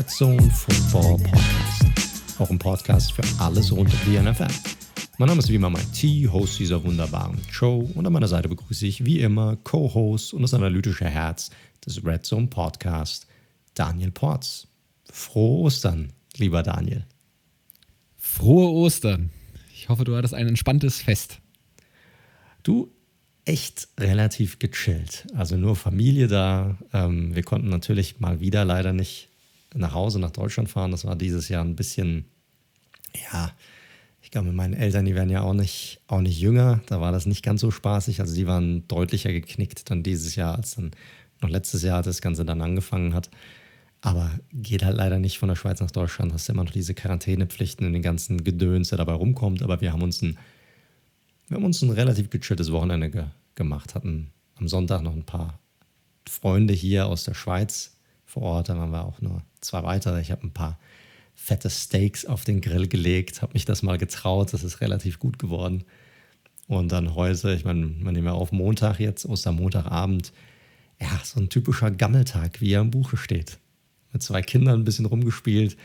Red 0.00 0.08
Zone 0.08 0.50
Football 0.50 1.18
Podcast. 1.18 2.40
Auch 2.40 2.48
ein 2.48 2.58
Podcast 2.58 3.12
für 3.12 3.22
alles 3.38 3.70
rund 3.70 3.92
um 3.92 3.98
die 4.06 4.18
NFL. 4.18 4.48
Mein 5.18 5.28
Name 5.28 5.40
ist 5.40 5.50
wie 5.50 5.56
immer 5.56 5.68
Mike 5.68 5.92
T, 5.92 6.26
Host 6.26 6.58
dieser 6.58 6.82
wunderbaren 6.82 7.38
Show. 7.50 7.86
Und 7.94 8.06
an 8.06 8.12
meiner 8.14 8.26
Seite 8.26 8.48
begrüße 8.48 8.86
ich 8.86 9.04
wie 9.04 9.20
immer 9.20 9.56
Co-Host 9.56 10.32
und 10.32 10.40
das 10.40 10.54
analytische 10.54 11.04
Herz 11.04 11.50
des 11.84 12.02
Red 12.02 12.24
Zone 12.24 12.46
Podcast, 12.46 13.26
Daniel 13.74 14.10
Porz. 14.10 14.68
Frohe 15.12 15.64
Ostern, 15.64 16.14
lieber 16.38 16.62
Daniel. 16.62 17.04
Frohe 18.16 18.70
Ostern. 18.70 19.28
Ich 19.74 19.90
hoffe, 19.90 20.04
du 20.04 20.16
hattest 20.16 20.32
ein 20.32 20.48
entspanntes 20.48 21.02
Fest. 21.02 21.40
Du, 22.62 22.90
echt 23.44 23.88
relativ 23.98 24.60
gechillt. 24.60 25.26
Also 25.34 25.58
nur 25.58 25.76
Familie 25.76 26.26
da. 26.26 26.78
Ähm, 26.94 27.34
wir 27.34 27.42
konnten 27.42 27.68
natürlich 27.68 28.18
mal 28.18 28.40
wieder 28.40 28.64
leider 28.64 28.94
nicht 28.94 29.29
nach 29.74 29.94
Hause, 29.94 30.18
nach 30.18 30.30
Deutschland 30.30 30.68
fahren. 30.68 30.90
Das 30.90 31.04
war 31.04 31.16
dieses 31.16 31.48
Jahr 31.48 31.64
ein 31.64 31.76
bisschen, 31.76 32.24
ja, 33.30 33.52
ich 34.22 34.30
glaube, 34.30 34.52
meine 34.52 34.76
Eltern, 34.76 35.04
die 35.04 35.14
werden 35.14 35.30
ja 35.30 35.42
auch 35.42 35.54
nicht, 35.54 36.00
auch 36.06 36.20
nicht 36.20 36.40
jünger. 36.40 36.80
Da 36.86 37.00
war 37.00 37.12
das 37.12 37.26
nicht 37.26 37.42
ganz 37.42 37.60
so 37.60 37.70
spaßig. 37.70 38.20
Also 38.20 38.34
die 38.34 38.46
waren 38.46 38.86
deutlicher 38.88 39.32
geknickt 39.32 39.90
dann 39.90 40.02
dieses 40.02 40.36
Jahr, 40.36 40.56
als 40.56 40.74
dann 40.74 40.90
noch 41.40 41.48
letztes 41.48 41.82
Jahr 41.82 42.02
das 42.02 42.20
Ganze 42.20 42.44
dann 42.44 42.60
angefangen 42.60 43.14
hat. 43.14 43.30
Aber 44.02 44.30
geht 44.52 44.84
halt 44.84 44.96
leider 44.96 45.18
nicht 45.18 45.38
von 45.38 45.48
der 45.48 45.56
Schweiz 45.56 45.80
nach 45.80 45.90
Deutschland. 45.90 46.32
Hast 46.32 46.48
immer 46.48 46.64
noch 46.64 46.70
diese 46.70 46.94
Quarantänepflichten 46.94 47.86
und 47.86 47.92
den 47.92 48.02
ganzen 48.02 48.44
Gedöns, 48.44 48.88
der 48.88 48.98
dabei 48.98 49.12
rumkommt. 49.12 49.62
Aber 49.62 49.80
wir 49.80 49.92
haben 49.92 50.02
uns 50.02 50.22
ein 50.22 50.38
wir 51.50 51.56
haben 51.56 51.64
uns 51.64 51.82
ein 51.82 51.90
relativ 51.90 52.30
gechilltes 52.30 52.70
Wochenende 52.70 53.10
ge 53.10 53.24
gemacht, 53.56 53.96
hatten 53.96 54.30
am 54.54 54.68
Sonntag 54.68 55.02
noch 55.02 55.12
ein 55.12 55.26
paar 55.26 55.58
Freunde 56.26 56.72
hier 56.72 57.06
aus 57.06 57.24
der 57.24 57.34
Schweiz 57.34 57.96
vor 58.30 58.42
Ort, 58.42 58.68
da 58.68 58.78
waren 58.78 58.92
wir 58.92 59.04
auch 59.04 59.20
nur 59.20 59.42
zwei 59.60 59.82
weitere. 59.82 60.20
Ich 60.20 60.30
habe 60.30 60.46
ein 60.46 60.52
paar 60.52 60.78
fette 61.34 61.68
Steaks 61.68 62.24
auf 62.24 62.44
den 62.44 62.60
Grill 62.60 62.86
gelegt, 62.86 63.42
habe 63.42 63.54
mich 63.54 63.64
das 63.64 63.82
mal 63.82 63.98
getraut, 63.98 64.52
das 64.52 64.62
ist 64.62 64.80
relativ 64.80 65.18
gut 65.18 65.38
geworden. 65.38 65.84
Und 66.68 66.92
dann 66.92 67.16
heute, 67.16 67.52
ich 67.54 67.64
meine, 67.64 67.86
man 67.86 68.14
nehmen 68.14 68.26
ja 68.26 68.32
auf 68.32 68.52
Montag 68.52 69.00
jetzt, 69.00 69.26
Ostermontagabend, 69.26 70.32
ja, 71.00 71.08
so 71.24 71.40
ein 71.40 71.48
typischer 71.48 71.90
Gammeltag, 71.90 72.60
wie 72.60 72.72
er 72.72 72.82
im 72.82 72.92
Buche 72.92 73.16
steht. 73.16 73.58
Mit 74.12 74.22
zwei 74.22 74.42
Kindern 74.42 74.80
ein 74.80 74.84
bisschen 74.84 75.06
rumgespielt, 75.06 75.76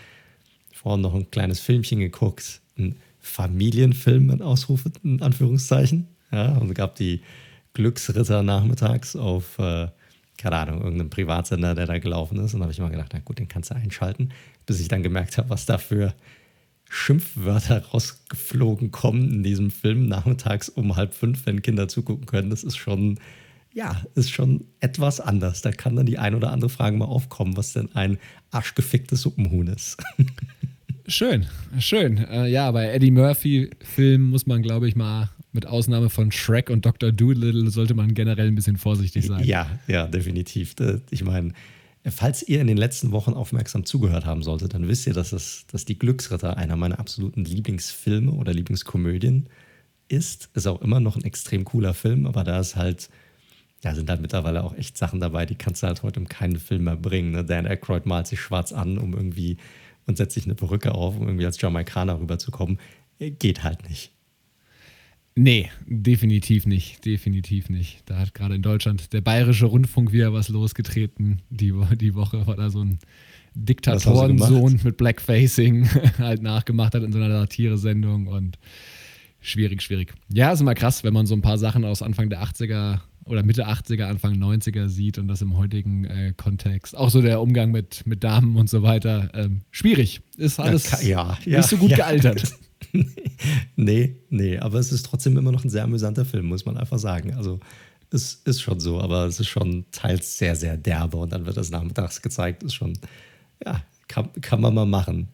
vorhin 0.71 1.01
noch 1.01 1.15
ein 1.15 1.31
kleines 1.31 1.59
Filmchen 1.59 1.99
geguckt, 1.99 2.61
ein 2.77 2.95
Familienfilm 3.19 4.29
in 4.29 4.43
Ausrufe, 4.43 4.91
in 5.03 5.21
Anführungszeichen. 5.23 6.07
Ja, 6.31 6.57
und 6.57 6.69
es 6.69 6.75
gab 6.75 6.95
die 6.95 7.21
Glücksritter 7.73 8.43
nachmittags 8.43 9.15
auf, 9.15 9.57
äh, 9.57 9.87
keine 10.37 10.57
Ahnung, 10.57 10.81
irgendeinem 10.81 11.09
Privatsender, 11.09 11.75
der 11.75 11.85
da 11.85 11.97
gelaufen 11.97 12.39
ist. 12.39 12.53
Und 12.53 12.59
da 12.59 12.65
habe 12.65 12.73
ich 12.73 12.79
mal 12.79 12.89
gedacht, 12.89 13.11
na 13.13 13.19
gut, 13.19 13.39
den 13.39 13.47
kannst 13.47 13.71
du 13.71 13.75
einschalten, 13.75 14.29
bis 14.65 14.79
ich 14.79 14.87
dann 14.87 15.03
gemerkt 15.03 15.37
habe, 15.37 15.49
was 15.49 15.65
da 15.65 15.77
für 15.77 16.13
Schimpfwörter 16.89 17.85
rausgeflogen 17.85 18.91
kommen 18.91 19.31
in 19.31 19.43
diesem 19.43 19.71
Film 19.71 20.07
nachmittags 20.07 20.69
um 20.69 20.95
halb 20.95 21.13
fünf, 21.13 21.45
wenn 21.45 21.61
Kinder 21.61 21.87
zugucken 21.87 22.25
können. 22.25 22.49
Das 22.49 22.63
ist 22.63 22.77
schon, 22.77 23.19
ja, 23.73 24.01
ist 24.13 24.31
schon 24.31 24.65
etwas 24.79 25.19
anders. 25.19 25.61
Da 25.61 25.71
kann 25.71 25.95
dann 25.95 26.05
die 26.05 26.19
ein 26.19 26.35
oder 26.35 26.51
andere 26.51 26.69
Frage 26.69 26.95
mal 26.95 27.05
aufkommen, 27.05 27.57
was 27.57 27.73
denn 27.73 27.93
ein 27.95 28.17
arschgeficktes 28.51 29.21
Suppenhuhn 29.21 29.67
ist. 29.67 29.97
Schön, 31.07 31.45
schön. 31.77 32.17
Äh, 32.17 32.47
ja, 32.47 32.71
bei 32.71 32.89
Eddie 32.89 33.11
Murphy-Filmen 33.11 34.27
muss 34.27 34.47
man, 34.47 34.63
glaube 34.63 34.87
ich, 34.87 34.95
mal 34.95 35.29
mit 35.55 35.65
Ausnahme 35.65 36.09
von 36.09 36.31
Shrek 36.31 36.69
und 36.69 36.85
Dr. 36.85 37.11
Doolittle 37.11 37.69
sollte 37.71 37.95
man 37.95 38.13
generell 38.13 38.47
ein 38.47 38.55
bisschen 38.55 38.77
vorsichtig 38.77 39.25
sein. 39.25 39.43
Ja, 39.43 39.79
ja, 39.87 40.05
definitiv. 40.05 40.75
Ich 41.09 41.23
meine, 41.23 41.53
falls 42.11 42.43
ihr 42.47 42.61
in 42.61 42.67
den 42.67 42.77
letzten 42.77 43.11
Wochen 43.11 43.33
aufmerksam 43.33 43.85
zugehört 43.85 44.25
haben 44.25 44.43
solltet, 44.43 44.73
dann 44.73 44.87
wisst 44.87 45.07
ihr, 45.07 45.13
dass, 45.13 45.31
das, 45.31 45.65
dass 45.71 45.85
Die 45.85 45.97
Glücksritter 45.97 46.57
einer 46.57 46.75
meiner 46.75 46.99
absoluten 46.99 47.45
Lieblingsfilme 47.45 48.31
oder 48.31 48.53
Lieblingskomödien 48.53 49.49
ist. 50.07 50.49
Ist 50.53 50.67
auch 50.67 50.81
immer 50.81 50.99
noch 50.99 51.15
ein 51.15 51.23
extrem 51.23 51.65
cooler 51.65 51.93
Film, 51.93 52.27
aber 52.27 52.43
da 52.43 52.59
ist 52.59 52.75
halt, 52.75 53.09
ja, 53.83 53.95
sind 53.95 54.09
halt 54.09 54.21
mittlerweile 54.21 54.63
auch 54.63 54.75
echt 54.75 54.97
Sachen 54.97 55.19
dabei, 55.19 55.45
die 55.45 55.55
kannst 55.55 55.81
du 55.81 55.87
halt 55.87 56.03
heute 56.03 56.19
in 56.19 56.27
keinen 56.27 56.59
Film 56.59 56.83
mehr 56.83 56.95
bringen. 56.95 57.31
Ne? 57.31 57.43
Dan 57.43 57.65
Aykroyd 57.65 58.05
malt 58.05 58.27
sich 58.27 58.39
schwarz 58.39 58.71
an, 58.71 58.97
um 58.97 59.13
irgendwie 59.13 59.57
und 60.05 60.17
setzt 60.17 60.35
sich 60.35 60.45
eine 60.45 60.55
Perücke 60.55 60.93
auf, 60.93 61.17
um 61.17 61.27
irgendwie 61.27 61.45
als 61.45 61.59
Jamaikaner 61.59 62.19
rüberzukommen. 62.19 62.77
Äh, 63.19 63.31
geht 63.31 63.63
halt 63.63 63.89
nicht. 63.89 64.11
Nee, 65.37 65.69
definitiv 65.85 66.65
nicht. 66.65 67.03
Definitiv 67.03 67.69
nicht. 67.69 68.03
Da 68.05 68.19
hat 68.19 68.33
gerade 68.33 68.55
in 68.55 68.61
Deutschland 68.61 69.11
der 69.11 69.19
Bayerische 69.19 69.65
Rundfunk 69.65 70.13
wieder 70.13 70.31
was 70.31 70.47
losgetreten. 70.47 71.41
Die, 71.49 71.73
die 71.95 72.15
Woche 72.15 72.47
war 72.47 72.55
da 72.55 72.69
so 72.69 72.81
ein 72.81 72.99
Diktatorensohn 73.53 74.79
mit 74.83 74.97
Blackfacing 74.97 75.89
halt 76.19 76.41
nachgemacht 76.41 76.95
hat 76.95 77.03
in 77.03 77.11
so 77.11 77.19
einer 77.19 77.41
Satire-Sendung 77.41 78.27
und 78.27 78.57
schwierig, 79.41 79.81
schwierig. 79.81 80.13
Ja, 80.31 80.51
ist 80.51 80.61
immer 80.61 80.75
krass, 80.75 81.03
wenn 81.03 81.13
man 81.13 81.25
so 81.25 81.35
ein 81.35 81.41
paar 81.41 81.57
Sachen 81.57 81.83
aus 81.83 82.01
Anfang 82.01 82.29
der 82.29 82.41
80er 82.41 82.99
oder 83.25 83.43
Mitte 83.43 83.67
80er, 83.67 84.03
Anfang 84.03 84.35
90er 84.35 84.87
sieht 84.87 85.17
und 85.17 85.27
das 85.27 85.41
im 85.41 85.57
heutigen 85.57 86.05
äh, 86.05 86.33
Kontext. 86.35 86.95
Auch 86.95 87.09
so 87.09 87.21
der 87.21 87.41
Umgang 87.41 87.71
mit, 87.71 88.05
mit 88.05 88.23
Damen 88.23 88.55
und 88.55 88.69
so 88.69 88.83
weiter. 88.83 89.31
Ähm, 89.33 89.61
schwierig. 89.71 90.21
Ist 90.37 90.59
alles 90.59 91.03
ja, 91.03 91.37
ja, 91.43 91.57
nicht 91.57 91.69
so 91.69 91.77
gut 91.77 91.91
ja. 91.91 91.97
gealtert. 91.97 92.53
nee, 93.75 94.15
nee, 94.29 94.57
aber 94.57 94.79
es 94.79 94.91
ist 94.91 95.05
trotzdem 95.05 95.37
immer 95.37 95.51
noch 95.51 95.63
ein 95.63 95.69
sehr 95.69 95.83
amüsanter 95.83 96.25
Film, 96.25 96.47
muss 96.47 96.65
man 96.65 96.77
einfach 96.77 96.99
sagen. 96.99 97.33
Also 97.33 97.59
es 98.11 98.35
ist 98.45 98.61
schon 98.61 98.79
so, 98.79 99.01
aber 99.01 99.25
es 99.25 99.39
ist 99.39 99.47
schon 99.47 99.85
teils 99.91 100.37
sehr, 100.37 100.55
sehr 100.55 100.77
derbe 100.77 101.17
und 101.17 101.31
dann 101.31 101.45
wird 101.45 101.57
das 101.57 101.69
nachmittags 101.69 102.21
gezeigt. 102.21 102.63
Ist 102.63 102.75
schon, 102.75 102.93
ja, 103.65 103.83
kann, 104.07 104.31
kann 104.41 104.61
man 104.61 104.73
mal 104.73 104.85
machen. 104.85 105.27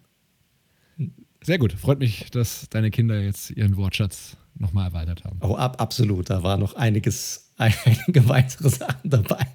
Sehr 1.44 1.58
gut. 1.58 1.74
Freut 1.74 2.00
mich, 2.00 2.30
dass 2.32 2.68
deine 2.70 2.92
Kinder 2.92 3.20
jetzt 3.20 3.52
ihren 3.52 3.76
Wortschatz 3.78 4.38
nochmal 4.56 4.88
erweitert 4.88 5.24
haben. 5.24 5.40
Oh, 5.42 5.56
ab, 5.56 5.82
absolut. 5.82 6.30
Da 6.30 6.44
war 6.44 6.58
noch 6.58 6.76
einiges 6.76 7.52
einige 7.58 8.28
weitere 8.28 8.70
Sachen 8.70 9.10
dabei. 9.10 9.46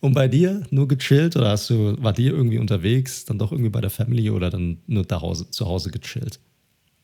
Und 0.00 0.14
bei 0.14 0.28
dir 0.28 0.62
nur 0.70 0.86
gechillt 0.86 1.36
oder 1.36 1.50
hast 1.50 1.70
du, 1.70 2.00
war 2.00 2.12
dir 2.12 2.32
irgendwie 2.32 2.58
unterwegs, 2.58 3.24
dann 3.24 3.38
doch 3.38 3.50
irgendwie 3.50 3.70
bei 3.70 3.80
der 3.80 3.90
Family 3.90 4.30
oder 4.30 4.48
dann 4.48 4.78
nur 4.86 5.04
Hause, 5.10 5.50
zu 5.50 5.66
Hause 5.66 5.90
gechillt? 5.90 6.38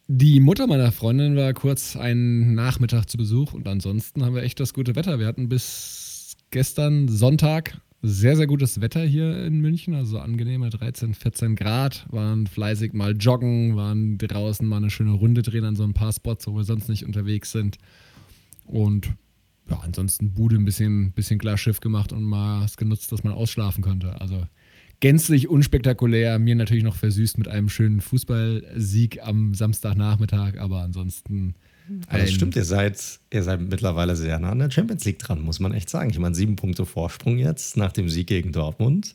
Die 0.07 0.39
Mutter 0.39 0.67
meiner 0.67 0.93
Freundin 0.93 1.35
war 1.35 1.55
kurz 1.55 1.97
einen 1.97 2.55
Nachmittag 2.55 3.09
zu 3.09 3.17
Besuch 3.17 3.55
und 3.55 3.67
ansonsten 3.67 4.23
haben 4.23 4.35
wir 4.35 4.43
echt 4.43 4.61
das 4.61 4.75
gute 4.75 4.97
Wetter. 4.97 5.19
Wir 5.19 5.27
hatten 5.27 5.49
bis 5.49 6.37
gestern 6.51 7.09
Sonntag 7.09 7.81
sehr, 8.03 8.37
sehr 8.37 8.47
gutes 8.47 8.83
Wetter 8.83 9.01
hier 9.01 9.43
in 9.47 9.63
München, 9.63 9.95
also 9.95 10.19
angenehme 10.19 10.69
13, 10.69 11.15
14 11.15 11.57
Grad, 11.57 12.05
waren 12.11 12.47
fleißig 12.47 12.93
mal 12.93 13.17
joggen, 13.17 13.77
waren 13.77 14.19
draußen 14.19 14.69
mal 14.69 14.77
eine 14.77 14.91
schöne 14.91 15.13
Runde 15.13 15.41
drehen 15.41 15.65
an 15.65 15.75
so 15.75 15.85
ein 15.85 15.95
paar 15.95 16.13
Spots, 16.13 16.47
wo 16.47 16.55
wir 16.55 16.65
sonst 16.65 16.91
nicht 16.91 17.07
unterwegs 17.07 17.51
sind. 17.51 17.79
Und 18.67 19.09
ja, 19.71 19.81
ansonsten 19.81 20.35
Bude 20.35 20.57
ein 20.57 20.67
bisschen, 20.67 21.13
bisschen 21.13 21.39
klar 21.39 21.57
Schiff 21.57 21.81
gemacht 21.81 22.13
und 22.13 22.25
mal 22.25 22.63
es 22.63 22.77
genutzt, 22.77 23.11
dass 23.11 23.25
man 23.25 23.33
ausschlafen 23.33 23.83
konnte. 23.83 24.21
Also 24.21 24.47
gänzlich 25.01 25.49
unspektakulär, 25.49 26.39
mir 26.39 26.55
natürlich 26.55 26.85
noch 26.85 26.97
versüßt 26.97 27.39
mit 27.39 27.49
einem 27.49 27.69
schönen 27.69 28.01
Fußballsieg 28.01 29.23
am 29.23 29.55
Samstagnachmittag, 29.55 30.59
aber 30.59 30.81
ansonsten. 30.81 31.55
Also 32.07 32.33
stimmt, 32.33 32.57
ihr 32.57 32.65
seid, 32.65 33.21
ihr 33.31 33.43
seid 33.43 33.61
mittlerweile 33.61 34.17
sehr 34.17 34.39
nah 34.39 34.51
an 34.51 34.59
der 34.59 34.71
Champions 34.71 35.05
League 35.05 35.19
dran, 35.19 35.43
muss 35.43 35.61
man 35.61 35.73
echt 35.75 35.91
sagen. 35.91 36.11
Ich 36.11 36.19
meine, 36.19 36.35
sieben 36.35 36.57
Punkte 36.57 36.87
Vorsprung 36.87 37.39
jetzt 37.39 37.77
nach 37.77 37.93
dem 37.93 38.09
Sieg 38.09 38.27
gegen 38.27 38.53
Dortmund. 38.53 39.15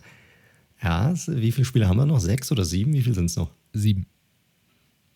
Ja, 0.82 1.14
wie 1.28 1.52
viele 1.52 1.66
Spiele 1.66 1.88
haben 1.88 1.98
wir 1.98 2.06
noch? 2.06 2.20
Sechs 2.20 2.52
oder 2.52 2.64
sieben? 2.64 2.94
Wie 2.94 3.02
viele 3.02 3.16
sind 3.16 3.26
es 3.26 3.36
noch? 3.36 3.52
Sieben. 3.74 4.06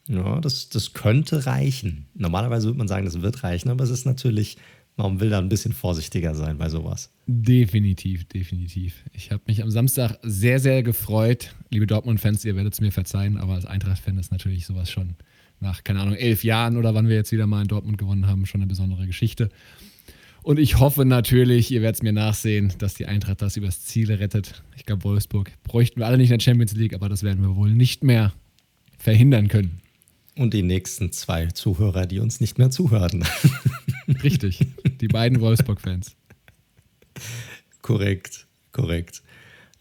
Ja, 0.08 0.42
das, 0.42 0.70
das 0.70 0.94
könnte 0.94 1.46
reichen. 1.46 2.08
Normalerweise 2.14 2.68
würde 2.68 2.78
man 2.78 2.88
sagen, 2.88 3.06
das 3.06 3.22
wird 3.22 3.44
reichen, 3.44 3.70
aber 3.70 3.84
es 3.84 3.90
ist 3.90 4.06
natürlich 4.06 4.58
man 4.96 5.20
will 5.20 5.30
da 5.30 5.40
ein 5.40 5.50
bisschen 5.50 5.74
vorsichtiger 5.74 6.36
sein 6.36 6.58
bei 6.58 6.70
sowas. 6.70 7.12
Definitiv, 7.26 8.26
definitiv. 8.26 9.04
Ich 9.12 9.32
habe 9.32 9.42
mich 9.48 9.64
am 9.64 9.72
Samstag 9.72 10.18
sehr, 10.22 10.60
sehr 10.60 10.84
gefreut. 10.84 11.56
Liebe 11.70 11.88
Dortmund-Fans, 11.88 12.46
ihr 12.46 12.56
werdet 12.56 12.74
es 12.74 12.82
mir 12.82 12.92
verzeihen, 12.92 13.38
aber 13.38 13.54
als 13.54 13.66
Eintracht-Fan 13.66 14.18
ist 14.18 14.32
natürlich 14.32 14.66
sowas 14.66 14.92
schon 14.92 15.16
nach, 15.60 15.84
keine 15.84 16.02
Ahnung, 16.02 16.16
elf 16.16 16.44
Jahren 16.44 16.78
oder 16.78 16.94
wann 16.94 17.08
wir 17.08 17.16
jetzt 17.16 17.32
wieder 17.32 17.48
mal 17.48 17.62
in 17.62 17.68
Dortmund 17.68 17.98
gewonnen 17.98 18.28
haben, 18.28 18.46
schon 18.46 18.62
eine 18.62 18.68
besondere 18.68 19.08
Geschichte. 19.08 19.50
Und 20.44 20.60
ich 20.60 20.78
hoffe 20.80 21.06
natürlich, 21.06 21.72
ihr 21.72 21.82
werdet 21.82 21.96
es 21.96 22.04
mir 22.04 22.12
nachsehen, 22.12 22.74
dass 22.78 22.96
die 22.96 23.06
Eintracht 23.06 23.42
das 23.42 23.56
übers 23.56 23.82
Ziel 23.84 24.12
rettet. 24.12 24.62
Ich 24.76 24.86
glaube, 24.86 25.06
Wolfsburg 25.06 25.52
bräuchten 25.64 26.02
wir 26.02 26.06
alle 26.06 26.18
nicht 26.18 26.32
in 26.32 26.38
der 26.38 26.44
Champions 26.44 26.74
League, 26.74 26.94
aber 26.94 27.08
das 27.08 27.24
werden 27.24 27.42
wir 27.42 27.56
wohl 27.56 27.72
nicht 27.72 28.04
mehr 28.04 28.34
verhindern 28.98 29.48
können. 29.48 29.80
Und 30.36 30.54
die 30.54 30.64
nächsten 30.64 31.12
zwei 31.14 31.48
Zuhörer, 31.48 32.06
die 32.08 32.20
uns 32.20 32.42
nicht 32.42 32.58
mehr 32.58 32.72
zuhören. 32.72 33.24
Richtig, 34.24 34.60
die 35.02 35.08
beiden 35.08 35.40
Wolfsburg-Fans. 35.40 36.16
Korrekt, 37.82 38.48
korrekt. 38.72 39.22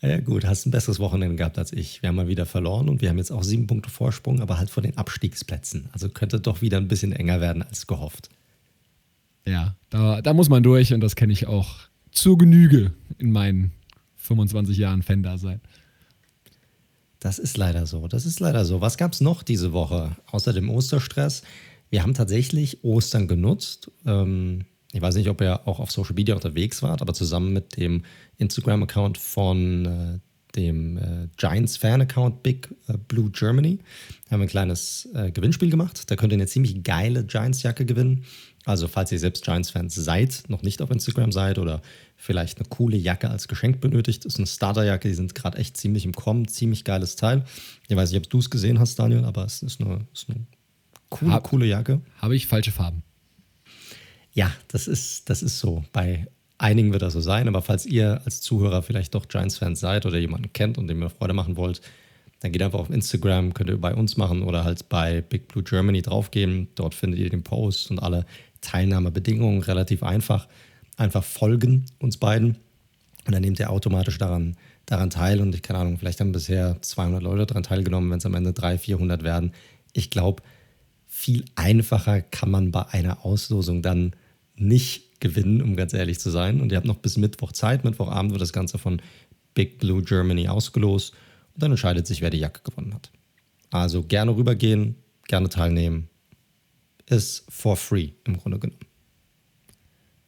Ja 0.00 0.18
gut, 0.18 0.44
hast 0.44 0.66
ein 0.66 0.72
besseres 0.72 0.98
Wochenende 0.98 1.36
gehabt 1.36 1.58
als 1.58 1.72
ich. 1.72 2.02
Wir 2.02 2.08
haben 2.08 2.16
mal 2.16 2.26
wieder 2.26 2.44
verloren 2.44 2.88
und 2.88 3.00
wir 3.00 3.08
haben 3.08 3.18
jetzt 3.18 3.30
auch 3.30 3.44
sieben 3.44 3.68
Punkte 3.68 3.88
Vorsprung, 3.88 4.40
aber 4.40 4.58
halt 4.58 4.68
vor 4.68 4.82
den 4.82 4.98
Abstiegsplätzen. 4.98 5.88
Also 5.92 6.08
könnte 6.08 6.40
doch 6.40 6.60
wieder 6.60 6.78
ein 6.78 6.88
bisschen 6.88 7.12
enger 7.12 7.40
werden 7.40 7.62
als 7.62 7.86
gehofft. 7.86 8.28
Ja, 9.46 9.76
da, 9.90 10.20
da 10.20 10.34
muss 10.34 10.48
man 10.48 10.64
durch 10.64 10.92
und 10.92 11.00
das 11.00 11.14
kenne 11.14 11.32
ich 11.32 11.46
auch 11.46 11.76
zur 12.10 12.36
Genüge 12.36 12.92
in 13.18 13.30
meinen 13.30 13.72
25 14.16 14.76
Jahren 14.76 15.02
Fan-Dasein. 15.02 15.60
Das 17.20 17.38
ist 17.38 17.56
leider 17.56 17.86
so. 17.86 18.08
Das 18.08 18.26
ist 18.26 18.40
leider 18.40 18.64
so. 18.64 18.80
Was 18.80 18.96
gab 18.96 19.12
es 19.12 19.20
noch 19.20 19.44
diese 19.44 19.72
Woche 19.72 20.16
außer 20.26 20.52
dem 20.52 20.68
Osterstress? 20.68 21.42
Wir 21.92 22.02
haben 22.02 22.14
tatsächlich 22.14 22.82
Ostern 22.84 23.28
genutzt. 23.28 23.90
Ähm, 24.06 24.64
ich 24.94 25.02
weiß 25.02 25.14
nicht, 25.14 25.28
ob 25.28 25.42
ihr 25.42 25.68
auch 25.68 25.78
auf 25.78 25.92
Social 25.92 26.14
Media 26.14 26.34
unterwegs 26.34 26.82
wart, 26.82 27.02
aber 27.02 27.12
zusammen 27.12 27.52
mit 27.52 27.76
dem 27.76 28.04
Instagram-Account 28.38 29.18
von 29.18 29.84
äh, 29.84 30.18
dem 30.56 30.96
äh, 30.96 31.28
Giants-Fan-Account 31.36 32.42
Big 32.42 32.74
äh, 32.88 32.96
Blue 32.96 33.30
Germany 33.30 33.78
haben 34.30 34.40
wir 34.40 34.46
ein 34.46 34.48
kleines 34.48 35.06
äh, 35.12 35.30
Gewinnspiel 35.32 35.68
gemacht. 35.68 36.10
Da 36.10 36.16
könnt 36.16 36.32
ihr 36.32 36.38
eine 36.38 36.46
ziemlich 36.46 36.82
geile 36.82 37.26
Giants-Jacke 37.26 37.84
gewinnen. 37.84 38.24
Also, 38.64 38.88
falls 38.88 39.12
ihr 39.12 39.18
selbst 39.18 39.44
Giants-Fans 39.44 39.94
seid, 39.94 40.44
noch 40.48 40.62
nicht 40.62 40.80
auf 40.80 40.90
Instagram 40.90 41.30
seid 41.30 41.58
oder 41.58 41.82
vielleicht 42.16 42.58
eine 42.58 42.68
coole 42.70 42.96
Jacke 42.96 43.28
als 43.28 43.48
Geschenk 43.48 43.82
benötigt, 43.82 44.24
ist 44.24 44.38
eine 44.38 44.46
Starterjacke, 44.46 45.08
die 45.08 45.14
sind 45.14 45.34
gerade 45.34 45.58
echt 45.58 45.76
ziemlich 45.76 46.06
im 46.06 46.14
Kommen, 46.14 46.48
ziemlich 46.48 46.84
geiles 46.84 47.16
Teil. 47.16 47.44
Ich 47.86 47.94
weiß 47.94 48.12
nicht, 48.12 48.24
ob 48.24 48.30
du 48.30 48.38
es 48.38 48.48
gesehen 48.48 48.78
hast, 48.78 48.98
Daniel, 48.98 49.26
aber 49.26 49.44
es 49.44 49.62
ist 49.62 49.82
eine, 49.82 50.06
ist 50.14 50.30
eine 50.30 50.46
coole, 51.18 51.32
Hab, 51.32 51.44
coole 51.44 51.66
Jacke. 51.66 52.00
Habe 52.18 52.36
ich 52.36 52.46
falsche 52.46 52.72
Farben? 52.72 53.02
Ja, 54.34 54.50
das 54.68 54.88
ist, 54.88 55.28
das 55.28 55.42
ist 55.42 55.58
so. 55.58 55.84
Bei 55.92 56.26
einigen 56.58 56.92
wird 56.92 57.02
das 57.02 57.12
so 57.12 57.20
sein, 57.20 57.48
aber 57.48 57.60
falls 57.60 57.86
ihr 57.86 58.22
als 58.24 58.40
Zuhörer 58.40 58.82
vielleicht 58.82 59.14
doch 59.14 59.28
Giants-Fans 59.28 59.80
seid 59.80 60.06
oder 60.06 60.18
jemanden 60.18 60.52
kennt 60.52 60.78
und 60.78 60.88
dem 60.88 61.02
ihr 61.02 61.10
Freude 61.10 61.34
machen 61.34 61.56
wollt, 61.56 61.80
dann 62.40 62.50
geht 62.50 62.62
einfach 62.62 62.80
auf 62.80 62.90
Instagram, 62.90 63.54
könnt 63.54 63.70
ihr 63.70 63.80
bei 63.80 63.94
uns 63.94 64.16
machen 64.16 64.42
oder 64.42 64.64
halt 64.64 64.88
bei 64.88 65.20
Big 65.20 65.48
Blue 65.48 65.62
Germany 65.62 66.02
draufgehen. 66.02 66.68
Dort 66.74 66.94
findet 66.94 67.20
ihr 67.20 67.30
den 67.30 67.42
Post 67.42 67.90
und 67.90 68.00
alle 68.00 68.26
Teilnahmebedingungen 68.62 69.62
relativ 69.62 70.02
einfach. 70.02 70.48
Einfach 70.96 71.22
folgen 71.22 71.84
uns 72.00 72.16
beiden 72.16 72.56
und 73.26 73.32
dann 73.32 73.42
nehmt 73.42 73.60
ihr 73.60 73.70
automatisch 73.70 74.18
daran, 74.18 74.56
daran 74.86 75.10
teil. 75.10 75.40
Und 75.40 75.54
ich 75.54 75.62
keine 75.62 75.80
Ahnung, 75.80 75.98
vielleicht 75.98 76.20
haben 76.20 76.32
bisher 76.32 76.80
200 76.80 77.22
Leute 77.22 77.46
daran 77.46 77.62
teilgenommen, 77.62 78.10
wenn 78.10 78.18
es 78.18 78.26
am 78.26 78.34
Ende 78.34 78.52
300, 78.52 78.80
400 78.80 79.22
werden. 79.22 79.52
Ich 79.92 80.10
glaube, 80.10 80.42
viel 81.22 81.44
einfacher 81.54 82.20
kann 82.20 82.50
man 82.50 82.72
bei 82.72 82.84
einer 82.88 83.24
Auslosung 83.24 83.80
dann 83.80 84.16
nicht 84.56 85.20
gewinnen, 85.20 85.62
um 85.62 85.76
ganz 85.76 85.94
ehrlich 85.94 86.18
zu 86.18 86.30
sein. 86.30 86.60
Und 86.60 86.72
ihr 86.72 86.76
habt 86.76 86.86
noch 86.86 86.96
bis 86.96 87.16
Mittwoch 87.16 87.52
Zeit. 87.52 87.84
Mittwochabend 87.84 88.32
wird 88.32 88.42
das 88.42 88.52
Ganze 88.52 88.76
von 88.76 89.00
Big 89.54 89.78
Blue 89.78 90.02
Germany 90.02 90.48
ausgelost. 90.48 91.14
Und 91.54 91.62
dann 91.62 91.70
entscheidet 91.70 92.08
sich, 92.08 92.22
wer 92.22 92.30
die 92.30 92.38
Jacke 92.38 92.62
gewonnen 92.68 92.92
hat. 92.92 93.12
Also 93.70 94.02
gerne 94.02 94.34
rübergehen, 94.34 94.96
gerne 95.28 95.48
teilnehmen 95.48 96.08
ist 97.06 97.44
for 97.48 97.76
free 97.76 98.10
im 98.24 98.38
Grunde 98.38 98.58
genommen. 98.58 98.80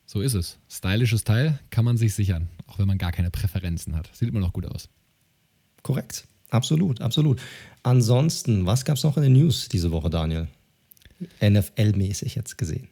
So 0.07 0.21
ist 0.21 0.35
es. 0.35 0.59
Stylisches 0.71 1.25
Teil 1.25 1.59
kann 1.71 1.85
man 1.85 1.97
sich 1.97 2.15
sichern, 2.15 2.49
auch 2.69 2.79
wenn 2.79 2.87
man 2.87 2.99
gar 2.99 3.11
keine 3.11 3.33
Präferenzen 3.33 3.97
hat. 3.97 4.15
Sieht 4.15 4.29
immer 4.29 4.39
noch 4.39 4.53
gut 4.53 4.67
aus. 4.67 4.89
Korrekt. 5.83 6.29
Absolut, 6.51 7.01
absolut. 7.01 7.41
Ansonsten, 7.83 8.65
was 8.65 8.85
gab 8.85 8.97
es 8.97 9.03
noch 9.03 9.17
in 9.17 9.25
den 9.25 9.33
News 9.33 9.69
diese 9.69 9.91
Woche, 9.91 10.09
Daniel? 10.09 10.47
NFL-mäßig 11.41 12.35
jetzt 12.37 12.59
gesehen. 12.59 12.89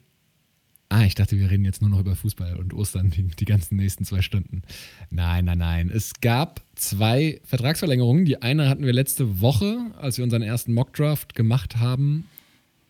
Ah, 0.88 1.06
ich 1.06 1.14
dachte, 1.14 1.38
wir 1.38 1.50
reden 1.50 1.64
jetzt 1.64 1.80
nur 1.80 1.88
noch 1.88 2.00
über 2.00 2.14
Fußball 2.14 2.56
und 2.56 2.74
Ostern 2.74 3.08
die, 3.08 3.22
die, 3.22 3.44
ganzen 3.46 3.76
nächsten 3.76 4.04
zwei 4.04 4.20
Stunden. 4.20 4.60
Nein, 5.08 5.46
nein, 5.46 5.56
nein. 5.56 5.90
Es 5.90 6.12
gab 6.20 6.60
zwei 6.74 7.40
Vertragsverlängerungen. 7.44 8.26
Die 8.26 8.42
eine 8.42 8.68
hatten 8.68 8.84
wir 8.84 8.92
letzte 8.92 9.40
Woche, 9.40 9.78
als 9.96 10.18
wir 10.18 10.24
unseren 10.24 10.42
ersten 10.42 10.74
Mockdraft 10.74 11.34
gemacht 11.34 11.78
haben, 11.78 12.28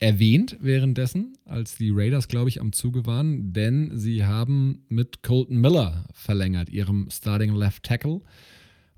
erwähnt 0.00 0.56
währenddessen, 0.60 1.34
als 1.44 1.76
die 1.76 1.92
Raiders, 1.94 2.26
glaube 2.26 2.48
ich, 2.48 2.60
am 2.60 2.72
Zuge 2.72 3.06
waren, 3.06 3.52
denn 3.52 3.96
sie 3.96 4.24
haben 4.24 4.82
mit 4.88 5.22
Colton 5.22 5.60
Miller 5.60 6.04
verlängert, 6.12 6.70
ihrem 6.70 7.08
Starting 7.08 7.54
Left 7.54 7.84
Tackle. 7.84 8.20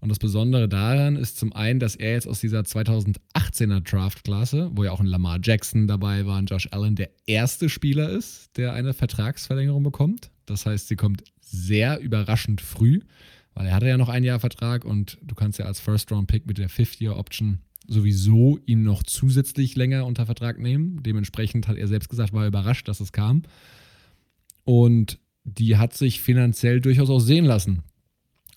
Und 0.04 0.10
das 0.10 0.18
Besondere 0.18 0.68
daran 0.68 1.16
ist 1.16 1.38
zum 1.38 1.54
einen, 1.54 1.80
dass 1.80 1.96
er 1.96 2.12
jetzt 2.12 2.28
aus 2.28 2.38
dieser 2.38 2.60
2018er 2.60 3.80
Draft-Klasse, 3.80 4.70
wo 4.74 4.84
ja 4.84 4.90
auch 4.90 5.00
ein 5.00 5.06
Lamar 5.06 5.38
Jackson 5.42 5.86
dabei 5.86 6.26
war 6.26 6.38
und 6.38 6.50
Josh 6.50 6.68
Allen, 6.72 6.94
der 6.94 7.08
erste 7.24 7.70
Spieler 7.70 8.10
ist, 8.10 8.54
der 8.58 8.74
eine 8.74 8.92
Vertragsverlängerung 8.92 9.82
bekommt. 9.82 10.30
Das 10.44 10.66
heißt, 10.66 10.88
sie 10.88 10.96
kommt 10.96 11.24
sehr 11.40 12.00
überraschend 12.00 12.60
früh, 12.60 13.00
weil 13.54 13.66
er 13.66 13.74
hatte 13.74 13.88
ja 13.88 13.96
noch 13.96 14.10
ein 14.10 14.24
Jahr 14.24 14.40
Vertrag 14.40 14.84
und 14.84 15.16
du 15.22 15.34
kannst 15.34 15.58
ja 15.58 15.64
als 15.64 15.80
First-Round-Pick 15.80 16.44
mit 16.44 16.58
der 16.58 16.68
Fifth-Year-Option 16.68 17.60
sowieso 17.88 18.58
ihn 18.66 18.82
noch 18.82 19.04
zusätzlich 19.04 19.74
länger 19.74 20.04
unter 20.04 20.26
Vertrag 20.26 20.58
nehmen. 20.58 21.02
Dementsprechend 21.02 21.66
hat 21.66 21.78
er 21.78 21.88
selbst 21.88 22.10
gesagt, 22.10 22.34
war 22.34 22.42
er 22.42 22.48
überrascht, 22.48 22.88
dass 22.88 23.00
es 23.00 23.12
kam. 23.12 23.44
Und 24.64 25.18
die 25.44 25.78
hat 25.78 25.94
sich 25.94 26.20
finanziell 26.20 26.82
durchaus 26.82 27.08
auch 27.08 27.20
sehen 27.20 27.46
lassen. 27.46 27.84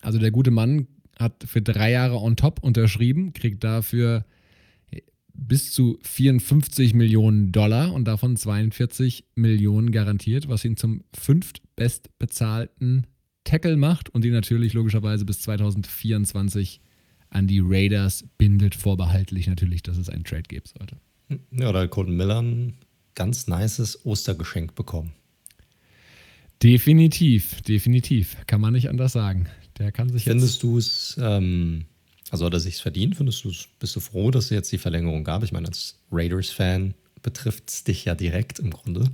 Also 0.02 0.18
der 0.18 0.30
gute 0.30 0.50
Mann 0.50 0.88
hat 1.18 1.44
für 1.46 1.62
drei 1.62 1.90
Jahre 1.90 2.16
on 2.16 2.36
top 2.36 2.62
unterschrieben, 2.62 3.32
kriegt 3.32 3.64
dafür 3.64 4.24
bis 5.34 5.72
zu 5.72 5.98
54 6.02 6.94
Millionen 6.94 7.52
Dollar 7.52 7.92
und 7.92 8.06
davon 8.06 8.36
42 8.36 9.24
Millionen 9.36 9.92
garantiert, 9.92 10.48
was 10.48 10.64
ihn 10.64 10.76
zum 10.76 11.04
fünftbestbezahlten 11.14 13.06
Tackle 13.44 13.76
macht 13.76 14.10
und 14.10 14.24
ihn 14.24 14.32
natürlich 14.32 14.74
logischerweise 14.74 15.24
bis 15.24 15.40
2024 15.42 16.80
an 17.30 17.46
die 17.46 17.60
Raiders 17.62 18.24
bindet, 18.36 18.74
vorbehaltlich 18.74 19.46
natürlich, 19.46 19.82
dass 19.82 19.96
es 19.96 20.08
einen 20.08 20.24
Trade 20.24 20.42
geben 20.42 20.66
sollte. 20.66 20.96
Ja, 21.52 21.72
da 21.72 21.82
hat 21.82 21.90
Colton 21.90 22.16
Miller 22.16 22.42
ein 22.42 22.74
ganz 23.14 23.46
nices 23.46 24.04
Ostergeschenk 24.04 24.74
bekommen. 24.74 25.12
Definitiv, 26.62 27.62
definitiv. 27.62 28.36
Kann 28.46 28.60
man 28.60 28.72
nicht 28.72 28.88
anders 28.88 29.12
sagen. 29.12 29.46
Der 29.78 29.92
kann 29.92 30.10
sich 30.10 30.24
Findest 30.24 30.62
du 30.62 30.78
es, 30.78 31.16
ähm, 31.20 31.84
also 32.30 32.46
hat 32.46 32.52
er 32.52 32.60
sich 32.60 32.76
verdient? 32.76 33.16
Findest 33.16 33.44
du 33.44 33.52
bist 33.78 33.96
du 33.96 34.00
froh, 34.00 34.30
dass 34.30 34.44
es 34.44 34.50
jetzt 34.50 34.72
die 34.72 34.78
Verlängerung 34.78 35.24
gab? 35.24 35.42
Ich 35.44 35.52
meine, 35.52 35.68
als 35.68 35.98
Raiders-Fan 36.10 36.94
betrifft 37.22 37.70
es 37.70 37.84
dich 37.84 38.04
ja 38.04 38.14
direkt 38.14 38.58
im 38.58 38.70
Grunde. 38.70 39.10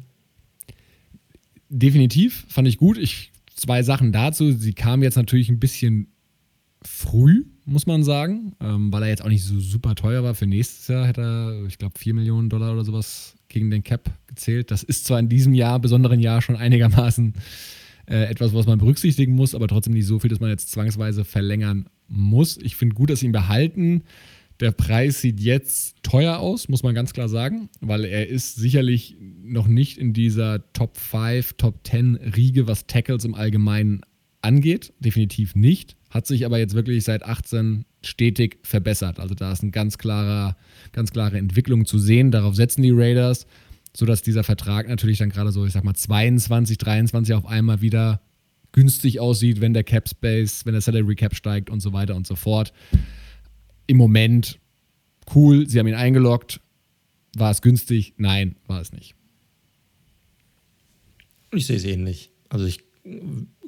Definitiv, 1.68 2.46
fand 2.48 2.68
ich 2.68 2.78
gut. 2.78 2.98
Ich, 2.98 3.32
zwei 3.54 3.82
Sachen 3.82 4.12
dazu. 4.12 4.52
Sie 4.52 4.72
kam 4.72 5.02
jetzt 5.02 5.16
natürlich 5.16 5.48
ein 5.48 5.58
bisschen 5.58 6.08
früh, 6.82 7.46
muss 7.64 7.86
man 7.86 8.04
sagen, 8.04 8.54
ähm, 8.60 8.92
weil 8.92 9.02
er 9.02 9.08
jetzt 9.08 9.22
auch 9.22 9.28
nicht 9.28 9.44
so 9.44 9.58
super 9.58 9.94
teuer 9.94 10.22
war. 10.22 10.34
Für 10.34 10.46
nächstes 10.46 10.88
Jahr 10.88 11.06
hätte 11.06 11.22
er, 11.22 11.66
ich 11.66 11.78
glaube, 11.78 11.98
4 11.98 12.14
Millionen 12.14 12.50
Dollar 12.50 12.72
oder 12.72 12.84
sowas 12.84 13.34
gegen 13.48 13.70
den 13.70 13.82
Cap 13.82 14.10
gezählt. 14.26 14.70
Das 14.70 14.82
ist 14.82 15.06
zwar 15.06 15.18
in 15.18 15.28
diesem 15.28 15.54
Jahr, 15.54 15.78
besonderen 15.80 16.20
Jahr, 16.20 16.42
schon 16.42 16.56
einigermaßen 16.56 17.34
äh, 18.06 18.24
etwas, 18.24 18.54
was 18.54 18.66
man 18.66 18.78
berücksichtigen 18.78 19.34
muss, 19.34 19.54
aber 19.54 19.68
trotzdem 19.68 19.94
nicht 19.94 20.06
so 20.06 20.18
viel, 20.18 20.30
dass 20.30 20.40
man 20.40 20.50
jetzt 20.50 20.70
zwangsweise 20.70 21.24
verlängern 21.24 21.88
muss. 22.08 22.58
Ich 22.58 22.76
finde 22.76 22.94
gut, 22.94 23.10
dass 23.10 23.20
sie 23.20 23.26
ihn 23.26 23.32
behalten. 23.32 24.02
Der 24.60 24.70
Preis 24.70 25.20
sieht 25.20 25.40
jetzt 25.40 25.96
teuer 26.02 26.38
aus, 26.38 26.68
muss 26.68 26.84
man 26.84 26.94
ganz 26.94 27.12
klar 27.12 27.28
sagen, 27.28 27.68
weil 27.80 28.04
er 28.04 28.28
ist 28.28 28.54
sicherlich 28.54 29.16
noch 29.42 29.66
nicht 29.66 29.98
in 29.98 30.12
dieser 30.12 30.72
Top 30.72 30.96
5, 30.96 31.54
Top 31.54 31.80
10 31.84 32.14
Riege, 32.14 32.68
was 32.68 32.86
Tackles 32.86 33.24
im 33.24 33.34
Allgemeinen 33.34 34.02
angeht. 34.42 34.92
Definitiv 35.00 35.56
nicht. 35.56 35.96
Hat 36.10 36.26
sich 36.26 36.46
aber 36.46 36.58
jetzt 36.58 36.74
wirklich 36.74 37.02
seit 37.02 37.24
18 37.24 37.84
stetig 38.02 38.58
verbessert. 38.62 39.18
Also 39.18 39.34
da 39.34 39.50
ist 39.50 39.62
eine 39.62 39.72
ganz 39.72 39.98
ganz 39.98 41.10
klare 41.10 41.38
Entwicklung 41.38 41.86
zu 41.86 41.98
sehen. 41.98 42.30
Darauf 42.30 42.54
setzen 42.54 42.82
die 42.82 42.92
Raiders 42.92 43.46
sodass 43.96 44.22
dieser 44.22 44.44
Vertrag 44.44 44.88
natürlich 44.88 45.18
dann 45.18 45.30
gerade 45.30 45.52
so, 45.52 45.64
ich 45.64 45.72
sag 45.72 45.84
mal, 45.84 45.94
22, 45.94 46.78
23 46.78 47.34
auf 47.34 47.46
einmal 47.46 47.80
wieder 47.80 48.20
günstig 48.72 49.20
aussieht, 49.20 49.60
wenn 49.60 49.72
der 49.72 49.84
Cap 49.84 50.08
Space, 50.08 50.66
wenn 50.66 50.72
der 50.72 50.80
Salary 50.80 51.14
Cap 51.14 51.34
steigt 51.34 51.70
und 51.70 51.80
so 51.80 51.92
weiter 51.92 52.16
und 52.16 52.26
so 52.26 52.34
fort. 52.34 52.72
Im 53.86 53.96
Moment 53.96 54.58
cool, 55.34 55.68
sie 55.68 55.78
haben 55.78 55.86
ihn 55.86 55.94
eingeloggt. 55.94 56.60
War 57.36 57.50
es 57.50 57.62
günstig? 57.62 58.14
Nein, 58.16 58.56
war 58.66 58.80
es 58.80 58.92
nicht. 58.92 59.14
Ich 61.52 61.66
sehe 61.66 61.76
es 61.76 61.84
ähnlich. 61.84 62.30
Also 62.48 62.66
ich 62.66 62.82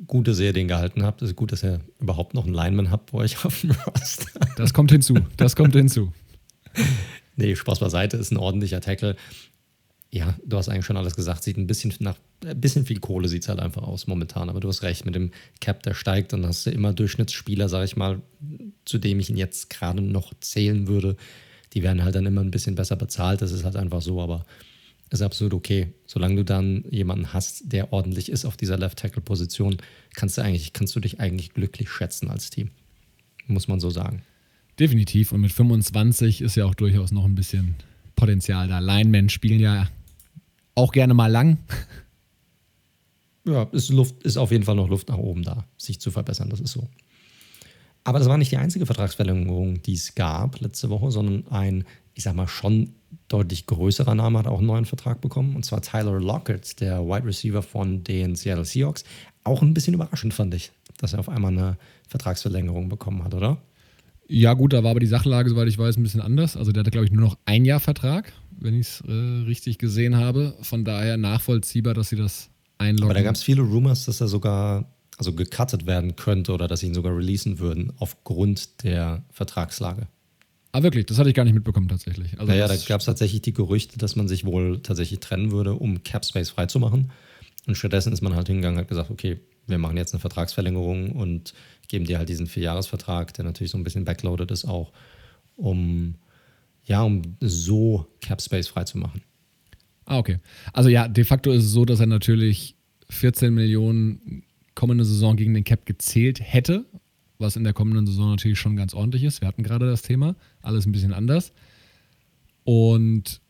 gut, 0.07 0.29
dass 0.29 0.41
ihr 0.41 0.53
den 0.53 0.67
gehalten 0.67 1.05
habt. 1.05 1.23
Es 1.23 1.31
ist 1.31 1.37
gut, 1.37 1.53
dass 1.53 1.63
ihr 1.63 1.81
überhaupt 2.01 2.35
noch 2.35 2.45
einen 2.45 2.55
Lineman 2.55 2.91
habt 2.91 3.13
bei 3.13 3.19
euch 3.19 3.45
auf 3.45 3.61
dem 3.61 3.71
Roster. 3.87 4.41
Das 4.57 4.73
kommt 4.73 4.91
hinzu. 4.91 5.19
Das 5.37 5.55
kommt 5.55 5.75
hinzu. 5.75 6.13
nee, 7.37 7.55
Spaß 7.55 7.79
beiseite, 7.79 8.17
ist 8.17 8.33
ein 8.33 8.39
ordentlicher 8.39 8.81
Tackle 8.81 9.17
ja, 10.17 10.35
du 10.45 10.57
hast 10.57 10.69
eigentlich 10.69 10.87
schon 10.87 10.97
alles 10.97 11.15
gesagt. 11.15 11.43
Sieht 11.43 11.57
ein 11.57 11.67
bisschen 11.67 11.93
nach, 11.99 12.17
ein 12.45 12.61
bisschen 12.61 12.87
viel 12.87 13.01
Kohle 13.01 13.29
sieht 13.29 13.43
es 13.43 13.49
halt 13.49 13.61
einfach 13.61 13.83
aus 13.83 14.07
momentan. 14.07 14.49
Aber 14.49 14.61
du 14.61 14.69
hast 14.69 14.83
recht, 14.83 15.05
mit 15.05 15.15
dem 15.15 15.31
Cap, 15.61 15.83
der 15.83 15.95
steigt, 15.95 16.33
dann 16.33 16.47
hast 16.47 16.67
du 16.67 16.71
immer 16.71 16.93
Durchschnittsspieler, 16.93 17.69
sag 17.69 17.85
ich 17.85 17.97
mal, 17.97 18.23
zu 18.85 18.99
dem 18.99 19.21
ich 19.21 19.31
ihn 19.31 19.37
jetzt 19.37 19.71
gerade 19.71 20.01
noch 20.01 20.33
zählen 20.41 20.87
würde. 20.87 21.17
Die 21.75 21.83
werden 21.83 22.03
halt 22.03 22.15
dann 22.15 22.27
immer 22.27 22.41
ein 22.41 22.51
bisschen 22.51 22.75
besser 22.75 22.97
bezahlt. 22.97 23.43
Das 23.43 23.53
ist 23.53 23.65
halt 23.65 23.77
einfach 23.77 24.01
so, 24.01 24.21
aber 24.23 24.47
ist 25.11 25.23
absolut 25.23 25.55
okay. 25.55 25.93
Solange 26.07 26.37
du 26.37 26.45
dann 26.45 26.85
jemanden 26.91 27.33
hast, 27.33 27.73
der 27.73 27.93
ordentlich 27.93 28.31
ist 28.31 28.45
auf 28.45 28.57
dieser 28.57 28.79
Left-Tackle-Position, 28.79 29.77
kannst 30.15 30.39
du 30.39 30.43
eigentlich, 30.43 30.73
kannst 30.73 30.97
du 30.97 31.01
dich 31.01 31.21
eigentlich 31.21 31.53
glücklich 31.55 31.91
schätzen 31.91 32.31
als 32.31 32.51
Team. 32.51 32.71
Muss 33.47 33.69
man 33.69 33.79
so 33.79 33.91
sagen. 33.91 34.23
Definitiv. 34.79 35.33
Und 35.33 35.43
mit 35.43 35.53
25 35.53 36.41
ist 36.41 36.57
ja 36.57 36.65
auch 36.65 36.75
durchaus 36.75 37.13
noch 37.13 37.25
ein 37.25 37.35
bisschen 37.35 37.77
Potenzial 38.17 38.67
da. 38.67 38.79
Linemen 38.79 39.29
spielen 39.29 39.61
ja 39.61 39.89
auch 40.77 40.93
gerne 40.93 41.15
mal 41.15 41.31
lang. 41.31 41.59
Ja, 43.45 43.65
ist, 43.73 43.91
Luft, 43.91 44.23
ist 44.25 44.37
auf 44.37 44.51
jeden 44.51 44.65
Fall 44.65 44.77
noch 44.77 44.89
Luft 44.89 45.09
nach 45.09 45.19
oben 45.19 45.43
da, 45.43 45.65
sich 45.77 46.01
zu 46.01 46.11
verbessern, 46.11 46.51
das 46.51 46.61
ist 46.61 46.73
so. 46.73 46.89
Aber 48.05 48.21
das 48.21 48.29
war 48.29 48.39
nicht 48.39 48.53
die 48.53 48.57
einzige 48.57 48.87
Vertragsverlängerung, 48.87 49.83
die 49.83 49.95
es 49.95 50.15
gab 50.15 50.61
letzte 50.61 50.91
Woche, 50.91 51.11
sondern 51.11 51.47
ein, 51.49 51.85
ich 52.15 52.23
sag 52.23 52.37
mal, 52.37 52.47
schon 52.47 52.95
deutlich 53.29 53.67
größerer 53.67 54.15
Name 54.15 54.39
hat 54.39 54.47
auch 54.47 54.59
einen 54.59 54.69
neuen 54.69 54.85
Vertrag 54.85 55.21
bekommen. 55.21 55.57
Und 55.57 55.65
zwar 55.65 55.83
Tyler 55.83 56.21
Lockett, 56.21 56.81
der 56.81 57.05
Wide 57.05 57.27
Receiver 57.27 57.63
von 57.63 58.05
den 58.05 58.37
Seattle 58.37 58.65
Seahawks. 58.65 59.05
Auch 59.43 59.63
ein 59.63 59.75
bisschen 59.75 59.95
überraschend 59.95 60.35
fand 60.35 60.55
ich, 60.55 60.71
dass 60.99 61.15
er 61.15 61.19
auf 61.19 61.29
einmal 61.29 61.53
eine 61.53 61.79
Vertragsverlängerung 62.09 62.89
bekommen 62.89 63.25
hat, 63.25 63.35
oder? 63.35 63.59
Ja, 64.29 64.55
gut, 64.55 64.73
da 64.73 64.83
war 64.83 64.91
aber 64.91 65.01
die 65.01 65.07
Sachlage, 65.07 65.51
soweit 65.51 65.69
ich 65.69 65.79
weiß, 65.79 65.97
ein 65.97 66.03
bisschen 66.03 66.21
anders. 66.21 66.57
Also 66.57 66.73
der 66.73 66.81
hatte, 66.81 66.91
glaube 66.91 67.07
ich, 67.07 67.13
nur 67.13 67.23
noch 67.23 67.39
ein 67.45 67.65
Jahr 67.65 67.81
Vertrag, 67.81 68.33
wenn 68.59 68.75
ich 68.75 68.89
es 68.89 69.05
äh, 69.07 69.13
richtig 69.47 69.79
gesehen 69.79 70.17
habe. 70.17 70.55
Von 70.63 70.85
daher 70.85 71.17
nachvollziehbar, 71.17 71.95
dass 71.95 72.09
sie 72.09 72.17
das 72.17 72.51
einloggen. 72.79 73.11
Aber 73.11 73.15
da 73.15 73.23
gab 73.23 73.37
es 73.37 73.43
viele 73.43 73.63
Rumors, 73.63 74.05
dass 74.05 74.21
er 74.21 74.29
sogar 74.29 74.91
also 75.19 75.33
gecuttet 75.33 75.87
werden 75.87 76.17
könnte 76.17 76.53
oder 76.53 76.69
dass 76.69 76.81
sie 76.81 76.87
ihn 76.87 76.95
sogar 76.95 77.17
releasen 77.17 77.59
würden 77.59 77.93
aufgrund 77.99 78.83
der 78.83 79.25
Vertragslage. 79.31 80.09
Ah, 80.73 80.83
wirklich? 80.83 81.07
Das 81.07 81.19
hatte 81.19 81.31
ich 81.31 81.35
gar 81.35 81.45
nicht 81.45 81.55
mitbekommen 81.55 81.89
tatsächlich. 81.89 82.39
Also 82.39 82.53
naja, 82.53 82.69
da 82.69 82.77
gab 82.77 83.01
es 83.01 83.07
tatsächlich 83.07 83.41
die 83.41 83.55
Gerüchte, 83.55 83.97
dass 83.97 84.15
man 84.15 84.29
sich 84.29 84.45
wohl 84.45 84.81
tatsächlich 84.83 85.21
trennen 85.21 85.51
würde, 85.51 85.75
um 85.75 86.03
Cap 86.03 86.27
Space 86.27 86.51
freizumachen. 86.51 87.13
Und 87.67 87.77
stattdessen 87.77 88.13
ist 88.13 88.21
man 88.21 88.35
halt 88.35 88.49
hingegangen 88.49 88.77
und 88.77 88.83
hat 88.83 88.89
gesagt, 88.89 89.11
okay, 89.11 89.41
wir 89.67 89.79
machen 89.79 89.97
jetzt 89.97 90.13
eine 90.13 90.21
Vertragsverlängerung 90.21 91.13
und 91.13 91.55
geben 91.89 92.05
dir 92.05 92.19
halt 92.19 92.29
diesen 92.29 92.47
Vierjahresvertrag, 92.47 93.35
der 93.35 93.45
natürlich 93.45 93.71
so 93.71 93.79
ein 93.79 93.85
bisschen 93.85 94.05
backloaded 94.05 94.51
ist 94.51 94.65
auch, 94.65 94.93
um 95.57 96.15
ja, 96.85 97.03
um 97.03 97.23
so 97.41 98.07
Cap 98.21 98.41
Space 98.41 98.69
freizumachen. 98.69 99.21
Ah, 100.05 100.19
okay. 100.19 100.39
Also 100.73 100.89
ja, 100.89 101.09
de 101.09 101.25
facto 101.25 101.51
ist 101.51 101.65
es 101.65 101.73
so, 101.73 101.85
dass 101.85 101.99
er 101.99 102.07
natürlich 102.07 102.77
14 103.11 103.53
Millionen 103.53 104.45
kommende 104.75 105.05
Saison 105.05 105.37
gegen 105.37 105.53
den 105.53 105.65
Cap 105.65 105.85
gezählt 105.85 106.41
hätte, 106.41 106.87
was 107.39 107.57
in 107.57 107.65
der 107.65 107.73
kommenden 107.73 108.07
Saison 108.07 108.31
natürlich 108.31 108.59
schon 108.59 108.77
ganz 108.77 108.95
ordentlich 108.95 109.25
ist. 109.25 109.41
Wir 109.41 109.49
hatten 109.49 109.65
gerade 109.65 109.87
das 109.87 110.03
Thema, 110.03 110.37
alles 110.63 110.87
ein 110.87 110.93
bisschen 110.93 111.13
anders. 111.13 111.53
Und 112.63 113.41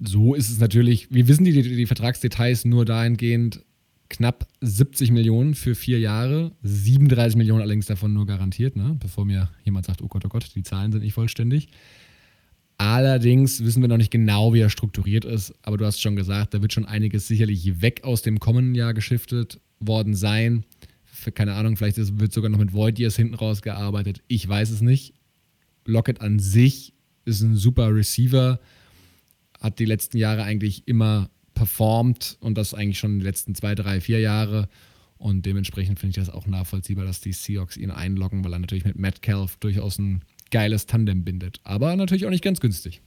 so 0.00 0.34
ist 0.34 0.50
es 0.50 0.58
natürlich, 0.58 1.12
wir 1.12 1.28
wissen 1.28 1.44
die, 1.44 1.52
die, 1.52 1.62
die 1.62 1.86
Vertragsdetails 1.86 2.64
nur 2.64 2.84
dahingehend, 2.84 3.64
knapp 4.12 4.46
70 4.60 5.10
Millionen 5.10 5.54
für 5.54 5.74
vier 5.74 5.98
Jahre, 5.98 6.52
37 6.62 7.36
Millionen 7.36 7.62
allerdings 7.62 7.86
davon 7.86 8.12
nur 8.12 8.26
garantiert, 8.26 8.76
ne? 8.76 8.96
bevor 9.00 9.24
mir 9.24 9.50
jemand 9.64 9.86
sagt, 9.86 10.02
oh 10.02 10.08
Gott, 10.08 10.24
oh 10.24 10.28
Gott, 10.28 10.54
die 10.54 10.62
Zahlen 10.62 10.92
sind 10.92 11.02
nicht 11.02 11.14
vollständig. 11.14 11.68
Allerdings 12.78 13.64
wissen 13.64 13.80
wir 13.80 13.88
noch 13.88 13.96
nicht 13.96 14.10
genau, 14.10 14.52
wie 14.52 14.60
er 14.60 14.70
strukturiert 14.70 15.24
ist, 15.24 15.54
aber 15.62 15.78
du 15.78 15.86
hast 15.86 16.00
schon 16.00 16.16
gesagt, 16.16 16.52
da 16.52 16.62
wird 16.62 16.72
schon 16.72 16.84
einiges 16.84 17.26
sicherlich 17.26 17.80
weg 17.80 18.04
aus 18.04 18.22
dem 18.22 18.38
kommenden 18.38 18.74
Jahr 18.74 18.92
geschiftet 18.92 19.60
worden 19.80 20.14
sein. 20.14 20.64
Für, 21.04 21.32
keine 21.32 21.54
Ahnung, 21.54 21.76
vielleicht 21.76 21.98
ist, 21.98 22.20
wird 22.20 22.32
sogar 22.32 22.50
noch 22.50 22.58
mit 22.58 22.72
Void 22.72 22.98
Years 22.98 23.16
hinten 23.16 23.34
raus 23.34 23.62
gearbeitet. 23.62 24.22
Ich 24.28 24.46
weiß 24.46 24.70
es 24.70 24.80
nicht. 24.80 25.14
Lockett 25.84 26.20
an 26.20 26.38
sich 26.38 26.92
ist 27.24 27.40
ein 27.40 27.56
super 27.56 27.94
Receiver, 27.94 28.60
hat 29.60 29.78
die 29.78 29.84
letzten 29.84 30.18
Jahre 30.18 30.42
eigentlich 30.42 30.86
immer 30.86 31.30
performt 31.62 32.38
und 32.40 32.58
das 32.58 32.74
eigentlich 32.74 32.98
schon 32.98 33.20
die 33.20 33.24
letzten 33.24 33.54
zwei, 33.54 33.76
drei, 33.76 34.00
vier 34.00 34.18
Jahre. 34.18 34.68
Und 35.16 35.46
dementsprechend 35.46 36.00
finde 36.00 36.18
ich 36.18 36.26
das 36.26 36.34
auch 36.34 36.48
nachvollziehbar, 36.48 37.04
dass 37.04 37.20
die 37.20 37.32
Seahawks 37.32 37.76
ihn 37.76 37.92
einloggen, 37.92 38.44
weil 38.44 38.52
er 38.52 38.58
natürlich 38.58 38.84
mit 38.84 38.98
Metcalf 38.98 39.58
durchaus 39.58 39.96
ein 39.98 40.22
geiles 40.50 40.86
Tandem 40.86 41.22
bindet. 41.22 41.60
Aber 41.62 41.94
natürlich 41.94 42.26
auch 42.26 42.30
nicht 42.30 42.42
ganz 42.42 42.58
günstig. 42.58 43.00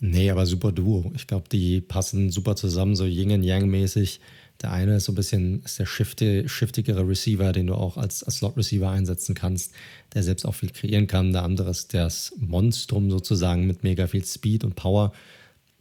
Nee, 0.00 0.28
aber 0.28 0.44
super 0.44 0.72
Duo. 0.72 1.12
Ich 1.14 1.28
glaube, 1.28 1.48
die 1.52 1.80
passen 1.80 2.30
super 2.30 2.56
zusammen, 2.56 2.96
so 2.96 3.04
Yin 3.04 3.30
und 3.30 3.44
Yang 3.44 3.70
mäßig. 3.70 4.18
Der 4.60 4.72
eine 4.72 4.96
ist 4.96 5.04
so 5.04 5.12
ein 5.12 5.14
bisschen 5.14 5.62
ist 5.62 5.78
der 5.78 5.86
shifty, 5.86 6.48
shiftigere 6.48 7.06
Receiver, 7.06 7.52
den 7.52 7.68
du 7.68 7.74
auch 7.74 7.96
als, 7.96 8.24
als 8.24 8.38
Slot-Receiver 8.38 8.90
einsetzen 8.90 9.36
kannst, 9.36 9.72
der 10.14 10.24
selbst 10.24 10.44
auch 10.44 10.56
viel 10.56 10.70
kreieren 10.70 11.06
kann. 11.06 11.32
Der 11.32 11.44
andere 11.44 11.70
ist 11.70 11.94
das 11.94 12.34
Monstrum 12.38 13.08
sozusagen 13.08 13.68
mit 13.68 13.84
mega 13.84 14.08
viel 14.08 14.24
Speed 14.24 14.64
und 14.64 14.74
Power. 14.74 15.12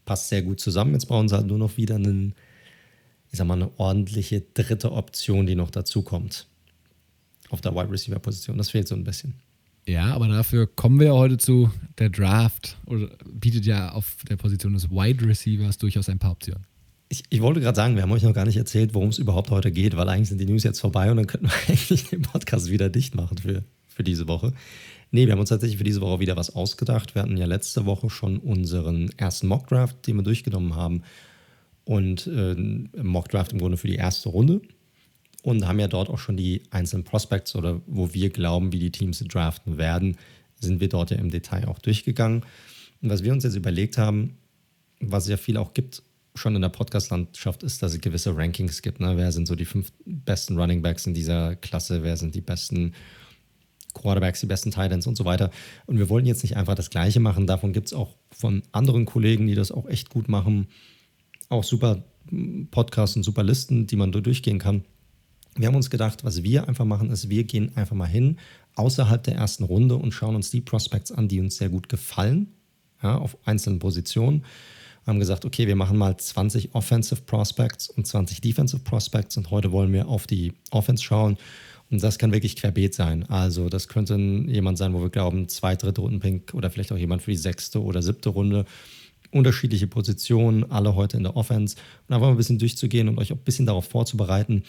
Passt 0.06 0.30
sehr 0.30 0.42
gut 0.42 0.60
zusammen. 0.60 0.94
Jetzt 0.94 1.06
brauchen 1.06 1.28
sie 1.30 1.36
halt 1.36 1.48
nur 1.48 1.58
noch 1.58 1.78
wieder 1.78 1.96
einen, 1.96 2.34
ich 3.32 3.38
sag 3.38 3.48
mal, 3.48 3.56
eine 3.56 3.72
ordentliche 3.80 4.42
dritte 4.42 4.92
Option, 4.92 5.46
die 5.46 5.56
noch 5.56 5.72
dazu 5.72 6.02
kommt. 6.02 6.48
Auf 7.50 7.62
der 7.62 7.76
Wide 7.76 7.92
Receiver-Position. 7.92 8.58
Das 8.58 8.70
fehlt 8.70 8.88
so 8.88 8.96
ein 8.96 9.04
bisschen. 9.04 9.36
Ja, 9.88 10.14
aber 10.14 10.28
dafür 10.28 10.68
kommen 10.68 11.00
wir 11.00 11.08
ja 11.08 11.14
heute 11.14 11.38
zu. 11.38 11.72
Der 11.98 12.10
Draft 12.10 12.78
oder 12.86 13.10
bietet 13.32 13.66
ja 13.66 13.92
auf 13.92 14.18
der 14.30 14.38
Position 14.38 14.74
des 14.74 14.90
Wide 14.90 15.26
Receivers 15.26 15.78
durchaus 15.78 16.08
ein 16.10 16.20
paar 16.20 16.32
Optionen. 16.32 16.66
Ich, 17.10 17.24
ich 17.30 17.42
wollte 17.42 17.60
gerade 17.60 17.76
sagen, 17.76 17.96
wir 17.96 18.04
haben 18.04 18.12
euch 18.12 18.24
noch 18.24 18.34
gar 18.34 18.46
nicht 18.46 18.58
erzählt, 18.58 18.94
worum 18.94 19.10
es 19.10 19.18
überhaupt 19.18 19.50
heute 19.50 19.72
geht, 19.72 19.98
weil 19.98 20.08
eigentlich 20.08 20.30
sind 20.30 20.40
die 20.40 20.46
News 20.46 20.64
jetzt 20.64 20.80
vorbei 20.80 21.12
und 21.12 21.18
dann 21.18 21.28
könnten 21.28 21.48
wir 21.48 21.54
eigentlich 21.68 22.10
den 22.10 22.22
Podcast 22.22 22.70
wieder 22.70 22.90
dicht 22.90 23.16
machen 23.16 23.38
für, 23.38 23.64
für 23.88 24.04
diese 24.04 24.28
Woche. 24.28 24.54
Nee, 25.12 25.26
wir 25.26 25.34
haben 25.34 25.40
uns 25.40 25.50
tatsächlich 25.50 25.78
für 25.78 25.84
diese 25.84 26.00
Woche 26.00 26.22
wieder 26.22 26.38
was 26.38 26.56
ausgedacht. 26.56 27.16
Wir 27.16 27.22
hatten 27.22 27.36
ja 27.36 27.46
letzte 27.46 27.86
Woche 27.86 28.10
schon 28.10 28.38
unseren 28.38 29.10
ersten 29.18 29.48
Mockdraft, 29.48 30.08
den 30.08 30.16
wir 30.16 30.24
durchgenommen 30.24 30.76
haben. 30.76 31.04
Und 31.84 32.28
äh, 32.28 32.56
Mockdraft 32.56 33.52
im 33.52 33.60
Grunde 33.60 33.78
für 33.78 33.88
die 33.88 33.96
erste 33.96 34.30
Runde. 34.30 34.62
Und 35.44 35.68
haben 35.68 35.80
ja 35.80 35.90
dort 35.90 36.10
auch 36.10 36.20
schon 36.20 36.38
die 36.38 36.64
einzelnen 36.70 37.04
Prospects 37.04 37.56
oder 37.56 37.82
wo 37.88 38.14
wir 38.14 38.30
glauben, 38.30 38.72
wie 38.72 38.80
die 38.80 38.92
Teams 38.92 39.20
draften 39.20 39.78
werden, 39.78 40.18
sind 40.60 40.80
wir 40.80 40.88
dort 40.88 41.12
ja 41.12 41.18
im 41.18 41.30
Detail 41.30 41.68
auch 41.68 41.80
durchgegangen. 41.80 42.44
Und 43.02 43.10
was 43.10 43.24
wir 43.24 43.34
uns 43.34 43.44
jetzt 43.44 43.56
überlegt 43.56 43.98
haben, 43.98 44.38
was 45.00 45.24
es 45.24 45.32
ja 45.32 45.38
viel 45.38 45.58
auch 45.58 45.74
gibt, 45.74 46.04
schon 46.36 46.56
in 46.56 46.62
der 46.62 46.70
Podcast-Landschaft 46.70 47.64
ist, 47.64 47.84
dass 47.84 47.94
es 47.94 48.00
gewisse 48.00 48.38
Rankings 48.38 48.82
gibt. 48.82 49.02
Ne? 49.02 49.18
Wer 49.18 49.32
sind 49.32 49.48
so 49.48 49.56
die 49.56 49.66
fünf 49.66 49.92
besten 50.06 50.58
Running 50.58 50.82
Backs 50.82 51.06
in 51.06 51.14
dieser 51.14 51.56
Klasse? 51.58 52.04
Wer 52.04 52.16
sind 52.16 52.36
die 52.36 52.42
besten 52.42 52.94
Quarterbacks, 53.94 54.40
die 54.40 54.46
besten 54.46 54.72
Titans 54.72 55.08
und 55.08 55.18
so 55.18 55.26
weiter? 55.26 55.52
Und 55.86 55.98
wir 55.98 56.10
wollen 56.10 56.26
jetzt 56.26 56.44
nicht 56.44 56.58
einfach 56.58 56.76
das 56.76 56.90
Gleiche 56.90 57.20
machen. 57.20 57.48
Davon 57.48 57.74
gibt 57.74 57.88
es 57.88 57.94
auch 57.94 58.16
von 58.32 58.64
anderen 58.72 59.06
Kollegen, 59.06 59.48
die 59.48 59.56
das 59.56 59.72
auch 59.72 59.88
echt 59.88 60.10
gut 60.10 60.30
machen, 60.30 60.68
auch 61.50 61.64
super 61.64 62.04
Podcasts 62.72 63.16
und 63.16 63.24
super 63.24 63.44
Listen, 63.44 63.88
die 63.88 63.96
man 63.96 64.12
durchgehen 64.12 64.60
kann. 64.60 64.84
Wir 65.56 65.68
haben 65.68 65.76
uns 65.76 65.90
gedacht, 65.90 66.24
was 66.24 66.44
wir 66.44 66.68
einfach 66.68 66.86
machen, 66.86 67.10
ist, 67.10 67.30
wir 67.30 67.44
gehen 67.44 67.76
einfach 67.76 67.96
mal 67.96 68.06
hin 68.06 68.38
außerhalb 68.76 69.22
der 69.22 69.36
ersten 69.36 69.66
Runde 69.66 69.96
und 69.96 70.14
schauen 70.14 70.36
uns 70.36 70.50
die 70.50 70.62
Prospects 70.62 71.12
an, 71.12 71.28
die 71.28 71.42
uns 71.42 71.58
sehr 71.58 71.68
gut 71.68 71.90
gefallen, 71.90 72.54
ja, 73.04 73.18
auf 73.18 73.38
einzelnen 73.46 73.80
Positionen 73.80 74.46
haben 75.06 75.20
gesagt, 75.20 75.46
okay, 75.46 75.68
wir 75.68 75.76
machen 75.76 75.98
mal 75.98 76.16
20 76.16 76.76
Offensive 76.76 77.22
Prospects 77.22 77.90
und 77.90 78.06
20 78.06 78.42
Defensive 78.42 78.82
Prospects 78.84 79.38
und 79.38 79.50
heute 79.52 79.72
wollen 79.72 79.92
wir 79.92 80.08
auf 80.08 80.28
die 80.28 80.54
Offense 80.70 81.04
schauen. 81.04 81.38
Und 81.92 82.02
das 82.02 82.18
kann 82.18 82.32
wirklich 82.32 82.56
querbeet 82.56 82.94
sein. 82.94 83.30
Also 83.30 83.68
das 83.68 83.90
könnte 83.90 84.16
jemand 84.16 84.78
sein, 84.78 84.94
wo 84.94 85.02
wir 85.02 85.10
glauben, 85.10 85.50
zwei, 85.50 85.76
dritte 85.76 86.02
Runden 86.02 86.22
Pink 86.22 86.54
oder 86.54 86.72
vielleicht 86.72 86.92
auch 86.94 86.98
jemand 86.98 87.22
für 87.22 87.32
die 87.32 87.38
sechste 87.38 87.84
oder 87.84 88.02
siebte 88.02 88.30
Runde. 88.30 88.66
Unterschiedliche 89.32 89.88
Positionen, 89.88 90.70
alle 90.72 90.96
heute 90.96 91.18
in 91.18 91.24
der 91.24 91.36
Offense. 91.36 91.76
Und 92.08 92.16
einfach 92.16 92.28
mal 92.28 92.34
ein 92.34 92.38
bisschen 92.38 92.60
durchzugehen 92.60 93.10
und 93.10 93.18
euch 93.18 93.34
auch 93.34 93.38
ein 93.38 93.44
bisschen 93.44 93.66
darauf 93.66 93.86
vorzubereiten, 93.86 94.64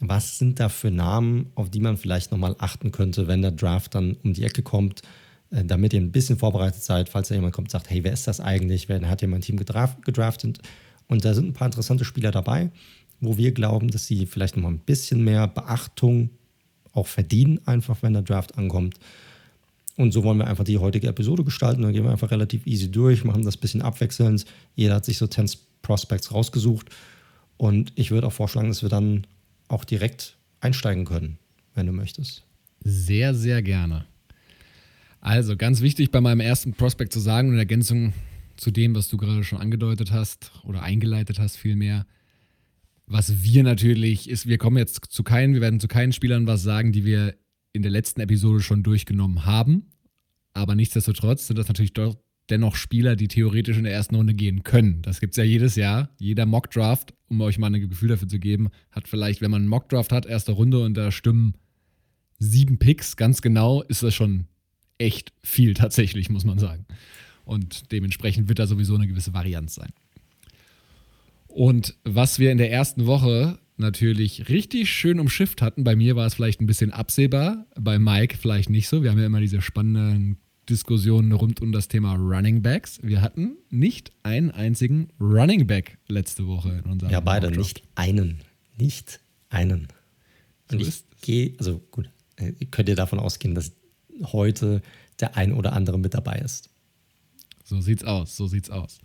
was 0.00 0.38
sind 0.38 0.58
da 0.58 0.68
für 0.68 0.90
Namen, 0.90 1.52
auf 1.54 1.70
die 1.70 1.80
man 1.80 1.96
vielleicht 1.96 2.32
nochmal 2.32 2.56
achten 2.58 2.90
könnte, 2.90 3.28
wenn 3.28 3.42
der 3.42 3.50
Draft 3.52 3.94
dann 3.94 4.16
um 4.24 4.32
die 4.32 4.44
Ecke 4.44 4.62
kommt 4.62 5.02
äh, 5.50 5.64
damit 5.64 5.92
ihr 5.92 6.00
ein 6.00 6.12
bisschen 6.12 6.38
vorbereitet 6.38 6.82
seid, 6.82 7.08
falls 7.08 7.28
da 7.28 7.34
jemand 7.34 7.54
kommt 7.54 7.66
und 7.66 7.72
sagt, 7.72 7.90
hey, 7.90 8.04
wer 8.04 8.12
ist 8.12 8.26
das 8.26 8.40
eigentlich? 8.40 8.88
Wer 8.88 9.08
hat 9.08 9.22
ja 9.22 9.28
mein 9.28 9.40
Team 9.40 9.56
gedraft, 9.56 10.04
gedraftet? 10.04 10.60
Und 11.08 11.24
da 11.24 11.34
sind 11.34 11.48
ein 11.48 11.52
paar 11.52 11.66
interessante 11.66 12.04
Spieler 12.04 12.30
dabei, 12.30 12.70
wo 13.20 13.36
wir 13.36 13.52
glauben, 13.52 13.90
dass 13.90 14.06
sie 14.06 14.26
vielleicht 14.26 14.56
noch 14.56 14.62
mal 14.62 14.70
ein 14.70 14.78
bisschen 14.78 15.24
mehr 15.24 15.48
Beachtung 15.48 16.30
auch 16.92 17.06
verdienen, 17.06 17.60
einfach 17.66 18.02
wenn 18.02 18.12
der 18.12 18.22
Draft 18.22 18.58
ankommt. 18.58 18.96
Und 19.96 20.12
so 20.12 20.24
wollen 20.24 20.38
wir 20.38 20.46
einfach 20.46 20.64
die 20.64 20.78
heutige 20.78 21.08
Episode 21.08 21.44
gestalten. 21.44 21.82
Dann 21.82 21.92
gehen 21.92 22.04
wir 22.04 22.10
einfach 22.10 22.30
relativ 22.30 22.66
easy 22.66 22.90
durch, 22.90 23.24
machen 23.24 23.44
das 23.44 23.56
ein 23.56 23.60
bisschen 23.60 23.82
abwechselnd. 23.82 24.46
Jeder 24.74 24.94
hat 24.94 25.04
sich 25.04 25.18
so 25.18 25.26
10 25.26 25.50
Prospects 25.82 26.32
rausgesucht. 26.32 26.88
Und 27.56 27.92
ich 27.96 28.10
würde 28.10 28.26
auch 28.26 28.32
vorschlagen, 28.32 28.68
dass 28.68 28.82
wir 28.82 28.88
dann 28.88 29.26
auch 29.68 29.84
direkt 29.84 30.36
einsteigen 30.60 31.04
können, 31.04 31.38
wenn 31.74 31.86
du 31.86 31.92
möchtest. 31.92 32.44
Sehr, 32.82 33.34
sehr 33.34 33.62
gerne. 33.62 34.06
Also 35.20 35.56
ganz 35.56 35.82
wichtig 35.82 36.10
bei 36.10 36.20
meinem 36.20 36.40
ersten 36.40 36.72
Prospekt 36.72 37.12
zu 37.12 37.20
sagen, 37.20 37.52
in 37.52 37.58
Ergänzung 37.58 38.14
zu 38.56 38.70
dem, 38.70 38.94
was 38.94 39.08
du 39.08 39.16
gerade 39.16 39.44
schon 39.44 39.60
angedeutet 39.60 40.12
hast 40.12 40.50
oder 40.64 40.82
eingeleitet 40.82 41.38
hast 41.38 41.56
vielmehr, 41.56 42.06
was 43.10 43.42
wir 43.42 43.64
natürlich 43.64 44.30
ist, 44.30 44.46
wir 44.46 44.56
kommen 44.56 44.78
jetzt 44.78 45.06
zu 45.10 45.24
keinen, 45.24 45.52
wir 45.54 45.60
werden 45.60 45.80
zu 45.80 45.88
keinen 45.88 46.12
Spielern 46.12 46.46
was 46.46 46.62
sagen, 46.62 46.92
die 46.92 47.04
wir 47.04 47.34
in 47.72 47.82
der 47.82 47.90
letzten 47.90 48.20
Episode 48.20 48.62
schon 48.62 48.84
durchgenommen 48.84 49.44
haben. 49.44 49.90
Aber 50.52 50.76
nichtsdestotrotz 50.76 51.48
sind 51.48 51.58
das 51.58 51.66
natürlich 51.66 51.92
doch 51.92 52.16
dennoch 52.50 52.76
Spieler, 52.76 53.16
die 53.16 53.26
theoretisch 53.26 53.76
in 53.76 53.84
der 53.84 53.92
ersten 53.92 54.14
Runde 54.14 54.34
gehen 54.34 54.62
können. 54.62 55.02
Das 55.02 55.18
gibt 55.18 55.32
es 55.32 55.36
ja 55.36 55.44
jedes 55.44 55.74
Jahr. 55.74 56.10
Jeder 56.18 56.46
Mockdraft, 56.46 57.12
um 57.28 57.40
euch 57.40 57.58
mal 57.58 57.74
ein 57.74 57.88
Gefühl 57.88 58.10
dafür 58.10 58.28
zu 58.28 58.38
geben, 58.38 58.70
hat 58.92 59.08
vielleicht, 59.08 59.40
wenn 59.40 59.50
man 59.50 59.62
einen 59.62 59.68
Mockdraft 59.68 60.12
hat, 60.12 60.26
erste 60.26 60.52
Runde 60.52 60.80
und 60.84 60.94
da 60.94 61.10
stimmen 61.10 61.54
sieben 62.38 62.78
Picks 62.78 63.16
ganz 63.16 63.42
genau, 63.42 63.82
ist 63.82 64.04
das 64.04 64.14
schon 64.14 64.46
echt 64.98 65.32
viel 65.42 65.74
tatsächlich, 65.74 66.30
muss 66.30 66.44
man 66.44 66.58
sagen. 66.60 66.86
Und 67.44 67.90
dementsprechend 67.90 68.48
wird 68.48 68.60
da 68.60 68.68
sowieso 68.68 68.94
eine 68.94 69.08
gewisse 69.08 69.34
Varianz 69.34 69.74
sein. 69.74 69.92
Und 71.52 71.96
was 72.04 72.38
wir 72.38 72.52
in 72.52 72.58
der 72.58 72.70
ersten 72.70 73.06
Woche 73.06 73.58
natürlich 73.80 74.48
richtig 74.48 74.90
schön 74.90 75.18
umschifft 75.18 75.62
hatten. 75.62 75.82
Bei 75.82 75.96
mir 75.96 76.14
war 76.14 76.26
es 76.26 76.34
vielleicht 76.34 76.60
ein 76.60 76.66
bisschen 76.66 76.92
absehbar, 76.92 77.66
bei 77.74 77.98
Mike 77.98 78.36
vielleicht 78.36 78.70
nicht 78.70 78.88
so. 78.88 79.02
Wir 79.02 79.10
haben 79.10 79.18
ja 79.18 79.26
immer 79.26 79.40
diese 79.40 79.60
spannenden 79.60 80.36
Diskussionen 80.68 81.32
rund 81.32 81.60
um 81.60 81.72
das 81.72 81.88
Thema 81.88 82.14
Running 82.14 82.62
Backs. 82.62 83.00
Wir 83.02 83.22
hatten 83.22 83.56
nicht 83.70 84.12
einen 84.22 84.50
einzigen 84.52 85.08
Running 85.18 85.66
Back 85.66 85.98
letzte 86.06 86.46
Woche 86.46 86.82
in 86.84 86.90
unserem 86.90 87.10
Ja, 87.10 87.20
beide, 87.20 87.50
nicht 87.50 87.82
einen. 87.96 88.40
Nicht 88.78 89.20
einen. 89.48 89.88
Und 90.70 90.80
so 90.80 90.86
ich 90.86 91.02
gehe, 91.22 91.54
also 91.58 91.80
gut, 91.90 92.08
äh, 92.36 92.52
könnt 92.70 92.88
ihr 92.88 92.94
davon 92.94 93.18
ausgehen, 93.18 93.54
dass 93.54 93.72
heute 94.22 94.82
der 95.18 95.36
ein 95.36 95.52
oder 95.52 95.72
andere 95.72 95.98
mit 95.98 96.14
dabei 96.14 96.36
ist. 96.36 96.70
So 97.64 97.80
sieht's 97.80 98.04
aus, 98.04 98.36
so 98.36 98.46
sieht's 98.46 98.70
aus. 98.70 99.00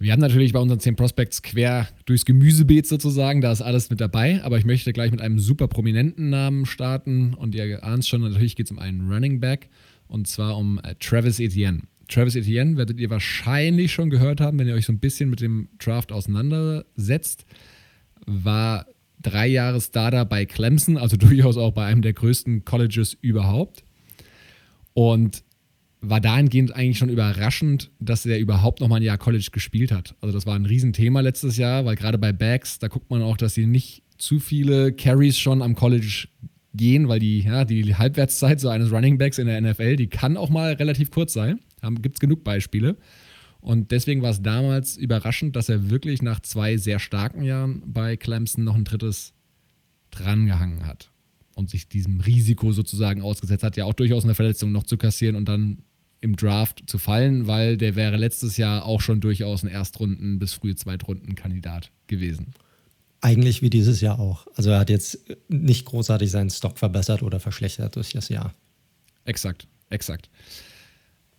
Wir 0.00 0.12
haben 0.12 0.20
natürlich 0.20 0.52
bei 0.52 0.60
unseren 0.60 0.78
10 0.78 0.94
Prospects 0.94 1.42
quer 1.42 1.88
durchs 2.06 2.24
Gemüsebeet 2.24 2.86
sozusagen, 2.86 3.40
da 3.40 3.50
ist 3.50 3.62
alles 3.62 3.90
mit 3.90 4.00
dabei, 4.00 4.42
aber 4.44 4.56
ich 4.56 4.64
möchte 4.64 4.92
gleich 4.92 5.10
mit 5.10 5.20
einem 5.20 5.40
super 5.40 5.66
prominenten 5.66 6.30
Namen 6.30 6.66
starten 6.66 7.34
und 7.34 7.54
ihr 7.56 7.82
ahnt 7.82 8.06
schon, 8.06 8.20
natürlich 8.20 8.54
geht 8.54 8.66
es 8.66 8.70
um 8.70 8.78
einen 8.78 9.10
Running 9.10 9.40
Back 9.40 9.68
und 10.06 10.28
zwar 10.28 10.56
um 10.56 10.78
äh, 10.84 10.94
Travis 11.00 11.40
Etienne. 11.40 11.82
Travis 12.06 12.36
Etienne 12.36 12.76
werdet 12.76 13.00
ihr 13.00 13.10
wahrscheinlich 13.10 13.92
schon 13.92 14.08
gehört 14.08 14.40
haben, 14.40 14.58
wenn 14.60 14.68
ihr 14.68 14.74
euch 14.74 14.86
so 14.86 14.92
ein 14.92 15.00
bisschen 15.00 15.30
mit 15.30 15.40
dem 15.40 15.68
Draft 15.78 16.12
auseinandersetzt, 16.12 17.44
war 18.24 18.86
drei 19.20 19.48
Jahre 19.48 19.80
Starter 19.80 20.24
bei 20.24 20.44
Clemson, 20.44 20.96
also 20.96 21.16
durchaus 21.18 21.56
auch 21.56 21.72
bei 21.72 21.86
einem 21.86 22.02
der 22.02 22.12
größten 22.12 22.64
Colleges 22.64 23.16
überhaupt. 23.20 23.82
Und 24.94 25.42
war 26.00 26.20
dahingehend 26.20 26.74
eigentlich 26.74 26.98
schon 26.98 27.08
überraschend, 27.08 27.90
dass 27.98 28.24
er 28.24 28.38
überhaupt 28.38 28.80
noch 28.80 28.88
mal 28.88 28.96
ein 28.96 29.02
Jahr 29.02 29.18
College 29.18 29.48
gespielt 29.52 29.90
hat. 29.90 30.14
Also 30.20 30.32
das 30.32 30.46
war 30.46 30.54
ein 30.54 30.66
Riesenthema 30.66 31.20
letztes 31.20 31.56
Jahr, 31.56 31.84
weil 31.84 31.96
gerade 31.96 32.18
bei 32.18 32.32
Bags, 32.32 32.78
da 32.78 32.88
guckt 32.88 33.10
man 33.10 33.22
auch, 33.22 33.36
dass 33.36 33.54
sie 33.54 33.66
nicht 33.66 34.02
zu 34.16 34.38
viele 34.38 34.92
Carries 34.92 35.38
schon 35.38 35.62
am 35.62 35.74
College 35.74 36.28
gehen, 36.74 37.08
weil 37.08 37.18
die, 37.18 37.40
ja, 37.40 37.64
die 37.64 37.96
Halbwertszeit 37.96 38.60
so 38.60 38.68
eines 38.68 38.92
Running 38.92 39.18
Backs 39.18 39.38
in 39.38 39.46
der 39.46 39.60
NFL, 39.60 39.96
die 39.96 40.08
kann 40.08 40.36
auch 40.36 40.50
mal 40.50 40.74
relativ 40.74 41.10
kurz 41.10 41.32
sein. 41.32 41.60
Gibt 42.00 42.16
es 42.16 42.20
genug 42.20 42.44
Beispiele. 42.44 42.96
Und 43.60 43.90
deswegen 43.90 44.22
war 44.22 44.30
es 44.30 44.42
damals 44.42 44.96
überraschend, 44.96 45.56
dass 45.56 45.68
er 45.68 45.90
wirklich 45.90 46.22
nach 46.22 46.40
zwei 46.40 46.76
sehr 46.76 47.00
starken 47.00 47.42
Jahren 47.42 47.82
bei 47.86 48.16
Clemson 48.16 48.64
noch 48.64 48.76
ein 48.76 48.84
drittes 48.84 49.34
drangehangen 50.10 50.86
hat 50.86 51.10
und 51.54 51.70
sich 51.70 51.88
diesem 51.88 52.20
Risiko 52.20 52.72
sozusagen 52.72 53.20
ausgesetzt 53.20 53.64
hat, 53.64 53.76
ja 53.76 53.84
auch 53.84 53.94
durchaus 53.94 54.24
eine 54.24 54.34
Verletzung 54.34 54.70
noch 54.70 54.84
zu 54.84 54.96
kassieren 54.96 55.34
und 55.34 55.48
dann 55.48 55.82
im 56.20 56.36
Draft 56.36 56.84
zu 56.86 56.98
fallen, 56.98 57.46
weil 57.46 57.76
der 57.76 57.96
wäre 57.96 58.16
letztes 58.16 58.56
Jahr 58.56 58.84
auch 58.84 59.00
schon 59.00 59.20
durchaus 59.20 59.62
ein 59.62 59.68
Erstrunden- 59.68 60.38
bis 60.38 60.52
frühe 60.52 60.74
Zweitrunden-Kandidat 60.74 61.90
gewesen. 62.06 62.54
Eigentlich 63.20 63.62
wie 63.62 63.70
dieses 63.70 64.00
Jahr 64.00 64.18
auch. 64.18 64.46
Also 64.54 64.70
er 64.70 64.78
hat 64.78 64.90
jetzt 64.90 65.20
nicht 65.48 65.84
großartig 65.84 66.30
seinen 66.30 66.50
Stock 66.50 66.78
verbessert 66.78 67.22
oder 67.22 67.40
verschlechtert 67.40 67.96
durch 67.96 68.12
das 68.12 68.28
Jahr. 68.28 68.54
Exakt, 69.24 69.66
exakt. 69.90 70.30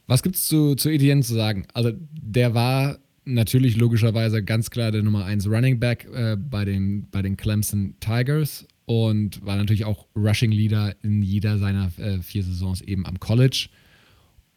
Was 0.07 0.23
gibt 0.23 0.35
es 0.35 0.47
zu, 0.47 0.75
zu 0.75 0.89
Etienne 0.89 1.21
zu 1.21 1.33
sagen? 1.33 1.65
Also 1.73 1.91
der 1.95 2.53
war 2.53 2.99
natürlich 3.25 3.77
logischerweise 3.77 4.43
ganz 4.43 4.69
klar 4.69 4.91
der 4.91 5.03
Nummer 5.03 5.25
1 5.25 5.47
Running 5.47 5.79
Back 5.79 6.07
äh, 6.13 6.35
bei, 6.35 6.65
den, 6.65 7.07
bei 7.11 7.21
den 7.21 7.37
Clemson 7.37 7.95
Tigers 7.99 8.65
und 8.85 9.45
war 9.45 9.55
natürlich 9.55 9.85
auch 9.85 10.07
Rushing 10.15 10.51
Leader 10.51 10.95
in 11.03 11.21
jeder 11.21 11.59
seiner 11.59 11.91
äh, 11.97 12.21
vier 12.21 12.43
Saisons 12.43 12.81
eben 12.81 13.05
am 13.05 13.19
College 13.19 13.69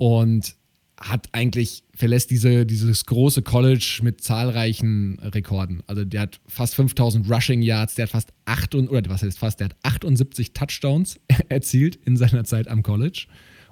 und 0.03 0.57
hat 0.97 1.29
eigentlich, 1.31 1.85
verlässt 1.95 2.33
diese, 2.33 2.67
dieses 2.67 3.07
große 3.07 3.43
College 3.43 4.01
mit 4.03 4.21
zahlreichen 4.21 5.21
Rekorden. 5.21 5.81
Also 5.87 6.05
der 6.05 6.23
hat 6.23 6.41
fast 6.49 6.75
5000 6.75 7.31
Rushing 7.31 7.63
Yards, 7.63 7.95
der 7.95 8.07
hat 8.07 8.11
fast 8.11 8.33
8, 8.45 8.75
oder 8.75 9.09
was 9.09 9.23
heißt 9.23 9.39
fast, 9.39 9.61
der 9.61 9.67
hat 9.67 9.77
78 9.85 10.55
Touchdowns 10.55 11.21
erzielt 11.49 11.95
in 11.95 12.17
seiner 12.17 12.43
Zeit 12.43 12.67
am 12.67 12.83
College 12.83 13.27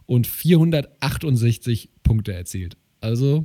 und 0.07 0.29
468 0.29 1.91
Punkte 2.05 2.33
erzielt. 2.33 2.77
Also 3.01 3.45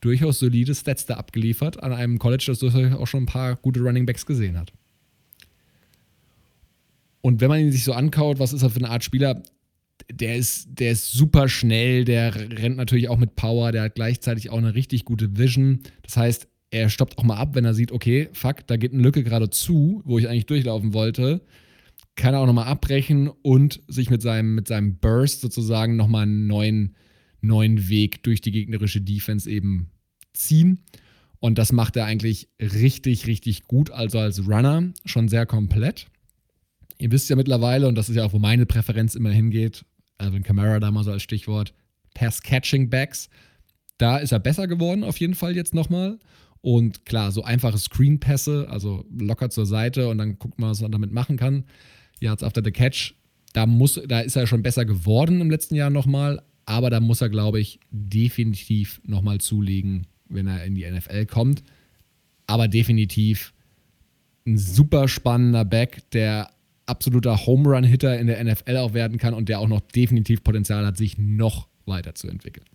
durchaus 0.00 0.38
solide 0.38 0.74
Stats 0.74 1.04
da 1.04 1.16
abgeliefert 1.16 1.82
an 1.82 1.92
einem 1.92 2.18
College, 2.18 2.44
das 2.46 2.60
durchaus 2.60 2.98
auch 2.98 3.06
schon 3.06 3.24
ein 3.24 3.26
paar 3.26 3.56
gute 3.56 3.80
Running 3.80 4.06
Backs 4.06 4.24
gesehen 4.24 4.58
hat. 4.58 4.72
Und 7.20 7.42
wenn 7.42 7.48
man 7.48 7.60
ihn 7.60 7.72
sich 7.72 7.84
so 7.84 7.92
ankaut, 7.92 8.38
was 8.38 8.54
ist 8.54 8.62
er 8.62 8.70
für 8.70 8.80
eine 8.80 8.88
Art 8.88 9.04
Spieler? 9.04 9.42
Der 10.10 10.36
ist, 10.36 10.68
der 10.68 10.92
ist 10.92 11.12
super 11.12 11.48
schnell, 11.48 12.04
der 12.04 12.34
rennt 12.34 12.76
natürlich 12.76 13.08
auch 13.08 13.18
mit 13.18 13.36
Power, 13.36 13.72
der 13.72 13.82
hat 13.82 13.94
gleichzeitig 13.94 14.50
auch 14.50 14.58
eine 14.58 14.74
richtig 14.74 15.04
gute 15.04 15.38
Vision. 15.38 15.80
Das 16.02 16.16
heißt, 16.16 16.48
er 16.70 16.90
stoppt 16.90 17.18
auch 17.18 17.22
mal 17.22 17.36
ab, 17.36 17.54
wenn 17.54 17.64
er 17.64 17.74
sieht, 17.74 17.92
okay, 17.92 18.28
fuck, 18.32 18.66
da 18.66 18.76
geht 18.76 18.92
eine 18.92 19.02
Lücke 19.02 19.22
gerade 19.22 19.48
zu, 19.48 20.02
wo 20.04 20.18
ich 20.18 20.28
eigentlich 20.28 20.46
durchlaufen 20.46 20.92
wollte. 20.92 21.40
Kann 22.16 22.34
er 22.34 22.40
auch 22.40 22.46
nochmal 22.46 22.66
abbrechen 22.66 23.28
und 23.28 23.80
sich 23.88 24.10
mit 24.10 24.22
seinem, 24.22 24.54
mit 24.54 24.68
seinem 24.68 24.98
Burst 24.98 25.40
sozusagen 25.40 25.96
nochmal 25.96 26.24
einen 26.24 26.46
neuen, 26.46 26.96
neuen 27.40 27.88
Weg 27.88 28.22
durch 28.24 28.40
die 28.40 28.52
gegnerische 28.52 29.00
Defense 29.00 29.48
eben 29.48 29.90
ziehen. 30.32 30.80
Und 31.38 31.58
das 31.58 31.72
macht 31.72 31.96
er 31.96 32.06
eigentlich 32.06 32.48
richtig, 32.60 33.26
richtig 33.26 33.64
gut. 33.64 33.90
Also 33.90 34.18
als 34.18 34.46
Runner 34.46 34.92
schon 35.04 35.28
sehr 35.28 35.46
komplett. 35.46 36.06
Ihr 36.98 37.12
wisst 37.12 37.28
ja 37.28 37.36
mittlerweile, 37.36 37.86
und 37.86 37.96
das 37.96 38.08
ist 38.08 38.16
ja 38.16 38.24
auch, 38.24 38.32
wo 38.32 38.38
meine 38.38 38.66
Präferenz 38.66 39.14
immer 39.14 39.30
hingeht, 39.30 39.84
Alvin 40.18 40.42
Kamara 40.42 40.80
da 40.80 40.90
mal 40.90 41.04
so 41.04 41.12
als 41.12 41.22
Stichwort, 41.22 41.74
Pass-Catching-Backs. 42.14 43.28
Da 43.98 44.18
ist 44.18 44.32
er 44.32 44.40
besser 44.40 44.66
geworden, 44.66 45.04
auf 45.04 45.18
jeden 45.18 45.34
Fall 45.34 45.54
jetzt 45.56 45.74
nochmal. 45.74 46.18
Und 46.60 47.04
klar, 47.04 47.30
so 47.30 47.44
einfache 47.44 47.78
Screen-Pässe, 47.78 48.68
also 48.70 49.04
locker 49.10 49.50
zur 49.50 49.66
Seite 49.66 50.08
und 50.08 50.18
dann 50.18 50.38
guckt 50.38 50.58
man, 50.58 50.70
was 50.70 50.80
man 50.80 50.92
damit 50.92 51.12
machen 51.12 51.36
kann. 51.36 51.64
Yards 52.20 52.42
after 52.42 52.62
the 52.64 52.70
catch, 52.70 53.14
da, 53.52 53.66
muss, 53.66 54.00
da 54.08 54.20
ist 54.20 54.36
er 54.36 54.46
schon 54.46 54.62
besser 54.62 54.84
geworden 54.84 55.40
im 55.40 55.50
letzten 55.50 55.74
Jahr 55.74 55.90
nochmal, 55.90 56.42
aber 56.66 56.90
da 56.90 57.00
muss 57.00 57.20
er, 57.20 57.28
glaube 57.28 57.60
ich, 57.60 57.80
definitiv 57.90 59.00
nochmal 59.04 59.40
zulegen, 59.40 60.06
wenn 60.28 60.46
er 60.46 60.64
in 60.64 60.74
die 60.74 60.90
NFL 60.90 61.26
kommt. 61.26 61.62
Aber 62.46 62.68
definitiv 62.68 63.52
ein 64.46 64.58
super 64.58 65.08
spannender 65.08 65.64
Back, 65.64 66.10
der 66.10 66.50
absoluter 66.86 67.46
Home 67.46 67.68
Run 67.70 67.84
Hitter 67.84 68.18
in 68.18 68.26
der 68.26 68.42
NFL 68.42 68.76
auch 68.76 68.94
werden 68.94 69.18
kann 69.18 69.34
und 69.34 69.48
der 69.48 69.60
auch 69.60 69.68
noch 69.68 69.80
definitiv 69.80 70.44
Potenzial 70.44 70.84
hat, 70.84 70.96
sich 70.96 71.18
noch 71.18 71.68
weiterzuentwickeln. 71.86 72.66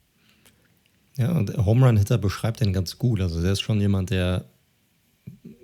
Ja, 1.17 1.38
und 1.38 1.56
Home 1.58 1.86
Run 1.86 1.98
Hitter 1.98 2.17
beschreibt 2.17 2.62
den 2.62 2.74
ganz 2.74 2.98
gut. 2.98 3.22
Also 3.22 3.41
der 3.41 3.52
ist 3.52 3.62
schon 3.62 3.82
jemand, 3.82 4.10
der, 4.10 4.45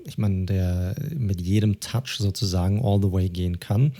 ich 0.03 0.17
meine, 0.17 0.45
der 0.45 0.95
mit 1.15 1.41
jedem 1.41 1.79
Touch 1.79 2.17
sozusagen 2.17 2.83
all 2.83 3.01
the 3.01 3.11
way 3.11 3.29
gehen 3.29 3.59
kann. 3.59 3.93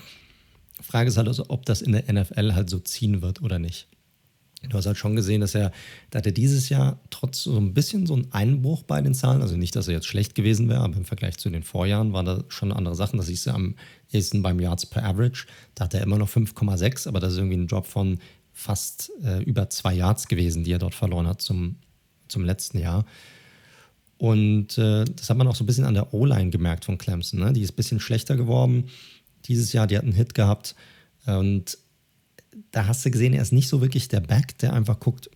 Frage 0.80 1.08
ist 1.08 1.16
halt 1.16 1.28
also, 1.28 1.46
ob 1.48 1.64
das 1.64 1.80
in 1.80 1.92
der 1.92 2.12
NFL 2.12 2.54
halt 2.54 2.68
so 2.68 2.78
ziehen 2.78 3.22
wird 3.22 3.42
oder 3.42 3.58
nicht. 3.58 3.88
Du 4.62 4.76
hast 4.76 4.86
halt 4.86 4.96
schon 4.96 5.16
gesehen, 5.16 5.42
dass 5.42 5.54
er, 5.54 5.70
da 6.10 6.18
hat 6.18 6.26
er 6.26 6.32
dieses 6.32 6.70
Jahr 6.70 6.98
trotz 7.10 7.42
so 7.42 7.56
ein 7.56 7.74
bisschen 7.74 8.06
so 8.06 8.14
einen 8.14 8.32
Einbruch 8.32 8.82
bei 8.82 9.00
den 9.02 9.14
Zahlen, 9.14 9.42
also 9.42 9.56
nicht, 9.56 9.76
dass 9.76 9.86
er 9.86 9.94
jetzt 9.94 10.06
schlecht 10.06 10.34
gewesen 10.34 10.68
wäre, 10.68 10.80
aber 10.80 10.96
im 10.96 11.04
Vergleich 11.04 11.36
zu 11.36 11.50
den 11.50 11.62
Vorjahren 11.62 12.12
waren 12.12 12.26
da 12.26 12.44
schon 12.48 12.72
andere 12.72 12.94
Sachen. 12.94 13.18
Das 13.18 13.26
siehst 13.26 13.46
du 13.46 13.50
am 13.50 13.76
ehesten 14.12 14.42
beim 14.42 14.58
Yards 14.58 14.86
per 14.86 15.04
Average. 15.04 15.46
Da 15.74 15.84
hat 15.84 15.94
er 15.94 16.02
immer 16.02 16.18
noch 16.18 16.28
5,6, 16.28 17.06
aber 17.06 17.20
das 17.20 17.32
ist 17.32 17.38
irgendwie 17.38 17.58
ein 17.58 17.68
Drop 17.68 17.86
von 17.86 18.18
fast 18.52 19.12
äh, 19.22 19.42
über 19.42 19.68
zwei 19.68 19.92
Yards 19.92 20.28
gewesen, 20.28 20.64
die 20.64 20.72
er 20.72 20.78
dort 20.78 20.94
verloren 20.94 21.26
hat 21.26 21.42
zum, 21.42 21.76
zum 22.28 22.44
letzten 22.44 22.78
Jahr. 22.78 23.04
Und 24.18 24.78
äh, 24.78 25.04
das 25.04 25.28
hat 25.28 25.36
man 25.36 25.46
auch 25.46 25.54
so 25.54 25.64
ein 25.64 25.66
bisschen 25.66 25.84
an 25.84 25.94
der 25.94 26.14
O-Line 26.14 26.48
gemerkt 26.50 26.86
von 26.86 26.96
Clemson. 26.96 27.40
Ne? 27.40 27.52
Die 27.52 27.60
ist 27.60 27.72
ein 27.72 27.76
bisschen 27.76 28.00
schlechter 28.00 28.36
geworden. 28.36 28.88
Dieses 29.44 29.74
Jahr, 29.74 29.86
die 29.86 29.96
hat 29.96 30.04
einen 30.04 30.12
Hit 30.12 30.34
gehabt. 30.34 30.74
Und 31.26 31.76
da 32.70 32.86
hast 32.86 33.04
du 33.04 33.10
gesehen, 33.10 33.34
er 33.34 33.42
ist 33.42 33.52
nicht 33.52 33.68
so 33.68 33.80
wirklich 33.80 34.08
der 34.08 34.20
Back, 34.20 34.58
der 34.58 34.72
einfach 34.72 35.00
guckt, 35.00 35.30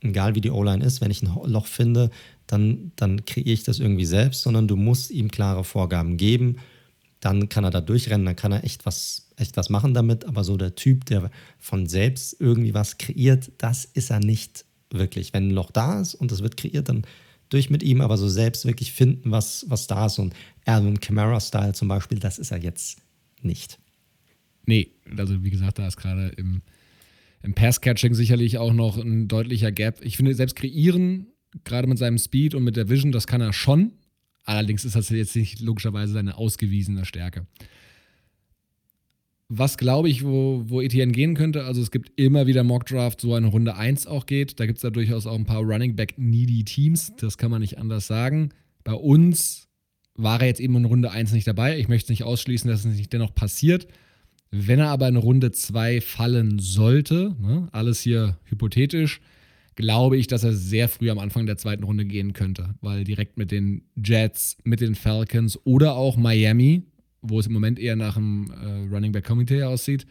egal 0.00 0.34
wie 0.34 0.40
die 0.40 0.50
O-Line 0.50 0.84
ist, 0.84 1.00
wenn 1.00 1.10
ich 1.10 1.22
ein 1.22 1.32
Loch 1.50 1.66
finde, 1.66 2.10
dann, 2.46 2.92
dann 2.96 3.24
kreiere 3.24 3.50
ich 3.50 3.64
das 3.64 3.78
irgendwie 3.78 4.04
selbst, 4.04 4.42
sondern 4.42 4.68
du 4.68 4.76
musst 4.76 5.10
ihm 5.10 5.30
klare 5.30 5.64
Vorgaben 5.64 6.16
geben. 6.16 6.56
Dann 7.20 7.48
kann 7.48 7.64
er 7.64 7.70
da 7.70 7.80
durchrennen, 7.80 8.26
dann 8.26 8.36
kann 8.36 8.52
er 8.52 8.64
echt 8.64 8.84
was, 8.84 9.30
echt 9.36 9.56
was 9.56 9.70
machen 9.70 9.94
damit. 9.94 10.26
Aber 10.26 10.44
so 10.44 10.56
der 10.56 10.74
Typ, 10.74 11.06
der 11.06 11.30
von 11.58 11.86
selbst 11.86 12.36
irgendwie 12.38 12.74
was 12.74 12.98
kreiert, 12.98 13.50
das 13.58 13.86
ist 13.86 14.10
er 14.10 14.20
nicht 14.20 14.66
wirklich. 14.90 15.32
Wenn 15.32 15.48
ein 15.48 15.54
Loch 15.54 15.70
da 15.70 16.00
ist 16.00 16.14
und 16.14 16.30
es 16.32 16.42
wird 16.42 16.58
kreiert, 16.58 16.90
dann 16.90 17.06
durch 17.48 17.70
mit 17.70 17.82
ihm, 17.82 18.00
aber 18.00 18.18
so 18.18 18.28
selbst 18.28 18.66
wirklich 18.66 18.92
finden, 18.92 19.30
was, 19.30 19.64
was 19.68 19.86
da 19.86 20.06
ist. 20.06 20.18
Und 20.18 20.34
Alvin 20.66 21.00
Kamara-Style 21.00 21.72
zum 21.72 21.88
Beispiel, 21.88 22.18
das 22.18 22.38
ist 22.38 22.50
er 22.50 22.58
jetzt 22.58 22.98
nicht. 23.40 23.78
Nee, 24.66 24.90
also 25.16 25.44
wie 25.44 25.50
gesagt, 25.50 25.78
da 25.78 25.86
ist 25.86 25.96
gerade 25.96 26.28
im, 26.36 26.62
im 27.42 27.54
Pass-Catching 27.54 28.14
sicherlich 28.14 28.58
auch 28.58 28.72
noch 28.72 28.96
ein 28.96 29.28
deutlicher 29.28 29.72
Gap. 29.72 30.00
Ich 30.02 30.16
finde, 30.16 30.34
selbst 30.34 30.56
kreieren, 30.56 31.26
gerade 31.64 31.86
mit 31.86 31.98
seinem 31.98 32.18
Speed 32.18 32.54
und 32.54 32.64
mit 32.64 32.76
der 32.76 32.88
Vision, 32.88 33.12
das 33.12 33.26
kann 33.26 33.40
er 33.40 33.52
schon. 33.52 33.92
Allerdings 34.44 34.84
ist 34.84 34.96
das 34.96 35.08
jetzt 35.10 35.36
nicht 35.36 35.60
logischerweise 35.60 36.12
seine 36.12 36.36
ausgewiesene 36.36 37.04
Stärke. 37.04 37.46
Was 39.48 39.78
glaube 39.78 40.08
ich, 40.08 40.24
wo, 40.24 40.64
wo 40.66 40.80
Etienne 40.80 41.12
gehen 41.12 41.34
könnte, 41.34 41.64
also 41.64 41.80
es 41.80 41.90
gibt 41.90 42.18
immer 42.18 42.46
wieder 42.46 42.64
Mockdraft, 42.64 43.20
so 43.20 43.34
eine 43.34 43.46
Runde 43.46 43.76
1 43.76 44.06
auch 44.06 44.26
geht. 44.26 44.58
Da 44.58 44.66
gibt 44.66 44.78
es 44.78 44.82
da 44.82 44.90
durchaus 44.90 45.26
auch 45.26 45.34
ein 45.34 45.44
paar 45.44 45.62
Running 45.62 45.96
Back-needy 45.96 46.64
Teams, 46.64 47.12
das 47.18 47.38
kann 47.38 47.50
man 47.50 47.60
nicht 47.60 47.78
anders 47.78 48.06
sagen. 48.06 48.50
Bei 48.84 48.94
uns 48.94 49.68
war 50.14 50.40
er 50.40 50.46
jetzt 50.46 50.60
eben 50.60 50.76
in 50.76 50.84
Runde 50.84 51.10
1 51.10 51.32
nicht 51.32 51.46
dabei. 51.46 51.78
Ich 51.78 51.88
möchte 51.88 52.12
nicht 52.12 52.24
ausschließen, 52.24 52.70
dass 52.70 52.84
es 52.84 52.96
nicht 52.96 53.12
dennoch 53.12 53.34
passiert. 53.34 53.86
Wenn 54.56 54.78
er 54.78 54.90
aber 54.90 55.08
in 55.08 55.16
Runde 55.16 55.50
2 55.50 56.00
fallen 56.00 56.60
sollte, 56.60 57.34
ne, 57.40 57.68
alles 57.72 58.00
hier 58.00 58.38
hypothetisch, 58.44 59.20
glaube 59.74 60.16
ich, 60.16 60.28
dass 60.28 60.44
er 60.44 60.52
sehr 60.52 60.88
früh 60.88 61.10
am 61.10 61.18
Anfang 61.18 61.44
der 61.44 61.56
zweiten 61.56 61.82
Runde 61.82 62.04
gehen 62.04 62.34
könnte, 62.34 62.76
weil 62.80 63.02
direkt 63.02 63.36
mit 63.36 63.50
den 63.50 63.82
Jets, 63.96 64.56
mit 64.62 64.80
den 64.80 64.94
Falcons 64.94 65.58
oder 65.64 65.96
auch 65.96 66.16
Miami, 66.16 66.84
wo 67.20 67.40
es 67.40 67.48
im 67.48 67.52
Moment 67.52 67.80
eher 67.80 67.96
nach 67.96 68.16
einem 68.16 68.48
äh, 68.52 68.94
Running 68.94 69.10
Back 69.10 69.24
Committee 69.24 69.64
aussieht, 69.64 70.06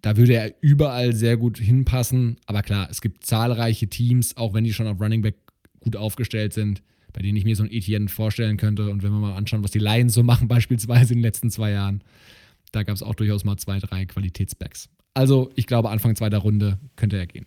da 0.00 0.16
würde 0.16 0.32
er 0.32 0.54
überall 0.62 1.14
sehr 1.14 1.36
gut 1.36 1.58
hinpassen. 1.58 2.38
Aber 2.46 2.62
klar, 2.62 2.88
es 2.90 3.02
gibt 3.02 3.26
zahlreiche 3.26 3.88
Teams, 3.88 4.34
auch 4.38 4.54
wenn 4.54 4.64
die 4.64 4.72
schon 4.72 4.86
auf 4.86 4.98
Running 4.98 5.20
Back 5.20 5.34
gut 5.80 5.94
aufgestellt 5.94 6.54
sind, 6.54 6.82
bei 7.12 7.20
denen 7.20 7.36
ich 7.36 7.44
mir 7.44 7.56
so 7.56 7.64
ein 7.64 7.70
Etienne 7.70 8.08
vorstellen 8.08 8.56
könnte. 8.56 8.88
Und 8.88 9.02
wenn 9.02 9.12
wir 9.12 9.18
mal 9.18 9.36
anschauen, 9.36 9.62
was 9.62 9.72
die 9.72 9.78
Lions 9.78 10.14
so 10.14 10.22
machen, 10.22 10.48
beispielsweise 10.48 11.12
in 11.12 11.18
den 11.18 11.24
letzten 11.24 11.50
zwei 11.50 11.72
Jahren, 11.72 12.02
da 12.70 12.82
gab 12.82 12.94
es 12.94 13.02
auch 13.02 13.14
durchaus 13.14 13.44
mal 13.44 13.56
zwei, 13.56 13.78
drei 13.78 14.06
Qualitätsbacks. 14.06 14.88
Also 15.14 15.50
ich 15.56 15.66
glaube, 15.66 15.90
Anfang 15.90 16.16
zweiter 16.16 16.38
Runde 16.38 16.78
könnte 16.96 17.16
er 17.16 17.26
gehen. 17.26 17.46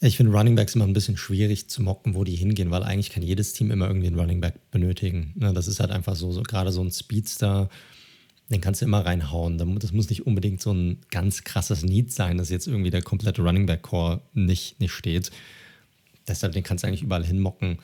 Ich 0.00 0.16
finde 0.18 0.32
Running 0.32 0.54
Backs 0.54 0.74
immer 0.74 0.86
ein 0.86 0.92
bisschen 0.92 1.16
schwierig 1.16 1.68
zu 1.68 1.82
mocken, 1.82 2.14
wo 2.14 2.24
die 2.24 2.34
hingehen, 2.34 2.70
weil 2.70 2.82
eigentlich 2.82 3.10
kann 3.10 3.22
jedes 3.22 3.54
Team 3.54 3.70
immer 3.70 3.86
irgendwie 3.86 4.08
einen 4.08 4.18
Running 4.18 4.40
Back 4.40 4.70
benötigen. 4.70 5.32
Ne, 5.36 5.54
das 5.54 5.66
ist 5.66 5.80
halt 5.80 5.90
einfach 5.90 6.16
so, 6.16 6.30
so 6.32 6.42
gerade 6.42 6.72
so 6.72 6.82
ein 6.82 6.90
Speedster, 6.90 7.70
den 8.50 8.60
kannst 8.60 8.82
du 8.82 8.84
immer 8.84 9.06
reinhauen. 9.06 9.56
Das 9.78 9.92
muss 9.92 10.10
nicht 10.10 10.26
unbedingt 10.26 10.60
so 10.60 10.72
ein 10.72 10.98
ganz 11.10 11.44
krasses 11.44 11.82
Need 11.82 12.12
sein, 12.12 12.36
dass 12.36 12.50
jetzt 12.50 12.66
irgendwie 12.66 12.90
der 12.90 13.02
komplette 13.02 13.40
Running 13.40 13.64
Back 13.64 13.82
Core 13.82 14.20
nicht, 14.34 14.78
nicht 14.80 14.92
steht. 14.92 15.30
Deshalb, 16.28 16.52
den 16.52 16.62
kannst 16.62 16.84
du 16.84 16.88
eigentlich 16.88 17.02
überall 17.02 17.24
hinmocken. 17.24 17.78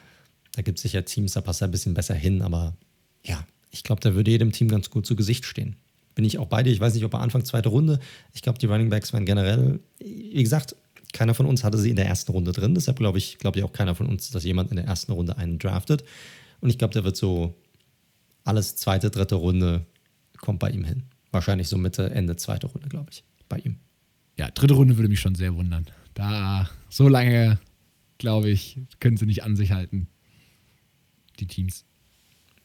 Da 0.53 0.63
gibt 0.63 0.79
es 0.79 0.83
sicher 0.83 1.05
Teams, 1.05 1.33
da 1.33 1.41
passt 1.41 1.63
er 1.63 1.69
ein 1.69 1.71
bisschen 1.71 1.95
besser 1.95 2.15
hin, 2.15 2.43
aber 2.43 2.77
ja, 3.25 3.47
ich 3.71 3.83
glaube, 3.83 4.01
da 4.03 4.15
würde 4.15 4.31
jedem 4.31 4.53
Team 4.53 4.69
ganz 4.69 4.91
gut 4.91 5.07
zu 5.07 5.17
Gesicht 5.17 5.47
stehen. 5.47 5.77
Bin 6.15 6.25
ich 6.25 6.39
auch 6.39 6.49
bei 6.49 6.63
dir. 6.63 6.73
Ich 6.73 6.81
weiß 6.81 6.95
nicht, 6.95 7.05
ob 7.05 7.15
er 7.15 7.21
Anfang 7.21 7.45
zweite 7.45 7.69
Runde. 7.69 8.01
Ich 8.33 8.43
glaube, 8.43 8.59
die 8.59 8.67
Running 8.67 8.91
Backs 8.91 9.13
waren 9.13 9.25
generell, 9.25 9.81
wie 9.99 10.43
gesagt, 10.43 10.75
keiner 11.13 11.35
von 11.35 11.47
uns 11.47 11.65
hatte 11.65 11.79
sie 11.79 11.91
in 11.91 11.97
der 11.97 12.07
ersten 12.07 12.33
Runde 12.33 12.53
drin. 12.53 12.75
Deshalb 12.75 12.99
glaube 12.99 13.19
ich, 13.19 13.39
glaube 13.39 13.59
ich 13.59 13.65
auch 13.65 13.73
keiner 13.73 13.95
von 13.95 14.07
uns, 14.07 14.31
dass 14.31 14.45
jemand 14.45 14.71
in 14.71 14.77
der 14.77 14.87
ersten 14.87 15.13
Runde 15.13 15.37
einen 15.37 15.59
draftet. 15.59 16.05
Und 16.61 16.71
ich 16.71 16.79
glaube, 16.79 16.95
der 16.95 17.05
wird 17.05 17.17
so 17.17 17.55
alles 18.45 18.77
zweite, 18.77 19.11
dritte 19.11 19.35
Runde 19.37 19.87
kommt 20.39 20.59
bei 20.59 20.71
ihm 20.71 20.85
hin. 20.85 21.05
Wahrscheinlich 21.33 21.69
so 21.69 21.79
Mitte, 21.79 22.11
Ende 22.11 22.37
zweite 22.37 22.67
Runde, 22.67 22.89
glaube 22.89 23.09
ich, 23.11 23.25
bei 23.49 23.59
ihm. 23.59 23.77
Ja, 24.39 24.51
dritte 24.51 24.75
Runde 24.75 24.97
würde 24.97 25.09
mich 25.09 25.21
schon 25.21 25.35
sehr 25.35 25.55
wundern. 25.55 25.87
Da 26.15 26.69
so 26.89 27.09
lange, 27.09 27.59
glaube 28.19 28.51
ich, 28.51 28.79
können 28.99 29.17
sie 29.17 29.27
nicht 29.27 29.45
an 29.45 29.57
sich 29.57 29.73
halten, 29.73 30.09
die 31.39 31.47
Teams. 31.47 31.85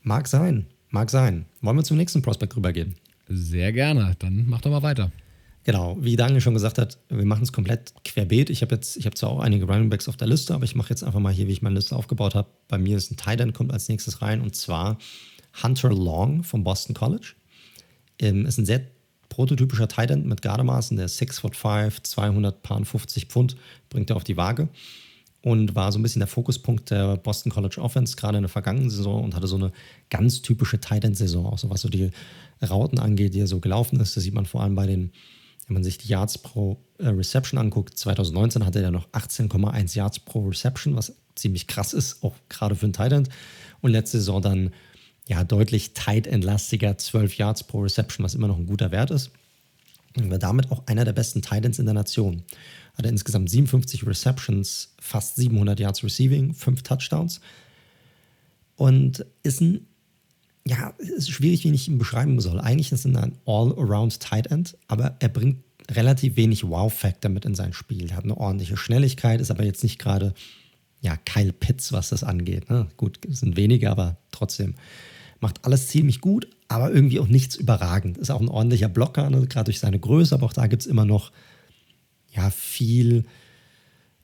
Mag 0.01 0.27
sein, 0.27 0.67
mag 0.89 1.09
sein. 1.09 1.45
Wollen 1.61 1.77
wir 1.77 1.83
zum 1.83 1.97
nächsten 1.97 2.21
Prospect 2.21 2.55
rübergehen? 2.55 2.95
Sehr 3.27 3.71
gerne. 3.71 4.15
Dann 4.19 4.45
mach 4.47 4.61
doch 4.61 4.71
mal 4.71 4.83
weiter. 4.83 5.11
Genau, 5.63 5.97
wie 5.99 6.15
Daniel 6.15 6.41
schon 6.41 6.53
gesagt 6.53 6.77
hat, 6.77 6.99
wir 7.09 7.25
machen 7.25 7.41
es 7.41 7.51
komplett 7.51 7.93
querbeet. 8.03 8.51
Ich 8.51 8.61
habe 8.61 8.75
jetzt, 8.75 8.97
ich 8.97 9.07
habe 9.07 9.15
zwar 9.15 9.31
auch 9.31 9.39
einige 9.39 9.65
Running 9.65 9.89
Backs 9.89 10.07
auf 10.07 10.15
der 10.15 10.27
Liste, 10.27 10.53
aber 10.53 10.63
ich 10.63 10.75
mache 10.75 10.91
jetzt 10.91 11.03
einfach 11.03 11.19
mal 11.19 11.33
hier, 11.33 11.47
wie 11.47 11.53
ich 11.53 11.63
meine 11.63 11.75
Liste 11.75 11.95
aufgebaut 11.95 12.35
habe. 12.35 12.49
Bei 12.67 12.77
mir 12.77 12.97
ist 12.97 13.11
ein 13.11 13.17
Tight 13.17 13.39
End, 13.39 13.55
kommt 13.55 13.73
als 13.73 13.89
nächstes 13.89 14.21
rein 14.21 14.41
und 14.41 14.55
zwar 14.55 14.99
Hunter 15.63 15.89
Long 15.89 16.43
vom 16.43 16.63
Boston 16.63 16.93
College. 16.93 17.33
Ähm, 18.19 18.45
ist 18.45 18.59
ein 18.59 18.65
sehr 18.67 18.81
prototypischer 19.29 19.87
Tight 19.87 20.11
End 20.11 20.27
mit 20.27 20.43
Gardemaßen, 20.43 20.97
der 20.97 21.07
ist 21.07 21.17
6 21.17 21.39
foot 21.39 21.55
5, 21.55 22.03
250 22.03 23.25
Pfund, 23.25 23.55
bringt 23.89 24.11
er 24.11 24.17
auf 24.17 24.23
die 24.23 24.37
Waage 24.37 24.69
und 25.45 25.75
war 25.75 25.91
so 25.91 25.99
ein 25.99 26.01
bisschen 26.01 26.21
der 26.21 26.27
Fokuspunkt 26.27 26.89
der 26.89 27.17
Boston 27.17 27.51
College 27.51 27.79
Offense, 27.79 28.15
gerade 28.15 28.37
in 28.37 28.41
der 28.41 28.49
vergangenen 28.49 28.89
Saison 28.89 29.23
und 29.23 29.35
hatte 29.35 29.45
so 29.45 29.57
eine 29.57 29.71
ganz 30.09 30.41
typische 30.41 30.79
Tight 30.81 31.03
End-Saison, 31.03 31.45
auch 31.45 31.59
so 31.59 31.69
was 31.69 31.81
so 31.81 31.87
die 31.87 32.09
Rauten 32.67 32.97
angeht, 32.97 33.35
die 33.35 33.41
er 33.41 33.47
so 33.47 33.59
gelaufen 33.59 33.99
ist. 33.99 34.17
Das 34.17 34.23
sieht 34.23 34.33
man 34.33 34.47
vor 34.47 34.63
allem 34.63 34.73
bei 34.73 34.87
den 34.87 35.11
wenn 35.67 35.75
man 35.75 35.83
sich 35.83 35.97
die 35.97 36.07
Yards 36.09 36.37
pro 36.37 36.77
äh, 36.99 37.07
Reception 37.07 37.59
anguckt, 37.59 37.97
2019 37.97 38.65
hatte 38.65 38.81
er 38.81 38.91
noch 38.91 39.07
18,1 39.09 39.95
Yards 39.95 40.19
pro 40.19 40.47
Reception, 40.47 40.95
was 40.95 41.15
ziemlich 41.35 41.67
krass 41.67 41.93
ist, 41.93 42.23
auch 42.23 42.35
gerade 42.49 42.75
für 42.75 42.85
einen 42.85 42.93
Tight 42.93 43.11
End. 43.11 43.29
Und 43.81 43.91
letzte 43.91 44.19
Saison 44.19 44.41
dann 44.41 44.71
ja 45.27 45.43
deutlich 45.43 45.93
tight 45.93 46.27
entlastiger 46.27 46.97
12 46.97 47.37
Yards 47.37 47.63
pro 47.63 47.79
Reception, 47.79 48.23
was 48.23 48.35
immer 48.35 48.47
noch 48.47 48.57
ein 48.57 48.67
guter 48.67 48.91
Wert 48.91 49.11
ist. 49.11 49.31
Und 50.15 50.29
war 50.29 50.37
damit 50.37 50.71
auch 50.71 50.85
einer 50.85 51.03
der 51.03 51.13
besten 51.13 51.41
Tight 51.41 51.65
Ends 51.65 51.79
in 51.79 51.85
der 51.85 51.95
Nation. 51.95 52.43
Hatte 52.97 53.09
insgesamt 53.09 53.49
57 53.49 54.05
Receptions, 54.05 54.93
fast 54.99 55.35
700 55.35 55.79
Yards 55.79 56.03
Receiving, 56.03 56.53
5 56.53 56.83
Touchdowns. 56.83 57.41
Und 58.75 59.25
ist 59.43 59.61
ein 59.61 59.87
ja, 60.67 60.93
ist 60.97 61.29
schwierig, 61.29 61.63
wie 61.63 61.71
ich 61.71 61.87
ihn 61.87 61.99
beschreiben 61.99 62.39
soll. 62.39 62.59
Eigentlich 62.59 62.91
ist 62.91 63.05
er 63.05 63.21
ein 63.21 63.37
All-Around 63.45 64.19
Tight 64.19 64.47
End, 64.47 64.75
aber 64.87 65.15
er 65.19 65.29
bringt 65.29 65.63
relativ 65.91 66.37
wenig 66.37 66.67
Wow-Factor 66.67 67.29
mit 67.29 67.45
in 67.45 67.53
sein 67.53 67.73
Spiel. 67.73 68.09
Er 68.09 68.17
hat 68.17 68.23
eine 68.23 68.37
ordentliche 68.37 68.75
Schnelligkeit, 68.75 69.41
ist 69.41 69.51
aber 69.51 69.63
jetzt 69.63 69.83
nicht 69.83 69.99
gerade 69.99 70.33
ja, 71.01 71.17
Kyle 71.17 71.53
Pitts, 71.53 71.91
was 71.91 72.09
das 72.09 72.23
angeht. 72.23 72.69
Ne? 72.69 72.87
Gut, 72.97 73.19
sind 73.29 73.55
wenige, 73.57 73.91
aber 73.91 74.17
trotzdem. 74.31 74.73
Macht 75.39 75.63
alles 75.65 75.89
ziemlich 75.89 76.21
gut, 76.21 76.47
aber 76.67 76.91
irgendwie 76.91 77.19
auch 77.19 77.27
nichts 77.27 77.55
überragend. 77.55 78.17
Ist 78.17 78.31
auch 78.31 78.41
ein 78.41 78.47
ordentlicher 78.47 78.89
Blocker, 78.89 79.29
ne? 79.29 79.45
gerade 79.45 79.65
durch 79.65 79.79
seine 79.79 79.99
Größe, 79.99 80.33
aber 80.33 80.47
auch 80.47 80.53
da 80.53 80.65
gibt 80.65 80.81
es 80.81 80.87
immer 80.87 81.05
noch 81.05 81.31
ja, 82.35 82.49
viel 82.49 83.25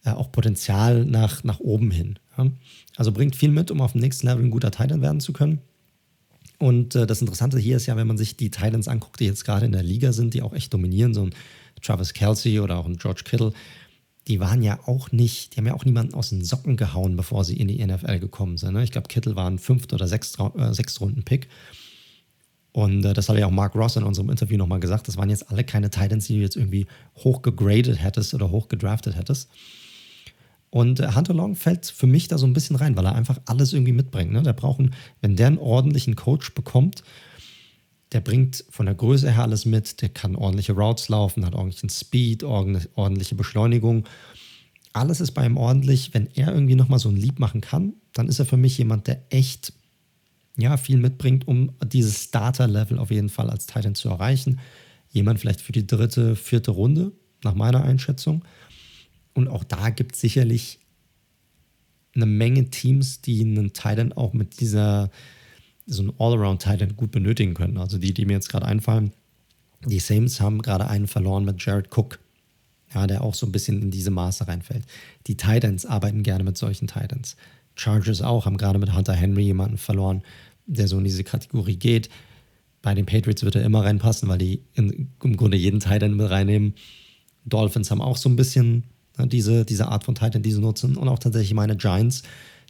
äh, 0.03 0.11
auch 0.11 0.31
Potenzial 0.31 1.05
nach, 1.05 1.43
nach 1.43 1.59
oben 1.59 1.91
hin. 1.91 2.19
Ja? 2.37 2.47
Also 2.95 3.11
bringt 3.11 3.35
viel 3.35 3.51
mit, 3.51 3.71
um 3.71 3.81
auf 3.81 3.93
dem 3.93 4.01
nächsten 4.01 4.27
Level 4.27 4.43
ein 4.43 4.51
guter 4.51 4.71
Titan 4.71 5.01
werden 5.01 5.19
zu 5.19 5.33
können. 5.33 5.59
Und 6.57 6.95
äh, 6.95 7.07
das 7.07 7.21
Interessante 7.21 7.57
hier 7.57 7.77
ist 7.77 7.87
ja, 7.87 7.95
wenn 7.95 8.07
man 8.07 8.17
sich 8.17 8.37
die 8.37 8.51
Titans 8.51 8.87
anguckt, 8.87 9.19
die 9.19 9.25
jetzt 9.25 9.45
gerade 9.45 9.65
in 9.65 9.71
der 9.71 9.83
Liga 9.83 10.13
sind, 10.13 10.33
die 10.33 10.41
auch 10.41 10.53
echt 10.53 10.73
dominieren, 10.73 11.13
so 11.13 11.23
ein 11.23 11.33
Travis 11.81 12.13
Kelsey 12.13 12.59
oder 12.59 12.77
auch 12.77 12.85
ein 12.85 12.97
George 12.97 13.23
Kittle, 13.25 13.53
die 14.27 14.39
waren 14.39 14.61
ja 14.61 14.79
auch 14.85 15.11
nicht, 15.11 15.53
die 15.53 15.57
haben 15.57 15.65
ja 15.65 15.73
auch 15.73 15.85
niemanden 15.85 16.13
aus 16.13 16.29
den 16.29 16.43
Socken 16.43 16.77
gehauen, 16.77 17.15
bevor 17.15 17.43
sie 17.43 17.57
in 17.57 17.67
die 17.67 17.83
NFL 17.83 18.19
gekommen 18.19 18.57
sind. 18.57 18.73
Ne? 18.73 18.83
Ich 18.83 18.91
glaube, 18.91 19.07
Kittle 19.07 19.35
war 19.35 19.49
ein 19.49 19.57
fünft 19.57 19.93
oder 19.93 20.07
sechst, 20.07 20.39
äh, 20.39 20.73
sechst 20.73 21.01
Runden 21.01 21.23
Pick. 21.23 21.47
Und 22.73 23.03
äh, 23.03 23.13
das 23.13 23.29
hat 23.29 23.37
ja 23.37 23.47
auch 23.47 23.51
Mark 23.51 23.75
Ross 23.75 23.95
in 23.95 24.03
unserem 24.03 24.29
Interview 24.29 24.57
nochmal 24.57 24.79
gesagt. 24.79 25.07
Das 25.07 25.17
waren 25.17 25.29
jetzt 25.29 25.49
alle 25.49 25.63
keine 25.63 25.89
Titans, 25.89 26.27
die 26.27 26.35
du 26.35 26.41
jetzt 26.41 26.55
irgendwie 26.55 26.87
hoch 27.17 27.41
gegradet 27.41 28.01
hättest 28.01 28.33
oder 28.33 28.51
hoch 28.51 28.69
gedraftet 28.69 29.15
hättest. 29.15 29.49
Und 30.69 31.01
äh, 31.01 31.13
Hunter 31.13 31.33
Long 31.33 31.55
fällt 31.55 31.85
für 31.85 32.07
mich 32.07 32.29
da 32.29 32.37
so 32.37 32.47
ein 32.47 32.53
bisschen 32.53 32.77
rein, 32.77 32.95
weil 32.95 33.05
er 33.05 33.15
einfach 33.15 33.39
alles 33.45 33.73
irgendwie 33.73 33.91
mitbringt. 33.91 34.31
Ne? 34.31 34.41
Der 34.41 34.53
braucht, 34.53 34.79
einen, 34.79 34.93
wenn 35.19 35.35
der 35.35 35.47
einen 35.47 35.57
ordentlichen 35.57 36.15
Coach 36.15 36.53
bekommt, 36.53 37.03
der 38.13 38.21
bringt 38.21 38.65
von 38.69 38.85
der 38.85 38.95
Größe 38.95 39.31
her 39.31 39.43
alles 39.43 39.65
mit, 39.65 40.01
der 40.01 40.09
kann 40.09 40.35
ordentliche 40.35 40.73
Routes 40.73 41.09
laufen, 41.09 41.45
hat 41.45 41.55
ordentlichen 41.55 41.89
Speed, 41.89 42.43
ordentliche 42.43 43.35
Beschleunigung. 43.35 44.05
Alles 44.93 45.21
ist 45.21 45.31
bei 45.31 45.45
ihm 45.45 45.57
ordentlich. 45.57 46.13
Wenn 46.13 46.27
er 46.35 46.53
irgendwie 46.53 46.75
nochmal 46.75 46.99
so 46.99 47.09
ein 47.09 47.15
Lied 47.15 47.39
machen 47.39 47.61
kann, 47.61 47.93
dann 48.13 48.27
ist 48.27 48.39
er 48.39 48.45
für 48.45 48.57
mich 48.57 48.77
jemand, 48.77 49.07
der 49.07 49.21
echt 49.29 49.73
ja, 50.61 50.77
viel 50.77 50.97
mitbringt, 50.97 51.47
um 51.47 51.71
dieses 51.83 52.23
Starter-Level 52.23 52.99
auf 52.99 53.11
jeden 53.11 53.29
Fall 53.29 53.49
als 53.49 53.65
Titan 53.65 53.95
zu 53.95 54.09
erreichen. 54.09 54.59
Jemand 55.09 55.39
vielleicht 55.39 55.61
für 55.61 55.71
die 55.71 55.85
dritte, 55.85 56.35
vierte 56.35 56.71
Runde, 56.71 57.11
nach 57.43 57.55
meiner 57.55 57.83
Einschätzung. 57.83 58.45
Und 59.33 59.47
auch 59.47 59.63
da 59.63 59.89
gibt 59.89 60.15
es 60.15 60.21
sicherlich 60.21 60.79
eine 62.15 62.25
Menge 62.25 62.69
Teams, 62.69 63.21
die 63.21 63.41
einen 63.41 63.73
Titan 63.73 64.13
auch 64.13 64.33
mit 64.33 64.59
dieser, 64.59 65.09
so 65.85 66.03
ein 66.03 66.13
All-Around-Titan 66.17 66.95
gut 66.95 67.11
benötigen 67.11 67.53
können. 67.53 67.77
Also 67.77 67.97
die, 67.97 68.13
die 68.13 68.25
mir 68.25 68.33
jetzt 68.33 68.49
gerade 68.49 68.65
einfallen, 68.65 69.13
die 69.85 69.99
Saints 69.99 70.39
haben 70.39 70.61
gerade 70.61 70.87
einen 70.87 71.07
verloren 71.07 71.45
mit 71.45 71.63
Jared 71.63 71.87
Cook, 71.95 72.19
ja, 72.93 73.07
der 73.07 73.23
auch 73.23 73.33
so 73.33 73.45
ein 73.45 73.51
bisschen 73.51 73.81
in 73.81 73.91
diese 73.91 74.11
Maße 74.11 74.47
reinfällt. 74.47 74.83
Die 75.27 75.37
Titans 75.37 75.85
arbeiten 75.85 76.23
gerne 76.23 76.43
mit 76.43 76.57
solchen 76.57 76.87
Titans. 76.87 77.35
Chargers 77.75 78.21
auch, 78.21 78.45
haben 78.45 78.57
gerade 78.57 78.79
mit 78.79 78.93
Hunter 78.93 79.13
Henry 79.13 79.43
jemanden 79.43 79.77
verloren, 79.77 80.23
der 80.65 80.87
so 80.87 80.97
in 80.97 81.03
diese 81.03 81.23
Kategorie 81.23 81.77
geht. 81.77 82.09
Bei 82.81 82.93
den 82.93 83.05
Patriots 83.05 83.43
wird 83.43 83.55
er 83.55 83.63
immer 83.63 83.83
reinpassen, 83.83 84.27
weil 84.29 84.37
die 84.37 84.61
in, 84.73 85.09
im 85.23 85.37
Grunde 85.37 85.57
jeden 85.57 85.79
Titan 85.79 86.15
mit 86.15 86.29
reinnehmen. 86.29 86.73
Dolphins 87.45 87.91
haben 87.91 88.01
auch 88.01 88.17
so 88.17 88.29
ein 88.29 88.35
bisschen 88.35 88.83
Ne, 89.17 89.27
diese, 89.27 89.65
diese 89.65 89.87
Art 89.87 90.03
von 90.03 90.15
Tight 90.15 90.35
End, 90.35 90.45
die 90.45 90.51
sie 90.51 90.61
nutzen. 90.61 90.97
Und 90.97 91.07
auch 91.07 91.19
tatsächlich 91.19 91.53
meine 91.53 91.75
Giants, 91.75 92.23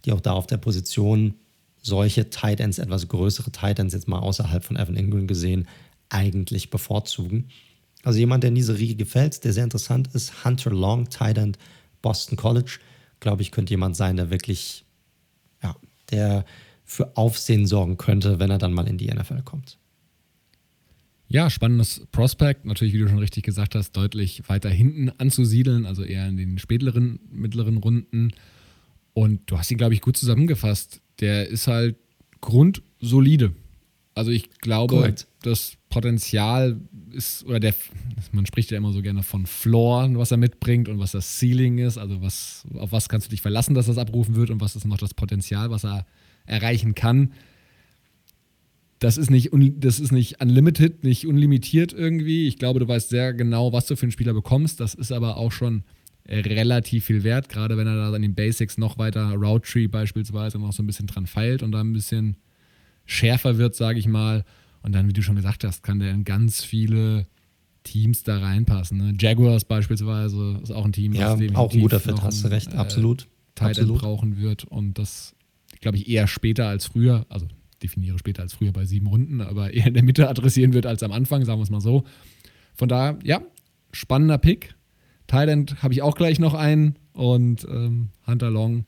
die 0.06 0.12
auch 0.12 0.22
da 0.22 0.34
auf 0.34 0.48
der 0.48 0.58
Position 0.58 1.36
solche 1.82 2.30
Tight 2.30 2.60
Ends, 2.60 2.78
etwas 2.78 3.08
größere 3.08 3.52
Tight 3.52 3.80
Ends, 3.80 3.94
jetzt 3.94 4.08
mal 4.08 4.20
außerhalb 4.20 4.64
von 4.64 4.76
Evan 4.76 4.96
Ingram 4.96 5.28
gesehen, 5.28 5.68
eigentlich 6.10 6.70
bevorzugen. 6.70 7.48
Also 8.04 8.20
jemand, 8.20 8.44
der 8.44 8.50
in 8.50 8.56
diese 8.56 8.78
Riege 8.78 8.96
gefällt, 8.96 9.44
der 9.44 9.54
sehr 9.54 9.64
interessant 9.64 10.10
ist, 10.14 10.44
Hunter 10.44 10.72
Long, 10.72 11.10
Tight 11.10 11.38
End, 11.38 11.58
Boston 12.02 12.38
College. 12.38 12.80
Glaube 13.20 13.42
ich, 13.44 13.52
könnte 13.52 13.72
jemand 13.72 13.96
sein, 13.96 14.18
der 14.18 14.30
wirklich, 14.32 14.86
ja, 15.62 15.76
der 16.10 16.46
für 16.92 17.16
Aufsehen 17.16 17.66
sorgen 17.68 17.96
könnte, 17.96 18.38
wenn 18.40 18.52
er 18.52 18.58
dann 18.58 18.74
mal 18.74 18.86
in 18.86 18.98
die 18.98 19.08
NFL 19.08 19.44
kommt. 19.44 19.78
Ja, 21.30 21.50
spannendes 21.50 22.06
Prospect. 22.12 22.66
Natürlich, 22.66 22.94
wie 22.94 23.00
du 23.00 23.08
schon 23.08 23.20
richtig 23.20 23.44
gesagt 23.44 23.76
hast, 23.76 23.94
deutlich 23.94 24.44
weiter 24.50 24.70
hinten 24.70 25.10
anzusiedeln, 25.18 25.86
also 25.86 26.04
eher 26.04 26.28
in 26.28 26.36
den 26.36 26.60
späteren, 26.60 27.22
mittleren 27.32 27.78
Runden. 27.78 28.34
Und 29.14 29.40
du 29.46 29.58
hast 29.58 29.72
ihn, 29.72 29.78
glaube 29.78 29.94
ich, 29.94 30.02
gut 30.02 30.18
zusammengefasst. 30.18 31.00
Der 31.22 31.48
ist 31.48 31.68
halt 31.68 31.96
Grund 32.42 32.82
solide. 33.00 33.56
Also 34.14 34.32
ich 34.32 34.50
glaube, 34.60 34.96
Correct. 34.96 35.28
das 35.44 35.78
Potenzial 35.90 36.78
ist, 37.14 37.46
oder 37.46 37.62
der, 37.62 37.74
man 38.34 38.46
spricht 38.46 38.70
ja 38.70 38.78
immer 38.78 38.92
so 38.92 39.02
gerne 39.02 39.24
von 39.24 39.46
Floor, 39.46 40.10
was 40.16 40.32
er 40.32 40.38
mitbringt 40.38 40.90
und 40.90 41.00
was 41.00 41.14
das 41.14 41.40
Ceiling 41.40 41.78
ist. 41.78 41.98
Also 41.98 42.22
was, 42.22 42.66
auf 42.74 42.92
was 42.92 43.08
kannst 43.08 43.28
du 43.28 43.30
dich 43.30 43.42
verlassen, 43.42 43.76
dass 43.76 43.86
das 43.86 43.98
abrufen 43.98 44.36
wird 44.36 44.50
und 44.50 44.60
was 44.60 44.76
ist 44.76 44.84
noch 44.84 44.98
das 44.98 45.14
Potenzial, 45.14 45.70
was 45.70 45.86
er 45.86 46.06
erreichen 46.46 46.96
kann. 46.96 47.34
Das 49.00 49.18
ist 49.18 49.32
nicht, 49.32 49.50
das 49.52 50.00
ist 50.00 50.12
nicht 50.12 50.42
unlimited, 50.42 51.04
nicht 51.04 51.26
unlimitiert 51.26 51.92
irgendwie. 51.92 52.48
Ich 52.48 52.58
glaube, 52.58 52.80
du 52.80 52.88
weißt 52.88 53.10
sehr 53.10 53.34
genau, 53.34 53.74
was 53.74 53.88
du 53.88 53.96
für 53.96 54.04
einen 54.04 54.12
Spieler 54.12 54.34
bekommst. 54.34 54.80
Das 54.80 54.94
ist 54.94 55.12
aber 55.12 55.38
auch 55.38 55.52
schon 55.52 55.84
relativ 56.28 57.06
viel 57.06 57.24
wert, 57.24 57.50
gerade 57.50 57.78
wenn 57.78 57.88
er 57.88 57.96
da 57.96 58.14
an 58.14 58.22
den 58.22 58.36
Basics 58.36 58.78
noch 58.78 58.98
weiter, 58.98 59.34
Route 59.34 59.70
Tree 59.70 59.88
beispielsweise, 59.88 60.60
noch 60.60 60.72
so 60.72 60.84
ein 60.84 60.88
bisschen 60.88 61.08
dran 61.08 61.26
feilt 61.26 61.64
und 61.64 61.72
da 61.72 61.82
ein 61.82 61.94
bisschen 61.94 62.38
schärfer 63.06 63.58
wird, 63.58 63.76
sage 63.76 64.00
ich 64.00 64.08
mal. 64.08 64.46
Und 64.84 64.94
dann, 64.94 65.08
wie 65.08 65.14
du 65.14 65.22
schon 65.22 65.36
gesagt 65.36 65.64
hast, 65.64 65.84
kann 65.84 66.00
der 66.00 66.12
in 66.12 66.24
ganz 66.24 66.64
viele 66.64 67.28
Teams 67.84 68.24
da 68.24 68.40
reinpassen. 68.40 68.98
Ne? 68.98 69.14
Jaguars 69.20 69.66
beispielsweise 69.66 70.60
ist 70.62 70.72
auch 70.72 70.86
ein 70.86 70.94
Team, 70.94 71.14
ja, 71.14 71.34
auch 71.56 71.74
ein 71.74 71.82
guter 71.82 72.00
Fit, 72.00 72.22
hast 72.22 72.44
du 72.44 72.50
recht, 72.50 72.74
äh, 72.74 72.78
absolut. 72.78 73.28
Titan 73.56 73.88
brauchen 73.90 74.38
wird 74.38 74.64
und 74.64 74.98
das, 74.98 75.36
glaube 75.82 75.98
ich, 75.98 76.08
eher 76.08 76.28
später 76.28 76.68
als 76.68 76.86
früher, 76.86 77.26
also 77.30 77.48
definiere 77.84 78.18
später 78.20 78.44
als 78.44 78.54
früher 78.54 78.72
bei 78.72 78.86
sieben 78.86 79.08
Runden, 79.08 79.42
aber 79.42 79.74
eher 79.74 79.88
in 79.88 79.94
der 79.94 80.04
Mitte 80.04 80.30
adressieren 80.30 80.74
wird 80.74 80.86
als 80.86 81.04
am 81.04 81.12
Anfang, 81.12 81.44
sagen 81.44 81.60
wir 81.60 81.64
es 81.64 81.70
mal 81.70 81.82
so. 81.82 82.04
Von 82.76 82.88
daher, 82.88 83.20
ja, 83.24 83.42
spannender 83.92 84.38
Pick. 84.38 84.76
Thailand 85.28 85.82
habe 85.82 85.94
ich 85.94 86.02
auch 86.02 86.16
gleich 86.16 86.40
noch 86.40 86.54
einen 86.54 86.98
und 87.14 87.66
ähm, 87.66 88.10
Hunter 88.28 88.52
Long 88.52 88.86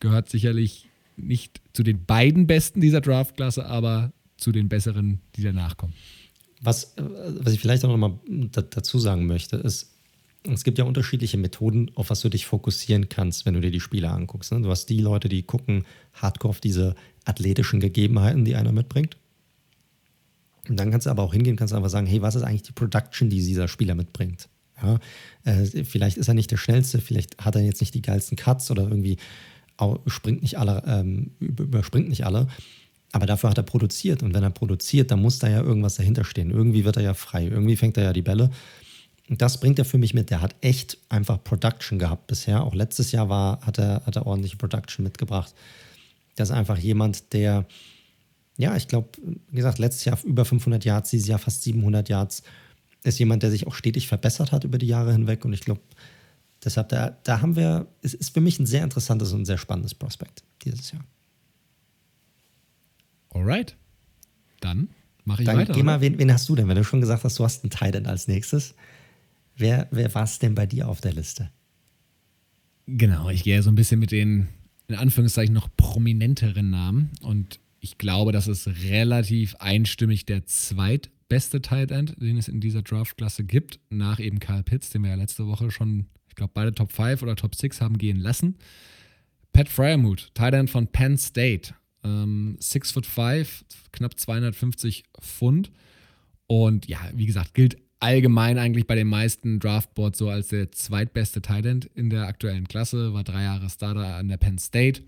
gehört 0.00 0.28
sicherlich 0.28 0.88
nicht 1.16 1.60
zu 1.72 1.82
den 1.82 2.04
beiden 2.04 2.46
Besten 2.46 2.80
dieser 2.80 3.00
Draftklasse, 3.00 3.66
aber 3.66 4.12
zu 4.36 4.52
den 4.52 4.68
besseren, 4.68 5.20
die 5.36 5.42
danach 5.42 5.76
kommen. 5.76 5.94
Was, 6.60 6.96
äh, 6.96 7.02
was 7.40 7.52
ich 7.52 7.60
vielleicht 7.60 7.84
auch 7.84 7.90
nochmal 7.90 8.18
dazu 8.50 8.98
sagen 8.98 9.26
möchte, 9.26 9.56
ist, 9.56 9.97
es 10.44 10.64
gibt 10.64 10.78
ja 10.78 10.84
unterschiedliche 10.84 11.36
Methoden, 11.36 11.90
auf 11.94 12.10
was 12.10 12.20
du 12.20 12.28
dich 12.28 12.46
fokussieren 12.46 13.08
kannst, 13.08 13.44
wenn 13.44 13.54
du 13.54 13.60
dir 13.60 13.70
die 13.70 13.80
Spiele 13.80 14.10
anguckst. 14.10 14.52
Ne? 14.52 14.60
Du 14.62 14.70
hast 14.70 14.86
die 14.86 15.00
Leute, 15.00 15.28
die 15.28 15.42
gucken 15.42 15.84
hardcore 16.14 16.50
auf 16.50 16.60
diese 16.60 16.94
athletischen 17.24 17.80
Gegebenheiten, 17.80 18.44
die 18.44 18.54
einer 18.54 18.72
mitbringt. 18.72 19.16
Und 20.68 20.78
dann 20.78 20.90
kannst 20.90 21.06
du 21.06 21.10
aber 21.10 21.22
auch 21.22 21.32
hingehen, 21.32 21.56
kannst 21.56 21.74
einfach 21.74 21.90
sagen, 21.90 22.06
hey, 22.06 22.22
was 22.22 22.34
ist 22.34 22.42
eigentlich 22.42 22.62
die 22.62 22.72
Production, 22.72 23.30
die 23.30 23.38
dieser 23.38 23.68
Spieler 23.68 23.94
mitbringt? 23.94 24.48
Ja, 24.80 24.98
äh, 25.44 25.84
vielleicht 25.84 26.18
ist 26.18 26.28
er 26.28 26.34
nicht 26.34 26.50
der 26.50 26.56
schnellste, 26.56 27.00
vielleicht 27.00 27.44
hat 27.44 27.56
er 27.56 27.62
jetzt 27.62 27.80
nicht 27.80 27.94
die 27.94 28.02
geilsten 28.02 28.36
Cuts 28.36 28.70
oder 28.70 28.82
irgendwie 28.82 29.16
springt 30.06 30.42
nicht 30.42 30.58
alle, 30.58 30.82
ähm, 30.86 31.30
überspringt 31.38 32.08
nicht 32.08 32.26
alle. 32.26 32.48
Aber 33.12 33.26
dafür 33.26 33.50
hat 33.50 33.58
er 33.58 33.62
produziert. 33.62 34.22
Und 34.22 34.34
wenn 34.34 34.42
er 34.42 34.50
produziert, 34.50 35.10
dann 35.10 35.22
muss 35.22 35.38
da 35.38 35.48
ja 35.48 35.62
irgendwas 35.62 35.94
dahinter 35.94 36.24
stehen. 36.24 36.50
Irgendwie 36.50 36.84
wird 36.84 36.96
er 36.96 37.02
ja 37.02 37.14
frei. 37.14 37.46
Irgendwie 37.46 37.76
fängt 37.76 37.96
er 37.96 38.04
ja 38.04 38.12
die 38.12 38.22
Bälle. 38.22 38.50
Und 39.28 39.42
das 39.42 39.60
bringt 39.60 39.78
er 39.78 39.84
für 39.84 39.98
mich 39.98 40.14
mit. 40.14 40.30
Der 40.30 40.40
hat 40.40 40.54
echt 40.62 40.98
einfach 41.08 41.42
Production 41.42 41.98
gehabt 41.98 42.26
bisher. 42.26 42.64
Auch 42.64 42.74
letztes 42.74 43.12
Jahr 43.12 43.28
war, 43.28 43.60
hat, 43.64 43.78
er, 43.78 44.02
hat 44.06 44.16
er 44.16 44.26
ordentliche 44.26 44.56
Production 44.56 45.04
mitgebracht. 45.04 45.54
Das 46.34 46.48
ist 46.48 46.54
einfach 46.54 46.78
jemand, 46.78 47.32
der, 47.32 47.66
ja, 48.56 48.74
ich 48.76 48.88
glaube, 48.88 49.08
wie 49.50 49.56
gesagt, 49.56 49.78
letztes 49.78 50.04
Jahr 50.04 50.18
über 50.24 50.44
500 50.44 50.84
Yards, 50.84 51.10
dieses 51.10 51.28
Jahr 51.28 51.38
fast 51.38 51.62
700 51.62 52.08
Yards. 52.08 52.42
Ist 53.04 53.18
jemand, 53.18 53.42
der 53.42 53.50
sich 53.50 53.66
auch 53.66 53.74
stetig 53.74 54.08
verbessert 54.08 54.50
hat 54.50 54.64
über 54.64 54.78
die 54.78 54.86
Jahre 54.86 55.12
hinweg. 55.12 55.44
Und 55.44 55.52
ich 55.52 55.60
glaube, 55.60 55.82
deshalb, 56.64 56.88
da, 56.88 57.16
da 57.22 57.40
haben 57.42 57.54
wir, 57.54 57.86
es 58.02 58.14
ist 58.14 58.32
für 58.32 58.40
mich 58.40 58.58
ein 58.58 58.66
sehr 58.66 58.82
interessantes 58.82 59.32
und 59.32 59.44
sehr 59.44 59.58
spannendes 59.58 59.94
Prospekt 59.94 60.42
dieses 60.64 60.92
Jahr. 60.92 61.04
Alright. 63.30 63.76
Dann 64.60 64.88
mache 65.24 65.42
ich 65.42 65.46
Dann 65.46 65.58
weiter. 65.58 65.74
Geh 65.74 65.82
mal, 65.82 66.00
wen, 66.00 66.18
wen, 66.18 66.32
hast 66.32 66.48
du 66.48 66.56
denn? 66.56 66.66
Wenn 66.66 66.76
du 66.76 66.84
schon 66.84 67.00
gesagt 67.00 67.24
hast, 67.24 67.38
du 67.38 67.44
hast 67.44 67.62
einen 67.62 67.70
Titan 67.70 68.06
als 68.06 68.26
nächstes. 68.26 68.74
Wer, 69.58 69.88
wer 69.90 70.14
war 70.14 70.22
es 70.22 70.38
denn 70.38 70.54
bei 70.54 70.66
dir 70.66 70.88
auf 70.88 71.00
der 71.00 71.12
Liste? 71.12 71.50
Genau, 72.86 73.28
ich 73.28 73.42
gehe 73.42 73.60
so 73.62 73.70
ein 73.70 73.74
bisschen 73.74 73.98
mit 73.98 74.12
den, 74.12 74.48
in 74.86 74.94
Anführungszeichen, 74.94 75.52
noch 75.52 75.68
prominenteren 75.76 76.70
Namen. 76.70 77.10
Und 77.22 77.58
ich 77.80 77.98
glaube, 77.98 78.30
das 78.30 78.46
ist 78.46 78.68
relativ 78.84 79.56
einstimmig 79.56 80.26
der 80.26 80.46
zweitbeste 80.46 81.60
Tight 81.60 81.90
End, 81.90 82.14
den 82.20 82.38
es 82.38 82.46
in 82.46 82.60
dieser 82.60 82.82
Draft-Klasse 82.82 83.44
gibt, 83.44 83.80
nach 83.90 84.20
eben 84.20 84.38
Karl 84.38 84.62
Pitts, 84.62 84.90
den 84.90 85.02
wir 85.02 85.10
ja 85.10 85.16
letzte 85.16 85.48
Woche 85.48 85.72
schon, 85.72 86.06
ich 86.28 86.36
glaube, 86.36 86.52
beide 86.54 86.72
Top 86.72 86.92
5 86.92 87.22
oder 87.22 87.34
Top 87.34 87.56
6 87.56 87.80
haben 87.80 87.98
gehen 87.98 88.20
lassen. 88.20 88.56
Pat 89.52 89.68
Fryermuth, 89.68 90.30
Tight 90.34 90.54
End 90.54 90.70
von 90.70 90.86
Penn 90.86 91.18
State, 91.18 91.74
ähm, 92.04 92.56
six 92.60 92.92
foot 92.92 93.06
five, 93.06 93.64
knapp 93.90 94.18
250 94.18 95.02
Pfund. 95.20 95.72
Und 96.46 96.86
ja, 96.86 97.00
wie 97.14 97.26
gesagt, 97.26 97.54
gilt 97.54 97.76
allgemein 98.00 98.58
eigentlich 98.58 98.86
bei 98.86 98.94
den 98.94 99.08
meisten 99.08 99.58
Draftboards 99.60 100.18
so 100.18 100.28
als 100.28 100.48
der 100.48 100.72
zweitbeste 100.72 101.42
Tight 101.42 101.66
End 101.66 101.90
in 101.94 102.10
der 102.10 102.26
aktuellen 102.26 102.68
Klasse. 102.68 103.12
War 103.12 103.24
drei 103.24 103.42
Jahre 103.42 103.68
Starter 103.68 104.16
an 104.16 104.28
der 104.28 104.36
Penn 104.36 104.58
State 104.58 105.02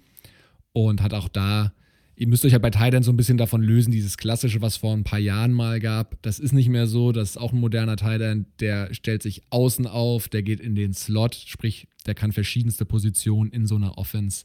und 0.73 1.03
hat 1.03 1.15
auch 1.15 1.29
da 1.29 1.73
ihr 2.21 2.29
müsst 2.29 2.45
euch 2.45 2.53
halt 2.53 2.63
bei 2.63 2.69
Tight 2.69 3.03
so 3.03 3.11
ein 3.11 3.17
bisschen 3.17 3.39
davon 3.39 3.63
lösen, 3.63 3.91
dieses 3.91 4.19
klassische, 4.19 4.61
was 4.61 4.77
vor 4.77 4.93
ein 4.93 5.05
paar 5.05 5.19
Jahren 5.19 5.55
mal 5.55 5.81
gab. 5.81 6.21
Das 6.21 6.39
ist 6.39 6.53
nicht 6.53 6.69
mehr 6.69 6.87
so. 6.87 7.13
Das 7.13 7.31
ist 7.31 7.37
auch 7.39 7.55
ein 7.55 7.59
moderner 7.59 7.97
Tight 7.97 8.21
der 8.61 8.93
stellt 8.93 9.23
sich 9.23 9.41
außen 9.49 9.87
auf, 9.87 10.29
der 10.29 10.43
geht 10.43 10.61
in 10.61 10.75
den 10.75 10.93
Slot, 10.93 11.35
sprich, 11.35 11.89
der 12.05 12.15
kann 12.15 12.33
verschiedenste 12.33 12.85
Positionen 12.85 13.51
in 13.51 13.67
so 13.67 13.77
einer 13.77 13.97
Offense 13.97 14.45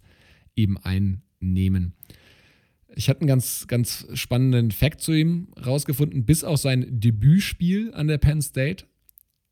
eben 0.56 0.78
einnehmen. 0.78 1.94
Ich 2.96 3.10
hatte 3.10 3.22
einen 3.22 3.28
ganz, 3.28 3.68
ganz 3.68 4.08
spannenden 4.14 4.72
Fact 4.72 5.02
zu 5.02 5.12
ihm 5.12 5.50
rausgefunden. 5.64 6.26
Bis 6.26 6.44
auf 6.44 6.60
sein 6.60 7.00
Debütspiel 7.00 7.94
an 7.94 8.08
der 8.08 8.18
Penn 8.18 8.42
State 8.42 8.86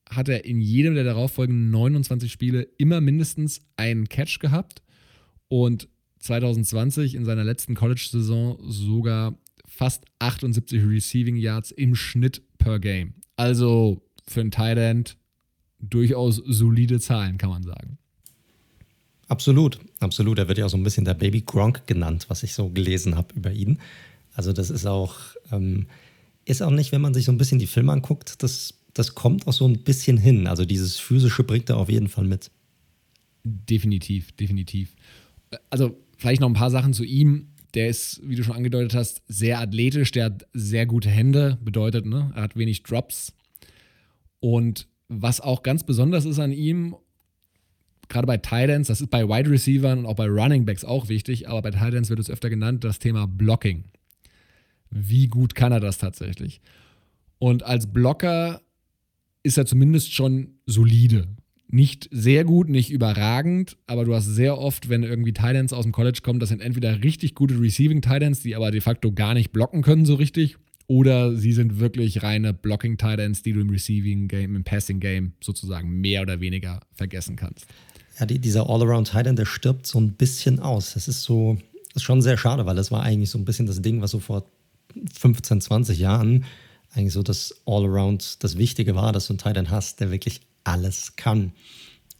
hat 0.09 0.29
er 0.29 0.45
in 0.45 0.61
jedem 0.61 0.95
der 0.95 1.03
darauffolgenden 1.03 1.69
29 1.69 2.31
Spiele 2.31 2.61
immer 2.77 3.01
mindestens 3.01 3.61
einen 3.75 4.07
Catch 4.07 4.39
gehabt 4.39 4.81
und 5.49 5.89
2020 6.19 7.15
in 7.15 7.25
seiner 7.25 7.43
letzten 7.43 7.75
College-Saison 7.75 8.59
sogar 8.63 9.37
fast 9.65 10.05
78 10.19 10.81
Receiving 10.85 11.35
Yards 11.35 11.71
im 11.71 11.95
Schnitt 11.95 12.41
per 12.57 12.79
Game. 12.79 13.15
Also 13.35 14.01
für 14.25 14.41
einen 14.41 14.51
Tight 14.51 14.77
End 14.77 15.17
durchaus 15.79 16.37
solide 16.37 16.99
Zahlen, 16.99 17.37
kann 17.37 17.49
man 17.49 17.63
sagen. 17.63 17.97
Absolut, 19.33 19.79
absolut. 19.99 20.37
Er 20.37 20.47
wird 20.47 20.59
ja 20.59 20.67
auch 20.67 20.69
so 20.69 20.77
ein 20.77 20.83
bisschen 20.83 21.05
der 21.05 21.15
Baby 21.15 21.41
Gronk 21.41 21.87
genannt, 21.87 22.25
was 22.27 22.43
ich 22.43 22.53
so 22.53 22.69
gelesen 22.69 23.15
habe 23.15 23.33
über 23.33 23.51
ihn. 23.51 23.79
Also 24.35 24.53
das 24.53 24.69
ist 24.69 24.85
auch, 24.85 25.15
ähm, 25.51 25.87
ist 26.45 26.61
auch 26.61 26.69
nicht, 26.69 26.91
wenn 26.91 27.01
man 27.01 27.15
sich 27.15 27.25
so 27.25 27.31
ein 27.31 27.39
bisschen 27.39 27.57
die 27.57 27.65
Filme 27.65 27.91
anguckt, 27.91 28.43
das, 28.43 28.75
das 28.93 29.15
kommt 29.15 29.47
auch 29.47 29.53
so 29.53 29.67
ein 29.67 29.79
bisschen 29.79 30.17
hin. 30.17 30.45
Also 30.45 30.65
dieses 30.65 30.99
physische 30.99 31.43
bringt 31.43 31.67
er 31.71 31.77
auf 31.77 31.89
jeden 31.89 32.09
Fall 32.09 32.25
mit. 32.25 32.51
Definitiv, 33.43 34.33
definitiv. 34.33 34.95
Also 35.71 35.97
vielleicht 36.19 36.39
noch 36.39 36.49
ein 36.49 36.53
paar 36.53 36.69
Sachen 36.69 36.93
zu 36.93 37.03
ihm. 37.03 37.47
Der 37.73 37.87
ist, 37.87 38.21
wie 38.23 38.35
du 38.35 38.43
schon 38.43 38.55
angedeutet 38.55 38.93
hast, 38.93 39.23
sehr 39.27 39.59
athletisch, 39.59 40.11
der 40.11 40.25
hat 40.25 40.45
sehr 40.53 40.85
gute 40.85 41.09
Hände, 41.09 41.57
bedeutet, 41.63 42.05
ne, 42.05 42.31
er 42.35 42.43
hat 42.43 42.55
wenig 42.55 42.83
Drops. 42.83 43.33
Und 44.39 44.87
was 45.07 45.41
auch 45.41 45.63
ganz 45.63 45.83
besonders 45.83 46.25
ist 46.25 46.37
an 46.37 46.51
ihm, 46.51 46.95
gerade 48.13 48.27
bei 48.27 48.37
Titans, 48.37 48.87
das 48.87 49.01
ist 49.01 49.09
bei 49.09 49.27
Wide 49.27 49.49
Receivers 49.49 49.97
und 49.97 50.05
auch 50.05 50.15
bei 50.15 50.27
Running 50.27 50.65
Backs 50.65 50.85
auch 50.85 51.09
wichtig, 51.09 51.49
aber 51.49 51.61
bei 51.63 51.71
Titans 51.71 52.09
wird 52.09 52.19
es 52.19 52.29
öfter 52.29 52.49
genannt, 52.49 52.83
das 52.83 52.99
Thema 52.99 53.27
Blocking. 53.27 53.83
Wie 54.89 55.27
gut 55.27 55.55
kann 55.55 55.71
er 55.71 55.79
das 55.79 55.97
tatsächlich? 55.97 56.61
Und 57.39 57.63
als 57.63 57.91
Blocker 57.91 58.61
ist 59.41 59.57
er 59.57 59.65
zumindest 59.65 60.13
schon 60.13 60.59
solide. 60.65 61.27
Nicht 61.67 62.07
sehr 62.11 62.45
gut, 62.45 62.69
nicht 62.69 62.91
überragend, 62.91 63.77
aber 63.87 64.05
du 64.05 64.13
hast 64.13 64.27
sehr 64.27 64.57
oft, 64.59 64.89
wenn 64.89 65.03
irgendwie 65.03 65.33
Titans 65.33 65.73
aus 65.73 65.83
dem 65.83 65.91
College 65.91 66.19
kommen, 66.21 66.39
das 66.39 66.49
sind 66.49 66.61
entweder 66.61 67.03
richtig 67.03 67.33
gute 67.33 67.59
Receiving 67.59 68.01
Titans, 68.01 68.41
die 68.41 68.55
aber 68.55 68.69
de 68.69 68.79
facto 68.79 69.11
gar 69.11 69.33
nicht 69.33 69.51
blocken 69.51 69.81
können 69.81 70.05
so 70.05 70.15
richtig, 70.15 70.57
oder 70.87 71.35
sie 71.35 71.53
sind 71.53 71.79
wirklich 71.79 72.23
reine 72.23 72.53
Blocking 72.53 72.97
Titans, 72.97 73.41
die 73.41 73.53
du 73.53 73.61
im 73.61 73.69
Receiving 73.69 74.27
Game, 74.27 74.55
im 74.55 74.63
Passing 74.63 74.99
Game 74.99 75.33
sozusagen 75.41 76.01
mehr 76.01 76.21
oder 76.21 76.39
weniger 76.41 76.81
vergessen 76.91 77.35
kannst. 77.35 77.65
Ja, 78.19 78.25
die, 78.25 78.39
dieser 78.39 78.69
All-Around-Titan, 78.69 79.35
der 79.35 79.45
stirbt 79.45 79.87
so 79.87 79.99
ein 79.99 80.13
bisschen 80.13 80.59
aus. 80.59 80.93
Das 80.93 81.07
ist 81.07 81.23
so, 81.23 81.57
ist 81.95 82.03
schon 82.03 82.21
sehr 82.21 82.37
schade, 82.37 82.65
weil 82.65 82.75
das 82.75 82.91
war 82.91 83.03
eigentlich 83.03 83.29
so 83.29 83.37
ein 83.37 83.45
bisschen 83.45 83.65
das 83.65 83.81
Ding, 83.81 84.01
was 84.01 84.11
so 84.11 84.19
vor 84.19 84.45
15, 85.19 85.61
20 85.61 85.99
Jahren 85.99 86.45
eigentlich 86.93 87.13
so 87.13 87.23
das 87.23 87.55
All-Around, 87.65 88.43
das 88.43 88.57
Wichtige 88.57 88.95
war, 88.95 89.11
dass 89.11 89.27
du 89.27 89.33
einen 89.33 89.39
Titan 89.39 89.69
hast, 89.69 89.99
der 89.99 90.11
wirklich 90.11 90.41
alles 90.63 91.15
kann. 91.15 91.53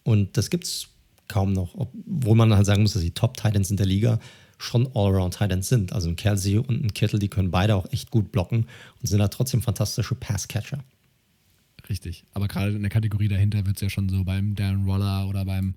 Und 0.04 0.36
das 0.38 0.50
gibt 0.50 0.66
es 0.66 0.88
kaum 1.28 1.54
noch, 1.54 1.76
obwohl 1.76 2.36
man 2.36 2.54
halt 2.54 2.66
sagen 2.66 2.82
muss, 2.82 2.94
dass 2.94 3.02
die 3.02 3.12
Top-Titans 3.12 3.72
in 3.72 3.78
der 3.78 3.86
Liga 3.86 4.20
schon 4.58 4.88
All-Around-Titans 4.94 5.68
sind. 5.68 5.94
Also 5.94 6.10
ein 6.10 6.16
Kelsey 6.16 6.58
und 6.58 6.84
ein 6.84 6.94
Kittle, 6.94 7.20
die 7.20 7.30
können 7.30 7.52
beide 7.52 7.76
auch 7.76 7.92
echt 7.92 8.12
gut 8.12 8.32
blocken 8.32 8.68
und 9.00 9.08
sind 9.08 9.20
da 9.20 9.28
trotzdem 9.28 9.62
fantastische 9.62 10.16
Pass-Catcher. 10.16 10.80
Richtig. 11.89 12.24
Aber 12.34 12.48
gerade 12.48 12.72
in 12.72 12.82
der 12.82 12.91
Kategorie 12.91 13.28
dahinter 13.28 13.65
wird 13.65 13.78
es 13.78 13.82
ja 13.82 13.89
schon 13.89 14.10
so 14.10 14.24
beim 14.24 14.56
Darren 14.56 14.88
Waller 14.88 15.28
oder 15.28 15.46
beim 15.46 15.76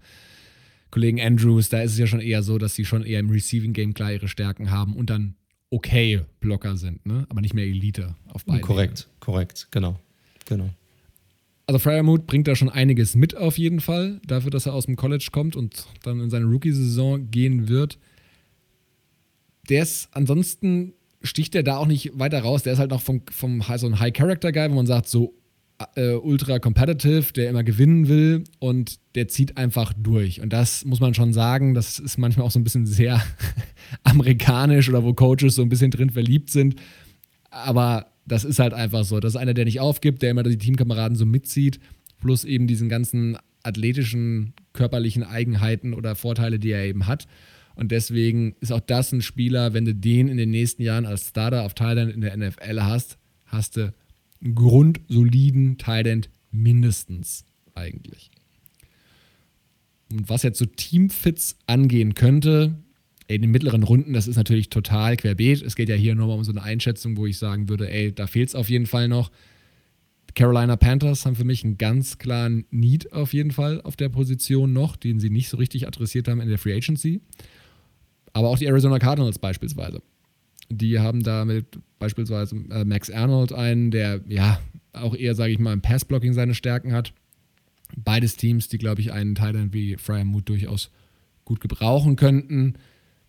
Kollegen 0.90 1.20
Andrews, 1.20 1.68
da 1.68 1.82
ist 1.82 1.92
es 1.92 1.98
ja 1.98 2.06
schon 2.06 2.20
eher 2.20 2.42
so, 2.42 2.58
dass 2.58 2.74
sie 2.74 2.84
schon 2.84 3.04
eher 3.04 3.20
im 3.20 3.30
Receiving 3.30 3.72
Game 3.72 3.92
klar 3.92 4.12
ihre 4.12 4.28
Stärken 4.28 4.70
haben 4.70 4.94
und 4.94 5.10
dann 5.10 5.34
okay 5.70 6.22
Blocker 6.40 6.76
sind, 6.76 7.04
ne? 7.04 7.26
aber 7.28 7.40
nicht 7.40 7.54
mehr 7.54 7.64
Elite 7.64 8.14
auf 8.28 8.44
beiden. 8.44 8.62
Korrekt, 8.62 9.08
korrekt, 9.20 9.68
genau. 9.70 9.98
genau. 10.46 10.70
Also 11.66 11.80
Fryermuth 11.80 12.26
bringt 12.26 12.46
da 12.46 12.54
schon 12.54 12.68
einiges 12.68 13.16
mit 13.16 13.36
auf 13.36 13.58
jeden 13.58 13.80
Fall, 13.80 14.20
dafür, 14.24 14.50
dass 14.50 14.66
er 14.66 14.74
aus 14.74 14.86
dem 14.86 14.94
College 14.94 15.28
kommt 15.32 15.56
und 15.56 15.86
dann 16.04 16.20
in 16.20 16.30
seine 16.30 16.46
Rookie-Saison 16.46 17.30
gehen 17.32 17.68
wird. 17.68 17.98
Der 19.68 19.82
ist 19.82 20.08
ansonsten 20.12 20.92
sticht 21.22 21.56
er 21.56 21.64
da 21.64 21.78
auch 21.78 21.86
nicht 21.86 22.16
weiter 22.18 22.40
raus. 22.40 22.62
Der 22.62 22.72
ist 22.72 22.78
halt 22.78 22.90
noch 22.90 23.02
vom, 23.02 23.22
vom 23.30 23.62
so 23.76 23.86
ein 23.86 23.98
High-Character-Guy, 23.98 24.70
wo 24.70 24.76
man 24.76 24.86
sagt, 24.86 25.08
so 25.08 25.34
äh, 25.94 26.14
ultra 26.14 26.58
competitive, 26.58 27.32
der 27.32 27.50
immer 27.50 27.64
gewinnen 27.64 28.08
will 28.08 28.44
und 28.58 28.98
der 29.14 29.28
zieht 29.28 29.56
einfach 29.56 29.92
durch. 29.92 30.40
Und 30.40 30.52
das 30.52 30.84
muss 30.84 31.00
man 31.00 31.14
schon 31.14 31.32
sagen, 31.32 31.74
das 31.74 31.98
ist 31.98 32.18
manchmal 32.18 32.46
auch 32.46 32.50
so 32.50 32.58
ein 32.58 32.64
bisschen 32.64 32.86
sehr 32.86 33.22
amerikanisch 34.04 34.88
oder 34.88 35.04
wo 35.04 35.12
Coaches 35.12 35.54
so 35.54 35.62
ein 35.62 35.68
bisschen 35.68 35.90
drin 35.90 36.10
verliebt 36.10 36.50
sind. 36.50 36.76
Aber 37.50 38.06
das 38.26 38.44
ist 38.44 38.58
halt 38.58 38.74
einfach 38.74 39.04
so. 39.04 39.20
Das 39.20 39.34
ist 39.34 39.40
einer, 39.40 39.54
der 39.54 39.64
nicht 39.64 39.80
aufgibt, 39.80 40.22
der 40.22 40.30
immer 40.30 40.42
die 40.42 40.58
Teamkameraden 40.58 41.16
so 41.16 41.26
mitzieht, 41.26 41.78
plus 42.20 42.44
eben 42.44 42.66
diesen 42.66 42.88
ganzen 42.88 43.36
athletischen, 43.62 44.54
körperlichen 44.72 45.24
Eigenheiten 45.24 45.94
oder 45.94 46.14
Vorteile, 46.14 46.58
die 46.58 46.70
er 46.70 46.84
eben 46.84 47.06
hat. 47.06 47.26
Und 47.74 47.92
deswegen 47.92 48.56
ist 48.60 48.72
auch 48.72 48.80
das 48.80 49.12
ein 49.12 49.20
Spieler, 49.20 49.74
wenn 49.74 49.84
du 49.84 49.94
den 49.94 50.28
in 50.28 50.38
den 50.38 50.50
nächsten 50.50 50.82
Jahren 50.82 51.04
als 51.04 51.28
Starter 51.28 51.64
auf 51.64 51.74
Thailand 51.74 52.12
in 52.12 52.22
der 52.22 52.36
NFL 52.36 52.80
hast, 52.80 53.18
hast 53.44 53.76
du 53.76 53.92
grundsoliden 54.54 55.78
Thailand 55.78 56.30
mindestens 56.50 57.44
eigentlich. 57.74 58.30
Und 60.10 60.28
was 60.28 60.42
jetzt 60.42 60.58
so 60.58 60.66
Teamfits 60.66 61.56
angehen 61.66 62.14
könnte, 62.14 62.76
in 63.28 63.42
den 63.42 63.50
mittleren 63.50 63.82
Runden, 63.82 64.12
das 64.12 64.28
ist 64.28 64.36
natürlich 64.36 64.70
total 64.70 65.16
querbeet. 65.16 65.62
Es 65.62 65.74
geht 65.74 65.88
ja 65.88 65.96
hier 65.96 66.14
nochmal 66.14 66.36
um 66.36 66.44
so 66.44 66.52
eine 66.52 66.62
Einschätzung, 66.62 67.16
wo 67.16 67.26
ich 67.26 67.38
sagen 67.38 67.68
würde, 67.68 67.90
ey, 67.90 68.14
da 68.14 68.26
fehlt 68.26 68.50
es 68.50 68.54
auf 68.54 68.70
jeden 68.70 68.86
Fall 68.86 69.08
noch. 69.08 69.30
Carolina 70.34 70.76
Panthers 70.76 71.24
haben 71.24 71.34
für 71.34 71.44
mich 71.44 71.64
einen 71.64 71.78
ganz 71.78 72.18
klaren 72.18 72.66
Need 72.70 73.12
auf 73.12 73.32
jeden 73.32 73.50
Fall 73.50 73.80
auf 73.80 73.96
der 73.96 74.10
Position 74.10 74.72
noch, 74.72 74.96
den 74.96 75.18
sie 75.18 75.30
nicht 75.30 75.48
so 75.48 75.56
richtig 75.56 75.86
adressiert 75.88 76.28
haben 76.28 76.40
in 76.40 76.48
der 76.48 76.58
Free 76.58 76.74
Agency. 76.74 77.20
Aber 78.32 78.48
auch 78.48 78.58
die 78.58 78.66
Arizona 78.66 78.98
Cardinals 78.98 79.38
beispielsweise. 79.38 80.02
Die 80.68 80.98
haben 80.98 81.22
da 81.22 81.44
mit 81.44 81.78
beispielsweise 81.98 82.56
äh, 82.70 82.84
Max 82.84 83.10
Arnold 83.10 83.52
einen, 83.52 83.90
der 83.90 84.20
ja 84.28 84.60
auch 84.92 85.14
eher, 85.14 85.34
sage 85.34 85.52
ich 85.52 85.58
mal, 85.58 85.72
im 85.72 85.82
Passblocking 85.82 86.32
seine 86.32 86.54
Stärken 86.54 86.92
hat. 86.92 87.12
Beides 87.96 88.36
Teams, 88.36 88.68
die, 88.68 88.78
glaube 88.78 89.00
ich, 89.00 89.12
einen 89.12 89.34
Teil 89.34 89.72
wie 89.72 89.96
Fryermuth 89.96 90.48
durchaus 90.48 90.90
gut 91.44 91.60
gebrauchen 91.60 92.16
könnten 92.16 92.74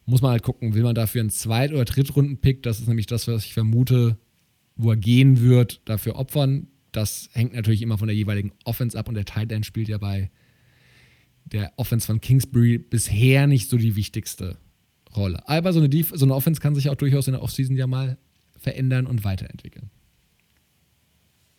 muss 0.08 0.22
man 0.22 0.32
halt 0.32 0.44
gucken, 0.44 0.74
will 0.74 0.84
man 0.84 0.96
dafür 0.96 1.22
einen 1.22 1.30
Zweit- 1.30 1.74
oder 1.74 1.86
Drittrunden-Pick, 1.86 2.64
das 2.64 2.80
ist 2.80 2.88
nämlich 2.88 3.06
das, 3.06 3.28
was 3.28 3.46
ich 3.46 3.54
vermute, 3.54 4.18
wo 4.78 4.92
er 4.92 4.98
gehen 4.98 5.42
wird, 5.42 5.82
dafür 5.86 6.16
opfern. 6.16 6.68
Das 6.94 7.30
hängt 7.34 7.54
natürlich 7.54 7.82
immer 7.82 7.98
von 7.98 8.08
der 8.08 8.16
jeweiligen 8.16 8.54
Offense 8.64 8.98
ab 8.98 9.10
und 9.10 9.16
der 9.16 9.26
Tight 9.26 9.52
End 9.52 9.66
spielt 9.66 9.90
ja 9.90 9.98
bei 9.98 10.32
der 11.44 11.74
Offense 11.76 12.08
von 12.08 12.22
Kingsbury 12.22 12.78
bisher 12.78 13.48
nicht 13.48 13.70
so 13.70 13.78
die 13.78 13.96
wichtigste 13.96 14.58
Rolle. 15.18 15.48
Aber 15.48 15.74
so 15.74 15.80
eine, 15.80 15.90
Def 15.90 16.12
so 16.16 16.26
eine 16.26 16.36
Offense 16.36 16.62
kann 16.62 16.76
sich 16.76 16.90
auch 16.90 16.96
durchaus 16.96 17.28
in 17.28 17.34
der 17.34 17.42
Offseason 17.42 17.76
ja 17.76 17.88
mal 17.88 18.18
verändern 18.58 19.08
und 19.08 19.24
weiterentwickeln. 19.24 19.90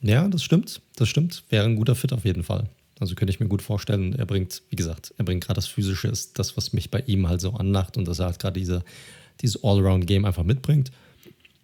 Ja, 0.00 0.28
das 0.28 0.42
stimmt. 0.42 0.80
Das 0.96 1.08
stimmt. 1.08 1.44
Wäre 1.48 1.64
ein 1.64 1.76
guter 1.76 1.94
Fit 1.94 2.12
auf 2.12 2.24
jeden 2.24 2.42
Fall. 2.42 2.68
Also 3.00 3.14
könnte 3.14 3.32
ich 3.32 3.40
mir 3.40 3.48
gut 3.48 3.62
vorstellen, 3.62 4.14
er 4.14 4.26
bringt, 4.26 4.62
wie 4.70 4.76
gesagt, 4.76 5.14
er 5.18 5.24
bringt 5.24 5.44
gerade 5.44 5.58
das 5.58 5.66
Physische, 5.66 6.08
ist 6.08 6.38
das, 6.38 6.56
was 6.56 6.72
mich 6.72 6.90
bei 6.90 7.00
ihm 7.00 7.28
halt 7.28 7.40
so 7.40 7.52
anlacht 7.52 7.96
und 7.96 8.08
dass 8.08 8.18
er 8.18 8.26
halt 8.26 8.38
gerade 8.40 8.58
diese, 8.58 8.82
dieses 9.40 9.62
Allround-Game 9.62 10.24
einfach 10.24 10.42
mitbringt. 10.42 10.90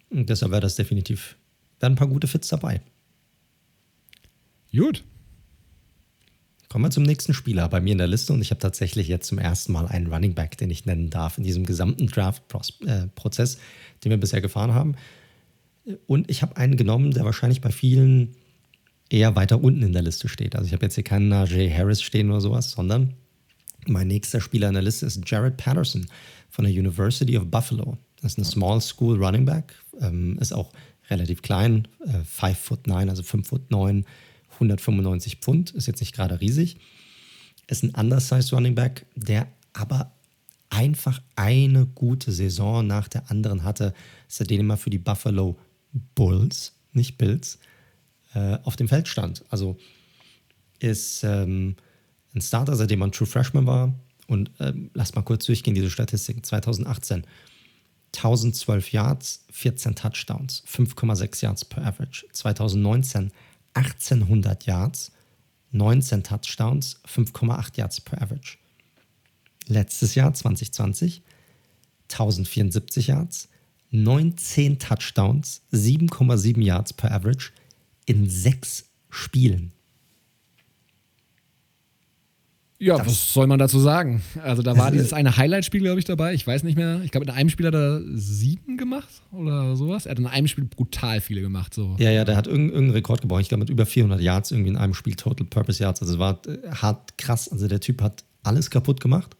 Und 0.09 0.29
deshalb 0.29 0.51
wäre 0.51 0.61
das 0.61 0.75
definitiv, 0.75 1.35
wären 1.79 1.93
ein 1.93 1.97
paar 1.97 2.07
gute 2.07 2.27
Fits 2.27 2.47
dabei. 2.47 2.81
Gut. 4.71 5.03
Kommen 6.75 6.87
wir 6.87 6.91
zum 6.91 7.03
nächsten 7.03 7.33
Spieler 7.33 7.69
bei 7.69 7.79
mir 7.79 7.93
in 7.93 7.99
der 7.99 8.07
Liste 8.07 8.33
und 8.33 8.41
ich 8.41 8.51
habe 8.51 8.59
tatsächlich 8.59 9.07
jetzt 9.07 9.27
zum 9.27 9.37
ersten 9.37 9.71
Mal 9.71 9.87
einen 9.87 10.07
Running 10.07 10.33
Back, 10.33 10.57
den 10.57 10.69
ich 10.69 10.85
nennen 10.85 11.09
darf, 11.09 11.37
in 11.37 11.45
diesem 11.45 11.65
gesamten 11.65 12.07
Draft-Prozess, 12.07 13.59
den 14.03 14.09
wir 14.09 14.17
bisher 14.17 14.41
gefahren 14.41 14.73
haben. 14.73 14.95
Und 16.05 16.29
ich 16.29 16.41
habe 16.41 16.57
einen 16.57 16.75
genommen, 16.75 17.11
der 17.11 17.23
wahrscheinlich 17.23 17.61
bei 17.61 17.71
vielen 17.71 18.35
eher 19.09 19.37
weiter 19.37 19.63
unten 19.63 19.83
in 19.83 19.93
der 19.93 20.01
Liste 20.01 20.27
steht. 20.27 20.53
Also 20.53 20.67
ich 20.67 20.73
habe 20.73 20.83
jetzt 20.83 20.95
hier 20.95 21.05
keinen 21.05 21.29
Najee 21.29 21.73
Harris 21.73 22.01
stehen 22.01 22.29
oder 22.29 22.41
sowas, 22.41 22.71
sondern 22.71 23.13
mein 23.87 24.09
nächster 24.09 24.41
Spieler 24.41 24.67
in 24.67 24.73
der 24.73 24.83
Liste 24.83 25.05
ist 25.05 25.21
Jared 25.25 25.55
Patterson 25.55 26.07
von 26.49 26.65
der 26.65 26.73
University 26.73 27.37
of 27.37 27.45
Buffalo. 27.49 27.97
Das 28.21 28.33
ist 28.33 28.37
eine 28.37 28.47
Small 28.47 28.81
School 28.81 29.23
Running 29.23 29.45
Back, 29.45 29.75
ähm, 30.01 30.37
ist 30.41 30.51
auch 30.51 30.73
relativ 31.09 31.41
klein, 31.41 31.87
5 32.05 32.43
äh, 32.43 32.53
foot 32.53 32.85
9, 32.85 33.09
also 33.09 33.23
5 33.23 33.47
foot 33.47 33.71
9, 33.71 34.03
195 34.55 35.37
Pfund, 35.37 35.71
ist 35.71 35.87
jetzt 35.87 35.99
nicht 35.99 36.13
gerade 36.13 36.41
riesig. 36.41 36.77
Ist 37.67 37.83
ein 37.83 37.91
undersized 37.91 38.53
Running 38.53 38.75
Back, 38.75 39.05
der 39.15 39.47
aber 39.73 40.11
einfach 40.69 41.21
eine 41.35 41.85
gute 41.85 42.31
Saison 42.31 42.85
nach 42.85 43.07
der 43.07 43.29
anderen 43.31 43.63
hatte, 43.63 43.93
seitdem 44.27 44.69
er 44.69 44.77
für 44.77 44.89
die 44.89 44.97
Buffalo 44.97 45.57
Bulls, 46.15 46.73
nicht 46.91 47.17
Bills, 47.17 47.59
äh, 48.33 48.57
auf 48.63 48.75
dem 48.75 48.87
Feld 48.87 49.07
stand. 49.07 49.43
Also 49.49 49.77
ist 50.79 51.23
ähm, 51.23 51.75
ein 52.33 52.41
Starter, 52.41 52.75
seitdem 52.75 52.99
man 52.99 53.11
True 53.11 53.27
Freshman 53.27 53.65
war. 53.65 53.93
Und 54.27 54.51
ähm, 54.59 54.89
lasst 54.93 55.15
mal 55.15 55.21
kurz 55.21 55.45
durchgehen, 55.45 55.75
diese 55.75 55.89
Statistiken. 55.89 56.43
2018 56.43 57.25
1012 58.15 58.91
Yards, 58.91 59.45
14 59.51 59.95
Touchdowns, 59.95 60.63
5,6 60.67 61.43
Yards 61.43 61.65
per 61.65 61.85
Average. 61.85 62.25
2019 62.31 63.31
1800 63.75 64.65
Yards, 64.65 65.11
19 65.71 66.23
Touchdowns, 66.23 66.99
5,8 67.05 67.77
Yards 67.77 68.01
per 68.01 68.17
Average. 68.17 68.57
Letztes 69.67 70.15
Jahr 70.15 70.33
2020 70.33 71.21
1074 72.07 73.03
Yards, 73.03 73.47
19 73.91 74.79
Touchdowns, 74.79 75.61
7,7 75.71 76.61
Yards 76.61 76.93
per 76.93 77.09
Average, 77.09 77.51
in 78.05 78.29
sechs 78.29 78.85
Spielen. 79.09 79.71
Ja, 82.77 82.97
das 82.97 83.07
was 83.07 83.33
soll 83.33 83.47
man 83.47 83.57
dazu 83.57 83.79
sagen? 83.79 84.21
Also 84.43 84.61
da 84.61 84.77
war 84.77 84.91
dieses 84.91 85.13
eine 85.13 85.37
Highlight-Spiel, 85.37 85.79
glaube 85.79 85.99
ich, 85.99 86.05
dabei. 86.05 86.33
Ich 86.33 86.45
weiß 86.45 86.63
nicht 86.63 86.77
mehr. 86.77 87.01
Ich 87.03 87.11
glaube, 87.11 87.25
in 87.25 87.31
einem 87.31 87.49
Spiel 87.49 87.67
hat 87.67 87.73
er 87.73 88.01
sieben 88.13 88.77
gemacht 88.77 89.07
oder 89.31 89.77
sowas. 89.77 90.05
Er 90.05 90.11
hat 90.11 90.19
in 90.19 90.27
einem 90.27 90.47
Spiel 90.47 90.65
brutal 90.65 91.21
viele 91.21 91.39
gemacht. 91.39 91.73
So. 91.73 91.95
Ja, 91.99 92.11
ja, 92.11 92.25
der 92.25 92.35
hat 92.35 92.47
irgendeinen 92.47 92.89
Rekord 92.89 93.21
gebrochen. 93.21 93.41
Ich 93.41 93.49
glaube, 93.49 93.61
mit 93.61 93.69
über 93.69 93.85
400 93.85 94.19
Yards 94.19 94.51
irgendwie 94.51 94.71
in 94.71 94.77
einem 94.77 94.93
Spiel, 94.93 95.15
Total 95.15 95.47
Purpose 95.47 95.81
Yards. 95.81 96.01
Also 96.01 96.15
es 96.15 96.19
war 96.19 96.41
äh, 96.47 96.69
hart 96.69 97.17
krass. 97.17 97.49
Also 97.49 97.69
der 97.69 97.79
Typ 97.79 98.01
hat 98.01 98.25
alles 98.43 98.69
kaputt 98.69 98.99
gemacht. 98.99 99.37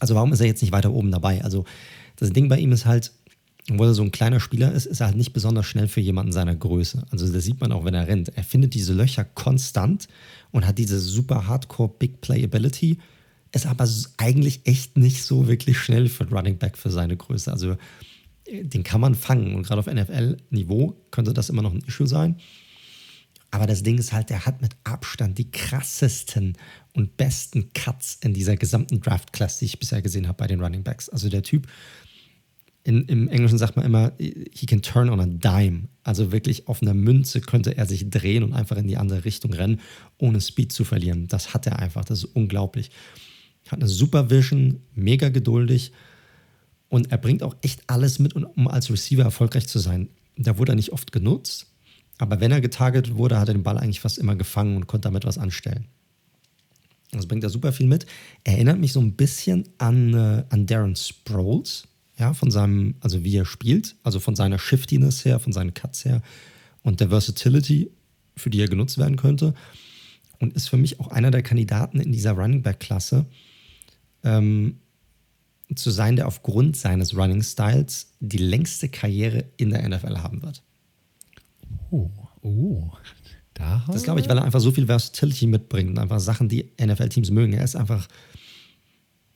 Also 0.00 0.16
warum 0.16 0.32
ist 0.32 0.40
er 0.40 0.46
jetzt 0.46 0.62
nicht 0.62 0.72
weiter 0.72 0.92
oben 0.92 1.12
dabei? 1.12 1.42
Also 1.44 1.64
das 2.16 2.30
Ding 2.30 2.48
bei 2.48 2.58
ihm 2.58 2.72
ist 2.72 2.84
halt, 2.84 3.12
obwohl 3.70 3.88
er 3.88 3.94
so 3.94 4.02
ein 4.02 4.10
kleiner 4.10 4.40
Spieler 4.40 4.72
ist, 4.72 4.86
ist 4.86 5.00
er 5.00 5.06
halt 5.06 5.16
nicht 5.16 5.32
besonders 5.32 5.66
schnell 5.66 5.86
für 5.86 6.00
jemanden 6.00 6.32
seiner 6.32 6.56
Größe. 6.56 7.04
Also 7.10 7.32
das 7.32 7.44
sieht 7.44 7.60
man 7.60 7.72
auch, 7.72 7.84
wenn 7.84 7.94
er 7.94 8.08
rennt. 8.08 8.36
Er 8.36 8.44
findet 8.44 8.74
diese 8.74 8.92
Löcher 8.92 9.24
konstant 9.24 10.08
und 10.50 10.66
hat 10.66 10.78
diese 10.78 10.98
super 10.98 11.46
Hardcore 11.46 11.92
Big 11.98 12.20
Play 12.20 12.42
Ability, 12.44 12.98
ist 13.52 13.66
aber 13.66 13.88
eigentlich 14.16 14.62
echt 14.64 14.96
nicht 14.96 15.22
so 15.22 15.46
wirklich 15.46 15.78
schnell 15.78 16.08
für 16.08 16.24
ein 16.24 16.32
Running 16.32 16.58
Back 16.58 16.76
für 16.78 16.90
seine 16.90 17.16
Größe. 17.16 17.52
Also 17.52 17.76
den 18.50 18.82
kann 18.82 19.00
man 19.00 19.14
fangen 19.14 19.54
und 19.54 19.64
gerade 19.64 19.80
auf 19.80 19.86
NFL-Niveau 19.86 20.96
könnte 21.10 21.32
das 21.32 21.48
immer 21.48 21.62
noch 21.62 21.72
ein 21.72 21.84
Issue 21.86 22.06
sein. 22.06 22.36
Aber 23.52 23.66
das 23.66 23.82
Ding 23.82 23.98
ist 23.98 24.12
halt, 24.12 24.30
der 24.30 24.46
hat 24.46 24.62
mit 24.62 24.76
Abstand 24.84 25.38
die 25.38 25.50
krassesten 25.50 26.56
und 26.92 27.16
besten 27.16 27.72
Cuts 27.72 28.18
in 28.20 28.32
dieser 28.32 28.56
gesamten 28.56 29.00
Draft-Class, 29.00 29.58
die 29.58 29.64
ich 29.64 29.78
bisher 29.78 30.02
gesehen 30.02 30.28
habe 30.28 30.38
bei 30.38 30.46
den 30.46 30.60
Running 30.60 30.84
Backs. 30.84 31.08
Also 31.08 31.28
der 31.28 31.42
Typ 31.42 31.66
in, 32.82 33.04
im 33.06 33.28
Englischen 33.28 33.58
sagt 33.58 33.76
man 33.76 33.84
immer, 33.84 34.12
he 34.18 34.66
can 34.66 34.82
turn 34.82 35.10
on 35.10 35.20
a 35.20 35.26
dime. 35.26 35.88
Also 36.02 36.32
wirklich 36.32 36.66
auf 36.66 36.82
einer 36.82 36.94
Münze 36.94 37.40
könnte 37.40 37.76
er 37.76 37.86
sich 37.86 38.08
drehen 38.08 38.42
und 38.42 38.54
einfach 38.54 38.76
in 38.76 38.88
die 38.88 38.96
andere 38.96 39.24
Richtung 39.24 39.52
rennen, 39.52 39.80
ohne 40.18 40.40
Speed 40.40 40.72
zu 40.72 40.84
verlieren. 40.84 41.28
Das 41.28 41.52
hat 41.52 41.66
er 41.66 41.78
einfach. 41.78 42.04
Das 42.04 42.24
ist 42.24 42.36
unglaublich. 42.36 42.90
Hat 43.68 43.80
eine 43.80 43.88
super 43.88 44.30
Vision, 44.30 44.80
mega 44.94 45.28
geduldig 45.28 45.92
und 46.88 47.12
er 47.12 47.18
bringt 47.18 47.42
auch 47.42 47.56
echt 47.62 47.82
alles 47.86 48.18
mit, 48.18 48.34
um 48.34 48.68
als 48.68 48.90
Receiver 48.90 49.22
erfolgreich 49.22 49.66
zu 49.68 49.78
sein. 49.78 50.08
Da 50.36 50.58
wurde 50.58 50.72
er 50.72 50.76
nicht 50.76 50.92
oft 50.92 51.12
genutzt, 51.12 51.66
aber 52.18 52.40
wenn 52.40 52.50
er 52.50 52.60
getargetet 52.60 53.16
wurde, 53.16 53.38
hat 53.38 53.48
er 53.48 53.54
den 53.54 53.62
Ball 53.62 53.78
eigentlich 53.78 54.00
fast 54.00 54.18
immer 54.18 54.36
gefangen 54.36 54.76
und 54.76 54.86
konnte 54.86 55.06
damit 55.06 55.24
was 55.24 55.38
anstellen. 55.38 55.86
Das 57.12 57.26
bringt 57.26 57.44
er 57.44 57.50
super 57.50 57.72
viel 57.72 57.86
mit. 57.86 58.06
Erinnert 58.44 58.78
mich 58.78 58.92
so 58.92 59.00
ein 59.00 59.14
bisschen 59.14 59.68
an, 59.78 60.14
äh, 60.14 60.44
an 60.48 60.66
Darren 60.66 60.96
Sproles, 60.96 61.88
ja, 62.20 62.34
von 62.34 62.50
seinem, 62.50 62.94
also 63.00 63.24
wie 63.24 63.36
er 63.36 63.46
spielt, 63.46 63.96
also 64.02 64.20
von 64.20 64.36
seiner 64.36 64.58
Shiftiness 64.58 65.24
her, 65.24 65.40
von 65.40 65.52
seinen 65.52 65.74
Cuts 65.74 66.04
her 66.04 66.22
und 66.82 67.00
der 67.00 67.08
Versatility, 67.08 67.90
für 68.36 68.50
die 68.50 68.60
er 68.60 68.68
genutzt 68.68 68.98
werden 68.98 69.16
könnte. 69.16 69.54
Und 70.38 70.54
ist 70.54 70.68
für 70.68 70.76
mich 70.76 71.00
auch 71.00 71.08
einer 71.08 71.30
der 71.30 71.42
Kandidaten 71.42 72.00
in 72.00 72.12
dieser 72.12 72.32
Running 72.32 72.62
Back-Klasse, 72.62 73.26
ähm, 74.22 74.76
zu 75.74 75.90
sein, 75.90 76.16
der 76.16 76.26
aufgrund 76.26 76.76
seines 76.76 77.16
Running 77.16 77.42
Styles 77.42 78.12
die 78.20 78.38
längste 78.38 78.88
Karriere 78.88 79.44
in 79.56 79.70
der 79.70 79.88
NFL 79.88 80.18
haben 80.18 80.42
wird. 80.42 80.62
Oh, 81.90 82.10
oh. 82.42 82.90
Da 83.54 83.84
das 83.86 84.02
glaube 84.02 84.20
ich, 84.20 84.28
weil 84.28 84.38
er 84.38 84.44
einfach 84.44 84.60
so 84.60 84.72
viel 84.72 84.86
Versatility 84.86 85.46
mitbringt 85.46 85.90
und 85.90 85.98
einfach 85.98 86.20
Sachen, 86.20 86.48
die 86.48 86.70
NFL-Teams 86.80 87.30
mögen. 87.30 87.52
Er 87.52 87.64
ist 87.64 87.76
einfach, 87.76 88.08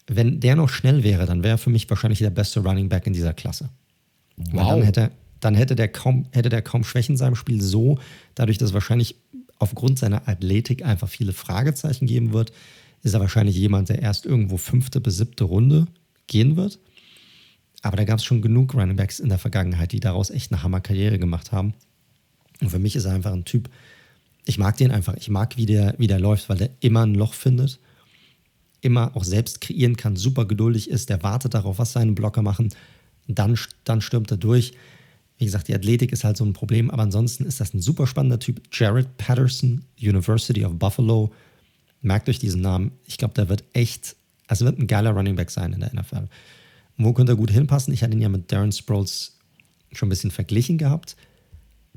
wenn 0.07 0.41
der 0.41 0.57
noch 0.57 0.69
schnell 0.69 1.03
wäre, 1.03 1.27
dann 1.27 1.43
wäre 1.43 1.55
er 1.55 1.59
für 1.59 1.71
mich 1.71 1.89
wahrscheinlich 1.89 2.19
der 2.19 2.31
beste 2.31 2.61
Running 2.61 2.89
Back 2.89 3.07
in 3.07 3.13
dieser 3.13 3.33
Klasse. 3.33 3.71
Wow. 4.37 4.53
Weil 4.53 4.67
dann 4.67 4.83
hätte, 4.83 5.11
dann 5.41 5.55
hätte 5.55 5.77
der 5.77 5.89
kaum, 5.89 6.27
hätte 6.33 6.49
der 6.49 6.63
kaum 6.63 6.85
Schwächen 6.85 7.15
in 7.15 7.17
seinem 7.17 7.37
Spiel 7.37 7.61
so, 7.61 7.99
dadurch, 8.35 8.59
dass 8.59 8.75
wahrscheinlich 8.75 9.17
aufgrund 9.59 9.99
seiner 9.99 10.29
Athletik 10.29 10.85
einfach 10.85 11.09
viele 11.09 11.33
Fragezeichen 11.33 12.07
geben 12.07 12.33
wird, 12.33 12.53
ist 13.03 13.15
er 13.15 13.21
wahrscheinlich 13.21 13.57
jemand, 13.57 13.89
der 13.89 14.03
erst 14.03 14.27
irgendwo 14.27 14.57
fünfte 14.57 15.01
bis 15.01 15.17
siebte 15.17 15.45
Runde 15.45 15.87
gehen 16.27 16.57
wird. 16.57 16.79
Aber 17.83 17.97
da 17.97 18.05
gab 18.05 18.19
es 18.19 18.25
schon 18.25 18.43
genug 18.43 18.75
Running 18.75 18.97
Backs 18.97 19.21
in 19.21 19.29
der 19.29 19.39
Vergangenheit, 19.39 19.93
die 19.93 20.01
daraus 20.01 20.31
echt 20.31 20.53
eine 20.53 20.63
Hammerkarriere 20.63 21.19
gemacht 21.19 21.53
haben. 21.53 21.75
Und 22.61 22.71
für 22.71 22.79
mich 22.79 22.97
ist 22.97 23.05
er 23.05 23.13
einfach 23.13 23.33
ein 23.33 23.45
Typ, 23.45 23.69
ich 24.47 24.59
mag 24.59 24.77
den 24.77 24.91
einfach. 24.91 25.15
Ich 25.17 25.29
mag, 25.29 25.57
wie 25.57 25.67
der, 25.67 25.95
wie 25.99 26.07
der 26.07 26.21
läuft, 26.21 26.49
weil 26.49 26.59
der 26.59 26.71
immer 26.81 27.05
ein 27.05 27.15
Loch 27.15 27.35
findet, 27.35 27.79
immer 28.85 29.17
auch 29.17 29.25
selbst 29.25 29.61
kreieren 29.61 29.97
kann, 29.97 30.17
super 30.17 30.45
geduldig 30.45 30.91
ist, 30.91 31.09
der 31.09 31.23
wartet 31.23 31.55
darauf, 31.55 31.79
was 31.79 31.93
seine 31.93 32.13
Blocker 32.13 32.43
machen. 32.43 32.69
Dann, 33.27 33.59
dann 33.85 34.01
stürmt 34.01 34.31
er 34.31 34.37
durch. 34.37 34.75
Wie 35.39 35.45
gesagt, 35.45 35.69
die 35.69 35.75
Athletik 35.75 36.13
ist 36.13 36.25
halt 36.25 36.37
so 36.37 36.45
ein 36.45 36.53
Problem, 36.53 36.91
aber 36.91 37.03
ansonsten 37.03 37.45
ist 37.45 37.61
das 37.61 37.75
ein 37.75 37.81
super 37.81 38.07
spannender 38.07 38.39
Typ. 38.39 38.63
Jared 38.71 39.17
Patterson, 39.17 39.85
University 40.01 40.65
of 40.65 40.79
Buffalo. 40.79 41.33
Merkt 42.03 42.29
euch 42.29 42.39
diesen 42.39 42.61
Namen. 42.61 42.93
Ich 43.07 43.17
glaube, 43.17 43.35
der 43.35 43.49
wird 43.49 43.65
echt, 43.73 44.15
also 44.47 44.65
wird 44.65 44.79
ein 44.79 44.87
geiler 44.87 45.11
Running 45.11 45.37
Back 45.37 45.51
sein 45.51 45.73
in 45.73 45.81
der 45.81 45.95
NFL. 45.95 46.29
wo 46.97 47.13
könnte 47.13 47.33
er 47.33 47.37
gut 47.37 47.51
hinpassen? 47.51 47.93
Ich 47.93 48.03
hatte 48.03 48.13
ihn 48.13 48.21
ja 48.21 48.29
mit 48.29 48.53
Darren 48.53 48.71
Sproles 48.71 49.39
schon 49.93 50.07
ein 50.07 50.11
bisschen 50.11 50.31
verglichen 50.31 50.79
gehabt. 50.79 51.17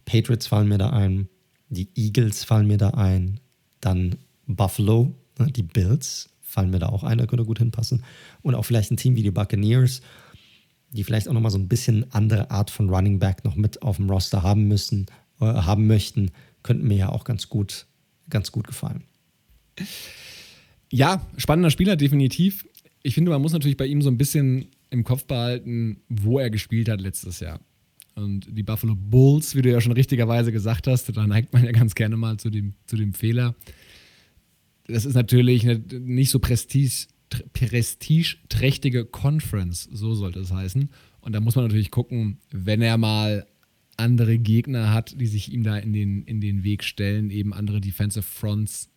Patriots 0.06 0.48
fallen 0.48 0.68
mir 0.68 0.78
da 0.78 0.92
ein, 0.92 1.28
die 1.70 1.90
Eagles 1.96 2.44
fallen 2.44 2.68
mir 2.68 2.78
da 2.78 2.92
ein, 2.92 3.40
dann 3.82 4.16
Buffalo, 4.48 5.14
ne, 5.38 5.52
die 5.52 5.64
Bills 5.64 6.30
fallen 6.58 6.72
mir 6.72 6.80
da 6.80 6.90
auch 6.90 7.04
ein, 7.04 7.18
da 7.18 7.26
könnte 7.26 7.46
gut 7.46 7.60
hinpassen. 7.60 8.04
Und 8.42 8.56
auch 8.56 8.64
vielleicht 8.64 8.92
ein 8.92 8.98
Team 8.98 9.16
wie 9.16 9.24
die 9.24 9.32
Buccaneers 9.32 10.02
die 10.92 11.04
vielleicht 11.04 11.28
auch 11.28 11.34
nochmal 11.34 11.52
so 11.52 11.58
ein 11.58 11.68
bisschen 11.68 12.12
andere 12.12 12.52
Art 12.52 12.70
von 12.70 12.90
Running 12.90 13.20
Back 13.20 13.44
noch 13.44 13.56
mit 13.56 13.82
auf 13.82 13.98
dem 13.98 14.10
Roster 14.10 14.44
haben 14.44 14.68
müssen, 14.68 15.08
äh, 15.40 15.46
haben 15.46 15.88
möchten, 15.88 16.32
könnten 16.64 16.88
mir 16.88 16.98
ja 16.98 17.10
auch 17.10 17.24
ganz 17.24 17.50
gut, 17.50 17.88
ganz 18.30 18.52
gut 18.52 18.68
gefallen. 18.68 19.04
Ja, 20.90 21.26
spannender 21.36 21.72
Spieler, 21.72 21.96
definitiv. 21.96 22.66
Ich 23.04 23.14
finde, 23.14 23.32
man 23.32 23.42
muss 23.42 23.54
natürlich 23.54 23.78
bei 23.78 23.86
ihm 23.86 24.02
so 24.02 24.10
ein 24.10 24.18
bisschen 24.18 24.68
im 24.90 25.04
Kopf 25.04 25.26
behalten, 25.26 26.02
wo 26.08 26.40
er 26.40 26.50
gespielt 26.50 26.90
hat 26.90 27.02
letztes 27.02 27.42
Jahr. 27.42 27.60
Und 28.16 28.48
die 28.50 28.64
Buffalo 28.64 28.96
Bulls, 28.96 29.54
wie 29.56 29.62
du 29.62 29.70
ja 29.70 29.82
schon 29.82 29.92
richtigerweise 29.92 30.52
gesagt 30.52 30.88
hast, 30.88 31.16
da 31.16 31.28
neigt 31.28 31.54
man 31.54 31.64
ja 31.64 31.72
ganz 31.72 31.94
gerne 31.94 32.18
mal 32.18 32.38
zu 32.38 32.50
dem, 32.50 32.74
zu 32.88 32.96
dem 32.96 33.14
Fehler. 33.14 33.54
Das 34.88 35.06
ist 35.06 35.16
natürlich 35.16 35.64
nicht 35.64 36.30
so 36.30 36.40
prestige, 36.40 37.08
prestigeträchtige 37.54 39.06
Conference, 39.06 39.90
so 39.92 40.16
sollte 40.16 40.40
es 40.40 40.52
heißen. 40.52 40.90
Und 41.22 41.34
da 41.34 41.40
muss 41.40 41.56
man 41.56 41.66
natürlich 41.66 41.92
gucken, 41.92 42.40
wenn 42.52 42.82
er 42.82 42.98
mal 42.98 43.46
andere 43.98 44.38
Gegner 44.38 44.94
hat, 44.94 45.20
die 45.20 45.28
sich 45.28 45.52
ihm 45.52 45.64
da 45.64 45.78
in 45.78 45.92
den, 45.92 46.24
in 46.24 46.40
den 46.40 46.64
Weg 46.64 46.84
stellen, 46.84 47.30
eben 47.32 47.54
andere 47.54 47.82
Defensive 47.82 48.24
Fronts, 48.24 48.90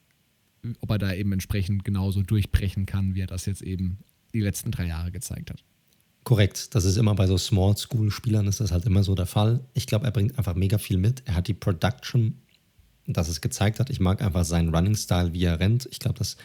ob 0.80 0.90
er 0.90 0.98
da 0.98 1.14
eben 1.14 1.32
entsprechend 1.32 1.84
genauso 1.84 2.22
durchbrechen 2.22 2.86
kann, 2.86 3.14
wie 3.14 3.22
er 3.22 3.26
das 3.26 3.46
jetzt 3.46 3.62
eben 3.62 3.98
die 4.32 4.40
letzten 4.40 4.70
drei 4.70 4.86
Jahre 4.86 5.10
gezeigt 5.10 5.50
hat. 5.50 5.64
Korrekt, 6.22 6.74
das 6.74 6.84
ist 6.84 6.98
immer 6.98 7.14
bei 7.14 7.26
so 7.26 7.38
Small 7.38 7.76
School 7.76 8.10
Spielern 8.10 8.46
ist 8.46 8.60
das 8.60 8.72
halt 8.72 8.84
immer 8.84 9.02
so 9.02 9.14
der 9.14 9.26
Fall. 9.26 9.64
Ich 9.72 9.86
glaube, 9.86 10.04
er 10.04 10.10
bringt 10.10 10.36
einfach 10.38 10.54
mega 10.54 10.76
viel 10.76 10.98
mit. 10.98 11.22
Er 11.24 11.34
hat 11.34 11.48
die 11.48 11.54
Production, 11.54 12.34
dass 13.06 13.28
es 13.28 13.40
gezeigt 13.40 13.80
hat. 13.80 13.90
Ich 13.90 14.00
mag 14.00 14.22
einfach 14.22 14.44
seinen 14.44 14.74
Running 14.74 14.94
Style, 14.94 15.32
wie 15.32 15.44
er 15.44 15.60
rennt. 15.60 15.88
Ich 15.90 15.98
glaube, 15.98 16.18
das 16.18 16.36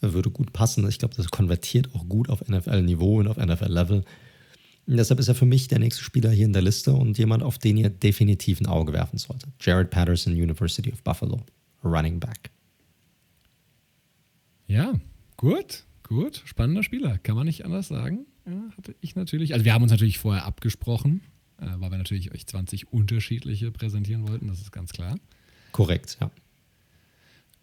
würde 0.00 0.30
gut 0.30 0.52
passen. 0.52 0.88
Ich 0.88 0.98
glaube, 0.98 1.14
das 1.14 1.30
konvertiert 1.30 1.94
auch 1.94 2.08
gut 2.08 2.28
auf 2.28 2.46
NFL-Niveau 2.48 3.18
und 3.18 3.28
auf 3.28 3.36
NFL-Level. 3.36 4.04
Deshalb 4.86 5.20
ist 5.20 5.28
er 5.28 5.34
für 5.34 5.44
mich 5.44 5.68
der 5.68 5.80
nächste 5.80 6.02
Spieler 6.02 6.30
hier 6.30 6.46
in 6.46 6.54
der 6.54 6.62
Liste 6.62 6.94
und 6.94 7.18
jemand, 7.18 7.42
auf 7.42 7.58
den 7.58 7.76
ihr 7.76 7.90
definitiv 7.90 8.60
ein 8.60 8.66
Auge 8.66 8.94
werfen 8.94 9.18
solltet. 9.18 9.50
Jared 9.60 9.90
Patterson, 9.90 10.32
University 10.32 10.90
of 10.90 11.02
Buffalo, 11.02 11.42
Running 11.84 12.18
Back. 12.18 12.50
Ja, 14.66 14.94
gut, 15.36 15.84
gut. 16.02 16.42
Spannender 16.46 16.82
Spieler, 16.82 17.18
kann 17.18 17.36
man 17.36 17.46
nicht 17.46 17.66
anders 17.66 17.88
sagen. 17.88 18.26
Ja, 18.46 18.62
hatte 18.78 18.94
ich 19.00 19.14
natürlich. 19.14 19.52
Also, 19.52 19.66
wir 19.66 19.74
haben 19.74 19.82
uns 19.82 19.92
natürlich 19.92 20.18
vorher 20.18 20.46
abgesprochen, 20.46 21.20
äh, 21.58 21.66
weil 21.76 21.90
wir 21.90 21.98
natürlich 21.98 22.32
euch 22.32 22.46
20 22.46 22.90
unterschiedliche 22.90 23.70
präsentieren 23.70 24.26
wollten, 24.26 24.48
das 24.48 24.60
ist 24.60 24.72
ganz 24.72 24.92
klar. 24.92 25.18
Korrekt, 25.72 26.18
ja. 26.20 26.30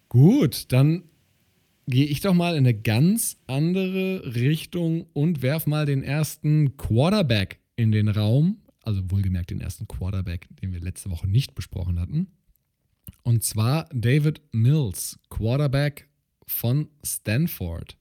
Gut, 0.08 0.72
dann 0.72 1.02
gehe 1.86 2.06
ich 2.06 2.20
doch 2.20 2.34
mal 2.34 2.52
in 2.52 2.66
eine 2.66 2.74
ganz 2.74 3.36
andere 3.46 4.34
Richtung 4.34 5.06
und 5.12 5.42
werf 5.42 5.66
mal 5.66 5.86
den 5.86 6.02
ersten 6.02 6.76
Quarterback 6.76 7.58
in 7.76 7.92
den 7.92 8.08
Raum. 8.08 8.58
Also 8.82 9.10
wohlgemerkt 9.10 9.50
den 9.50 9.60
ersten 9.60 9.88
Quarterback, 9.88 10.48
den 10.62 10.72
wir 10.72 10.80
letzte 10.80 11.10
Woche 11.10 11.26
nicht 11.26 11.54
besprochen 11.54 11.98
hatten. 11.98 12.28
Und 13.22 13.42
zwar 13.42 13.88
David 13.92 14.40
Mills, 14.52 15.18
Quarterback 15.28 16.08
von 16.46 16.88
Stanford. 17.04 17.96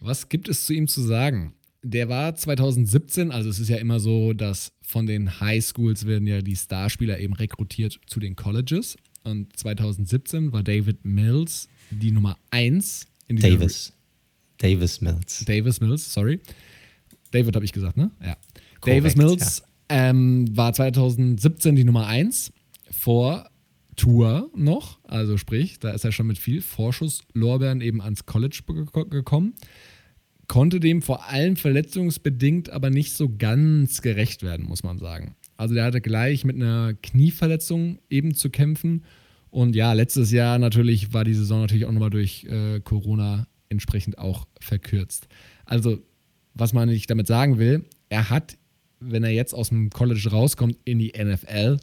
Was 0.00 0.28
gibt 0.28 0.48
es 0.48 0.66
zu 0.66 0.72
ihm 0.72 0.88
zu 0.88 1.02
sagen? 1.02 1.54
Der 1.82 2.08
war 2.08 2.34
2017, 2.34 3.30
also 3.30 3.48
es 3.48 3.60
ist 3.60 3.68
ja 3.68 3.76
immer 3.76 4.00
so, 4.00 4.32
dass 4.32 4.72
von 4.82 5.06
den 5.06 5.40
High 5.40 5.64
Schools 5.64 6.06
werden 6.06 6.26
ja 6.26 6.42
die 6.42 6.56
Starspieler 6.56 7.20
eben 7.20 7.34
rekrutiert 7.34 8.00
zu 8.06 8.18
den 8.18 8.34
Colleges. 8.34 8.96
Und 9.28 9.54
2017 9.56 10.52
war 10.52 10.62
David 10.62 11.04
Mills 11.04 11.68
die 11.90 12.10
Nummer 12.10 12.38
1 12.50 13.06
in 13.28 13.36
dieser 13.36 13.50
Davis. 13.50 13.92
Davis 14.56 15.00
Mills. 15.00 15.44
Davis 15.44 15.80
Mills, 15.80 16.12
sorry. 16.12 16.40
David 17.30 17.54
habe 17.54 17.64
ich 17.64 17.72
gesagt, 17.72 17.96
ne? 17.96 18.10
Ja. 18.22 18.36
Korrekt, 18.80 19.04
Davis 19.04 19.16
Mills 19.16 19.62
ja. 19.90 20.10
ähm, 20.10 20.56
war 20.56 20.72
2017 20.72 21.76
die 21.76 21.84
Nummer 21.84 22.06
1 22.06 22.52
vor 22.90 23.50
Tour 23.96 24.50
noch. 24.54 24.98
Also 25.04 25.36
sprich, 25.36 25.78
da 25.78 25.90
ist 25.90 26.04
er 26.04 26.12
schon 26.12 26.26
mit 26.26 26.38
viel 26.38 26.62
Vorschusslorbeeren 26.62 27.82
eben 27.82 28.00
ans 28.00 28.24
College 28.24 28.62
gekommen. 29.10 29.54
Konnte 30.46 30.80
dem 30.80 31.02
vor 31.02 31.28
allem 31.28 31.56
verletzungsbedingt 31.56 32.70
aber 32.70 32.88
nicht 32.88 33.12
so 33.12 33.28
ganz 33.36 34.00
gerecht 34.00 34.42
werden, 34.42 34.64
muss 34.66 34.82
man 34.82 34.98
sagen. 34.98 35.36
Also 35.58 35.74
der 35.74 35.84
hatte 35.84 36.00
gleich 36.00 36.44
mit 36.44 36.56
einer 36.56 36.94
Knieverletzung 36.94 37.98
eben 38.08 38.34
zu 38.34 38.48
kämpfen 38.48 39.04
und 39.50 39.74
ja, 39.74 39.92
letztes 39.92 40.30
Jahr 40.30 40.58
natürlich 40.58 41.12
war 41.12 41.24
die 41.24 41.34
Saison 41.34 41.60
natürlich 41.60 41.86
auch 41.86 41.92
nochmal 41.92 42.10
durch 42.10 42.44
äh, 42.44 42.80
Corona 42.80 43.46
entsprechend 43.68 44.18
auch 44.18 44.46
verkürzt. 44.60 45.28
Also, 45.64 45.98
was 46.54 46.72
man 46.72 46.88
nicht 46.88 47.10
damit 47.10 47.26
sagen 47.26 47.58
will, 47.58 47.84
er 48.08 48.30
hat, 48.30 48.56
wenn 49.00 49.24
er 49.24 49.30
jetzt 49.30 49.54
aus 49.54 49.68
dem 49.68 49.90
College 49.90 50.28
rauskommt 50.30 50.76
in 50.84 50.98
die 50.98 51.12
NFL, 51.16 51.78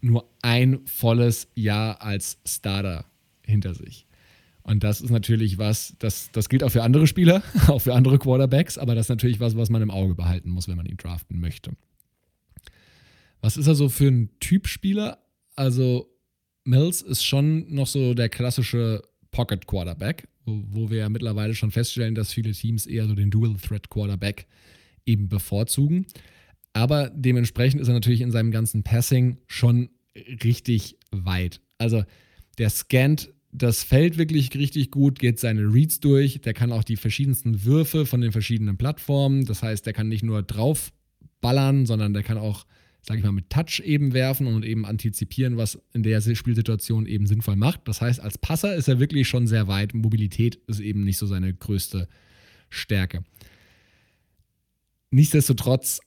nur 0.00 0.28
ein 0.42 0.80
volles 0.86 1.48
Jahr 1.54 2.02
als 2.02 2.38
Starter 2.46 3.06
hinter 3.44 3.74
sich. 3.74 4.06
Und 4.64 4.84
das 4.84 5.00
ist 5.00 5.10
natürlich 5.10 5.58
was, 5.58 5.96
das, 5.98 6.30
das 6.32 6.48
gilt 6.48 6.62
auch 6.62 6.70
für 6.70 6.82
andere 6.82 7.06
Spieler, 7.06 7.42
auch 7.66 7.80
für 7.80 7.94
andere 7.94 8.18
Quarterbacks, 8.18 8.78
aber 8.78 8.94
das 8.94 9.06
ist 9.06 9.10
natürlich 9.10 9.40
was, 9.40 9.56
was 9.56 9.70
man 9.70 9.82
im 9.82 9.90
Auge 9.90 10.14
behalten 10.14 10.50
muss, 10.50 10.68
wenn 10.68 10.76
man 10.76 10.86
ihn 10.86 10.96
draften 10.96 11.40
möchte. 11.40 11.72
Was 13.40 13.56
ist 13.56 13.66
er 13.66 13.74
so 13.74 13.88
für 13.88 14.06
ein 14.06 14.30
Typspieler? 14.38 15.18
Also 15.56 16.11
Mills 16.64 17.02
ist 17.02 17.24
schon 17.24 17.72
noch 17.72 17.86
so 17.86 18.14
der 18.14 18.28
klassische 18.28 19.02
Pocket 19.30 19.66
Quarterback, 19.66 20.28
wo, 20.44 20.90
wir 20.90 20.98
ja 20.98 21.08
mittlerweile 21.08 21.54
schon 21.54 21.70
feststellen, 21.70 22.14
dass 22.14 22.32
viele 22.32 22.52
Teams 22.52 22.86
eher 22.86 23.06
so 23.06 23.14
den 23.14 23.30
Dual 23.30 23.56
Threat 23.56 23.88
Quarterback 23.88 24.46
eben 25.06 25.28
bevorzugen. 25.28 26.06
Aber 26.72 27.10
dementsprechend 27.10 27.80
ist 27.80 27.88
er 27.88 27.94
natürlich 27.94 28.20
in 28.20 28.30
seinem 28.30 28.50
ganzen 28.50 28.82
Passing 28.82 29.38
schon 29.46 29.90
richtig 30.44 30.96
weit. 31.10 31.60
Also 31.78 32.04
der 32.58 32.70
scannt 32.70 33.32
das 33.52 33.82
Feld 33.82 34.16
wirklich 34.16 34.54
richtig 34.54 34.90
gut, 34.90 35.18
geht 35.18 35.38
seine 35.38 35.62
Reads 35.62 36.00
durch, 36.00 36.40
der 36.40 36.54
kann 36.54 36.72
auch 36.72 36.84
die 36.84 36.96
verschiedensten 36.96 37.64
Würfe 37.64 38.06
von 38.06 38.22
den 38.22 38.32
verschiedenen 38.32 38.78
Plattformen. 38.78 39.44
Das 39.44 39.62
heißt, 39.62 39.84
der 39.84 39.92
kann 39.92 40.08
nicht 40.08 40.22
nur 40.22 40.42
draufballern, 40.42 41.84
sondern 41.84 42.14
der 42.14 42.22
kann 42.22 42.38
auch 42.38 42.64
sage 43.02 43.18
ich 43.18 43.24
mal, 43.24 43.32
mit 43.32 43.50
Touch 43.50 43.80
eben 43.84 44.14
werfen 44.14 44.46
und 44.46 44.64
eben 44.64 44.86
antizipieren, 44.86 45.56
was 45.56 45.78
in 45.92 46.04
der 46.04 46.20
Spielsituation 46.20 47.06
eben 47.06 47.26
sinnvoll 47.26 47.56
macht. 47.56 47.88
Das 47.88 48.00
heißt, 48.00 48.20
als 48.20 48.38
Passer 48.38 48.74
ist 48.76 48.88
er 48.88 49.00
wirklich 49.00 49.28
schon 49.28 49.46
sehr 49.48 49.66
weit. 49.66 49.92
Mobilität 49.92 50.56
ist 50.68 50.80
eben 50.80 51.02
nicht 51.02 51.18
so 51.18 51.26
seine 51.26 51.52
größte 51.52 52.08
Stärke. 52.70 53.24
Nichtsdestotrotz, 55.10 56.00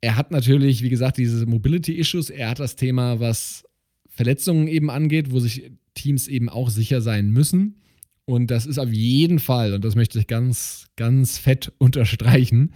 er 0.00 0.16
hat 0.16 0.30
natürlich, 0.30 0.82
wie 0.82 0.88
gesagt, 0.88 1.18
diese 1.18 1.46
Mobility-Issues. 1.46 2.30
Er 2.30 2.50
hat 2.50 2.58
das 2.58 2.76
Thema, 2.76 3.20
was 3.20 3.64
Verletzungen 4.08 4.66
eben 4.66 4.90
angeht, 4.90 5.30
wo 5.30 5.40
sich 5.40 5.70
Teams 5.94 6.26
eben 6.26 6.48
auch 6.48 6.70
sicher 6.70 7.00
sein 7.00 7.30
müssen. 7.30 7.80
Und 8.24 8.50
das 8.50 8.64
ist 8.64 8.78
auf 8.78 8.90
jeden 8.90 9.38
Fall, 9.38 9.74
und 9.74 9.84
das 9.84 9.94
möchte 9.94 10.18
ich 10.18 10.26
ganz, 10.26 10.88
ganz 10.96 11.36
fett 11.36 11.72
unterstreichen, 11.78 12.72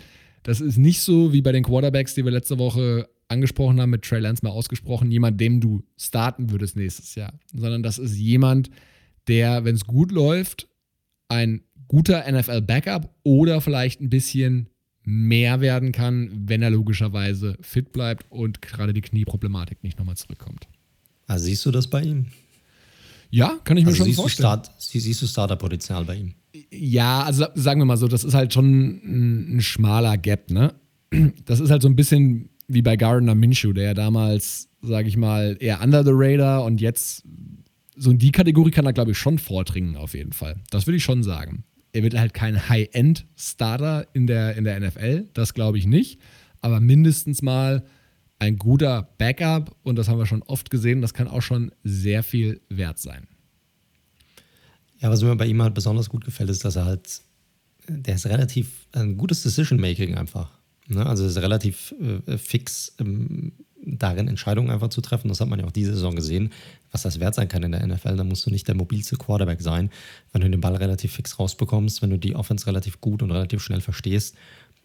das 0.49 0.63
ist 0.63 0.79
nicht 0.79 1.03
so 1.03 1.35
wie 1.35 1.43
bei 1.43 1.53
den 1.53 1.63
Quarterbacks, 1.63 2.15
die 2.15 2.25
wir 2.25 2.33
letzte 2.33 2.59
Woche 2.59 3.07
angesprochen 3.29 3.79
haben, 3.83 3.91
mit 3.91 4.03
Trey 4.03 4.19
Lance 4.19 4.43
mal 4.43 4.51
ausgesprochen, 4.51 5.11
jemand, 5.11 5.39
dem 5.39 5.61
du 5.61 5.83
starten 5.99 6.51
würdest 6.51 6.75
nächstes 6.75 7.15
Jahr, 7.15 7.39
sondern 7.53 7.83
das 7.83 7.99
ist 7.99 8.17
jemand, 8.17 8.71
der, 9.27 9.67
wenn 9.67 9.75
es 9.75 9.85
gut 9.85 10.11
läuft, 10.11 10.67
ein 11.29 11.61
guter 11.87 12.25
NFL-Backup 12.31 13.15
oder 13.25 13.61
vielleicht 13.61 14.01
ein 14.01 14.09
bisschen 14.09 14.71
mehr 15.03 15.61
werden 15.61 15.93
kann, 15.93 16.31
wenn 16.47 16.63
er 16.63 16.71
logischerweise 16.71 17.59
fit 17.61 17.93
bleibt 17.93 18.25
und 18.31 18.63
gerade 18.63 18.95
die 18.95 19.03
Knieproblematik 19.03 19.85
nicht 19.85 19.99
nochmal 19.99 20.17
zurückkommt. 20.17 20.67
Also 21.27 21.45
siehst 21.45 21.67
du 21.67 21.71
das 21.71 21.89
bei 21.89 22.01
ihm? 22.01 22.27
Ja, 23.31 23.59
kann 23.65 23.77
ich 23.77 23.85
mir 23.85 23.91
also 23.91 23.99
schon 23.99 24.07
siehst 24.07 24.21
vorstellen. 24.21 24.49
Du 24.63 24.63
Start, 24.65 24.81
siehst 24.81 25.23
du 25.23 25.27
Starterpotenzial 25.27 26.05
bei 26.05 26.17
ihm? 26.17 26.35
Ja, 26.71 27.23
also 27.23 27.47
sagen 27.55 27.81
wir 27.81 27.85
mal 27.85 27.97
so, 27.97 28.09
das 28.09 28.25
ist 28.25 28.35
halt 28.35 28.53
schon 28.53 28.67
ein, 28.67 29.57
ein, 29.57 29.61
schmaler 29.61 30.17
Gap, 30.17 30.51
ne? 30.51 30.75
Das 31.45 31.61
ist 31.61 31.71
halt 31.71 31.83
so 31.83 31.89
ein 31.89 31.97
bisschen 31.97 32.51
wie 32.67 32.83
bei 32.83 32.97
Gardner 32.97 33.35
Minshew, 33.35 33.73
der 33.73 33.85
ja 33.85 33.95
damals, 33.95 34.69
sage 34.83 35.09
ich 35.09 35.17
mal, 35.17 35.57
eher 35.59 35.83
under 35.83 36.05
the 36.05 36.11
radar 36.13 36.65
und 36.65 36.81
jetzt 36.81 37.25
so 37.97 38.11
in 38.11 38.19
die 38.19 38.31
Kategorie 38.33 38.71
kann 38.71 38.87
er, 38.87 38.93
glaube 38.93 39.13
ich, 39.13 39.19
schon 39.19 39.39
vordringen, 39.39 39.97
auf 39.97 40.15
jeden 40.15 40.33
Fall. 40.33 40.57
Das 40.71 40.87
würde 40.87 40.99
ich 40.99 41.05
schon 41.05 41.23
sagen. 41.23 41.65
Er 41.93 42.03
wird 42.03 42.19
halt 42.19 42.35
kein 42.35 42.69
High-End-Starter 42.69 44.07
in 44.13 44.27
der, 44.27 44.57
in 44.57 44.65
der 44.65 44.79
NFL, 44.79 45.29
das 45.33 45.55
glaube 45.55 45.79
ich 45.79 45.87
nicht, 45.87 46.21
aber 46.61 46.81
mindestens 46.81 47.43
mal 47.43 47.85
ein 48.39 48.57
guter 48.57 49.09
Backup 49.19 49.75
und 49.83 49.97
das 49.97 50.09
haben 50.09 50.19
wir 50.19 50.27
schon 50.27 50.43
oft 50.43 50.71
gesehen, 50.71 51.01
das 51.01 51.15
kann 51.15 51.29
auch 51.29 51.43
schon 51.43 51.73
sehr 51.83 52.23
viel 52.23 52.61
wert 52.69 52.99
sein. 52.99 53.27
Ja, 55.01 55.11
was 55.11 55.23
mir 55.23 55.35
bei 55.37 55.47
ihm 55.47 55.63
halt 55.63 55.75
besonders 55.75 56.09
gut 56.09 56.25
gefällt, 56.25 56.51
ist, 56.51 56.65
dass 56.65 56.77
er 56.77 56.85
halt, 56.85 57.23
der 57.89 58.17
ist 58.17 58.27
relativ, 58.27 58.87
ein 58.93 59.17
gutes 59.17 59.43
Decision-Making 59.43 60.17
einfach. 60.17 60.59
Ne? 60.89 61.05
Also 61.05 61.25
ist 61.25 61.37
relativ 61.37 61.95
äh, 62.27 62.37
fix 62.37 62.95
ähm, 62.99 63.53
darin, 63.85 64.29
Entscheidungen 64.29 64.71
einfach 64.71 64.89
zu 64.89 65.01
treffen. 65.01 65.29
Das 65.29 65.41
hat 65.41 65.49
man 65.49 65.61
ja 65.61 65.67
auch 65.67 65.73
diese 65.73 65.95
Saison 65.95 66.17
gesehen, 66.17 66.51
was 66.91 67.03
das 67.03 67.21
wert 67.21 67.35
sein 67.35 67.49
kann 67.49 67.63
in 67.63 67.73
der 67.73 67.87
NFL. 67.87 68.17
Da 68.17 68.25
musst 68.25 68.47
du 68.47 68.51
nicht 68.51 68.67
der 68.67 68.75
mobilste 68.75 69.17
Quarterback 69.17 69.61
sein. 69.61 69.91
Wenn 70.33 70.43
du 70.43 70.51
den 70.51 70.61
Ball 70.61 70.75
relativ 70.77 71.13
fix 71.13 71.39
rausbekommst, 71.39 72.03
wenn 72.03 72.11
du 72.11 72.19
die 72.19 72.35
Offense 72.35 72.67
relativ 72.67 73.01
gut 73.01 73.23
und 73.23 73.31
relativ 73.31 73.63
schnell 73.63 73.81
verstehst, 73.81 74.35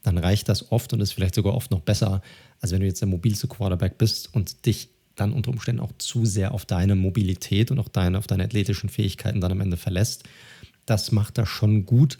dann 0.03 0.17
reicht 0.17 0.49
das 0.49 0.71
oft 0.71 0.93
und 0.93 1.01
ist 1.01 1.13
vielleicht 1.13 1.35
sogar 1.35 1.55
oft 1.55 1.71
noch 1.71 1.79
besser, 1.79 2.21
als 2.59 2.71
wenn 2.71 2.81
du 2.81 2.85
jetzt 2.85 3.01
der 3.01 3.07
mobilste 3.07 3.47
Quarterback 3.47 3.97
bist 3.97 4.33
und 4.33 4.65
dich 4.65 4.89
dann 5.15 5.33
unter 5.33 5.51
Umständen 5.51 5.81
auch 5.81 5.93
zu 5.97 6.25
sehr 6.25 6.53
auf 6.53 6.65
deine 6.65 6.95
Mobilität 6.95 7.71
und 7.71 7.79
auch 7.79 7.87
deine, 7.87 8.17
auf 8.17 8.27
deine 8.27 8.43
athletischen 8.43 8.89
Fähigkeiten 8.89 9.41
dann 9.41 9.51
am 9.51 9.61
Ende 9.61 9.77
verlässt. 9.77 10.23
Das 10.85 11.11
macht 11.11 11.37
er 11.37 11.45
schon 11.45 11.85
gut. 11.85 12.17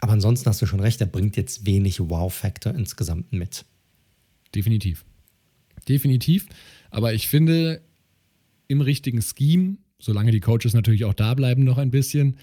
Aber 0.00 0.12
ansonsten 0.12 0.48
hast 0.48 0.62
du 0.62 0.66
schon 0.66 0.80
recht, 0.80 1.00
er 1.00 1.06
bringt 1.06 1.36
jetzt 1.36 1.66
wenig 1.66 2.00
Wow-Faktor 2.00 2.74
insgesamt 2.74 3.32
mit. 3.32 3.64
Definitiv. 4.54 5.04
Definitiv. 5.88 6.46
Aber 6.90 7.14
ich 7.14 7.28
finde, 7.28 7.80
im 8.68 8.80
richtigen 8.80 9.22
Scheme, 9.22 9.76
solange 9.98 10.30
die 10.30 10.40
Coaches 10.40 10.74
natürlich 10.74 11.04
auch 11.04 11.14
da 11.14 11.34
bleiben 11.34 11.64
noch 11.64 11.78
ein 11.78 11.90
bisschen, 11.90 12.38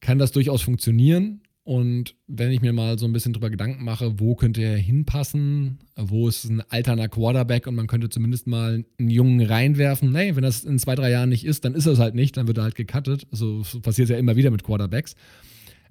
kann 0.00 0.18
das 0.18 0.32
durchaus 0.32 0.62
funktionieren. 0.62 1.42
Und 1.70 2.16
wenn 2.26 2.50
ich 2.50 2.62
mir 2.62 2.72
mal 2.72 2.98
so 2.98 3.06
ein 3.06 3.12
bisschen 3.12 3.32
drüber 3.32 3.48
Gedanken 3.48 3.84
mache, 3.84 4.18
wo 4.18 4.34
könnte 4.34 4.60
er 4.60 4.76
hinpassen, 4.76 5.78
wo 5.94 6.26
ist 6.26 6.42
ein 6.46 6.62
alterner 6.68 7.08
Quarterback 7.08 7.68
und 7.68 7.76
man 7.76 7.86
könnte 7.86 8.08
zumindest 8.08 8.48
mal 8.48 8.84
einen 8.98 9.08
Jungen 9.08 9.40
reinwerfen. 9.40 10.10
Nee, 10.10 10.34
wenn 10.34 10.42
das 10.42 10.64
in 10.64 10.80
zwei, 10.80 10.96
drei 10.96 11.12
Jahren 11.12 11.28
nicht 11.28 11.44
ist, 11.44 11.64
dann 11.64 11.76
ist 11.76 11.86
es 11.86 12.00
halt 12.00 12.16
nicht, 12.16 12.36
dann 12.36 12.48
wird 12.48 12.58
er 12.58 12.64
halt 12.64 12.74
gecuttet. 12.74 13.28
Also 13.30 13.62
passiert 13.82 14.08
ja 14.08 14.18
immer 14.18 14.34
wieder 14.34 14.50
mit 14.50 14.64
Quarterbacks. 14.64 15.14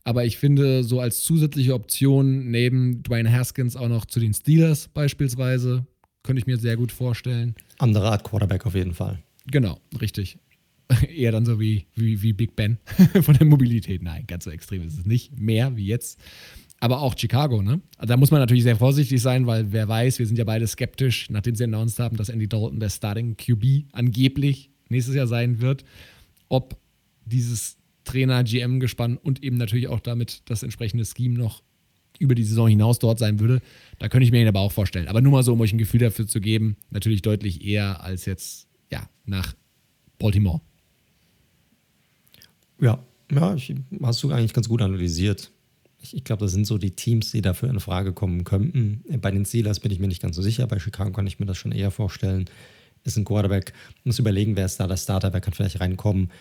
Aber 0.03 0.25
ich 0.25 0.37
finde, 0.37 0.83
so 0.83 0.99
als 0.99 1.23
zusätzliche 1.23 1.73
Option 1.73 2.51
neben 2.51 3.01
Dwayne 3.01 3.31
Haskins 3.31 3.77
auch 3.77 3.87
noch 3.87 4.03
zu 4.03 4.19
den 4.19 4.33
Steelers 4.33 4.89
beispielsweise, 4.89 5.87
könnte 6.23 6.41
ich 6.41 6.45
mir 6.45 6.57
sehr 6.57 6.75
gut 6.75 6.91
vorstellen. 6.91 7.55
Andere 7.77 8.11
Art 8.11 8.25
Quarterback 8.25 8.65
auf 8.65 8.75
jeden 8.75 8.93
Fall. 8.93 9.19
Genau, 9.49 9.79
richtig. 10.01 10.39
Eher 11.15 11.31
dann 11.31 11.45
so 11.45 11.59
wie, 11.59 11.85
wie, 11.95 12.21
wie 12.21 12.33
Big 12.33 12.55
Ben 12.55 12.77
von 13.21 13.35
der 13.35 13.45
Mobilität. 13.45 14.01
Nein, 14.01 14.25
ganz 14.27 14.45
so 14.45 14.51
extrem 14.51 14.83
ist 14.83 14.97
es 14.97 15.05
nicht. 15.05 15.39
Mehr 15.39 15.75
wie 15.75 15.85
jetzt. 15.85 16.19
Aber 16.79 17.01
auch 17.01 17.17
Chicago, 17.17 17.61
ne? 17.61 17.81
Da 17.99 18.15
muss 18.15 18.31
man 18.31 18.39
natürlich 18.39 18.63
sehr 18.63 18.77
vorsichtig 18.77 19.21
sein, 19.21 19.45
weil 19.47 19.71
wer 19.71 19.87
weiß, 19.87 20.17
wir 20.19 20.25
sind 20.25 20.37
ja 20.37 20.45
beide 20.45 20.65
skeptisch, 20.65 21.29
nachdem 21.29 21.55
sie 21.55 21.65
announced 21.65 21.99
haben, 21.99 22.15
dass 22.15 22.29
Andy 22.29 22.47
Dalton 22.47 22.79
der 22.79 22.89
Starting 22.89 23.35
QB 23.35 23.85
angeblich 23.91 24.69
nächstes 24.87 25.15
Jahr 25.15 25.27
sein 25.27 25.59
wird, 25.59 25.83
ob 26.47 26.77
dieses 27.25 27.77
Trainer, 28.05 28.43
GM-Gespann 28.43 29.17
und 29.17 29.43
eben 29.43 29.57
natürlich 29.57 29.87
auch 29.87 29.99
damit 29.99 30.41
das 30.45 30.63
entsprechende 30.63 31.05
Scheme 31.05 31.37
noch 31.37 31.61
über 32.17 32.33
die 32.33 32.43
Saison 32.43 32.67
hinaus 32.67 32.99
dort 32.99 33.19
sein 33.19 33.39
würde. 33.39 33.61
Da 33.99 34.09
könnte 34.09 34.25
ich 34.25 34.31
mir 34.31 34.41
ihn 34.41 34.47
aber 34.47 34.61
auch 34.61 34.71
vorstellen. 34.71 35.07
Aber 35.07 35.21
nur 35.21 35.31
mal 35.31 35.43
so, 35.43 35.53
um 35.53 35.61
euch 35.61 35.73
ein 35.73 35.77
Gefühl 35.77 35.99
dafür 35.99 36.27
zu 36.27 36.41
geben, 36.41 36.75
natürlich 36.89 37.21
deutlich 37.21 37.63
eher 37.65 38.03
als 38.03 38.25
jetzt 38.25 38.67
ja, 38.91 39.07
nach 39.25 39.53
Baltimore. 40.17 40.61
Ja, 42.79 43.03
ja, 43.31 43.53
ich, 43.55 43.75
hast 44.01 44.23
du 44.23 44.31
eigentlich 44.31 44.53
ganz 44.53 44.69
gut 44.69 44.81
analysiert. 44.81 45.51
Ich, 46.01 46.15
ich 46.15 46.23
glaube, 46.23 46.45
das 46.45 46.51
sind 46.51 46.65
so 46.65 46.77
die 46.77 46.91
Teams, 46.91 47.31
die 47.31 47.41
dafür 47.41 47.69
in 47.69 47.79
Frage 47.79 48.13
kommen 48.13 48.43
könnten. 48.43 49.03
Bei 49.21 49.31
den 49.31 49.45
Steelers 49.45 49.79
bin 49.79 49.91
ich 49.91 49.99
mir 49.99 50.07
nicht 50.07 50.21
ganz 50.21 50.35
so 50.35 50.41
sicher. 50.41 50.65
Bei 50.67 50.79
Chicago 50.79 51.11
kann 51.11 51.27
ich 51.27 51.39
mir 51.39 51.45
das 51.45 51.57
schon 51.57 51.71
eher 51.71 51.91
vorstellen. 51.91 52.49
Ist 53.03 53.17
ein 53.17 53.25
Quarterback. 53.25 53.73
Muss 54.03 54.19
überlegen, 54.19 54.55
wer 54.55 54.65
ist 54.65 54.79
da 54.79 54.87
der 54.87 54.97
Starter, 54.97 55.33
wer 55.33 55.41
kann 55.41 55.53
vielleicht 55.53 55.79
reinkommen 55.79 56.31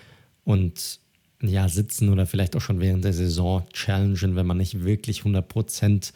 und 0.45 1.01
ja, 1.43 1.69
sitzen 1.69 2.09
oder 2.09 2.27
vielleicht 2.27 2.57
auch 2.57 2.61
schon 2.61 2.81
während 2.81 3.05
der 3.05 3.13
Saison 3.13 3.65
challengen, 3.73 4.35
wenn 4.35 4.47
man 4.47 4.57
nicht 4.57 4.85
wirklich 4.85 5.21
100% 5.21 6.13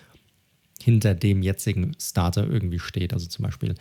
hinter 0.82 1.14
dem 1.14 1.42
jetzigen 1.42 1.92
Starter 2.00 2.48
irgendwie 2.48 2.80
steht. 2.80 3.12
Also 3.12 3.26
zum 3.26 3.44
Beispiel 3.44 3.74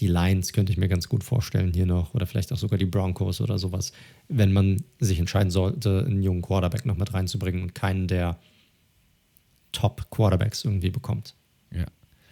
die 0.00 0.08
Lions 0.08 0.52
könnte 0.52 0.72
ich 0.72 0.78
mir 0.78 0.88
ganz 0.88 1.08
gut 1.08 1.22
vorstellen 1.22 1.72
hier 1.72 1.86
noch 1.86 2.14
oder 2.14 2.26
vielleicht 2.26 2.52
auch 2.52 2.56
sogar 2.56 2.78
die 2.78 2.86
Broncos 2.86 3.40
oder 3.40 3.58
sowas, 3.58 3.92
wenn 4.28 4.52
man 4.52 4.82
sich 4.98 5.18
entscheiden 5.18 5.50
sollte, 5.50 6.04
einen 6.04 6.22
jungen 6.22 6.42
Quarterback 6.42 6.84
noch 6.84 6.96
mit 6.96 7.14
reinzubringen 7.14 7.62
und 7.62 7.74
keinen 7.74 8.08
der 8.08 8.38
Top-Quarterbacks 9.72 10.64
irgendwie 10.64 10.90
bekommt. 10.90 11.34
Ja. 11.72 11.86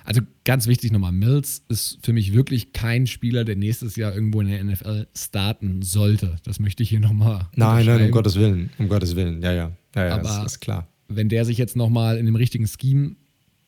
Also 0.04 0.22
ganz 0.44 0.66
wichtig 0.66 0.90
nochmal, 0.90 1.12
Mills 1.12 1.64
ist 1.68 1.98
für 2.02 2.12
mich 2.12 2.32
wirklich 2.32 2.72
kein 2.72 3.06
Spieler, 3.06 3.44
der 3.44 3.54
nächstes 3.54 3.94
Jahr 3.94 4.12
irgendwo 4.12 4.40
in 4.40 4.48
der 4.48 4.64
NFL 4.64 5.06
starten 5.16 5.82
sollte. 5.82 6.36
Das 6.42 6.58
möchte 6.58 6.82
ich 6.82 6.88
hier 6.88 7.00
nochmal. 7.00 7.48
Nein, 7.54 7.86
nein, 7.86 8.06
um 8.06 8.10
Gottes 8.10 8.34
Willen, 8.36 8.70
um 8.78 8.88
Gottes 8.88 9.14
Willen, 9.14 9.40
ja, 9.42 9.52
ja, 9.52 9.72
ja, 9.94 10.06
ja 10.06 10.14
Aber 10.14 10.22
das 10.22 10.54
ist 10.54 10.60
klar. 10.60 10.88
Wenn 11.08 11.28
der 11.28 11.44
sich 11.44 11.58
jetzt 11.58 11.76
nochmal 11.76 12.18
in 12.18 12.26
dem 12.26 12.36
richtigen 12.36 12.66
Scheme 12.66 13.16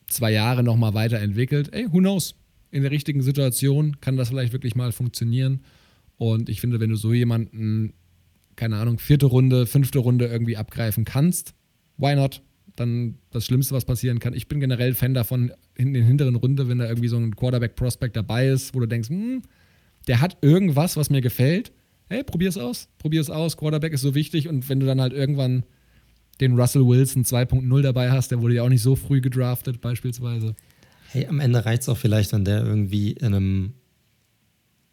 zwei 0.08 0.32
Jahre 0.32 0.64
nochmal 0.64 0.94
weiterentwickelt, 0.94 1.72
ey, 1.72 1.86
who 1.92 1.98
knows? 1.98 2.34
In 2.74 2.82
der 2.82 2.90
richtigen 2.90 3.22
Situation 3.22 4.00
kann 4.00 4.16
das 4.16 4.30
vielleicht 4.30 4.52
wirklich 4.52 4.74
mal 4.74 4.90
funktionieren. 4.90 5.60
Und 6.16 6.48
ich 6.48 6.60
finde, 6.60 6.80
wenn 6.80 6.90
du 6.90 6.96
so 6.96 7.12
jemanden, 7.12 7.94
keine 8.56 8.78
Ahnung, 8.78 8.98
vierte 8.98 9.26
Runde, 9.26 9.66
fünfte 9.66 10.00
Runde 10.00 10.26
irgendwie 10.26 10.56
abgreifen 10.56 11.04
kannst, 11.04 11.54
why 11.98 12.16
not? 12.16 12.42
Dann 12.74 13.18
das 13.30 13.46
Schlimmste, 13.46 13.76
was 13.76 13.84
passieren 13.84 14.18
kann. 14.18 14.34
Ich 14.34 14.48
bin 14.48 14.58
generell 14.58 14.94
Fan 14.94 15.14
davon, 15.14 15.52
in 15.76 15.94
den 15.94 16.04
hinteren 16.04 16.34
Runde, 16.34 16.68
wenn 16.68 16.78
da 16.78 16.88
irgendwie 16.88 17.06
so 17.06 17.16
ein 17.16 17.36
Quarterback-Prospect 17.36 18.16
dabei 18.16 18.48
ist, 18.48 18.74
wo 18.74 18.80
du 18.80 18.86
denkst, 18.86 19.08
hm, 19.08 19.42
der 20.08 20.20
hat 20.20 20.38
irgendwas, 20.40 20.96
was 20.96 21.10
mir 21.10 21.20
gefällt. 21.20 21.70
Hey, 22.08 22.24
probier's 22.24 22.58
aus. 22.58 22.88
Probier's 22.98 23.30
aus. 23.30 23.56
Quarterback 23.56 23.92
ist 23.92 24.00
so 24.00 24.16
wichtig. 24.16 24.48
Und 24.48 24.68
wenn 24.68 24.80
du 24.80 24.86
dann 24.86 25.00
halt 25.00 25.12
irgendwann 25.12 25.62
den 26.40 26.58
Russell 26.58 26.84
Wilson 26.84 27.22
2.0 27.22 27.82
dabei 27.82 28.10
hast, 28.10 28.32
der 28.32 28.42
wurde 28.42 28.54
ja 28.54 28.64
auch 28.64 28.68
nicht 28.68 28.82
so 28.82 28.96
früh 28.96 29.20
gedraftet, 29.20 29.80
beispielsweise 29.80 30.56
hey, 31.14 31.26
am 31.28 31.38
Ende 31.38 31.64
reicht 31.64 31.82
es 31.82 31.88
auch 31.88 31.96
vielleicht, 31.96 32.32
wenn 32.32 32.44
der 32.44 32.64
irgendwie 32.64 33.12
in 33.12 33.34
einem 33.34 33.74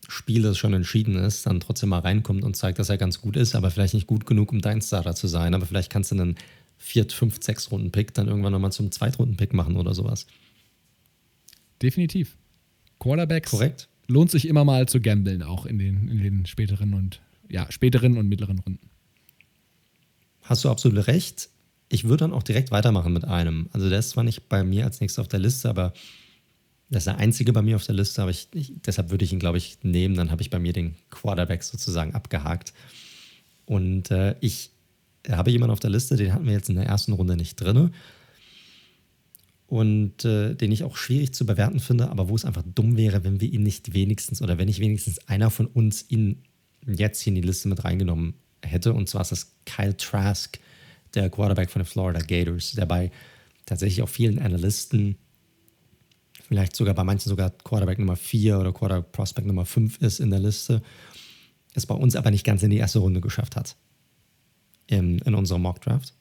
Spiel, 0.08 0.44
das 0.44 0.58
schon 0.58 0.74
entschieden 0.74 1.16
ist, 1.16 1.48
dann 1.48 1.60
trotzdem 1.60 1.90
mal 1.90 2.00
reinkommt 2.00 2.44
und 2.44 2.56
zeigt, 2.56 2.78
dass 2.80 2.90
er 2.90 2.98
ganz 2.98 3.22
gut 3.22 3.36
ist, 3.36 3.56
aber 3.56 3.72
vielleicht 3.72 3.96
nicht 3.96 4.08
gut 4.08 4.26
genug, 4.26 4.52
um 4.52 4.62
dein 4.62 4.82
Starter 4.82 5.16
zu 5.16 5.28
sein. 5.28 5.56
Aber 5.56 5.66
vielleicht 5.66 5.92
kannst 5.92 6.12
du 6.12 6.16
einen 6.16 6.36
Viert-, 6.78 7.12
Fünf-, 7.12 7.42
Sechs-Runden-Pick 7.42 8.14
dann 8.14 8.28
irgendwann 8.28 8.52
nochmal 8.52 8.72
zum 8.72 8.92
Zweitrunden-Pick 8.92 9.54
machen 9.54 9.78
oder 9.78 9.96
sowas. 9.96 10.28
Definitiv. 11.82 12.38
Quarterbacks 13.00 13.50
Korrekt. 13.50 13.88
lohnt 14.08 14.30
sich 14.30 14.48
immer 14.48 14.64
mal 14.64 14.88
zu 14.88 15.02
gambeln, 15.02 15.42
auch 15.42 15.66
in 15.66 15.80
den, 15.80 16.08
in 16.08 16.22
den 16.22 16.46
späteren 16.46 16.94
und 16.94 17.20
ja, 17.50 17.72
späteren 17.72 18.18
und 18.18 18.30
mittleren 18.30 18.60
Runden. 18.60 18.90
Hast 20.44 20.64
du 20.66 20.70
absolut 20.70 21.08
recht. 21.08 21.50
Ich 21.92 22.06
würde 22.06 22.24
dann 22.24 22.34
auch 22.34 22.44
direkt 22.44 22.72
weitermachen 22.72 23.12
mit 23.12 23.26
einem. 23.26 23.70
Also 23.74 23.90
der 23.90 24.00
ist 24.00 24.12
zwar 24.12 24.24
nicht 24.24 24.48
bei 24.48 24.64
mir 24.64 24.86
als 24.86 25.02
nächstes 25.02 25.20
auf 25.20 25.28
der 25.28 25.40
Liste, 25.40 25.70
aber 25.70 25.92
das 26.90 27.02
ist 27.02 27.08
der 27.08 27.18
einzige 27.18 27.52
bei 27.52 27.62
mir 27.62 27.76
auf 27.76 27.86
der 27.86 27.96
Liste, 27.96 28.22
aber 28.22 28.32
ich, 28.32 28.48
ich, 28.54 28.72
deshalb 28.86 29.12
würde 29.12 29.26
ich 29.26 29.34
ihn, 29.34 29.40
glaube 29.40 29.58
ich, 29.58 29.78
nehmen. 29.84 30.16
Dann 30.16 30.32
habe 30.32 30.42
ich 30.42 30.50
bei 30.50 30.58
mir 30.58 30.72
den 30.72 30.96
Quarterback 31.10 31.64
sozusagen 31.64 32.16
abgehakt. 32.16 32.74
Und 33.66 34.10
äh, 34.10 34.36
ich 34.40 34.72
habe 35.30 35.52
jemanden 35.52 35.74
auf 35.74 35.82
der 35.82 35.90
Liste, 35.90 36.16
den 36.16 36.34
hatten 36.34 36.46
wir 36.46 36.54
jetzt 36.54 36.70
in 36.70 36.76
der 36.76 36.86
ersten 36.86 37.12
Runde 37.12 37.36
nicht 37.36 37.56
drin. 37.56 37.92
Und 39.68 40.24
äh, 40.24 40.56
den 40.56 40.72
ich 40.72 40.86
auch 40.86 40.96
schwierig 40.96 41.34
zu 41.34 41.46
bewerten 41.46 41.82
finde, 41.82 42.10
aber 42.10 42.30
wo 42.30 42.36
es 42.36 42.46
einfach 42.46 42.64
dumm 42.64 42.96
wäre, 42.96 43.26
wenn 43.26 43.42
wir 43.42 43.52
ihn 43.52 43.64
nicht 43.64 43.94
wenigstens 43.94 44.42
oder 44.42 44.58
wenn 44.58 44.68
nicht 44.68 44.80
wenigstens 44.80 45.28
einer 45.28 45.50
von 45.50 45.68
uns 45.68 46.06
ihn 46.08 46.42
jetzt 46.88 47.22
hier 47.22 47.32
in 47.32 47.42
die 47.42 47.48
Liste 47.48 47.68
mit 47.68 47.84
reingenommen 47.84 48.36
hätte. 48.64 48.94
Und 48.94 49.10
zwar 49.10 49.24
ist 49.24 49.34
das 49.34 49.52
Kyle 49.66 49.96
Trask, 49.98 50.58
der 51.14 51.30
Quarterback 51.30 51.70
von 51.70 51.82
den 51.82 51.88
Florida 51.88 52.20
Gators, 52.20 52.72
der 52.74 52.86
bei 52.86 53.12
tatsächlich 53.66 54.02
auch 54.02 54.10
vielen 54.10 54.40
Analysten, 54.40 55.18
vielleicht 56.48 56.76
sogar 56.76 56.94
bei 56.94 57.04
manchen 57.04 57.30
sogar 57.30 57.50
Quarterback 57.50 58.00
Nummer 58.00 58.16
4 58.16 58.60
oder 58.60 58.74
Quarterback 58.74 59.12
Prospect 59.12 59.48
Nummer 59.48 59.66
5 59.66 60.02
ist 60.02 60.20
in 60.20 60.32
der 60.32 60.40
Liste, 60.40 60.82
es 61.74 61.86
bei 61.86 61.96
uns 61.96 62.16
aber 62.16 62.32
nicht 62.32 62.44
ganz 62.44 62.64
in 62.64 62.70
die 62.70 62.78
erste 62.78 63.00
Runde 63.00 63.22
geschafft 63.22 63.56
hat 63.56 63.76
in, 64.88 65.20
in 65.20 65.36
unserem 65.36 65.62
Mock 65.62 65.82
Draft. 65.82 66.14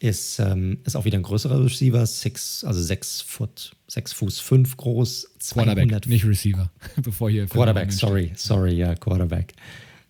Ist, 0.00 0.40
ähm, 0.40 0.78
ist 0.82 0.96
auch 0.96 1.04
wieder 1.04 1.16
ein 1.16 1.22
größerer 1.22 1.64
Receiver, 1.64 2.04
six, 2.06 2.64
also 2.64 2.82
6 2.82 3.20
Foot, 3.20 3.76
6 3.86 4.12
Fuß 4.14 4.40
5 4.40 4.76
groß, 4.76 5.30
200 5.38 5.76
Quarterback, 5.76 6.08
nicht 6.08 6.24
Receiver, 6.24 6.72
bevor 6.96 7.30
hier 7.30 7.46
Quarterback, 7.46 7.92
sorry, 7.92 8.32
sorry, 8.34 8.72
ja, 8.72 8.96
Quarterback. 8.96 9.54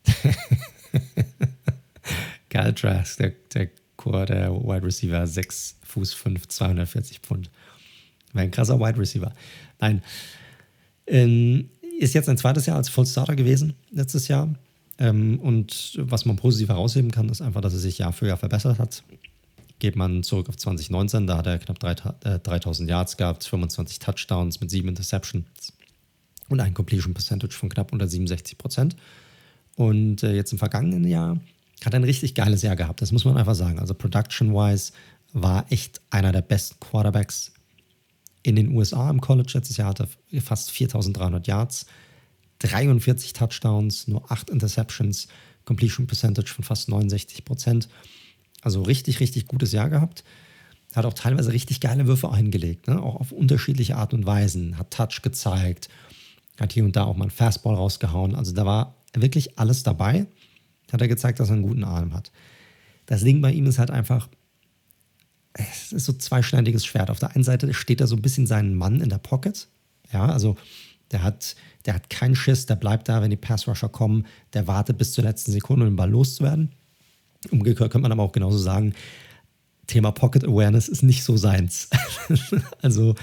Kyle 2.53 2.75
Trask, 2.75 3.17
der, 3.17 3.33
der, 3.55 3.71
der 4.27 4.53
Wide 4.53 4.85
Receiver, 4.85 5.27
6 5.27 5.79
Fuß 5.85 6.13
5, 6.13 6.49
240 6.49 7.21
Pfund. 7.21 7.51
War 8.35 8.43
ein 8.43 8.51
krasser 8.51 8.79
Wide 8.79 8.99
Receiver. 8.99 9.33
Nein. 9.81 10.03
In, 11.07 11.71
ist 11.99 12.15
jetzt 12.15 12.29
ein 12.29 12.37
zweites 12.37 12.67
Jahr 12.67 12.77
als 12.77 12.91
Full 12.91 13.07
Starter 13.07 13.37
gewesen, 13.37 13.75
letztes 13.91 14.29
Jahr. 14.29 14.55
Ähm, 14.99 15.39
und 15.41 15.99
was 15.99 16.27
man 16.27 16.37
positiv 16.37 16.69
herausheben 16.69 17.11
kann, 17.11 17.29
ist 17.31 17.41
einfach, 17.41 17.63
dass 17.63 17.73
er 17.73 17.79
sich 17.79 17.99
Jahr 17.99 18.13
für 18.13 18.27
Jahr 18.27 18.37
verbessert 18.37 18.79
hat. 18.79 19.03
Geht 19.79 19.97
man 19.97 20.23
zurück 20.23 20.49
auf 20.49 20.57
2019, 20.57 21.27
da 21.27 21.39
hat 21.39 21.47
er 21.47 21.59
knapp 21.59 21.81
3000 21.81 22.89
äh, 22.89 22.93
Yards 22.93 23.17
gehabt, 23.17 23.45
25 23.45 23.99
Touchdowns 23.99 24.61
mit 24.61 24.71
7 24.71 24.89
Interceptions 24.89 25.73
und 26.49 26.61
ein 26.61 26.75
Completion 26.75 27.15
Percentage 27.15 27.55
von 27.55 27.71
knapp 27.71 27.93
unter 27.93 28.07
67 28.07 28.59
Prozent. 28.59 28.97
Und 29.77 30.23
äh, 30.23 30.35
jetzt 30.35 30.53
im 30.53 30.59
vergangenen 30.59 31.05
Jahr 31.05 31.39
hat 31.87 31.95
ein 31.95 32.05
richtig 32.05 32.35
geiles 32.35 32.63
Jahr 32.63 32.77
gehabt, 32.77 33.03
das 33.03 33.13
muss 33.13 33.25
man 33.25 33.37
einfach 33.37 33.55
sagen. 33.55 33.79
Also 33.79 33.95
production-wise 33.95 34.93
war 35.33 35.71
echt 35.71 36.01
einer 36.11 36.33
der 36.33 36.43
besten 36.43 36.79
Quarterbacks 36.81 37.53
in 38.43 38.57
den 38.57 38.75
USA 38.75 39.11
im 39.11 39.21
College. 39.21 39.53
Letztes 39.55 39.77
Jahr 39.77 39.89
hatte 39.89 40.09
er 40.31 40.43
fast 40.43 40.71
4300 40.71 41.47
Yards, 41.47 41.87
43 42.59 43.33
Touchdowns, 43.33 44.09
nur 44.09 44.31
8 44.31 44.51
Interceptions, 44.51 45.29
Completion 45.65 46.07
Percentage 46.07 46.53
von 46.53 46.65
fast 46.65 46.89
69 46.89 47.45
Prozent. 47.45 47.89
Also 48.63 48.83
richtig, 48.83 49.21
richtig 49.21 49.47
gutes 49.47 49.73
Jahr 49.73 49.91
gehabt. 49.91 50.25
Hat 50.95 51.07
auch 51.07 51.15
teilweise 51.15 51.53
richtig 51.53 51.81
geile 51.81 52.07
Würfe 52.07 52.31
eingelegt, 52.31 52.87
ne? 52.87 53.03
auch 53.03 53.17
auf 53.17 53.33
unterschiedliche 53.33 53.97
Art 53.97 54.13
und 54.13 54.27
Weisen. 54.27 54.79
Hat 54.79 54.91
Touch 54.91 55.23
gezeigt, 55.23 55.89
hat 56.61 56.73
hier 56.73 56.85
und 56.85 56.97
da 56.97 57.05
auch 57.05 57.17
mal 57.17 57.25
einen 57.25 57.31
Fastball 57.31 57.75
rausgehauen. 57.75 58.35
Also 58.35 58.53
da 58.53 58.67
war 58.67 58.97
wirklich 59.15 59.59
alles 59.59 59.83
dabei. 59.83 60.27
Hat 60.93 61.01
er 61.01 61.09
gezeigt, 61.09 61.41
dass 61.41 61.49
er 61.49 61.55
einen 61.55 61.63
guten 61.63 61.85
Arm 61.85 62.13
hat. 62.15 62.31
Das 63.07 63.25
Ding 63.25 63.41
bei 63.41 63.53
ihm 63.53 63.67
ist 63.67 63.79
halt 63.79 63.91
einfach, 63.91 64.29
es 65.55 65.93
ist 65.93 66.05
so 66.05 66.13
zweischneidiges 66.13 66.85
Schwert. 66.85 67.11
Auf 67.11 67.19
der 67.19 67.35
einen 67.35 67.45
Seite 67.45 67.73
steht 67.75 68.01
da 68.01 68.07
so 68.07 68.17
ein 68.17 68.23
bisschen 68.23 68.47
sein 68.47 68.75
Mann 68.75 69.01
in 69.01 69.09
der 69.09 69.19
Pocket. 69.19 69.69
Ja, 70.13 70.27
also 70.27 70.57
der 71.11 71.23
hat, 71.23 71.57
der 71.85 71.95
hat 71.95 72.11
keinen 72.11 72.35
Schiss, 72.35 72.67
der 72.67 72.77
bleibt 72.77 73.09
da, 73.09 73.23
wenn 73.23 73.31
die 73.31 73.37
Passrusher 73.37 73.89
kommen, 73.89 74.27
der 74.55 74.67
wartet 74.67 74.99
bis 74.99 75.13
zur 75.13 75.25
letzten 75.25 75.53
Sekunde, 75.53 75.85
um 75.85 75.93
den 75.93 75.97
Ball 75.97 76.11
loszuwerden. 76.11 76.71
Umgekehrt 77.51 77.91
könnte 77.91 78.03
man 78.03 78.13
aber 78.13 78.23
auch 78.23 78.33
genauso 78.33 78.59
sagen, 78.59 78.95
Thema 79.87 80.13
Pocket 80.13 80.45
Awareness 80.45 80.89
ist 80.89 81.03
nicht 81.03 81.25
so 81.25 81.37
seins. 81.37 81.91
also 82.83 83.15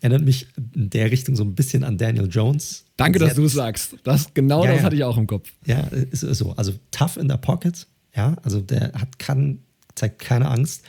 erinnert 0.00 0.22
mich 0.22 0.46
in 0.74 0.90
der 0.90 1.10
Richtung 1.10 1.34
so 1.34 1.44
ein 1.44 1.54
bisschen 1.54 1.82
an 1.82 1.98
Daniel 1.98 2.28
Jones. 2.30 2.83
Danke, 2.96 3.18
dass 3.18 3.34
du 3.34 3.44
es 3.44 3.52
sagst. 3.52 3.96
Das, 4.04 4.32
genau 4.34 4.64
ja, 4.64 4.70
das 4.70 4.78
ja. 4.78 4.84
hatte 4.84 4.96
ich 4.96 5.04
auch 5.04 5.16
im 5.16 5.26
Kopf. 5.26 5.50
Ja, 5.66 5.80
ist, 5.80 6.20
so. 6.20 6.52
Also 6.52 6.74
tough 6.90 7.16
in 7.16 7.28
der 7.28 7.38
Pocket. 7.38 7.86
Ja, 8.14 8.36
also 8.42 8.60
der 8.60 8.92
hat, 8.92 9.18
kann, 9.18 9.60
zeigt 9.94 10.20
keine 10.20 10.48
Angst. 10.48 10.84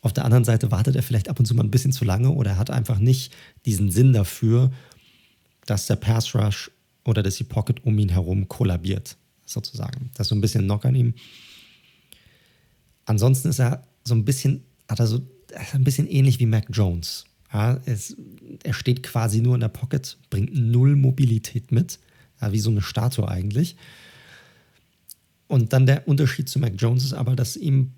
Auf 0.00 0.12
der 0.12 0.24
anderen 0.24 0.44
Seite 0.44 0.70
wartet 0.70 0.96
er 0.96 1.02
vielleicht 1.02 1.28
ab 1.28 1.38
und 1.38 1.46
zu 1.46 1.54
mal 1.54 1.62
ein 1.62 1.70
bisschen 1.70 1.92
zu 1.92 2.04
lange 2.04 2.30
oder 2.30 2.52
er 2.52 2.58
hat 2.58 2.70
einfach 2.70 2.98
nicht 2.98 3.32
diesen 3.64 3.90
Sinn 3.90 4.12
dafür, 4.12 4.70
dass 5.66 5.86
der 5.86 5.96
Pass 5.96 6.34
Rush 6.34 6.70
oder 7.04 7.22
dass 7.22 7.36
die 7.36 7.44
Pocket 7.44 7.84
um 7.84 7.98
ihn 7.98 8.10
herum 8.10 8.48
kollabiert, 8.48 9.16
sozusagen. 9.46 10.10
Das 10.14 10.26
ist 10.26 10.28
so 10.30 10.34
ein 10.34 10.40
bisschen 10.40 10.64
Knock 10.64 10.84
an 10.84 10.94
ihm. 10.94 11.14
Ansonsten 13.06 13.48
ist 13.48 13.60
er 13.60 13.86
so 14.04 14.14
ein 14.14 14.24
bisschen, 14.24 14.64
hat 14.88 14.98
er 14.98 15.06
so 15.06 15.20
ein 15.72 15.84
bisschen 15.84 16.06
ähnlich 16.08 16.40
wie 16.40 16.46
Mac 16.46 16.66
Jones. 16.70 17.24
Ja, 17.54 17.80
es, 17.86 18.16
er 18.64 18.74
steht 18.74 19.04
quasi 19.04 19.40
nur 19.40 19.54
in 19.54 19.60
der 19.60 19.68
Pocket, 19.68 20.18
bringt 20.28 20.52
null 20.52 20.96
Mobilität 20.96 21.70
mit, 21.70 22.00
ja, 22.40 22.52
wie 22.52 22.58
so 22.58 22.70
eine 22.70 22.82
Statue 22.82 23.28
eigentlich. 23.28 23.76
Und 25.46 25.72
dann 25.72 25.86
der 25.86 26.08
Unterschied 26.08 26.48
zu 26.48 26.58
Mac 26.58 26.72
Jones 26.76 27.04
ist 27.04 27.12
aber, 27.12 27.36
dass 27.36 27.56
ihm 27.56 27.92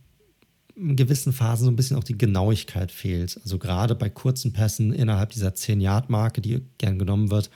in 0.76 0.94
gewissen 0.94 1.32
Phasen 1.32 1.64
so 1.64 1.70
ein 1.70 1.76
bisschen 1.76 1.96
auch 1.96 2.04
die 2.04 2.18
Genauigkeit 2.18 2.92
fehlt. 2.92 3.40
Also 3.42 3.58
gerade 3.58 3.94
bei 3.94 4.10
kurzen 4.10 4.52
Pässen 4.52 4.92
innerhalb 4.92 5.30
dieser 5.30 5.54
10-Yard-Marke, 5.54 6.42
die 6.42 6.60
gern 6.76 6.98
genommen 6.98 7.30
wird, 7.30 7.50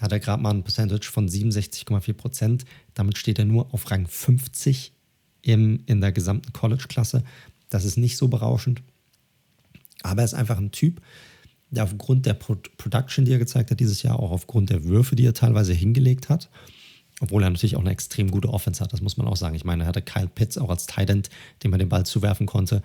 hat 0.00 0.10
er 0.10 0.18
gerade 0.18 0.42
mal 0.42 0.50
ein 0.50 0.64
Percentage 0.64 1.08
von 1.12 1.28
67,4 1.28 2.12
Prozent. 2.14 2.64
Damit 2.94 3.18
steht 3.18 3.38
er 3.38 3.44
nur 3.44 3.72
auf 3.72 3.88
Rang 3.92 4.08
50 4.08 4.92
im, 5.42 5.84
in 5.86 6.00
der 6.00 6.10
gesamten 6.10 6.52
College-Klasse. 6.52 7.22
Das 7.68 7.84
ist 7.84 7.98
nicht 7.98 8.16
so 8.16 8.26
berauschend. 8.26 8.82
Aber 10.02 10.22
er 10.22 10.24
ist 10.24 10.34
einfach 10.34 10.58
ein 10.58 10.72
Typ, 10.72 11.00
der 11.70 11.84
aufgrund 11.84 12.26
der 12.26 12.34
Pro 12.34 12.56
Production, 12.76 13.24
die 13.24 13.32
er 13.32 13.38
gezeigt 13.38 13.70
hat 13.70 13.80
dieses 13.80 14.02
Jahr, 14.02 14.18
auch 14.18 14.30
aufgrund 14.30 14.70
der 14.70 14.84
Würfe, 14.84 15.16
die 15.16 15.24
er 15.24 15.34
teilweise 15.34 15.72
hingelegt 15.72 16.28
hat, 16.28 16.48
obwohl 17.20 17.42
er 17.42 17.50
natürlich 17.50 17.76
auch 17.76 17.80
eine 17.80 17.90
extrem 17.90 18.30
gute 18.30 18.48
Offense 18.48 18.82
hat, 18.82 18.92
das 18.92 19.02
muss 19.02 19.16
man 19.16 19.28
auch 19.28 19.36
sagen. 19.36 19.54
Ich 19.54 19.64
meine, 19.64 19.84
er 19.84 19.86
hatte 19.86 20.02
Kyle 20.02 20.28
Pitts 20.28 20.58
auch 20.58 20.70
als 20.70 20.86
Tight 20.86 21.10
End, 21.10 21.30
dem 21.62 21.70
man 21.70 21.78
den 21.78 21.88
Ball 21.88 22.04
zuwerfen 22.06 22.46
konnte. 22.46 22.82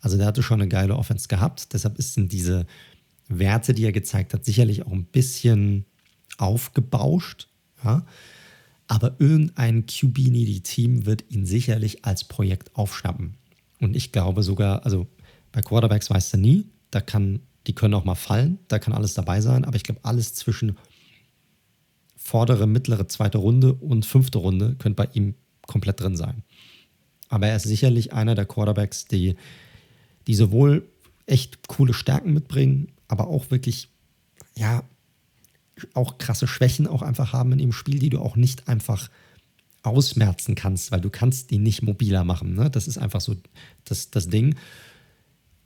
Also 0.00 0.16
der 0.16 0.26
hatte 0.26 0.42
schon 0.42 0.60
eine 0.60 0.68
geile 0.68 0.96
Offense 0.96 1.28
gehabt. 1.28 1.72
Deshalb 1.72 2.00
sind 2.00 2.32
diese 2.32 2.66
Werte, 3.28 3.74
die 3.74 3.84
er 3.84 3.92
gezeigt 3.92 4.34
hat, 4.34 4.44
sicherlich 4.44 4.86
auch 4.86 4.92
ein 4.92 5.04
bisschen 5.04 5.84
aufgebauscht. 6.38 7.48
Ja? 7.84 8.06
Aber 8.86 9.16
irgendein 9.18 9.86
QB-Needy-Team 9.86 11.06
wird 11.06 11.24
ihn 11.30 11.46
sicherlich 11.46 12.04
als 12.04 12.24
Projekt 12.24 12.74
aufschnappen. 12.76 13.34
Und 13.80 13.96
ich 13.96 14.12
glaube 14.12 14.42
sogar, 14.42 14.84
also 14.84 15.08
bei 15.52 15.62
Quarterbacks 15.62 16.10
weißt 16.10 16.34
du 16.34 16.38
nie, 16.38 16.66
da 16.90 17.00
kann, 17.00 17.40
die 17.66 17.74
können 17.74 17.94
auch 17.94 18.04
mal 18.04 18.14
fallen, 18.14 18.58
da 18.68 18.78
kann 18.78 18.94
alles 18.94 19.14
dabei 19.14 19.40
sein, 19.40 19.64
aber 19.64 19.76
ich 19.76 19.84
glaube, 19.84 20.00
alles 20.02 20.34
zwischen 20.34 20.76
vordere, 22.16 22.66
mittlere, 22.66 23.08
zweite 23.08 23.38
Runde 23.38 23.74
und 23.74 24.06
fünfte 24.06 24.38
Runde 24.38 24.76
könnte 24.78 24.96
bei 24.96 25.08
ihm 25.12 25.34
komplett 25.66 26.00
drin 26.00 26.16
sein. 26.16 26.42
Aber 27.28 27.46
er 27.46 27.56
ist 27.56 27.64
sicherlich 27.64 28.12
einer 28.12 28.34
der 28.34 28.46
Quarterbacks, 28.46 29.06
die, 29.06 29.36
die 30.26 30.34
sowohl 30.34 30.86
echt 31.26 31.66
coole 31.68 31.94
Stärken 31.94 32.32
mitbringen, 32.32 32.92
aber 33.08 33.28
auch 33.28 33.50
wirklich, 33.50 33.88
ja, 34.56 34.84
auch 35.94 36.18
krasse 36.18 36.46
Schwächen 36.46 36.86
auch 36.86 37.02
einfach 37.02 37.32
haben 37.32 37.52
in 37.52 37.58
ihrem 37.58 37.72
Spiel, 37.72 37.98
die 37.98 38.10
du 38.10 38.20
auch 38.20 38.36
nicht 38.36 38.68
einfach 38.68 39.10
ausmerzen 39.82 40.54
kannst, 40.54 40.92
weil 40.92 41.00
du 41.00 41.10
kannst 41.10 41.50
die 41.50 41.58
nicht 41.58 41.82
mobiler 41.82 42.24
machen. 42.24 42.54
Ne? 42.54 42.70
Das 42.70 42.86
ist 42.86 42.98
einfach 42.98 43.20
so 43.20 43.34
das, 43.84 44.10
das 44.10 44.28
Ding. 44.28 44.54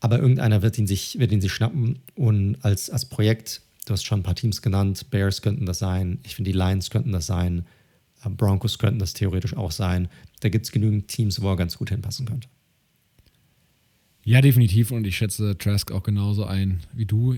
Aber 0.01 0.19
irgendeiner 0.19 0.63
wird 0.63 0.79
ihn 0.79 0.87
sich, 0.87 1.19
wird 1.19 1.33
ihn 1.33 1.41
sich 1.41 1.53
schnappen 1.53 2.01
und 2.15 2.57
als, 2.63 2.91
als 2.91 3.07
Projekt 3.07 3.63
Du 3.87 3.93
hast 3.93 4.05
schon 4.05 4.21
ein 4.21 4.25
paar 4.25 4.35
Teams 4.35 4.63
genannt. 4.63 5.11
Bears 5.11 5.43
könnten 5.43 5.65
das 5.65 5.79
sein. 5.79 6.19
Ich 6.25 6.35
finde, 6.35 6.51
die 6.51 6.59
Lions 6.59 6.91
könnten 6.91 7.13
das 7.13 7.27
sein. 7.27 7.65
Äh, 8.25 8.31
Broncos 8.31 8.79
könnten 8.79 8.99
das 8.99 9.15
theoretisch 9.15 9.57
auch 9.57 9.71
sein. 9.71 10.09
Da 10.41 10.49
gibt 10.49 10.67
es 10.67 10.73
genügend 10.73 11.09
Teams, 11.09 11.41
wo 11.41 11.51
er 11.51 11.57
ganz 11.57 11.79
gut 11.79 11.91
hinpassen 11.91 12.27
könnte. 12.27 12.49
Ja, 14.25 14.41
definitiv. 14.41 14.91
Und 14.91 15.07
ich 15.07 15.17
schätze 15.17 15.57
Trask 15.57 15.93
auch 15.93 16.03
genauso 16.03 16.45
ein 16.45 16.81
wie 16.93 17.07
du. 17.07 17.37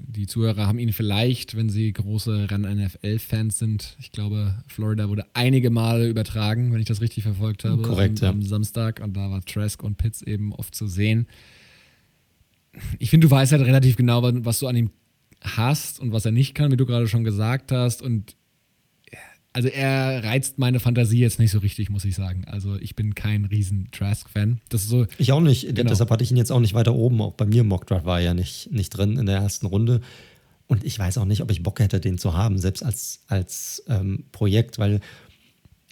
Die 0.00 0.26
Zuhörer 0.26 0.66
haben 0.66 0.80
ihn 0.80 0.92
vielleicht, 0.92 1.56
wenn 1.56 1.70
sie 1.70 1.92
große 1.92 2.48
Run-NFL-Fans 2.50 3.56
sind. 3.56 3.96
Ich 4.00 4.10
glaube, 4.10 4.62
Florida 4.66 5.08
wurde 5.08 5.26
einige 5.32 5.70
Male 5.70 6.08
übertragen, 6.08 6.72
wenn 6.72 6.80
ich 6.80 6.88
das 6.88 7.00
richtig 7.00 7.22
verfolgt 7.22 7.64
habe. 7.64 7.82
Korrekt, 7.82 8.20
am, 8.20 8.24
ja. 8.24 8.30
am 8.30 8.42
Samstag. 8.42 9.00
Und 9.00 9.16
da 9.16 9.30
war 9.30 9.44
Trask 9.44 9.80
und 9.84 9.96
Pitts 9.96 10.22
eben 10.22 10.52
oft 10.52 10.74
zu 10.74 10.88
sehen. 10.88 11.28
Ich 12.98 13.10
finde, 13.10 13.26
du 13.26 13.30
weißt 13.30 13.52
halt 13.52 13.62
relativ 13.62 13.96
genau, 13.96 14.22
was 14.22 14.58
du 14.58 14.66
an 14.66 14.76
ihm 14.76 14.90
hast 15.40 16.00
und 16.00 16.12
was 16.12 16.24
er 16.24 16.32
nicht 16.32 16.54
kann, 16.54 16.70
wie 16.70 16.76
du 16.76 16.86
gerade 16.86 17.08
schon 17.08 17.24
gesagt 17.24 17.72
hast. 17.72 18.02
Und 18.02 18.36
also 19.52 19.68
er 19.68 20.24
reizt 20.24 20.58
meine 20.58 20.80
Fantasie 20.80 21.18
jetzt 21.18 21.38
nicht 21.38 21.50
so 21.50 21.58
richtig, 21.58 21.90
muss 21.90 22.04
ich 22.04 22.14
sagen. 22.14 22.44
Also 22.46 22.76
ich 22.76 22.96
bin 22.96 23.14
kein 23.14 23.44
riesen 23.44 23.88
Trask-Fan. 23.92 24.60
Das 24.70 24.82
ist 24.82 24.88
so. 24.88 25.06
Ich 25.18 25.32
auch 25.32 25.40
nicht. 25.40 25.74
Genau. 25.74 25.90
Deshalb 25.90 26.10
hatte 26.10 26.24
ich 26.24 26.30
ihn 26.30 26.38
jetzt 26.38 26.50
auch 26.50 26.60
nicht 26.60 26.74
weiter 26.74 26.94
oben. 26.94 27.20
Auch 27.20 27.34
bei 27.34 27.44
mir 27.44 27.60
im 27.60 27.68
Mockdraft 27.68 28.06
war 28.06 28.18
er 28.18 28.24
ja 28.26 28.34
nicht, 28.34 28.72
nicht 28.72 28.90
drin 28.90 29.18
in 29.18 29.26
der 29.26 29.36
ersten 29.36 29.66
Runde. 29.66 30.00
Und 30.68 30.84
ich 30.84 30.98
weiß 30.98 31.18
auch 31.18 31.26
nicht, 31.26 31.42
ob 31.42 31.50
ich 31.50 31.62
Bock 31.62 31.80
hätte, 31.80 32.00
den 32.00 32.16
zu 32.16 32.34
haben, 32.34 32.56
selbst 32.56 32.82
als, 32.82 33.20
als 33.26 33.84
ähm, 33.88 34.24
Projekt, 34.32 34.78
weil, 34.78 35.00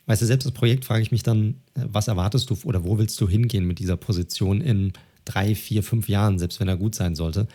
weißt 0.07 0.23
du, 0.23 0.27
selbst 0.27 0.47
als 0.47 0.55
Projekt 0.55 0.87
frage 0.87 1.03
ich 1.03 1.13
mich 1.13 1.23
dann, 1.23 1.57
äh, 1.75 1.83
was 1.87 2.09
erwartest 2.09 2.49
du 2.49 2.57
oder 2.65 2.83
wo 2.83 2.97
willst 2.97 3.21
du 3.21 3.29
hingehen 3.29 3.67
mit 3.67 3.79
dieser 3.79 3.99
Position 3.99 4.63
in 4.63 4.95
drei, 5.31 5.55
vier, 5.55 5.83
fünf 5.83 6.09
Jahren, 6.09 6.39
selbst 6.39 6.61
wenn 6.61 6.69
er 6.69 6.77
gut 6.77 6.95
sein 6.95 7.15
sollte 7.15 7.47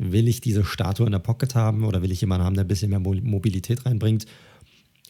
will 0.00 0.28
ich 0.28 0.40
diese 0.40 0.64
Statue 0.64 1.04
in 1.04 1.12
der 1.12 1.18
Pocket 1.18 1.54
haben 1.54 1.84
oder 1.84 2.00
will 2.00 2.10
ich 2.10 2.22
jemanden 2.22 2.46
haben, 2.46 2.54
der 2.54 2.64
ein 2.64 2.68
bisschen 2.68 2.88
mehr 2.88 3.00
Mobilität 3.00 3.84
reinbringt. 3.84 4.24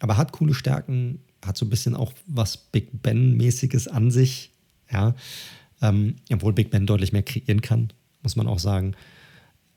Aber 0.00 0.16
hat 0.16 0.32
coole 0.32 0.52
Stärken, 0.52 1.20
hat 1.44 1.56
so 1.56 1.64
ein 1.64 1.70
bisschen 1.70 1.94
auch 1.94 2.12
was 2.26 2.56
Big 2.56 3.00
Ben-mäßiges 3.00 3.86
an 3.86 4.10
sich. 4.10 4.50
Ja, 4.90 5.14
ähm, 5.80 6.16
obwohl 6.32 6.52
Big 6.52 6.70
Ben 6.70 6.86
deutlich 6.86 7.12
mehr 7.12 7.22
kreieren 7.22 7.60
kann, 7.60 7.92
muss 8.22 8.34
man 8.34 8.48
auch 8.48 8.58
sagen. 8.58 8.96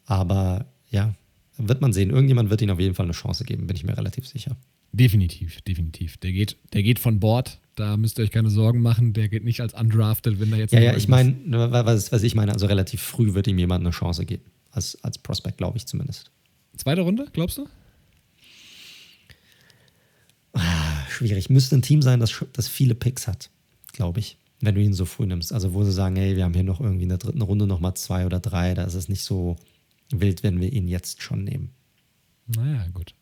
Aber 0.06 0.66
ja, 0.90 1.14
wird 1.58 1.82
man 1.82 1.94
sehen. 1.94 2.10
Irgendjemand 2.10 2.50
wird 2.50 2.64
ihm 2.64 2.72
auf 2.72 2.80
jeden 2.80 2.96
Fall 2.96 3.06
eine 3.06 3.14
Chance 3.14 3.44
geben, 3.44 3.68
bin 3.68 3.76
ich 3.76 3.84
mir 3.84 3.96
relativ 3.96 4.28
sicher. 4.28 4.58
Definitiv, 4.94 5.62
definitiv. 5.62 6.18
Der 6.18 6.32
geht, 6.32 6.58
der 6.74 6.82
geht 6.82 6.98
von 6.98 7.20
Bord. 7.20 7.60
Da 7.76 7.98
müsst 7.98 8.20
ihr 8.20 8.24
euch 8.24 8.32
keine 8.32 8.50
Sorgen 8.50 8.82
machen. 8.82 9.14
Der 9.14 9.30
geht 9.30 9.44
nicht 9.44 9.62
als 9.62 9.74
undrafted, 9.74 10.40
wenn 10.40 10.52
er 10.52 10.60
jetzt. 10.60 10.74
Ja, 10.74 10.80
ja, 10.80 10.96
ich 10.96 11.08
meine, 11.08 11.36
was, 11.48 12.12
was 12.12 12.24
ich 12.24 12.36
meine, 12.36 12.54
also 12.54 12.68
relativ 12.68 13.02
früh 13.02 13.34
wird 13.34 13.48
ihm 13.48 13.58
jemand 13.58 13.82
eine 13.82 13.92
Chance 13.92 14.26
geben. 14.26 14.44
Als, 14.72 15.02
als 15.04 15.18
Prospect, 15.18 15.58
glaube 15.58 15.78
ich 15.78 15.86
zumindest. 15.86 16.32
Zweite 16.78 17.02
Runde, 17.02 17.28
glaubst 17.34 17.58
du? 17.58 17.68
Ah, 20.54 21.06
schwierig. 21.10 21.50
Müsste 21.50 21.76
ein 21.76 21.82
Team 21.82 22.02
sein, 22.02 22.20
das, 22.20 22.44
das 22.54 22.68
viele 22.68 22.96
Picks 22.96 23.28
hat, 23.28 23.50
glaube 23.92 24.20
ich, 24.20 24.38
wenn 24.62 24.76
du 24.76 24.82
ihn 24.82 24.94
so 24.94 25.06
früh 25.06 25.26
nimmst. 25.26 25.52
Also, 25.54 25.74
wo 25.74 25.84
sie 25.84 25.92
sagen, 25.92 26.16
hey, 26.16 26.36
wir 26.36 26.44
haben 26.44 26.54
hier 26.54 26.64
noch 26.64 26.80
irgendwie 26.80 27.04
in 27.04 27.10
der 27.10 27.18
dritten 27.18 27.42
Runde 27.42 27.68
nochmal 27.68 27.96
zwei 27.96 28.26
oder 28.26 28.40
drei, 28.40 28.74
da 28.74 28.84
ist 28.84 28.94
es 28.94 29.10
nicht 29.10 29.24
so 29.24 29.56
wild, 30.12 30.44
wenn 30.44 30.62
wir 30.62 30.72
ihn 30.72 30.88
jetzt 30.88 31.22
schon 31.22 31.44
nehmen. 31.44 31.70
Naja, 32.48 32.88
gut. 32.94 33.14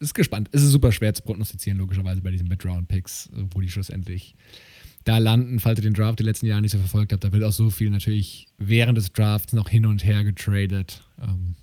Ist 0.00 0.14
gespannt. 0.14 0.48
Es 0.52 0.62
ist 0.62 0.70
super 0.70 0.92
schwer 0.92 1.12
zu 1.12 1.22
prognostizieren, 1.22 1.78
logischerweise 1.78 2.20
bei 2.20 2.30
diesen 2.30 2.48
Mid-Round-Picks, 2.48 3.30
wo 3.52 3.60
die 3.60 3.68
schlussendlich 3.68 4.36
da 5.04 5.18
landen, 5.18 5.58
falls 5.58 5.78
ihr 5.78 5.82
den 5.82 5.94
Draft 5.94 6.18
die 6.18 6.24
letzten 6.24 6.46
Jahre 6.46 6.60
nicht 6.60 6.72
so 6.72 6.78
verfolgt 6.78 7.12
habt. 7.12 7.24
Da 7.24 7.32
wird 7.32 7.42
auch 7.42 7.52
so 7.52 7.70
viel 7.70 7.90
natürlich 7.90 8.46
während 8.58 8.98
des 8.98 9.12
Drafts 9.12 9.52
noch 9.52 9.68
hin 9.68 9.86
und 9.86 10.04
her 10.04 10.22
getradet. 10.22 11.02
Ähm, 11.20 11.54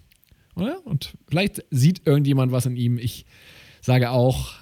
oder? 0.55 0.85
Und 0.85 1.13
vielleicht 1.27 1.63
sieht 1.69 2.05
irgendjemand 2.07 2.51
was 2.51 2.65
in 2.65 2.75
ihm. 2.75 2.97
Ich 2.97 3.25
sage 3.81 4.09
auch, 4.09 4.53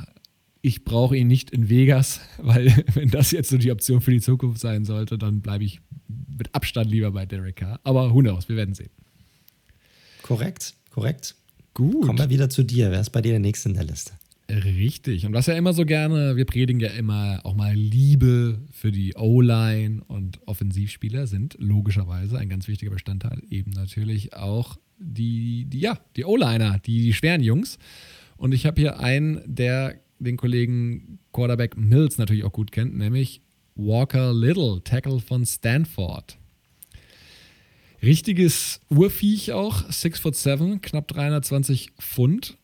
ich 0.62 0.84
brauche 0.84 1.16
ihn 1.16 1.28
nicht 1.28 1.52
in 1.52 1.70
Vegas, 1.70 2.22
weil 2.38 2.68
wenn 2.94 3.10
das 3.10 3.32
jetzt 3.32 3.50
so 3.50 3.58
die 3.58 3.72
Option 3.72 4.02
für 4.02 4.12
die 4.12 4.22
Zukunft 4.22 4.60
sein 4.60 4.86
sollte, 4.86 5.18
dann 5.18 5.42
bleibe 5.42 5.64
ich 5.64 5.80
mit 6.38 6.54
Abstand 6.54 6.90
lieber 6.92 7.12
bei 7.12 7.26
Derek 7.26 7.58
Carr. 7.58 7.80
Aber 7.84 8.14
who 8.14 8.20
knows, 8.20 8.50
wir 8.50 8.56
werden 8.56 8.74
sehen. 8.74 8.90
Korrekt, 10.24 10.74
korrekt. 10.90 11.36
Gut. 11.74 12.06
Kommen 12.06 12.20
wir 12.20 12.30
wieder 12.30 12.50
zu 12.50 12.64
dir. 12.64 12.92
Wer 12.92 13.02
ist 13.02 13.10
bei 13.10 13.22
dir 13.22 13.32
der 13.32 13.40
Nächste 13.40 13.70
in 13.70 13.76
der 13.76 13.86
Liste? 13.86 14.14
Richtig. 14.50 15.26
Und 15.26 15.34
was 15.34 15.48
ja 15.48 15.56
immer 15.56 15.74
so 15.74 15.86
gerne, 15.86 16.36
wir 16.36 16.46
predigen 16.46 16.80
ja 16.80 16.90
immer 16.90 17.40
auch 17.44 17.56
mal 17.56 17.74
Liebe 17.74 18.60
für 18.72 18.92
die 18.92 19.16
O-Line 19.16 20.04
und 20.08 20.40
Offensivspieler 20.46 21.28
sind 21.28 21.56
logischerweise 21.60 22.38
ein 22.38 22.50
ganz 22.50 22.68
wichtiger 22.68 22.92
Bestandteil 22.92 23.42
eben 23.50 23.72
natürlich 23.72 24.34
auch 24.34 24.78
die, 24.98 25.66
die 25.66 25.80
ja, 25.80 25.98
die 26.16 26.26
O-Liner, 26.26 26.80
die, 26.80 27.02
die 27.02 27.14
schweren 27.14 27.42
Jungs. 27.42 27.80
Und 28.38 28.54
ich 28.54 28.66
habe 28.66 28.80
hier 28.80 29.00
einen, 29.00 29.42
der 29.46 29.96
den 30.20 30.38
Kollegen 30.38 31.20
Quarterback 31.32 31.78
Mills 31.78 32.18
natürlich 32.18 32.44
auch 32.44 32.52
gut 32.52 32.72
kennt, 32.72 32.96
nämlich 32.96 33.42
Walker 33.76 34.34
Little, 34.34 34.82
Tackle 34.84 35.20
von 35.20 35.46
Stanford. 35.46 36.38
Richtiges 38.04 38.82
Urviech 38.90 39.54
auch, 39.54 39.90
6 39.90 40.20
foot 40.20 40.36
7, 40.36 40.82
knapp 40.82 41.08
320 41.08 41.92
Pfund, 42.00 42.58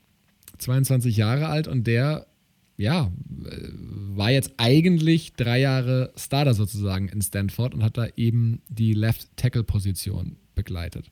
22 0.58 1.16
Jahre 1.16 1.48
alt 1.48 1.70
und 1.70 1.88
der, 1.88 2.28
ja, 2.76 3.10
war 3.30 4.32
jetzt 4.32 4.52
eigentlich 4.58 5.34
drei 5.34 5.62
Jahre 5.62 6.12
Starter 6.18 6.54
sozusagen 6.54 7.08
in 7.08 7.22
Stanford 7.22 7.74
und 7.74 7.84
hat 7.84 7.98
da 7.98 8.08
eben 8.18 8.62
die 8.68 8.94
Left 8.94 9.30
Tackle 9.38 9.64
Position 9.64 10.36
begleitet. 10.56 11.10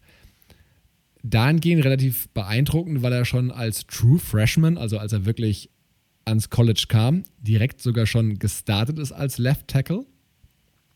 Dahingehend 1.23 1.85
relativ 1.85 2.27
beeindruckend, 2.29 3.01
weil 3.01 3.13
er 3.13 3.23
schon 3.23 3.49
als 3.49 3.87
True 3.87 4.19
Freshman, 4.19 4.77
also 4.77 4.97
als 4.97 5.13
er 5.13 5.25
wirklich 5.25 5.69
ans 6.25 6.49
College 6.49 6.85
kam, 6.89 7.23
direkt 7.39 7.81
sogar 7.81 8.05
schon 8.05 8.39
gestartet 8.39 8.99
ist 8.99 9.13
als 9.13 9.37
Left 9.37 9.69
Tackle, 9.69 10.05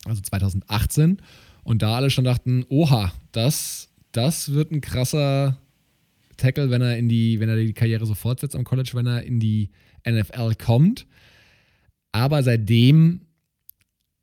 also 0.04 0.22
2018 0.22 1.22
und 1.64 1.82
da 1.82 1.96
alle 1.96 2.10
schon 2.10 2.26
dachten, 2.26 2.66
oha, 2.70 3.12
das, 3.32 3.90
das 4.12 4.54
wird 4.54 4.72
ein 4.72 4.82
krasser 4.82 5.58
Tackle, 6.38 6.70
wenn 6.70 6.82
er 6.82 6.98
in 6.98 7.08
die, 7.08 7.40
wenn 7.40 7.50
er 7.50 7.56
die 7.56 7.74
Karriere 7.74 8.06
so 8.06 8.16
fortsetzt 8.16 8.56
am 8.56 8.64
College, 8.64 8.92
wenn 8.94 9.06
er 9.06 9.24
in 9.24 9.40
die 9.40 9.70
NFL 10.08 10.56
kommt. 10.56 11.06
Aber 12.12 12.44
seitdem 12.44 13.22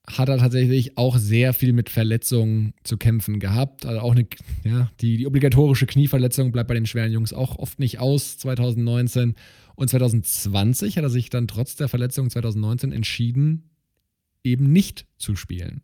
hat 0.06 0.28
er 0.28 0.38
tatsächlich 0.38 0.96
auch 0.96 1.18
sehr 1.18 1.52
viel 1.52 1.72
mit 1.72 1.90
Verletzungen 1.90 2.72
zu 2.82 2.96
kämpfen 2.96 3.40
gehabt. 3.40 3.84
Also 3.84 4.00
auch 4.00 4.12
eine, 4.12 4.26
ja, 4.64 4.90
die, 5.00 5.18
die 5.18 5.26
obligatorische 5.26 5.86
Knieverletzung 5.86 6.50
bleibt 6.50 6.68
bei 6.68 6.74
den 6.74 6.86
schweren 6.86 7.12
Jungs 7.12 7.32
auch 7.32 7.56
oft 7.56 7.78
nicht 7.78 7.98
aus 7.98 8.38
2019. 8.38 9.34
Und 9.74 9.90
2020 9.90 10.96
hat 10.96 11.04
er 11.04 11.10
sich 11.10 11.30
dann 11.30 11.46
trotz 11.46 11.76
der 11.76 11.88
Verletzung 11.88 12.30
2019 12.30 12.90
entschieden, 12.90 13.70
eben 14.42 14.72
nicht 14.72 15.06
zu 15.18 15.36
spielen. 15.36 15.82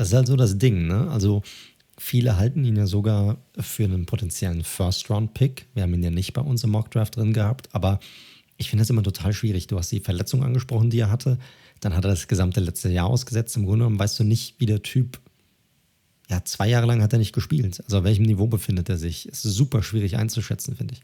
Das 0.00 0.08
ist 0.08 0.14
halt 0.14 0.28
so 0.28 0.36
das 0.36 0.56
Ding, 0.56 0.86
ne? 0.86 1.10
Also 1.10 1.42
viele 1.98 2.38
halten 2.38 2.64
ihn 2.64 2.74
ja 2.74 2.86
sogar 2.86 3.36
für 3.58 3.84
einen 3.84 4.06
potenziellen 4.06 4.64
First-Round-Pick. 4.64 5.66
Wir 5.74 5.82
haben 5.82 5.92
ihn 5.92 6.02
ja 6.02 6.10
nicht 6.10 6.32
bei 6.32 6.40
uns 6.40 6.64
im 6.64 6.70
Mock-Draft 6.70 7.16
drin 7.16 7.34
gehabt, 7.34 7.68
aber 7.74 8.00
ich 8.56 8.70
finde 8.70 8.80
das 8.80 8.88
immer 8.88 9.02
total 9.02 9.34
schwierig. 9.34 9.66
Du 9.66 9.76
hast 9.76 9.92
die 9.92 10.00
Verletzung 10.00 10.42
angesprochen, 10.42 10.88
die 10.88 11.00
er 11.00 11.10
hatte. 11.10 11.38
Dann 11.80 11.94
hat 11.94 12.06
er 12.06 12.12
das 12.12 12.28
gesamte 12.28 12.60
letzte 12.60 12.88
Jahr 12.88 13.08
ausgesetzt. 13.08 13.54
Im 13.58 13.66
Grunde 13.66 13.80
genommen 13.80 13.98
weißt 13.98 14.18
du 14.18 14.24
nicht, 14.24 14.54
wie 14.58 14.64
der 14.64 14.82
Typ. 14.82 15.20
Ja, 16.30 16.42
zwei 16.46 16.70
Jahre 16.70 16.86
lang 16.86 17.02
hat 17.02 17.12
er 17.12 17.18
nicht 17.18 17.34
gespielt. 17.34 17.82
Also 17.84 17.98
auf 17.98 18.04
welchem 18.04 18.24
Niveau 18.24 18.46
befindet 18.46 18.88
er 18.88 18.96
sich? 18.96 19.28
Ist 19.28 19.42
super 19.42 19.82
schwierig 19.82 20.16
einzuschätzen, 20.16 20.76
finde 20.76 20.94
ich. 20.94 21.02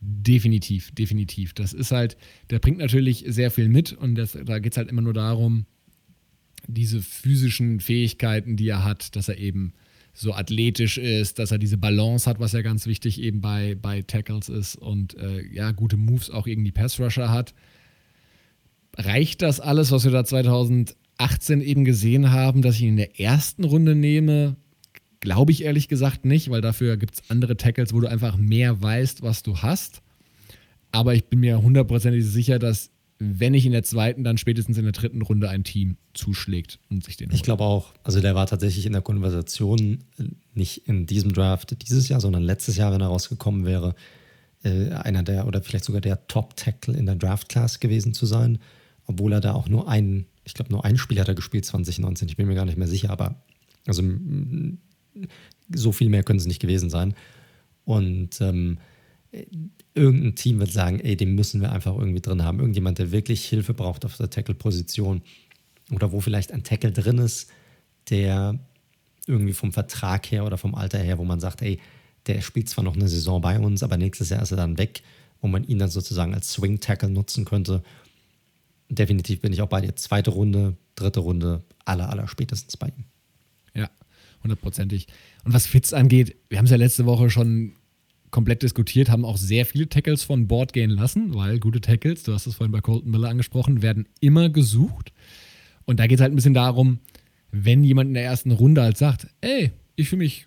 Definitiv, 0.00 0.94
definitiv. 0.94 1.54
Das 1.54 1.72
ist 1.72 1.90
halt, 1.90 2.16
der 2.50 2.60
bringt 2.60 2.78
natürlich 2.78 3.24
sehr 3.26 3.50
viel 3.50 3.68
mit 3.68 3.94
und 3.94 4.14
das, 4.14 4.38
da 4.44 4.60
geht 4.60 4.74
es 4.74 4.78
halt 4.78 4.90
immer 4.90 5.02
nur 5.02 5.14
darum, 5.14 5.66
diese 6.68 7.00
physischen 7.00 7.80
Fähigkeiten, 7.80 8.56
die 8.56 8.68
er 8.68 8.84
hat, 8.84 9.16
dass 9.16 9.28
er 9.28 9.38
eben 9.38 9.72
so 10.12 10.34
athletisch 10.34 10.98
ist, 10.98 11.38
dass 11.38 11.50
er 11.50 11.58
diese 11.58 11.78
Balance 11.78 12.28
hat, 12.28 12.40
was 12.40 12.52
ja 12.52 12.62
ganz 12.62 12.86
wichtig 12.86 13.20
eben 13.20 13.40
bei, 13.40 13.76
bei 13.80 14.02
Tackles 14.02 14.48
ist 14.48 14.76
und 14.76 15.16
äh, 15.16 15.44
ja, 15.46 15.70
gute 15.70 15.96
Moves 15.96 16.30
auch 16.30 16.44
gegen 16.44 16.64
die 16.64 16.72
Pass-Rusher 16.72 17.30
hat. 17.30 17.54
Reicht 18.96 19.42
das 19.42 19.60
alles, 19.60 19.92
was 19.92 20.04
wir 20.04 20.10
da 20.10 20.24
2018 20.24 21.60
eben 21.60 21.84
gesehen 21.84 22.32
haben, 22.32 22.62
dass 22.62 22.76
ich 22.76 22.82
ihn 22.82 22.90
in 22.90 22.96
der 22.96 23.20
ersten 23.20 23.64
Runde 23.64 23.94
nehme? 23.94 24.56
Glaube 25.20 25.52
ich 25.52 25.62
ehrlich 25.62 25.88
gesagt 25.88 26.24
nicht, 26.24 26.50
weil 26.50 26.60
dafür 26.60 26.96
gibt 26.96 27.14
es 27.14 27.30
andere 27.30 27.56
Tackles, 27.56 27.94
wo 27.94 28.00
du 28.00 28.10
einfach 28.10 28.36
mehr 28.36 28.82
weißt, 28.82 29.22
was 29.22 29.42
du 29.42 29.58
hast. 29.58 30.02
Aber 30.90 31.14
ich 31.14 31.26
bin 31.26 31.40
mir 31.40 31.62
hundertprozentig 31.62 32.24
sicher, 32.24 32.58
dass 32.58 32.90
wenn 33.18 33.52
nicht 33.52 33.66
in 33.66 33.72
der 33.72 33.82
zweiten, 33.82 34.22
dann 34.22 34.38
spätestens 34.38 34.78
in 34.78 34.84
der 34.84 34.92
dritten 34.92 35.22
Runde 35.22 35.48
ein 35.48 35.64
Team 35.64 35.96
zuschlägt 36.14 36.78
und 36.88 37.04
sich 37.04 37.16
den. 37.16 37.30
Ich 37.32 37.42
glaube 37.42 37.64
auch. 37.64 37.92
Also 38.04 38.20
der 38.20 38.34
war 38.34 38.46
tatsächlich 38.46 38.86
in 38.86 38.92
der 38.92 39.02
Konversation 39.02 40.04
äh, 40.18 40.24
nicht 40.54 40.86
in 40.86 41.06
diesem 41.06 41.32
Draft 41.32 41.88
dieses 41.88 42.08
Jahr, 42.08 42.20
sondern 42.20 42.42
letztes 42.42 42.76
Jahr, 42.76 42.92
wenn 42.92 43.00
er 43.00 43.08
rausgekommen 43.08 43.64
wäre, 43.64 43.94
äh, 44.62 44.90
einer 44.90 45.22
der 45.22 45.46
oder 45.46 45.62
vielleicht 45.62 45.84
sogar 45.84 46.00
der 46.00 46.26
Top-Tackle 46.28 46.96
in 46.96 47.06
der 47.06 47.16
Draft-Class 47.16 47.80
gewesen 47.80 48.14
zu 48.14 48.26
sein, 48.26 48.58
obwohl 49.06 49.32
er 49.32 49.40
da 49.40 49.54
auch 49.54 49.68
nur 49.68 49.88
einen, 49.88 50.26
ich 50.44 50.54
glaube 50.54 50.70
nur 50.70 50.84
ein 50.84 50.96
Spiel 50.96 51.18
hat 51.18 51.28
er 51.28 51.34
gespielt 51.34 51.64
2019, 51.64 52.28
ich 52.28 52.36
bin 52.36 52.46
mir 52.46 52.54
gar 52.54 52.66
nicht 52.66 52.78
mehr 52.78 52.88
sicher, 52.88 53.10
aber 53.10 53.42
also 53.86 54.02
so 55.74 55.92
viel 55.92 56.08
mehr 56.08 56.22
können 56.22 56.38
es 56.38 56.46
nicht 56.46 56.60
gewesen 56.60 56.90
sein. 56.90 57.14
Und 57.84 58.40
ähm, 58.40 58.78
irgendein 59.94 60.34
Team 60.34 60.58
wird 60.58 60.72
sagen, 60.72 61.00
ey, 61.00 61.16
den 61.16 61.34
müssen 61.34 61.60
wir 61.60 61.72
einfach 61.72 61.96
irgendwie 61.96 62.20
drin 62.20 62.44
haben. 62.44 62.60
Irgendjemand, 62.60 62.98
der 62.98 63.12
wirklich 63.12 63.44
Hilfe 63.44 63.74
braucht 63.74 64.04
auf 64.04 64.16
der 64.16 64.30
Tackle-Position 64.30 65.22
oder 65.90 66.12
wo 66.12 66.20
vielleicht 66.20 66.52
ein 66.52 66.64
Tackle 66.64 66.92
drin 66.92 67.18
ist, 67.18 67.50
der 68.10 68.58
irgendwie 69.26 69.52
vom 69.52 69.72
Vertrag 69.72 70.30
her 70.30 70.46
oder 70.46 70.56
vom 70.56 70.74
Alter 70.74 70.98
her, 70.98 71.18
wo 71.18 71.24
man 71.24 71.40
sagt, 71.40 71.62
ey, 71.62 71.78
der 72.26 72.40
spielt 72.40 72.68
zwar 72.68 72.84
noch 72.84 72.96
eine 72.96 73.08
Saison 73.08 73.40
bei 73.40 73.58
uns, 73.58 73.82
aber 73.82 73.96
nächstes 73.96 74.30
Jahr 74.30 74.42
ist 74.42 74.50
er 74.50 74.56
dann 74.56 74.78
weg, 74.78 75.02
wo 75.40 75.48
man 75.48 75.64
ihn 75.64 75.78
dann 75.78 75.90
sozusagen 75.90 76.34
als 76.34 76.52
Swing-Tackle 76.52 77.10
nutzen 77.10 77.44
könnte. 77.44 77.82
Definitiv 78.88 79.40
bin 79.40 79.52
ich 79.52 79.60
auch 79.60 79.68
bei 79.68 79.82
dir. 79.82 79.94
Zweite 79.96 80.30
Runde, 80.30 80.76
dritte 80.94 81.20
Runde, 81.20 81.62
aller, 81.84 82.08
aller 82.08 82.28
spätestens 82.28 82.76
bei 82.76 82.88
ihm. 82.88 83.04
Ja, 83.74 83.90
hundertprozentig. 84.42 85.08
Und 85.44 85.52
was 85.52 85.66
Fitz 85.66 85.92
angeht, 85.92 86.36
wir 86.48 86.58
haben 86.58 86.64
es 86.64 86.70
ja 86.70 86.76
letzte 86.76 87.06
Woche 87.06 87.30
schon 87.30 87.74
komplett 88.30 88.62
diskutiert, 88.62 89.08
haben 89.08 89.24
auch 89.24 89.36
sehr 89.36 89.66
viele 89.66 89.88
Tackles 89.88 90.22
von 90.22 90.48
Bord 90.48 90.72
gehen 90.72 90.90
lassen, 90.90 91.34
weil 91.34 91.58
gute 91.58 91.80
Tackles, 91.80 92.22
du 92.22 92.32
hast 92.32 92.46
es 92.46 92.54
vorhin 92.54 92.72
bei 92.72 92.80
Colton 92.80 93.10
Miller 93.10 93.28
angesprochen, 93.28 93.82
werden 93.82 94.08
immer 94.20 94.48
gesucht. 94.48 95.12
Und 95.84 96.00
da 96.00 96.06
geht 96.06 96.18
es 96.18 96.22
halt 96.22 96.32
ein 96.32 96.36
bisschen 96.36 96.54
darum, 96.54 96.98
wenn 97.50 97.82
jemand 97.82 98.08
in 98.08 98.14
der 98.14 98.24
ersten 98.24 98.50
Runde 98.50 98.82
halt 98.82 98.98
sagt, 98.98 99.28
ey, 99.40 99.72
ich 99.96 100.08
fühle 100.08 100.20
mich 100.20 100.46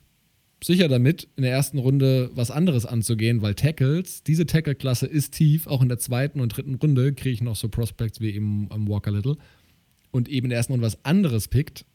sicher 0.64 0.88
damit, 0.88 1.28
in 1.36 1.44
der 1.44 1.52
ersten 1.52 1.80
Runde 1.80 2.30
was 2.36 2.52
anderes 2.52 2.86
anzugehen, 2.86 3.42
weil 3.42 3.56
Tackles, 3.56 4.24
diese 4.24 4.46
Tackle-Klasse 4.46 5.08
ist 5.08 5.34
tief, 5.34 5.66
auch 5.66 5.82
in 5.82 5.90
der 5.90 5.98
zweiten 5.98 6.40
und 6.40 6.50
dritten 6.50 6.76
Runde 6.76 7.14
kriege 7.14 7.34
ich 7.34 7.42
noch 7.42 7.56
so 7.56 7.68
Prospects 7.70 8.22
wie 8.22 8.30
eben 8.32 8.68
am 8.70 8.88
Walker 8.88 9.12
Little 9.12 9.38
und 10.12 10.30
eben 10.30 10.46
in 10.46 10.50
der 10.50 10.58
ersten 10.58 10.74
Runde 10.74 10.86
was 10.86 11.04
anderes 11.04 11.48
pickt, 11.48 11.86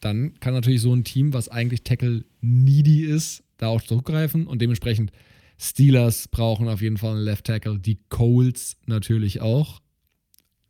dann 0.00 0.34
kann 0.40 0.52
natürlich 0.52 0.80
so 0.80 0.92
ein 0.92 1.04
Team, 1.04 1.32
was 1.32 1.48
eigentlich 1.48 1.84
Tackle 1.84 2.24
needy 2.40 3.04
ist, 3.04 3.41
da 3.62 3.68
auch 3.68 3.82
zurückgreifen 3.82 4.46
und 4.46 4.60
dementsprechend 4.60 5.12
Steelers 5.58 6.28
brauchen 6.28 6.68
auf 6.68 6.82
jeden 6.82 6.98
Fall 6.98 7.14
einen 7.14 7.24
Left 7.24 7.46
Tackle, 7.46 7.78
die 7.78 8.00
Coles 8.08 8.76
natürlich 8.86 9.40
auch. 9.40 9.80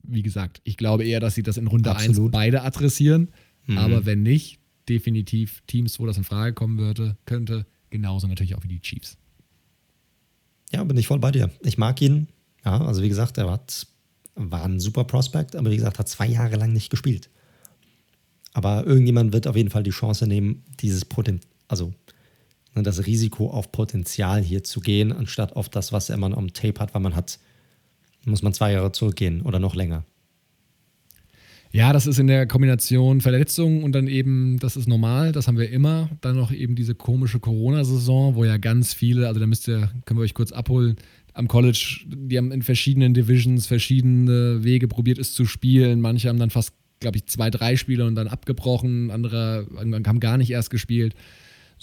wie 0.05 0.22
gesagt, 0.22 0.61
ich 0.64 0.76
glaube 0.76 1.05
eher, 1.05 1.20
dass 1.20 1.36
sie 1.36 1.45
das 1.45 1.57
in 1.57 1.68
Runde 1.68 1.95
1 1.95 2.20
beide 2.32 2.62
adressieren. 2.62 3.30
Mhm. 3.66 3.78
Aber 3.78 4.05
wenn 4.05 4.22
nicht, 4.22 4.59
definitiv 4.88 5.62
Teams, 5.68 6.01
wo 6.01 6.07
das 6.07 6.16
in 6.16 6.24
Frage 6.24 6.55
kommen 6.55 6.78
würde, 6.78 7.16
könnte, 7.24 7.66
genauso 7.90 8.26
natürlich 8.26 8.57
auch 8.57 8.64
wie 8.64 8.68
die 8.68 8.80
Chiefs. 8.80 9.16
Ja, 10.72 10.82
bin 10.84 10.97
ich 10.97 11.07
voll 11.07 11.20
bei 11.20 11.30
dir. 11.30 11.51
Ich 11.62 11.78
mag 11.78 12.01
ihn. 12.03 12.26
Ja, 12.64 12.84
also 12.84 13.03
wie 13.03 13.09
gesagt, 13.09 13.38
er 13.38 13.51
hat, 13.51 13.86
war 14.34 14.64
ein 14.64 14.80
super 14.80 15.05
Prospect, 15.05 15.57
aber 15.57 15.70
wie 15.70 15.76
gesagt, 15.76 15.99
hat 15.99 16.09
zwei 16.09 16.26
Jahre 16.26 16.57
lang 16.57 16.72
nicht 16.72 16.90
gespielt. 16.90 17.30
Aber 18.53 18.86
irgendjemand 18.86 19.32
wird 19.32 19.47
auf 19.47 19.57
jeden 19.57 19.70
Fall 19.70 19.82
die 19.82 19.90
Chance 19.90 20.26
nehmen, 20.26 20.64
dieses 20.80 21.05
Potenzial, 21.05 21.51
also 21.68 21.93
das 22.75 23.07
Risiko 23.07 23.51
auf 23.51 23.73
Potenzial 23.73 24.43
hier 24.43 24.64
zu 24.64 24.81
gehen, 24.81 25.12
anstatt 25.12 25.57
auf 25.57 25.68
das, 25.68 25.93
was 25.93 26.09
man 26.11 26.35
am 26.35 26.53
Tape 26.53 26.81
hat, 26.81 26.95
weil 26.95 27.03
man 27.03 27.14
hat, 27.14 27.39
muss 28.25 28.43
man 28.43 28.55
zwei 28.55 28.73
Jahre 28.73 28.93
zurückgehen 28.93 29.43
oder 29.43 29.59
noch 29.59 29.75
länger. 29.75 30.05
Ja, 31.75 31.95
das 31.95 32.07
ist 32.07 32.18
in 32.18 32.27
der 32.27 32.47
Kombination 32.47 33.23
Verletzungen 33.23 33.83
und 33.83 33.93
dann 33.93 34.07
eben, 34.07 34.59
das 34.59 34.77
ist 34.77 34.87
normal, 34.87 35.33
das 35.33 35.49
haben 35.49 35.57
wir 35.57 35.70
immer. 35.70 36.11
Dann 36.20 36.37
noch 36.37 36.53
eben 36.53 36.75
diese 36.75 36.95
komische 36.95 37.41
Corona-Saison, 37.41 38.35
wo 38.35 38.45
ja 38.45 38.59
ganz 38.59 38.93
viele, 38.93 39.27
also 39.27 39.41
da 39.41 39.47
müsst 39.47 39.68
ihr, 39.68 39.91
können 40.05 40.20
wir 40.20 40.25
euch 40.25 40.35
kurz 40.35 40.53
abholen, 40.53 40.97
am 41.33 41.49
College, 41.49 42.01
die 42.07 42.37
haben 42.37 42.53
in 42.53 42.61
verschiedenen 42.61 43.14
Divisions 43.14 43.66
verschiedene 43.66 44.64
Wege 44.64 44.87
probiert, 44.87 45.18
es 45.18 45.33
zu 45.33 45.47
spielen. 45.47 46.03
Manche 46.03 46.29
haben 46.29 46.39
dann 46.39 46.51
fast, 46.51 46.75
glaube 47.01 47.16
ich, 47.16 47.27
zwei, 47.27 47.49
drei 47.49 47.77
Spiele 47.77 48.05
und 48.05 48.16
dann 48.16 48.29
abgebrochen, 48.29 49.11
andere 49.11 49.66
haben 49.79 50.20
gar 50.20 50.37
nicht 50.37 50.51
erst 50.51 50.68
gespielt. 50.68 51.14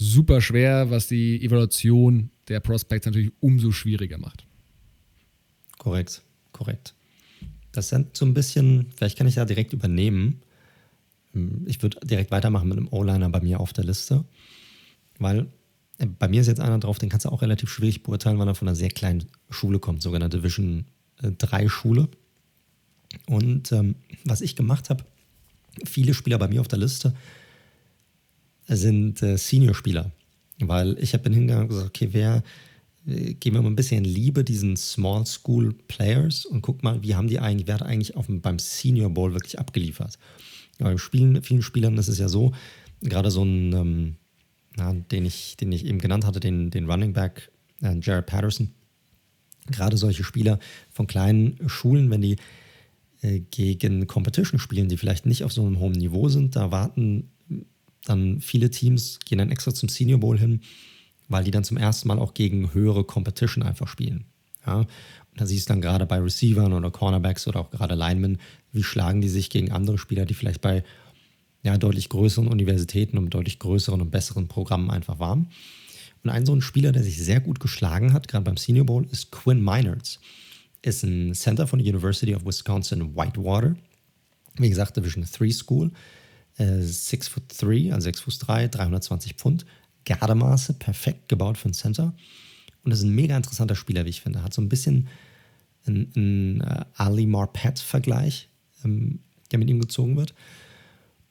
Super 0.02 0.40
schwer, 0.40 0.90
was 0.90 1.08
die 1.08 1.44
Evaluation 1.44 2.30
der 2.48 2.60
Prospects 2.60 3.04
natürlich 3.04 3.32
umso 3.40 3.70
schwieriger 3.70 4.16
macht. 4.16 4.46
Korrekt, 5.76 6.22
korrekt. 6.52 6.94
Das 7.70 7.90
sind 7.90 8.16
so 8.16 8.24
ein 8.24 8.32
bisschen, 8.32 8.86
vielleicht 8.96 9.18
kann 9.18 9.26
ich 9.26 9.34
da 9.34 9.44
direkt 9.44 9.74
übernehmen. 9.74 10.40
Ich 11.66 11.82
würde 11.82 12.00
direkt 12.02 12.30
weitermachen 12.30 12.70
mit 12.70 12.78
einem 12.78 12.88
O-Liner 12.90 13.28
bei 13.28 13.42
mir 13.42 13.60
auf 13.60 13.74
der 13.74 13.84
Liste, 13.84 14.24
weil 15.18 15.48
bei 16.18 16.28
mir 16.28 16.40
ist 16.40 16.46
jetzt 16.46 16.60
einer 16.60 16.78
drauf, 16.78 16.98
den 16.98 17.10
kannst 17.10 17.26
du 17.26 17.28
auch 17.28 17.42
relativ 17.42 17.68
schwierig 17.68 18.02
beurteilen, 18.02 18.38
weil 18.38 18.48
er 18.48 18.54
von 18.54 18.68
einer 18.68 18.76
sehr 18.76 18.88
kleinen 18.88 19.26
Schule 19.50 19.80
kommt, 19.80 20.00
sogar 20.00 20.18
einer 20.18 20.30
Division 20.30 20.86
3 21.20 21.62
äh, 21.62 21.68
Schule. 21.68 22.08
Und 23.26 23.70
ähm, 23.72 23.96
was 24.24 24.40
ich 24.40 24.56
gemacht 24.56 24.88
habe, 24.88 25.04
viele 25.84 26.14
Spieler 26.14 26.38
bei 26.38 26.48
mir 26.48 26.62
auf 26.62 26.68
der 26.68 26.78
Liste 26.78 27.14
sind 28.76 29.22
äh, 29.22 29.36
Senior-Spieler, 29.36 30.10
weil 30.60 30.98
ich 30.98 31.14
habe 31.14 31.30
hingegangen 31.30 31.64
und 31.64 31.68
gesagt, 31.68 31.88
okay, 31.88 32.08
wer 32.12 32.42
geben 33.06 33.56
wir 33.56 33.62
mal 33.62 33.70
ein 33.70 33.76
bisschen 33.76 34.04
Liebe 34.04 34.44
diesen 34.44 34.76
Small 34.76 35.24
School 35.26 35.74
Players 35.88 36.44
und 36.44 36.62
guck 36.62 36.82
mal, 36.82 37.02
wie 37.02 37.14
haben 37.14 37.28
die 37.28 37.38
eigentlich, 37.38 37.66
wer 37.66 37.76
hat 37.76 37.82
eigentlich 37.82 38.16
auf, 38.16 38.26
beim 38.28 38.58
Senior 38.58 39.10
Bowl 39.10 39.32
wirklich 39.32 39.58
abgeliefert. 39.58 40.18
Bei 40.78 40.96
Spielen, 40.96 41.42
vielen 41.42 41.62
Spielern 41.62 41.98
ist 41.98 42.08
es 42.08 42.18
ja 42.18 42.28
so, 42.28 42.52
gerade 43.00 43.30
so 43.30 43.42
ein, 43.42 43.72
ähm, 43.72 44.16
ja, 44.76 44.92
den, 44.92 45.24
ich, 45.24 45.56
den 45.56 45.72
ich 45.72 45.86
eben 45.86 45.98
genannt 45.98 46.24
hatte, 46.24 46.40
den, 46.40 46.70
den 46.70 46.90
Running 46.90 47.12
Back 47.12 47.50
äh, 47.82 47.96
Jared 48.00 48.26
Patterson, 48.26 48.70
gerade 49.70 49.96
solche 49.96 50.24
Spieler 50.24 50.58
von 50.90 51.06
kleinen 51.06 51.58
Schulen, 51.68 52.10
wenn 52.10 52.20
die 52.20 52.36
äh, 53.22 53.40
gegen 53.50 54.06
Competition 54.06 54.60
spielen, 54.60 54.88
die 54.88 54.96
vielleicht 54.96 55.26
nicht 55.26 55.44
auf 55.44 55.52
so 55.52 55.64
einem 55.64 55.78
hohen 55.78 55.92
Niveau 55.92 56.28
sind, 56.28 56.56
da 56.56 56.70
warten 56.70 57.30
dann 58.04 58.40
viele 58.40 58.70
Teams, 58.70 59.18
gehen 59.24 59.38
dann 59.38 59.50
extra 59.50 59.74
zum 59.74 59.88
Senior 59.88 60.20
Bowl 60.20 60.38
hin 60.38 60.60
weil 61.30 61.44
die 61.44 61.52
dann 61.52 61.64
zum 61.64 61.78
ersten 61.78 62.08
Mal 62.08 62.18
auch 62.18 62.34
gegen 62.34 62.74
höhere 62.74 63.04
Competition 63.04 63.62
einfach 63.62 63.88
spielen. 63.88 64.24
Ja? 64.66 64.80
Und 64.80 64.88
da 65.36 65.46
siehst 65.46 65.68
du 65.68 65.72
dann 65.72 65.80
gerade 65.80 66.04
bei 66.04 66.18
Receivern 66.18 66.72
oder 66.72 66.90
Cornerbacks 66.90 67.46
oder 67.46 67.60
auch 67.60 67.70
gerade 67.70 67.94
Linemen, 67.94 68.38
wie 68.72 68.82
schlagen 68.82 69.20
die 69.20 69.28
sich 69.28 69.48
gegen 69.48 69.70
andere 69.70 69.96
Spieler, 69.96 70.26
die 70.26 70.34
vielleicht 70.34 70.60
bei 70.60 70.82
ja, 71.62 71.78
deutlich 71.78 72.08
größeren 72.08 72.48
Universitäten 72.48 73.16
und 73.16 73.30
deutlich 73.30 73.60
größeren 73.60 74.00
und 74.00 74.10
besseren 74.10 74.48
Programmen 74.48 74.90
einfach 74.90 75.18
waren. 75.20 75.50
Und 76.24 76.30
ein 76.30 76.44
so 76.44 76.54
ein 76.54 76.62
Spieler, 76.62 76.90
der 76.92 77.04
sich 77.04 77.22
sehr 77.22 77.40
gut 77.40 77.60
geschlagen 77.60 78.12
hat, 78.12 78.28
gerade 78.28 78.44
beim 78.44 78.56
Senior 78.56 78.86
Bowl, 78.86 79.06
ist 79.10 79.30
Quinn 79.30 79.62
Minards. 79.62 80.18
Ist 80.82 81.04
ein 81.04 81.34
Center 81.34 81.66
von 81.66 81.78
der 81.78 81.88
University 81.88 82.34
of 82.34 82.44
Wisconsin 82.44 83.14
Whitewater. 83.14 83.76
Wie 84.56 84.68
gesagt, 84.68 84.96
Division 84.96 85.24
3 85.30 85.50
School. 85.50 85.92
Äh, 86.60 86.82
6 86.82 87.28
foot 87.28 87.44
3, 87.58 87.92
also 87.94 88.04
6 88.04 88.20
Fuß 88.20 88.38
3, 88.40 88.68
320 88.68 89.34
Pfund. 89.34 89.64
Gardemaße, 90.04 90.74
perfekt 90.74 91.28
gebaut 91.28 91.56
für 91.56 91.66
einen 91.66 91.74
Center. 91.74 92.14
Und 92.84 92.92
ist 92.92 93.02
ein 93.02 93.14
mega 93.14 93.36
interessanter 93.36 93.74
Spieler, 93.74 94.04
wie 94.04 94.10
ich 94.10 94.20
finde. 94.20 94.42
Hat 94.42 94.52
so 94.52 94.60
ein 94.60 94.68
bisschen 94.68 95.08
einen, 95.86 96.12
einen 96.14 96.60
uh, 96.62 96.84
Ali 96.94 97.26
Marpet-Vergleich, 97.26 98.48
ähm, 98.84 99.20
der 99.50 99.58
mit 99.58 99.70
ihm 99.70 99.80
gezogen 99.80 100.16
wird. 100.16 100.34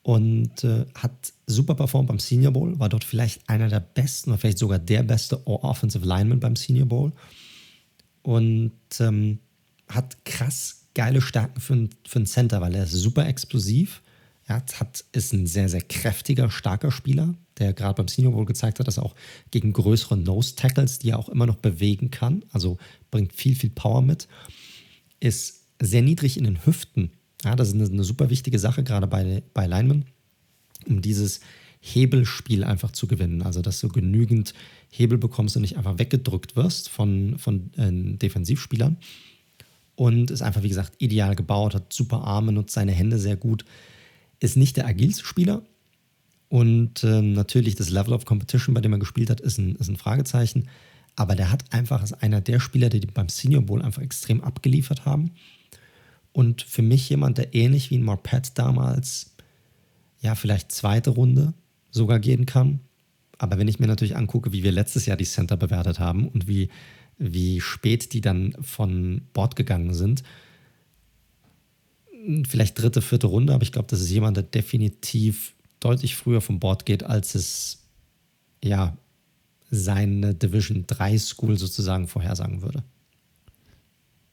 Und 0.02 0.64
äh, 0.64 0.86
hat 0.96 1.34
super 1.46 1.76
performt 1.76 2.08
beim 2.08 2.20
Senior 2.20 2.54
Bowl, 2.54 2.80
war 2.80 2.90
dort 2.90 3.04
vielleicht 3.04 3.48
einer 3.48 3.68
der 3.68 3.82
besten 3.82 4.32
oder 4.32 4.40
vielleicht 4.40 4.58
sogar 4.58 4.80
der 4.80 5.04
beste 5.04 5.46
Offensive 5.46 6.06
Lineman 6.06 6.40
beim 6.40 6.56
Senior 6.56 6.88
Bowl. 6.88 7.12
Und 8.24 8.72
ähm, 9.00 9.40
hat 9.88 10.26
krass 10.26 10.88
geile 10.96 11.22
Stärken 11.22 11.60
für, 11.60 11.74
ein, 11.74 11.90
für 12.08 12.18
einen 12.18 12.26
Center, 12.26 12.62
weil 12.62 12.74
er 12.74 12.86
ist 12.86 12.94
super 12.94 13.28
explosiv. 13.28 14.02
Er 14.50 14.64
hat, 14.80 15.06
ist 15.12 15.32
ein 15.32 15.46
sehr, 15.46 15.70
sehr 15.70 15.84
kräftiger, 15.84 16.50
starker 16.50 16.92
Spieler, 16.92 17.36
der 17.60 17.72
gerade 17.72 17.94
beim 17.94 18.08
Senior 18.08 18.34
Bowl 18.34 18.46
gezeigt 18.46 18.80
hat, 18.80 18.88
dass 18.88 18.98
er 18.98 19.06
auch 19.06 19.14
gegen 19.52 19.74
größere 19.74 20.18
Nose 20.18 20.56
Tackles, 20.56 20.98
die 20.98 21.12
er 21.12 21.20
auch 21.20 21.30
immer 21.30 21.46
noch 21.46 21.58
bewegen 21.58 22.10
kann, 22.10 22.44
also 22.52 22.80
bringt 23.12 23.32
viel, 23.32 23.56
viel 23.56 23.70
Power 23.70 24.02
mit, 24.02 24.28
ist 25.20 25.66
sehr 25.80 26.02
niedrig 26.02 26.36
in 26.36 26.46
den 26.46 26.66
Hüften. 26.66 27.12
Ja, 27.46 27.56
das 27.56 27.68
ist 27.68 27.76
eine, 27.76 27.86
eine 27.86 28.04
super 28.04 28.32
wichtige 28.32 28.58
Sache, 28.58 28.84
gerade 28.84 29.06
bei, 29.06 29.44
bei 29.54 29.68
Linemen, 29.68 30.06
um 30.88 31.04
dieses 31.04 31.42
Hebelspiel 31.80 32.64
einfach 32.64 32.90
zu 32.90 33.06
gewinnen. 33.06 33.44
Also, 33.44 33.62
dass 33.62 33.80
du 33.80 33.88
genügend 33.88 34.56
Hebel 34.90 35.20
bekommst 35.20 35.56
und 35.58 35.62
nicht 35.62 35.78
einfach 35.78 36.00
weggedrückt 36.00 36.56
wirst 36.56 36.90
von, 36.90 37.38
von 37.38 37.72
äh, 37.78 38.18
Defensivspielern. 38.18 38.98
Und 39.96 40.32
ist 40.32 40.42
einfach, 40.42 40.64
wie 40.64 40.70
gesagt, 40.70 40.94
ideal 40.98 41.36
gebaut, 41.36 41.76
hat 41.76 41.94
super 41.94 42.24
Arme, 42.24 42.52
nutzt 42.52 42.74
seine 42.74 42.94
Hände 42.94 43.20
sehr 43.20 43.36
gut. 43.36 43.64
Ist 44.40 44.58
nicht 44.58 44.78
der 44.78 44.88
agilste 44.88 45.26
Spieler, 45.26 45.64
und 46.50 47.04
ähm, 47.04 47.34
natürlich 47.34 47.76
das 47.76 47.92
Level 47.92 48.14
of 48.14 48.26
Competition, 48.26 48.74
bei 48.74 48.82
dem 48.82 48.94
er 48.94 49.00
gespielt 49.00 49.30
hat, 49.30 49.40
ist 49.40 49.60
ein, 49.60 49.76
ist 49.76 49.88
ein 49.88 49.98
Fragezeichen. 49.98 50.68
Aber 51.16 51.36
der 51.36 51.52
hat 51.52 51.72
einfach, 51.72 52.04
ist 52.04 52.24
einer 52.24 52.42
der 52.42 52.60
Spieler, 52.60 52.90
die 52.90 53.00
beim 53.02 53.30
Senior 53.30 53.62
Bowl 53.62 53.82
einfach 53.82 54.02
extrem 54.02 54.42
abgeliefert 54.42 55.06
haben. 55.06 55.32
Und 56.32 56.64
für 56.64 56.82
mich 56.82 57.08
jemand, 57.10 57.38
der 57.38 57.54
ähnlich 57.54 57.92
wie 57.92 57.98
ein 57.98 58.04
Marpet 58.04 58.58
damals, 58.58 59.36
ja, 60.22 60.36
vielleicht 60.36 60.72
zweite 60.72 61.12
Runde 61.12 61.54
sogar 61.92 62.20
gehen 62.20 62.46
kann. 62.46 62.80
Aber 63.38 63.58
wenn 63.58 63.68
ich 63.68 63.80
mir 63.80 63.88
natürlich 63.88 64.18
angucke, 64.18 64.52
wie 64.52 64.64
wir 64.64 64.72
letztes 64.72 65.06
Jahr 65.06 65.18
die 65.18 65.26
Center 65.26 65.56
bewertet 65.56 66.00
haben 66.00 66.28
und 66.28 66.48
wie, 66.48 66.70
wie 67.18 67.62
spät 67.62 68.12
die 68.12 68.22
dann 68.22 68.56
von 68.62 69.22
Bord 69.34 69.56
gegangen 69.56 69.94
sind, 69.94 70.24
vielleicht 72.48 72.80
dritte, 72.80 73.02
vierte 73.02 73.28
Runde, 73.28 73.54
aber 73.54 73.64
ich 73.64 73.72
glaube, 73.72 73.88
das 73.90 74.02
ist 74.02 74.10
jemand, 74.10 74.38
der 74.38 74.44
definitiv 74.44 75.54
deutlich 75.80 76.16
früher 76.16 76.42
vom 76.42 76.60
Bord 76.60 76.86
geht, 76.86 77.04
als 77.04 77.36
es 77.36 77.84
ja 78.64 78.98
seine 79.72 80.36
Division 80.36 80.86
3 80.88 81.18
School 81.18 81.58
sozusagen 81.58 82.08
vorhersagen 82.08 82.62
würde. 82.62 82.84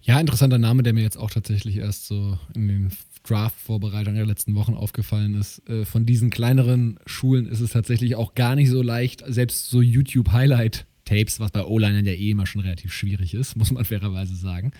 Ja, 0.02 0.20
interessanter 0.20 0.58
Name, 0.58 0.82
der 0.82 0.92
mir 0.92 1.02
jetzt 1.02 1.18
auch 1.18 1.30
tatsächlich 1.30 1.78
erst 1.78 2.06
so 2.06 2.38
in 2.54 2.68
den 2.68 2.92
Draft-Vorbereitungen 3.24 4.16
der 4.16 4.26
letzten 4.26 4.54
Wochen 4.54 4.74
aufgefallen 4.74 5.34
ist. 5.34 5.68
Äh, 5.68 5.84
von 5.84 6.06
diesen 6.06 6.30
kleineren 6.30 6.98
Schulen 7.06 7.46
ist 7.46 7.60
es 7.60 7.70
tatsächlich 7.70 8.14
auch 8.14 8.34
gar 8.34 8.54
nicht 8.54 8.70
so 8.70 8.82
leicht, 8.82 9.24
selbst 9.26 9.68
so 9.68 9.82
YouTube-Highlight-Tapes, 9.82 11.40
was 11.40 11.50
bei 11.50 11.64
O-Linern 11.64 12.06
ja 12.06 12.12
eh 12.12 12.30
immer 12.30 12.46
schon 12.46 12.62
relativ 12.62 12.92
schwierig 12.92 13.34
ist, 13.34 13.56
muss 13.56 13.72
man 13.72 13.84
fairerweise 13.84 14.36
sagen, 14.36 14.70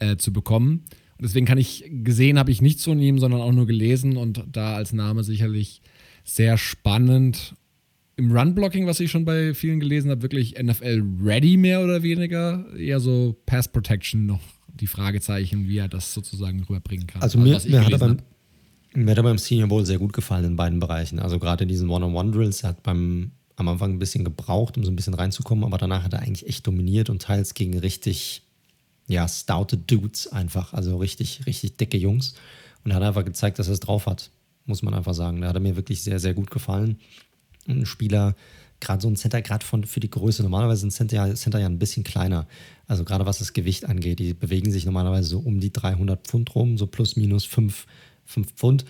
äh, 0.00 0.16
zu 0.16 0.32
bekommen. 0.32 0.84
Deswegen 1.20 1.46
kann 1.46 1.58
ich, 1.58 1.84
gesehen 1.88 2.38
habe 2.38 2.50
ich 2.50 2.62
nichts 2.62 2.84
von 2.84 3.00
ihm, 3.00 3.18
sondern 3.18 3.40
auch 3.40 3.52
nur 3.52 3.66
gelesen 3.66 4.16
und 4.16 4.44
da 4.52 4.76
als 4.76 4.92
Name 4.92 5.24
sicherlich 5.24 5.82
sehr 6.24 6.58
spannend. 6.58 7.54
Im 8.16 8.32
Run-Blocking, 8.32 8.86
was 8.86 9.00
ich 9.00 9.10
schon 9.10 9.24
bei 9.24 9.54
vielen 9.54 9.80
gelesen 9.80 10.10
habe, 10.10 10.22
wirklich 10.22 10.56
NFL-ready 10.60 11.56
mehr 11.56 11.82
oder 11.82 12.02
weniger. 12.02 12.66
Eher 12.76 13.00
so 13.00 13.36
Pass-Protection 13.46 14.26
noch 14.26 14.40
die 14.80 14.86
Fragezeichen, 14.86 15.68
wie 15.68 15.78
er 15.78 15.88
das 15.88 16.14
sozusagen 16.14 16.62
rüberbringen 16.62 17.06
kann. 17.06 17.22
Also, 17.22 17.38
mir, 17.38 17.54
also 17.54 17.68
mir 17.68 17.84
hat 17.84 17.92
er 17.92 17.98
beim, 17.98 18.18
mir 18.94 19.10
hat 19.10 19.18
er 19.18 19.22
beim 19.22 19.38
Senior 19.38 19.68
Bowl 19.68 19.84
sehr 19.84 19.98
gut 19.98 20.12
gefallen 20.12 20.44
in 20.44 20.56
beiden 20.56 20.78
Bereichen. 20.78 21.18
Also 21.18 21.38
gerade 21.38 21.64
in 21.64 21.68
diesen 21.68 21.88
One-on-One-Drills, 21.88 22.62
er 22.62 22.70
hat 22.70 22.82
beim, 22.82 23.32
am 23.56 23.68
Anfang 23.68 23.92
ein 23.92 23.98
bisschen 23.98 24.24
gebraucht, 24.24 24.76
um 24.76 24.84
so 24.84 24.90
ein 24.90 24.96
bisschen 24.96 25.14
reinzukommen, 25.14 25.64
aber 25.64 25.78
danach 25.78 26.04
hat 26.04 26.12
er 26.12 26.20
eigentlich 26.20 26.46
echt 26.46 26.66
dominiert 26.66 27.10
und 27.10 27.22
teils 27.22 27.54
gegen 27.54 27.78
richtig 27.78 28.42
ja, 29.08 29.26
stoute 29.26 29.76
Dudes 29.76 30.28
einfach, 30.28 30.74
also 30.74 30.98
richtig, 30.98 31.46
richtig 31.46 31.76
dicke 31.76 31.96
Jungs. 31.96 32.34
Und 32.84 32.92
er 32.92 32.96
hat 32.96 33.02
einfach 33.02 33.24
gezeigt, 33.24 33.58
dass 33.58 33.66
er 33.66 33.74
es 33.74 33.80
drauf 33.80 34.06
hat, 34.06 34.30
muss 34.66 34.82
man 34.82 34.94
einfach 34.94 35.14
sagen. 35.14 35.40
Da 35.40 35.48
hat 35.48 35.56
er 35.56 35.60
mir 35.60 35.76
wirklich 35.76 36.02
sehr, 36.02 36.20
sehr 36.20 36.34
gut 36.34 36.50
gefallen. 36.50 36.98
ein 37.66 37.86
Spieler, 37.86 38.36
gerade 38.80 39.02
so 39.02 39.08
ein 39.08 39.16
Center, 39.16 39.42
gerade 39.42 39.64
für 39.64 40.00
die 40.00 40.10
Größe, 40.10 40.42
normalerweise 40.42 40.82
sind 40.82 40.92
Center 40.92 41.34
Center 41.34 41.58
ja 41.58 41.66
ein 41.66 41.78
bisschen 41.78 42.04
kleiner. 42.04 42.46
Also 42.86 43.04
gerade 43.04 43.26
was 43.26 43.38
das 43.38 43.52
Gewicht 43.52 43.86
angeht, 43.86 44.18
die 44.18 44.34
bewegen 44.34 44.70
sich 44.70 44.84
normalerweise 44.84 45.28
so 45.28 45.38
um 45.40 45.58
die 45.58 45.72
300 45.72 46.26
Pfund 46.26 46.54
rum, 46.54 46.78
so 46.78 46.86
plus 46.86 47.16
minus 47.16 47.44
5, 47.44 47.86
5 48.26 48.52
Pfund. 48.52 48.84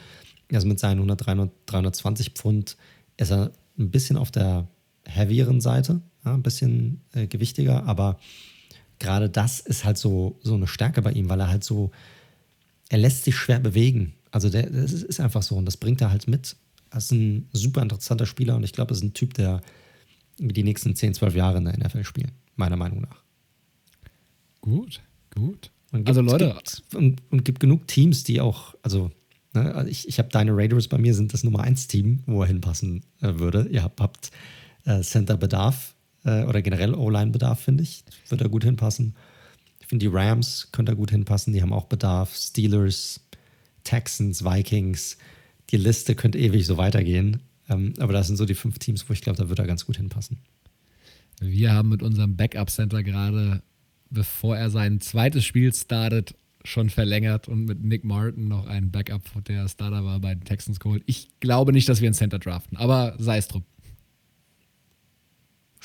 Also 0.52 0.66
mit 0.66 0.78
seinen 0.78 0.98
100, 0.98 1.26
300, 1.26 1.50
320 1.66 2.30
Pfund 2.30 2.76
ist 3.16 3.30
er 3.30 3.52
ein 3.78 3.90
bisschen 3.90 4.16
auf 4.16 4.30
der 4.30 4.66
heavieren 5.04 5.60
Seite, 5.60 6.00
ja, 6.24 6.34
ein 6.34 6.42
bisschen 6.42 7.00
äh, 7.12 7.26
gewichtiger, 7.26 7.84
aber 7.84 8.18
gerade 8.98 9.28
das 9.30 9.60
ist 9.60 9.84
halt 9.84 9.98
so, 9.98 10.38
so 10.42 10.54
eine 10.54 10.66
Stärke 10.66 11.02
bei 11.02 11.12
ihm, 11.12 11.28
weil 11.28 11.40
er 11.40 11.48
halt 11.48 11.64
so, 11.64 11.90
er 12.88 12.98
lässt 12.98 13.24
sich 13.24 13.36
schwer 13.36 13.60
bewegen. 13.60 14.14
Also 14.30 14.50
der, 14.50 14.68
das 14.70 14.92
ist 14.92 15.20
einfach 15.20 15.42
so 15.42 15.56
und 15.56 15.66
das 15.66 15.76
bringt 15.76 16.00
er 16.00 16.10
halt 16.10 16.28
mit. 16.28 16.56
Er 16.90 16.98
ist 16.98 17.12
ein 17.12 17.48
super 17.52 17.82
interessanter 17.82 18.26
Spieler 18.26 18.56
und 18.56 18.64
ich 18.64 18.72
glaube, 18.72 18.92
er 18.92 18.96
ist 18.96 19.02
ein 19.02 19.14
Typ, 19.14 19.34
der 19.34 19.60
die 20.38 20.62
nächsten 20.62 20.94
10, 20.94 21.14
12 21.14 21.34
Jahre 21.34 21.58
in 21.58 21.64
der 21.64 21.78
NFL 21.78 22.04
spielen, 22.04 22.32
meiner 22.56 22.76
Meinung 22.76 23.00
nach. 23.00 23.22
Gut, 24.60 25.00
gut. 25.34 25.70
Gibt, 25.92 26.08
also 26.08 26.20
Leute. 26.20 26.54
Gibt, 26.54 26.94
und, 26.94 27.22
und 27.30 27.44
gibt 27.44 27.60
genug 27.60 27.86
Teams, 27.86 28.24
die 28.24 28.40
auch, 28.40 28.74
also 28.82 29.10
Ne? 29.54 29.74
Also 29.74 29.90
ich, 29.90 30.08
ich 30.08 30.18
habe 30.18 30.28
deine 30.28 30.56
Raiders 30.56 30.88
bei 30.88 30.98
mir, 30.98 31.14
sind 31.14 31.32
das 31.32 31.44
Nummer 31.44 31.60
1 31.60 31.88
Team, 31.88 32.20
wo 32.26 32.42
er 32.42 32.48
hinpassen 32.48 33.04
äh, 33.20 33.38
würde. 33.38 33.68
Ihr 33.70 33.82
habt, 33.82 34.00
habt 34.00 34.30
äh, 34.84 35.00
Center-Bedarf 35.00 35.94
äh, 36.28 36.44
oder 36.44 36.62
generell 36.62 36.94
O-Line-Bedarf, 36.94 37.60
finde 37.60 37.82
ich. 37.82 38.04
Würde 38.28 38.44
er 38.44 38.50
gut 38.50 38.64
hinpassen. 38.64 39.14
Ich 39.80 39.86
finde, 39.86 40.04
die 40.04 40.14
Rams 40.14 40.68
könnte 40.72 40.92
er 40.92 40.96
gut 40.96 41.10
hinpassen, 41.10 41.52
die 41.52 41.62
haben 41.62 41.72
auch 41.72 41.86
Bedarf. 41.86 42.34
Steelers, 42.34 43.20
Texans, 43.84 44.44
Vikings. 44.44 45.16
Die 45.70 45.76
Liste 45.76 46.14
könnte 46.14 46.38
ewig 46.38 46.66
so 46.66 46.76
weitergehen. 46.76 47.42
Ähm, 47.68 47.94
aber 47.98 48.12
das 48.12 48.26
sind 48.26 48.36
so 48.36 48.44
die 48.44 48.54
fünf 48.54 48.78
Teams, 48.78 49.08
wo 49.08 49.12
ich 49.12 49.20
glaube, 49.20 49.38
da 49.38 49.48
würde 49.48 49.62
er 49.62 49.68
ganz 49.68 49.86
gut 49.86 49.96
hinpassen. 49.96 50.38
Wir 51.40 51.72
haben 51.72 51.88
mit 51.88 52.02
unserem 52.02 52.36
Backup-Center 52.36 53.02
gerade, 53.02 53.62
bevor 54.10 54.56
er 54.56 54.70
sein 54.70 55.00
zweites 55.00 55.44
Spiel 55.44 55.72
startet, 55.72 56.34
schon 56.64 56.90
verlängert 56.90 57.48
und 57.48 57.64
mit 57.64 57.82
Nick 57.82 58.04
Martin 58.04 58.48
noch 58.48 58.66
einen 58.66 58.90
Backup, 58.90 59.22
der 59.44 59.68
Starter 59.68 60.04
war 60.04 60.20
bei 60.20 60.34
den 60.34 60.44
Texans 60.44 60.80
geholt. 60.80 61.02
Ich 61.06 61.28
glaube 61.40 61.72
nicht, 61.72 61.88
dass 61.88 62.00
wir 62.00 62.08
einen 62.08 62.14
Center 62.14 62.38
draften, 62.38 62.76
aber 62.76 63.14
sei 63.18 63.38
es 63.38 63.48
drum. 63.48 63.64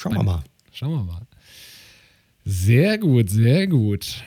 Schauen 0.04 0.16
wir 0.16 0.24
mal. 0.24 0.44
Schauen 0.74 0.92
wir 0.92 1.04
mal. 1.04 1.28
Sehr 2.44 2.98
gut, 2.98 3.30
sehr 3.30 3.68
gut. 3.68 4.22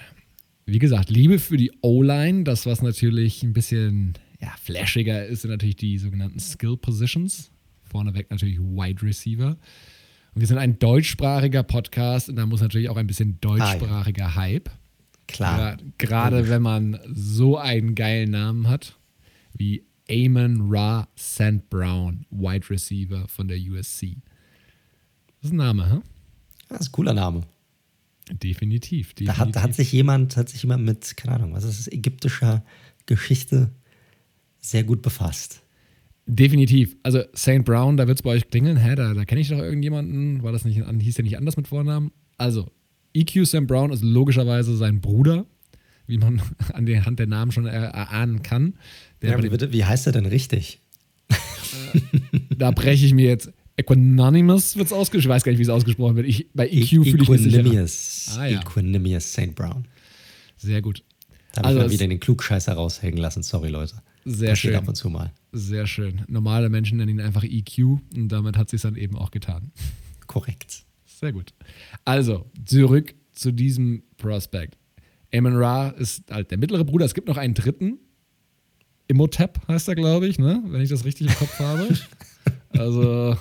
Wie 0.64 0.78
gesagt, 0.78 1.10
Liebe 1.10 1.38
für 1.38 1.58
die 1.58 1.70
O-Line, 1.82 2.44
das 2.44 2.64
was 2.64 2.80
natürlich 2.80 3.42
ein 3.42 3.52
bisschen 3.52 4.14
ja, 4.40 4.54
flashiger 4.62 5.26
ist, 5.26 5.42
sind 5.42 5.50
natürlich 5.50 5.76
die 5.76 5.98
sogenannten 5.98 6.40
Skill 6.40 6.78
Positions. 6.78 7.50
Vorneweg 7.84 8.30
natürlich 8.30 8.58
Wide 8.58 9.02
Receiver. 9.02 9.58
Und 10.34 10.40
wir 10.40 10.46
sind 10.46 10.56
ein 10.56 10.78
deutschsprachiger 10.78 11.62
Podcast 11.62 12.30
und 12.30 12.36
da 12.36 12.46
muss 12.46 12.62
natürlich 12.62 12.88
auch 12.88 12.96
ein 12.96 13.06
bisschen 13.06 13.38
deutschsprachiger 13.42 14.24
ah, 14.24 14.28
ja. 14.28 14.34
Hype. 14.36 14.70
Klar. 15.26 15.76
Gerade 15.98 16.48
wenn 16.48 16.62
man 16.62 16.98
so 17.12 17.58
einen 17.58 17.94
geilen 17.94 18.30
Namen 18.30 18.66
hat, 18.66 18.96
wie 19.52 19.84
Amon 20.08 20.68
Ra 20.70 21.06
St. 21.18 21.68
Brown, 21.68 22.24
Wide 22.30 22.70
Receiver 22.70 23.28
von 23.28 23.48
der 23.48 23.58
USC. 23.58 24.16
Das 25.46 25.52
ist 25.52 25.60
ein 25.60 25.64
Name, 25.64 25.88
hä? 25.88 25.98
Das 26.68 26.80
ist 26.80 26.88
ein 26.88 26.92
cooler 26.92 27.14
Name. 27.14 27.42
Definitiv. 28.28 29.14
definitiv. 29.14 29.26
Da, 29.26 29.38
hat, 29.38 29.54
da 29.54 29.62
hat 29.62 29.74
sich 29.74 29.92
jemand, 29.92 30.36
hat 30.36 30.48
sich 30.48 30.62
jemand 30.62 30.84
mit, 30.84 31.16
keine 31.16 31.36
Ahnung, 31.36 31.52
was 31.52 31.62
ist 31.62 31.86
das, 31.86 31.92
ägyptischer 31.92 32.64
Geschichte 33.06 33.70
sehr 34.58 34.82
gut 34.82 35.02
befasst. 35.02 35.62
Definitiv. 36.26 36.96
Also 37.04 37.22
St. 37.36 37.64
Brown, 37.64 37.96
da 37.96 38.08
wird 38.08 38.18
es 38.18 38.22
bei 38.22 38.30
euch 38.30 38.50
klingeln. 38.50 38.76
Hä, 38.76 38.96
da, 38.96 39.14
da 39.14 39.24
kenne 39.24 39.40
ich 39.40 39.48
doch 39.48 39.58
irgendjemanden. 39.58 40.42
War 40.42 40.50
das 40.50 40.64
nicht, 40.64 40.82
hieß 40.84 41.14
der 41.14 41.24
nicht 41.24 41.38
anders 41.38 41.56
mit 41.56 41.68
Vornamen? 41.68 42.10
Also, 42.38 42.72
EQ 43.14 43.46
Sam 43.46 43.68
Brown 43.68 43.92
ist 43.92 44.02
logischerweise 44.02 44.76
sein 44.76 45.00
Bruder, 45.00 45.46
wie 46.08 46.18
man 46.18 46.42
an 46.72 46.86
der 46.86 47.06
Hand 47.06 47.20
der 47.20 47.28
Namen 47.28 47.52
schon 47.52 47.66
erahnen 47.66 48.42
kann. 48.42 48.74
Ja, 49.22 49.36
bitte, 49.36 49.72
wie 49.72 49.84
heißt 49.84 50.08
er 50.08 50.12
denn 50.12 50.26
richtig? 50.26 50.80
Äh, 51.28 52.00
da 52.58 52.72
breche 52.72 53.06
ich 53.06 53.14
mir 53.14 53.28
jetzt. 53.28 53.52
Equanimous 53.76 54.76
wird 54.76 54.86
es 54.86 54.92
ausgesprochen. 54.92 55.30
Ich 55.30 55.34
weiß 55.34 55.44
gar 55.44 55.52
nicht, 55.52 55.58
wie 55.58 55.64
es 55.64 55.68
ausgesprochen 55.68 56.16
wird. 56.16 56.26
Ich, 56.26 56.48
bei 56.54 56.66
EQ 56.68 57.04
fühle 57.04 57.22
ich 57.22 57.28
mich 57.28 57.42
sicher. 57.42 58.40
Ah, 58.40 58.46
ja. 58.46 58.60
Equanimous 58.60 59.32
St. 59.32 59.54
Brown. 59.54 59.86
Sehr 60.56 60.80
gut. 60.80 61.02
Da 61.52 61.58
habe 61.58 61.68
also 61.68 61.80
ich 61.80 61.86
mal 61.86 61.92
wieder 61.92 62.08
den 62.08 62.20
Klugscheißer 62.20 62.72
raushängen 62.72 63.18
lassen. 63.18 63.42
Sorry, 63.42 63.68
Leute. 63.68 64.02
Sehr 64.24 64.50
das 64.50 64.58
schön. 64.58 64.74
ab 64.74 64.88
und 64.88 64.94
zu 64.94 65.10
mal. 65.10 65.32
Sehr 65.52 65.86
schön. 65.86 66.22
Normale 66.26 66.68
Menschen 66.68 66.98
nennen 66.98 67.18
ihn 67.18 67.20
einfach 67.20 67.44
EQ 67.44 68.00
und 68.14 68.28
damit 68.28 68.56
hat 68.56 68.70
sie 68.70 68.76
es 68.76 68.82
dann 68.82 68.96
eben 68.96 69.16
auch 69.16 69.30
getan. 69.30 69.70
Korrekt. 70.26 70.84
Sehr 71.04 71.32
gut. 71.32 71.54
Also, 72.04 72.50
zurück 72.64 73.14
zu 73.32 73.52
diesem 73.52 74.02
Prospect. 74.16 74.76
Amon 75.32 75.56
Ra 75.56 75.90
ist 75.90 76.30
halt 76.30 76.50
der 76.50 76.58
mittlere 76.58 76.84
Bruder. 76.84 77.04
Es 77.04 77.14
gibt 77.14 77.28
noch 77.28 77.36
einen 77.36 77.54
dritten. 77.54 77.98
Imhotep 79.08 79.60
heißt 79.68 79.88
er, 79.88 79.94
glaube 79.94 80.26
ich, 80.26 80.38
ne? 80.38 80.62
wenn 80.66 80.80
ich 80.80 80.88
das 80.88 81.04
richtig 81.04 81.28
im 81.28 81.34
Kopf 81.34 81.58
habe. 81.58 81.88
Also 82.70 83.36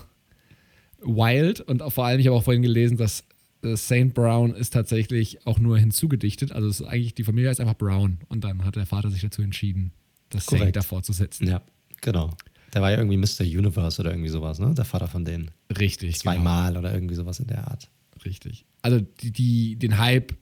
Wild 1.05 1.61
und 1.61 1.81
vor 1.91 2.05
allem, 2.05 2.19
ich 2.19 2.27
habe 2.27 2.35
auch 2.35 2.43
vorhin 2.43 2.63
gelesen, 2.63 2.97
dass 2.97 3.23
äh, 3.63 3.75
Saint 3.75 4.13
Brown 4.13 4.53
ist 4.53 4.73
tatsächlich 4.73 5.45
auch 5.45 5.59
nur 5.59 5.77
hinzugedichtet. 5.77 6.51
Also 6.51 6.67
ist 6.67 6.81
eigentlich 6.81 7.15
die 7.15 7.23
Familie 7.23 7.49
heißt 7.49 7.59
einfach 7.59 7.77
Brown 7.77 8.19
und 8.27 8.43
dann 8.43 8.63
hat 8.65 8.75
der 8.75 8.85
Vater 8.85 9.09
sich 9.09 9.21
dazu 9.21 9.41
entschieden, 9.41 9.91
das 10.29 10.45
Korrekt. 10.45 10.63
Saint 10.63 10.75
davor 10.75 11.03
zu 11.03 11.13
setzen. 11.13 11.47
Ja, 11.47 11.61
genau. 12.01 12.31
Der 12.73 12.81
war 12.81 12.91
ja 12.91 12.97
irgendwie 12.97 13.17
Mr. 13.17 13.45
Universe 13.45 14.01
oder 14.01 14.11
irgendwie 14.11 14.29
sowas, 14.29 14.59
ne? 14.59 14.73
Der 14.73 14.85
Vater 14.85 15.07
von 15.07 15.23
denen. 15.23 15.51
Richtig. 15.79 16.19
Zweimal 16.19 16.69
genau. 16.69 16.79
oder 16.79 16.93
irgendwie 16.93 17.15
sowas 17.15 17.39
in 17.39 17.47
der 17.47 17.67
Art. 17.67 17.89
Richtig. 18.25 18.65
Also 18.81 18.99
die, 18.99 19.31
die, 19.31 19.75
den 19.77 19.97
Hype 19.97 20.33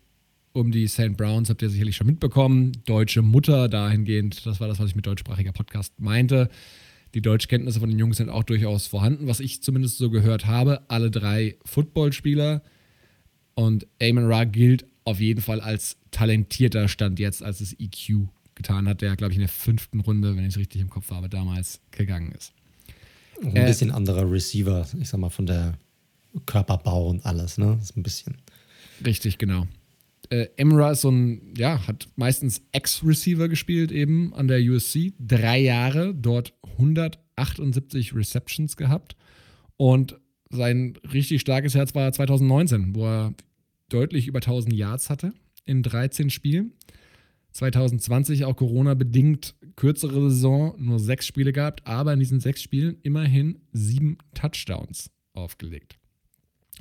um 0.53 0.71
die 0.71 0.87
St. 0.87 1.17
Browns 1.17 1.49
habt 1.49 1.61
ihr 1.61 1.69
sicherlich 1.69 1.95
schon 1.95 2.07
mitbekommen. 2.07 2.71
Deutsche 2.85 3.21
Mutter 3.21 3.67
dahingehend, 3.67 4.45
das 4.45 4.59
war 4.59 4.67
das, 4.67 4.79
was 4.79 4.89
ich 4.89 4.95
mit 4.95 5.05
deutschsprachiger 5.05 5.51
Podcast 5.51 5.99
meinte. 5.99 6.49
Die 7.13 7.21
Deutschkenntnisse 7.21 7.79
von 7.79 7.89
den 7.89 7.99
Jungs 7.99 8.17
sind 8.17 8.29
auch 8.29 8.43
durchaus 8.43 8.87
vorhanden, 8.87 9.27
was 9.27 9.39
ich 9.39 9.61
zumindest 9.61 9.97
so 9.97 10.09
gehört 10.09 10.45
habe. 10.45 10.81
Alle 10.87 11.11
drei 11.11 11.57
Footballspieler. 11.65 12.63
Und 13.53 13.85
Eamon 13.99 14.25
Ra 14.25 14.45
gilt 14.45 14.85
auf 15.03 15.19
jeden 15.19 15.41
Fall 15.41 15.61
als 15.61 15.97
talentierter 16.11 16.87
Stand 16.87 17.19
jetzt, 17.19 17.43
als 17.43 17.61
es 17.61 17.73
EQ 17.79 18.27
getan 18.55 18.87
hat, 18.87 19.01
der, 19.01 19.15
glaube 19.15 19.33
ich, 19.33 19.37
in 19.37 19.41
der 19.41 19.49
fünften 19.49 19.99
Runde, 19.99 20.35
wenn 20.35 20.43
ich 20.43 20.53
es 20.53 20.57
richtig 20.57 20.81
im 20.81 20.89
Kopf 20.89 21.11
habe, 21.11 21.29
damals 21.29 21.81
gegangen 21.91 22.31
ist. 22.31 22.53
Ein 23.41 23.55
äh, 23.55 23.65
bisschen 23.65 23.91
anderer 23.91 24.31
Receiver, 24.31 24.87
ich 24.99 25.09
sag 25.09 25.19
mal, 25.19 25.29
von 25.29 25.45
der 25.45 25.73
Körperbau 26.45 27.09
und 27.09 27.25
alles, 27.25 27.57
ne? 27.57 27.75
Das 27.77 27.89
ist 27.89 27.97
ein 27.97 28.03
bisschen. 28.03 28.37
Richtig, 29.05 29.37
genau. 29.37 29.67
Äh, 30.29 30.47
Emra 30.55 30.91
ist 30.91 31.01
so 31.01 31.11
ein, 31.11 31.53
ja, 31.57 31.85
hat 31.87 32.07
meistens 32.15 32.61
Ex-Receiver 32.71 33.49
gespielt, 33.49 33.91
eben 33.91 34.33
an 34.33 34.47
der 34.47 34.59
USC. 34.59 35.13
Drei 35.19 35.59
Jahre, 35.59 36.13
dort 36.13 36.53
178 36.73 38.15
Receptions 38.15 38.77
gehabt. 38.77 39.15
Und 39.77 40.19
sein 40.49 40.93
richtig 41.11 41.41
starkes 41.41 41.75
Herz 41.75 41.95
war 41.95 42.11
2019, 42.11 42.95
wo 42.95 43.05
er 43.05 43.33
deutlich 43.89 44.27
über 44.27 44.39
1000 44.39 44.73
Yards 44.73 45.09
hatte 45.09 45.33
in 45.65 45.83
13 45.83 46.29
Spielen. 46.29 46.73
2020 47.51 48.45
auch 48.45 48.55
Corona-bedingt 48.55 49.55
kürzere 49.75 50.29
Saison, 50.29 50.75
nur 50.77 50.99
sechs 50.99 51.27
Spiele 51.27 51.53
gehabt, 51.53 51.85
aber 51.85 52.13
in 52.13 52.19
diesen 52.19 52.39
sechs 52.39 52.61
Spielen 52.61 52.97
immerhin 53.03 53.61
sieben 53.71 54.17
Touchdowns 54.33 55.11
aufgelegt. 55.33 55.97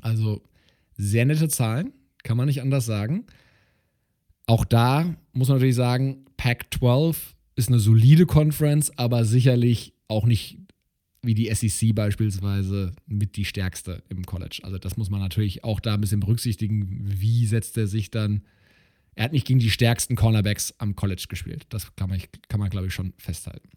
Also 0.01 0.43
sehr 0.97 1.27
nette 1.27 1.49
Zahlen, 1.49 1.93
kann 2.23 2.37
man 2.37 2.47
nicht 2.47 2.63
anders 2.63 2.87
sagen. 2.87 3.27
Auch 4.47 4.65
da 4.65 5.15
muss 5.33 5.49
man 5.49 5.59
natürlich 5.59 5.77
sagen, 5.77 6.25
Pac-12 6.37 7.17
ist 7.57 7.69
eine 7.69 7.79
solide 7.79 8.27
Conference, 8.27 8.97
aber 8.99 9.25
sicherlich 9.25 9.95
auch 10.09 10.27
nicht 10.27 10.59
wie 11.23 11.35
die 11.35 11.55
SEC 11.55 11.95
beispielsweise 11.95 12.93
mit 13.07 13.37
die 13.37 13.45
stärkste 13.45 14.03
im 14.09 14.25
College. 14.25 14.61
Also 14.63 14.79
das 14.79 14.97
muss 14.97 15.11
man 15.11 15.21
natürlich 15.21 15.63
auch 15.63 15.79
da 15.79 15.95
ein 15.95 16.01
bisschen 16.01 16.21
berücksichtigen. 16.21 17.01
Wie 17.05 17.47
setzt 17.47 17.77
er 17.77 17.87
sich 17.87 18.11
dann 18.11 18.43
er 19.15 19.25
hat 19.25 19.33
nicht 19.33 19.47
gegen 19.47 19.59
die 19.59 19.71
stärksten 19.71 20.17
Cornerbacks 20.17 20.75
am 20.79 20.97
College 20.97 21.27
gespielt. 21.29 21.67
Das 21.69 21.95
kann 21.97 22.09
man, 22.09 22.21
kann 22.49 22.61
man 22.61 22.71
glaube 22.71 22.87
ich, 22.87 22.95
schon 22.95 23.13
festhalten. 23.19 23.69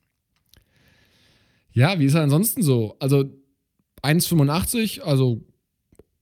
Ja, 1.74 2.00
wie 2.00 2.06
ist 2.06 2.14
er 2.14 2.22
ansonsten 2.22 2.64
so? 2.64 2.96
Also 3.00 3.26
1,85, 4.02 5.02
also 5.02 5.46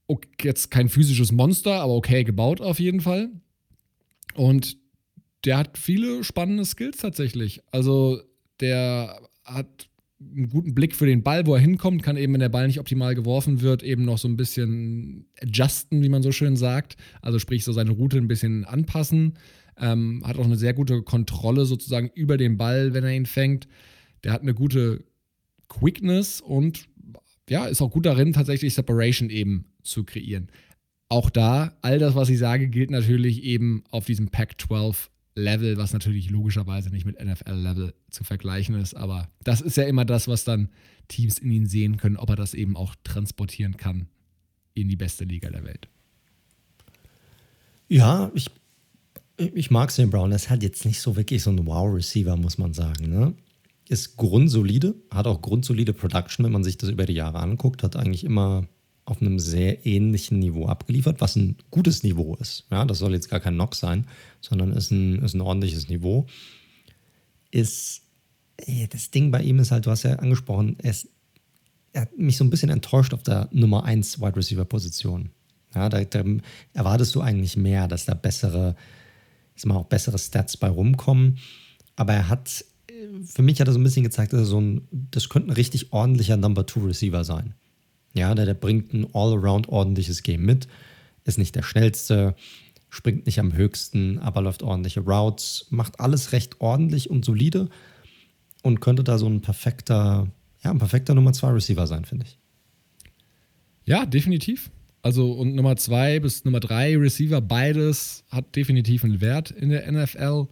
okay, 0.08 0.28
jetzt 0.42 0.70
kein 0.70 0.88
physisches 0.88 1.30
Monster, 1.30 1.80
aber 1.80 1.94
okay 1.94 2.24
gebaut 2.24 2.60
auf 2.60 2.80
jeden 2.80 3.00
Fall. 3.00 3.30
Und 4.34 4.76
der 5.44 5.58
hat 5.58 5.78
viele 5.78 6.24
spannende 6.24 6.64
Skills 6.64 6.98
tatsächlich. 6.98 7.60
Also 7.70 8.20
der 8.60 9.20
hat 9.44 9.88
einen 10.20 10.48
guten 10.48 10.74
Blick 10.74 10.94
für 10.94 11.06
den 11.06 11.22
Ball, 11.22 11.46
wo 11.46 11.54
er 11.54 11.60
hinkommt, 11.60 12.02
kann 12.02 12.16
eben, 12.16 12.32
wenn 12.32 12.40
der 12.40 12.48
Ball 12.48 12.66
nicht 12.66 12.80
optimal 12.80 13.14
geworfen 13.14 13.60
wird, 13.60 13.82
eben 13.82 14.04
noch 14.04 14.18
so 14.18 14.28
ein 14.28 14.36
bisschen 14.36 15.26
adjusten, 15.42 16.02
wie 16.02 16.08
man 16.08 16.22
so 16.22 16.32
schön 16.32 16.56
sagt. 16.56 16.96
Also 17.20 17.38
sprich, 17.38 17.64
so 17.64 17.72
seine 17.72 17.90
Route 17.90 18.16
ein 18.18 18.28
bisschen 18.28 18.64
anpassen. 18.64 19.34
Ähm, 19.78 20.22
hat 20.24 20.38
auch 20.38 20.44
eine 20.44 20.56
sehr 20.56 20.72
gute 20.72 21.02
Kontrolle 21.02 21.66
sozusagen 21.66 22.10
über 22.14 22.36
den 22.36 22.56
Ball, 22.56 22.94
wenn 22.94 23.04
er 23.04 23.12
ihn 23.12 23.26
fängt. 23.26 23.66
Der 24.22 24.32
hat 24.32 24.42
eine 24.42 24.54
gute 24.54 25.04
Quickness 25.68 26.40
und 26.40 26.86
ja, 27.50 27.66
ist 27.66 27.82
auch 27.82 27.90
gut 27.90 28.06
darin, 28.06 28.32
tatsächlich 28.32 28.72
Separation 28.72 29.30
eben 29.30 29.66
zu 29.82 30.04
kreieren. 30.04 30.48
Auch 31.08 31.28
da, 31.28 31.76
all 31.82 31.98
das, 31.98 32.14
was 32.14 32.30
ich 32.30 32.38
sage, 32.38 32.68
gilt 32.68 32.90
natürlich 32.90 33.42
eben 33.42 33.84
auf 33.90 34.06
diesem 34.06 34.28
Pac-12 34.28 35.08
Level, 35.36 35.76
was 35.76 35.92
natürlich 35.92 36.30
logischerweise 36.30 36.90
nicht 36.90 37.04
mit 37.04 37.22
NFL-Level 37.22 37.94
zu 38.10 38.24
vergleichen 38.24 38.76
ist. 38.76 38.94
Aber 38.94 39.28
das 39.42 39.60
ist 39.60 39.76
ja 39.76 39.84
immer 39.84 40.04
das, 40.04 40.28
was 40.28 40.44
dann 40.44 40.68
Teams 41.08 41.38
in 41.38 41.50
ihn 41.50 41.66
sehen 41.66 41.96
können, 41.96 42.16
ob 42.16 42.30
er 42.30 42.36
das 42.36 42.54
eben 42.54 42.76
auch 42.76 42.94
transportieren 43.02 43.76
kann 43.76 44.06
in 44.74 44.88
die 44.88 44.96
beste 44.96 45.24
Liga 45.24 45.50
der 45.50 45.64
Welt. 45.64 45.88
Ja, 47.88 48.30
ich, 48.34 48.50
ich 49.36 49.70
mag 49.70 49.90
St. 49.90 50.10
Brown. 50.10 50.32
Ist 50.32 50.50
halt 50.50 50.62
jetzt 50.62 50.84
nicht 50.84 51.00
so 51.00 51.16
wirklich 51.16 51.42
so 51.42 51.50
ein 51.50 51.66
Wow-Receiver, 51.66 52.36
muss 52.36 52.58
man 52.58 52.72
sagen. 52.72 53.10
Ne? 53.10 53.34
Ist 53.88 54.16
grundsolide, 54.16 54.94
hat 55.10 55.26
auch 55.26 55.42
grundsolide 55.42 55.92
Production, 55.92 56.44
wenn 56.44 56.52
man 56.52 56.64
sich 56.64 56.78
das 56.78 56.90
über 56.90 57.06
die 57.06 57.12
Jahre 57.12 57.40
anguckt. 57.40 57.82
Hat 57.82 57.96
eigentlich 57.96 58.24
immer 58.24 58.66
auf 59.04 59.20
einem 59.20 59.38
sehr 59.38 59.84
ähnlichen 59.86 60.38
Niveau 60.38 60.66
abgeliefert, 60.66 61.20
was 61.20 61.36
ein 61.36 61.56
gutes 61.70 62.02
Niveau 62.02 62.36
ist. 62.36 62.64
Ja, 62.70 62.84
das 62.84 62.98
soll 62.98 63.12
jetzt 63.12 63.28
gar 63.28 63.40
kein 63.40 63.54
Knock 63.54 63.74
sein, 63.74 64.06
sondern 64.40 64.72
ist 64.72 64.90
ein, 64.90 65.22
ist 65.22 65.34
ein 65.34 65.42
ordentliches 65.42 65.88
Niveau. 65.88 66.26
Ist, 67.50 68.02
das 68.90 69.10
Ding 69.10 69.30
bei 69.30 69.42
ihm 69.42 69.58
ist 69.58 69.70
halt, 69.70 69.86
du 69.86 69.90
hast 69.90 70.04
ja 70.04 70.16
angesprochen, 70.16 70.76
ist, 70.78 71.08
er 71.92 72.02
hat 72.02 72.18
mich 72.18 72.36
so 72.36 72.44
ein 72.44 72.50
bisschen 72.50 72.70
enttäuscht 72.70 73.12
auf 73.12 73.22
der 73.22 73.48
Nummer 73.52 73.84
1 73.84 74.20
Wide 74.20 74.36
Receiver 74.36 74.64
Position. 74.64 75.30
Ja, 75.74 75.88
da, 75.88 76.02
da 76.02 76.24
erwartest 76.72 77.14
du 77.14 77.20
eigentlich 77.20 77.56
mehr, 77.56 77.88
dass 77.88 78.06
da 78.06 78.14
bessere, 78.14 78.74
ich 79.54 79.66
mal 79.66 79.76
auch 79.76 79.86
bessere 79.86 80.18
Stats 80.18 80.56
bei 80.56 80.68
rumkommen. 80.68 81.38
Aber 81.96 82.14
er 82.14 82.28
hat, 82.28 82.64
für 83.24 83.42
mich 83.42 83.60
hat 83.60 83.68
er 83.68 83.74
so 83.74 83.78
ein 83.78 83.84
bisschen 83.84 84.02
gezeigt, 84.02 84.32
dass 84.32 84.40
er 84.40 84.46
so 84.46 84.60
ein, 84.60 84.88
das 84.90 85.28
könnte 85.28 85.50
ein 85.50 85.54
richtig 85.54 85.92
ordentlicher 85.92 86.36
Number 86.36 86.66
2 86.66 86.80
Receiver 86.80 87.22
sein. 87.22 87.54
Ja, 88.14 88.34
der, 88.34 88.46
der 88.46 88.54
bringt 88.54 88.94
ein 88.94 89.06
all-around 89.12 89.68
ordentliches 89.68 90.22
Game 90.22 90.44
mit, 90.44 90.68
ist 91.24 91.38
nicht 91.38 91.54
der 91.54 91.62
schnellste, 91.62 92.34
springt 92.88 93.26
nicht 93.26 93.40
am 93.40 93.52
höchsten, 93.52 94.18
aber 94.20 94.40
läuft 94.40 94.62
ordentliche 94.62 95.00
Routes, 95.00 95.66
macht 95.70 96.00
alles 96.00 96.32
recht 96.32 96.60
ordentlich 96.60 97.10
und 97.10 97.24
solide 97.24 97.68
und 98.62 98.80
könnte 98.80 99.02
da 99.02 99.18
so 99.18 99.26
ein 99.26 99.40
perfekter, 99.40 100.28
ja, 100.62 100.70
ein 100.70 100.78
perfekter 100.78 101.14
Nummer 101.14 101.32
2 101.32 101.48
Receiver 101.48 101.86
sein, 101.86 102.04
finde 102.04 102.26
ich. 102.26 102.38
Ja, 103.84 104.06
definitiv. 104.06 104.70
Also 105.02 105.32
und 105.32 105.54
Nummer 105.54 105.76
2 105.76 106.20
bis 106.20 106.44
Nummer 106.44 106.60
3 106.60 106.96
Receiver, 106.96 107.40
beides 107.40 108.24
hat 108.30 108.56
definitiv 108.56 109.04
einen 109.04 109.20
Wert 109.20 109.50
in 109.50 109.68
der 109.68 109.90
NFL. 109.90 110.46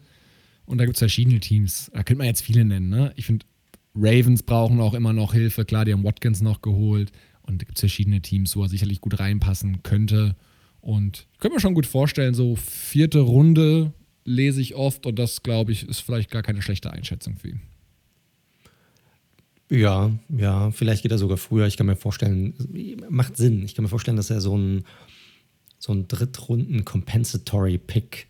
Und 0.66 0.78
da 0.78 0.84
gibt 0.84 0.96
es 0.96 1.00
verschiedene 1.00 1.40
Teams. 1.40 1.90
Da 1.94 2.02
könnte 2.02 2.18
man 2.18 2.26
jetzt 2.26 2.42
viele 2.42 2.64
nennen. 2.64 2.88
Ne? 2.88 3.12
Ich 3.16 3.26
finde, 3.26 3.46
Ravens 3.94 4.42
brauchen 4.42 4.80
auch 4.80 4.94
immer 4.94 5.12
noch 5.12 5.32
Hilfe. 5.32 5.64
Klar, 5.64 5.84
die 5.84 5.92
haben 5.92 6.04
Watkins 6.04 6.42
noch 6.42 6.60
geholt. 6.60 7.12
Und 7.42 7.60
da 7.60 7.64
gibt 7.64 7.78
es 7.78 7.80
verschiedene 7.80 8.20
Teams, 8.20 8.54
wo 8.56 8.62
er 8.62 8.68
sicherlich 8.68 9.00
gut 9.00 9.18
reinpassen 9.18 9.82
könnte. 9.82 10.36
Und 10.80 11.26
ich 11.32 11.38
könnte 11.38 11.56
mir 11.56 11.60
schon 11.60 11.74
gut 11.74 11.86
vorstellen, 11.86 12.34
so 12.34 12.54
vierte 12.56 13.20
Runde 13.20 13.92
lese 14.24 14.60
ich 14.60 14.74
oft 14.74 15.06
und 15.06 15.18
das, 15.18 15.42
glaube 15.42 15.72
ich, 15.72 15.88
ist 15.88 16.00
vielleicht 16.00 16.30
gar 16.30 16.42
keine 16.42 16.60
schlechte 16.62 16.92
Einschätzung 16.92 17.36
für 17.36 17.48
ihn. 17.48 17.60
Ja, 19.70 20.10
ja, 20.28 20.70
vielleicht 20.70 21.02
geht 21.02 21.12
er 21.12 21.18
sogar 21.18 21.38
früher. 21.38 21.66
Ich 21.66 21.78
kann 21.78 21.86
mir 21.86 21.96
vorstellen, 21.96 22.52
macht 23.08 23.38
Sinn. 23.38 23.64
Ich 23.64 23.74
kann 23.74 23.84
mir 23.84 23.88
vorstellen, 23.88 24.18
dass 24.18 24.28
er 24.28 24.42
so 24.42 24.54
ein, 24.56 24.84
so 25.78 25.94
ein 25.94 26.08
Drittrunden-Compensatory-Pick 26.08 28.26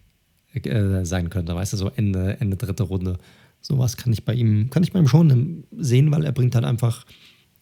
äh, 0.54 1.04
sein 1.04 1.30
könnte. 1.30 1.52
Weißt 1.54 1.72
du, 1.72 1.78
so 1.78 1.88
Ende, 1.88 2.36
Ende 2.38 2.56
dritte 2.56 2.84
Runde. 2.84 3.18
Sowas 3.60 3.96
kann 3.96 4.12
ich 4.12 4.24
bei 4.24 4.34
ihm, 4.34 4.70
kann 4.70 4.84
ich 4.84 4.92
bei 4.92 5.00
ihm 5.00 5.08
schon 5.08 5.64
sehen, 5.76 6.12
weil 6.12 6.24
er 6.24 6.32
bringt 6.32 6.54
halt 6.54 6.64
einfach 6.64 7.04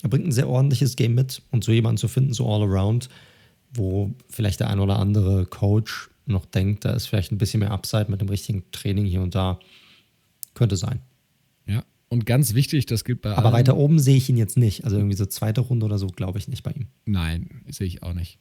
er 0.03 0.09
bringt 0.09 0.27
ein 0.27 0.33
sehr 0.33 0.49
ordentliches 0.49 0.97
Game 0.97 1.15
mit 1.15 1.43
und 1.51 1.65
so 1.65 1.73
jemanden 1.73 1.99
zu 1.99 2.09
finden, 2.09 2.33
so 2.33 2.49
all 2.49 2.63
around, 2.63 3.09
wo 3.73 4.13
vielleicht 4.29 4.61
der 4.61 4.71
ein 4.71 4.81
oder 4.81 4.99
andere 4.99 5.47
Coach 5.47 6.11
noch 6.27 6.47
denkt, 6.47 6.85
da 6.85 6.93
ist 6.93 7.07
vielleicht 7.07 7.33
ein 7.33 7.39
bisschen 7.39 7.61
mehr 7.61 7.73
Upside 7.73 8.11
mit 8.11 8.21
dem 8.21 8.29
richtigen 8.29 8.65
Training 8.73 9.05
hier 9.05 9.21
und 9.21 9.35
da. 9.35 9.59
Könnte 10.55 10.77
sein. 10.77 11.01
Ja, 11.67 11.85
und 12.09 12.27
ganz 12.27 12.55
wichtig, 12.55 12.87
das 12.87 13.05
gilt 13.05 13.23
bei 13.23 13.37
Aber 13.37 13.53
weiter 13.53 13.77
oben 13.77 14.01
sehe 14.01 14.17
ich 14.17 14.29
ihn 14.29 14.37
jetzt 14.37 14.57
nicht. 14.57 14.85
Also 14.85 14.97
irgendwie 14.97 15.17
so 15.17 15.27
zweite 15.27 15.61
Runde 15.61 15.87
oder 15.87 15.97
so, 15.99 16.09
glaube 16.09 16.39
ich 16.39 16.49
nicht 16.49 16.63
bei 16.63 16.73
ihm. 16.73 16.87
Nein, 17.05 17.63
sehe 17.69 17.87
ich 17.87 18.03
auch 18.03 18.15
nicht. 18.15 18.39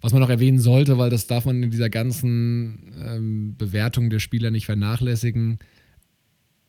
Was 0.00 0.12
man 0.12 0.22
noch 0.22 0.30
erwähnen 0.30 0.58
sollte, 0.58 0.96
weil 0.96 1.10
das 1.10 1.26
darf 1.26 1.44
man 1.44 1.62
in 1.62 1.70
dieser 1.70 1.90
ganzen 1.90 2.94
ähm, 3.04 3.54
Bewertung 3.58 4.08
der 4.08 4.20
Spieler 4.20 4.50
nicht 4.50 4.64
vernachlässigen, 4.64 5.58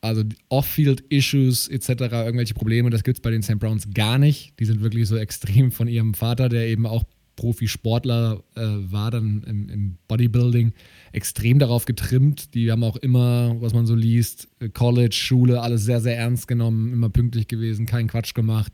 also 0.02 0.24
Off-Field-Issues 0.50 1.68
etc., 1.68 1.90
irgendwelche 1.90 2.56
Probleme, 2.56 2.90
das 2.90 3.04
gibt 3.04 3.18
es 3.18 3.22
bei 3.22 3.30
den 3.30 3.44
St. 3.44 3.60
Browns 3.60 3.88
gar 3.94 4.18
nicht. 4.18 4.60
Die 4.60 4.66
sind 4.66 4.82
wirklich 4.82 5.08
so 5.08 5.16
extrem 5.16 5.72
von 5.72 5.88
ihrem 5.88 6.16
Vater, 6.16 6.50
der 6.50 6.68
eben 6.68 6.88
auch 6.88 7.04
Profisportler 7.36 8.44
äh, 8.56 8.62
war, 8.62 9.10
dann 9.12 9.44
im, 9.48 9.70
im, 9.70 9.98
Bodybuilding, 10.08 10.74
extrem 11.12 11.60
darauf 11.60 11.86
getrimmt. 11.86 12.54
Die 12.54 12.72
haben 12.72 12.84
auch 12.84 12.98
immer, 12.98 13.56
was 13.62 13.74
man 13.74 13.86
so 13.86 13.96
liest, 13.96 14.50
College, 14.74 15.16
Schule, 15.16 15.62
alles 15.62 15.86
sehr, 15.86 16.02
sehr 16.02 16.18
ernst 16.18 16.48
genommen, 16.48 16.92
immer 16.92 17.10
pünktlich 17.10 17.48
gewesen, 17.48 17.86
keinen 17.86 18.08
Quatsch 18.08 18.34
gemacht. 18.34 18.74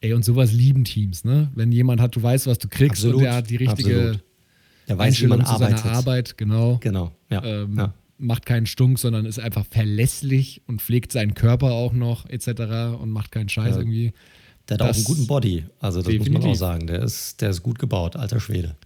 Ey, 0.00 0.12
und 0.12 0.24
sowas 0.24 0.52
lieben 0.52 0.84
Teams, 0.84 1.24
ne? 1.24 1.50
Wenn 1.54 1.72
jemand 1.72 2.00
hat, 2.00 2.16
du 2.16 2.22
weißt, 2.22 2.46
was 2.46 2.58
du 2.58 2.68
kriegst 2.68 2.98
Absolut. 2.98 3.16
und 3.16 3.22
der 3.22 3.34
hat 3.34 3.48
die 3.48 3.56
richtige 3.56 3.96
Absolut. 3.96 4.24
Der 4.88 4.98
weiß, 4.98 5.22
wie 5.22 5.26
man 5.26 5.40
arbeitet. 5.40 5.86
Arbeit, 5.86 6.36
genau. 6.36 6.78
Genau, 6.82 7.16
ja. 7.30 7.42
Ähm, 7.42 7.76
ja 7.78 7.94
macht 8.18 8.46
keinen 8.46 8.66
Stunk, 8.66 8.98
sondern 8.98 9.26
ist 9.26 9.38
einfach 9.38 9.66
verlässlich 9.66 10.62
und 10.66 10.80
pflegt 10.80 11.12
seinen 11.12 11.34
Körper 11.34 11.72
auch 11.72 11.92
noch 11.92 12.28
etc. 12.28 12.98
und 13.00 13.10
macht 13.10 13.32
keinen 13.32 13.48
Scheiß 13.48 13.74
ja. 13.74 13.78
irgendwie. 13.78 14.12
Der 14.68 14.74
hat 14.74 14.80
das 14.80 14.90
auch 14.90 14.96
einen 14.96 15.04
guten 15.04 15.26
Body, 15.26 15.64
also 15.78 16.00
das 16.00 16.06
definitiv. 16.06 16.32
muss 16.32 16.42
man 16.42 16.52
auch 16.52 16.56
sagen. 16.56 16.86
Der 16.86 17.02
ist, 17.02 17.40
der 17.40 17.50
ist 17.50 17.62
gut 17.62 17.78
gebaut, 17.78 18.16
alter 18.16 18.40
Schwede. 18.40 18.76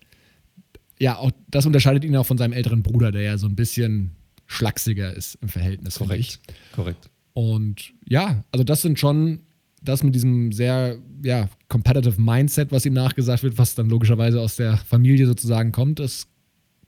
Ja, 0.99 1.17
auch 1.17 1.31
das 1.49 1.65
unterscheidet 1.65 2.05
ihn 2.05 2.15
auch 2.17 2.27
von 2.27 2.37
seinem 2.37 2.53
älteren 2.53 2.83
Bruder, 2.83 3.13
der 3.13 3.23
ja 3.23 3.39
so 3.39 3.47
ein 3.47 3.57
bisschen 3.57 4.11
schlachsiger 4.47 5.15
ist 5.15 5.39
im 5.41 5.49
Verhältnis. 5.49 5.95
Korrekt, 5.95 6.41
korrekt. 6.73 7.09
Und 7.33 7.93
ja, 8.07 8.45
also 8.53 8.65
das 8.65 8.83
sind 8.83 8.99
schon 8.99 9.41
das 9.83 10.03
mit 10.03 10.15
diesem 10.15 10.53
sehr 10.53 10.99
ja, 11.23 11.49
competitive 11.69 12.21
Mindset, 12.21 12.71
was 12.71 12.85
ihm 12.85 12.93
nachgesagt 12.93 13.43
wird, 13.43 13.57
was 13.57 13.75
dann 13.75 13.89
logischerweise 13.89 14.41
aus 14.41 14.57
der 14.57 14.77
Familie 14.77 15.27
sozusagen 15.27 15.73
kommt, 15.73 15.99
das 15.99 16.27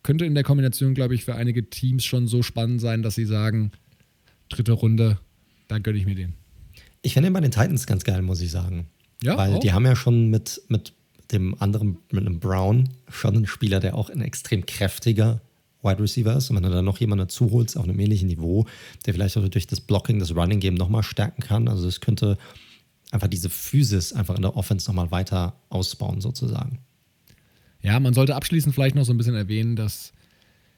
könnte 0.02 0.24
in 0.24 0.34
der 0.34 0.44
Kombination, 0.44 0.94
glaube 0.94 1.14
ich, 1.14 1.24
für 1.24 1.34
einige 1.34 1.68
Teams 1.68 2.04
schon 2.04 2.26
so 2.26 2.42
spannend 2.42 2.80
sein, 2.80 3.02
dass 3.02 3.14
sie 3.14 3.24
sagen, 3.24 3.72
dritte 4.48 4.72
Runde, 4.72 5.18
da 5.68 5.78
gönne 5.78 5.98
ich 5.98 6.06
mir 6.06 6.14
den. 6.14 6.34
Ich 7.02 7.14
finde 7.14 7.28
den 7.28 7.32
bei 7.32 7.40
den 7.40 7.50
Titans 7.50 7.86
ganz 7.86 8.04
geil, 8.04 8.22
muss 8.22 8.40
ich 8.40 8.50
sagen. 8.50 8.86
Ja, 9.22 9.36
Weil 9.36 9.54
auch. 9.54 9.60
die 9.60 9.72
haben 9.72 9.86
ja 9.86 9.96
schon 9.96 10.30
mit, 10.30 10.62
mit 10.68 10.92
dem 11.30 11.60
anderen, 11.60 11.98
mit 12.10 12.26
einem 12.26 12.40
Brown, 12.40 12.88
schon 13.08 13.36
einen 13.36 13.46
Spieler, 13.46 13.80
der 13.80 13.96
auch 13.96 14.10
ein 14.10 14.20
extrem 14.20 14.66
kräftiger 14.66 15.40
Wide 15.82 16.00
Receiver 16.00 16.36
ist. 16.36 16.50
Und 16.50 16.56
wenn 16.56 16.62
du 16.62 16.70
dann 16.70 16.84
noch 16.84 16.98
jemanden 16.98 17.24
dazu 17.26 17.50
holst 17.50 17.76
auf 17.76 17.84
einem 17.84 17.98
ähnlichen 17.98 18.28
Niveau, 18.28 18.66
der 19.06 19.14
vielleicht 19.14 19.36
auch 19.36 19.48
durch 19.48 19.66
das 19.66 19.80
Blocking, 19.80 20.18
das 20.18 20.34
Running 20.34 20.60
Game 20.60 20.74
nochmal 20.74 21.02
stärken 21.02 21.42
kann. 21.42 21.68
Also 21.68 21.88
es 21.88 22.00
könnte 22.00 22.38
einfach 23.10 23.28
diese 23.28 23.50
Physis 23.50 24.12
einfach 24.12 24.36
in 24.36 24.42
der 24.42 24.56
Offense 24.56 24.88
nochmal 24.88 25.10
weiter 25.10 25.54
ausbauen, 25.68 26.20
sozusagen. 26.20 26.78
Ja, 27.82 27.98
man 28.00 28.14
sollte 28.14 28.34
abschließend 28.36 28.74
vielleicht 28.74 28.94
noch 28.94 29.04
so 29.04 29.12
ein 29.12 29.18
bisschen 29.18 29.34
erwähnen, 29.34 29.76
dass 29.76 30.12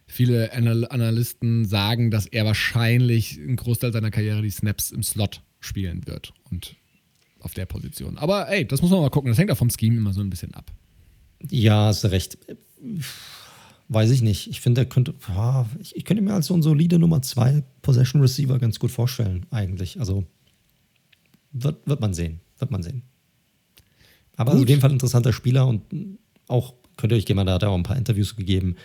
viele 0.06 0.52
Anal 0.52 0.86
Analysten 0.88 1.64
sagen, 1.64 2.10
dass 2.10 2.26
er 2.26 2.44
wahrscheinlich 2.44 3.38
einen 3.38 3.56
Großteil 3.56 3.92
seiner 3.92 4.10
Karriere 4.10 4.42
die 4.42 4.50
Snaps 4.50 4.90
im 4.90 5.02
Slot 5.02 5.42
spielen 5.60 6.06
wird 6.06 6.32
und 6.50 6.76
auf 7.40 7.54
der 7.54 7.66
Position. 7.66 8.18
Aber 8.18 8.48
ey, 8.48 8.66
das 8.66 8.82
muss 8.82 8.90
man 8.90 9.00
mal 9.00 9.10
gucken. 9.10 9.30
Das 9.30 9.38
hängt 9.38 9.50
auch 9.50 9.56
vom 9.56 9.70
Scheme 9.70 9.96
immer 9.96 10.12
so 10.12 10.20
ein 10.20 10.30
bisschen 10.30 10.54
ab. 10.54 10.72
Ja, 11.50 11.86
hast 11.86 12.04
du 12.04 12.10
recht. 12.10 12.38
Weiß 13.88 14.10
ich 14.10 14.22
nicht. 14.22 14.48
Ich 14.48 14.60
finde, 14.60 14.82
er 14.82 14.86
könnte, 14.86 15.14
ich, 15.80 15.94
ich, 15.94 16.04
könnte 16.06 16.22
mir 16.22 16.32
als 16.32 16.46
so 16.46 16.54
ein 16.54 16.62
solide 16.62 16.98
Nummer 16.98 17.20
2 17.20 17.62
Possession 17.82 18.22
Receiver 18.22 18.58
ganz 18.58 18.78
gut 18.78 18.90
vorstellen, 18.90 19.44
eigentlich. 19.50 20.00
Also 20.00 20.24
wird, 21.52 21.86
wird 21.86 22.00
man 22.00 22.14
sehen. 22.14 22.40
Wird 22.58 22.70
man 22.70 22.82
sehen. 22.82 23.02
Aber 24.36 24.54
auf 24.54 24.68
jeden 24.68 24.80
Fall 24.80 24.90
interessanter 24.90 25.32
Spieler 25.32 25.66
und 25.66 25.82
auch 26.48 26.74
könnt 26.96 27.12
ihr 27.12 27.16
euch 27.16 27.26
gehen, 27.26 27.36
da 27.36 27.54
hat 27.54 27.62
er 27.62 27.70
auch 27.70 27.76
ein 27.76 27.82
paar 27.82 27.96
Interviews 27.96 28.36
gegeben. 28.36 28.76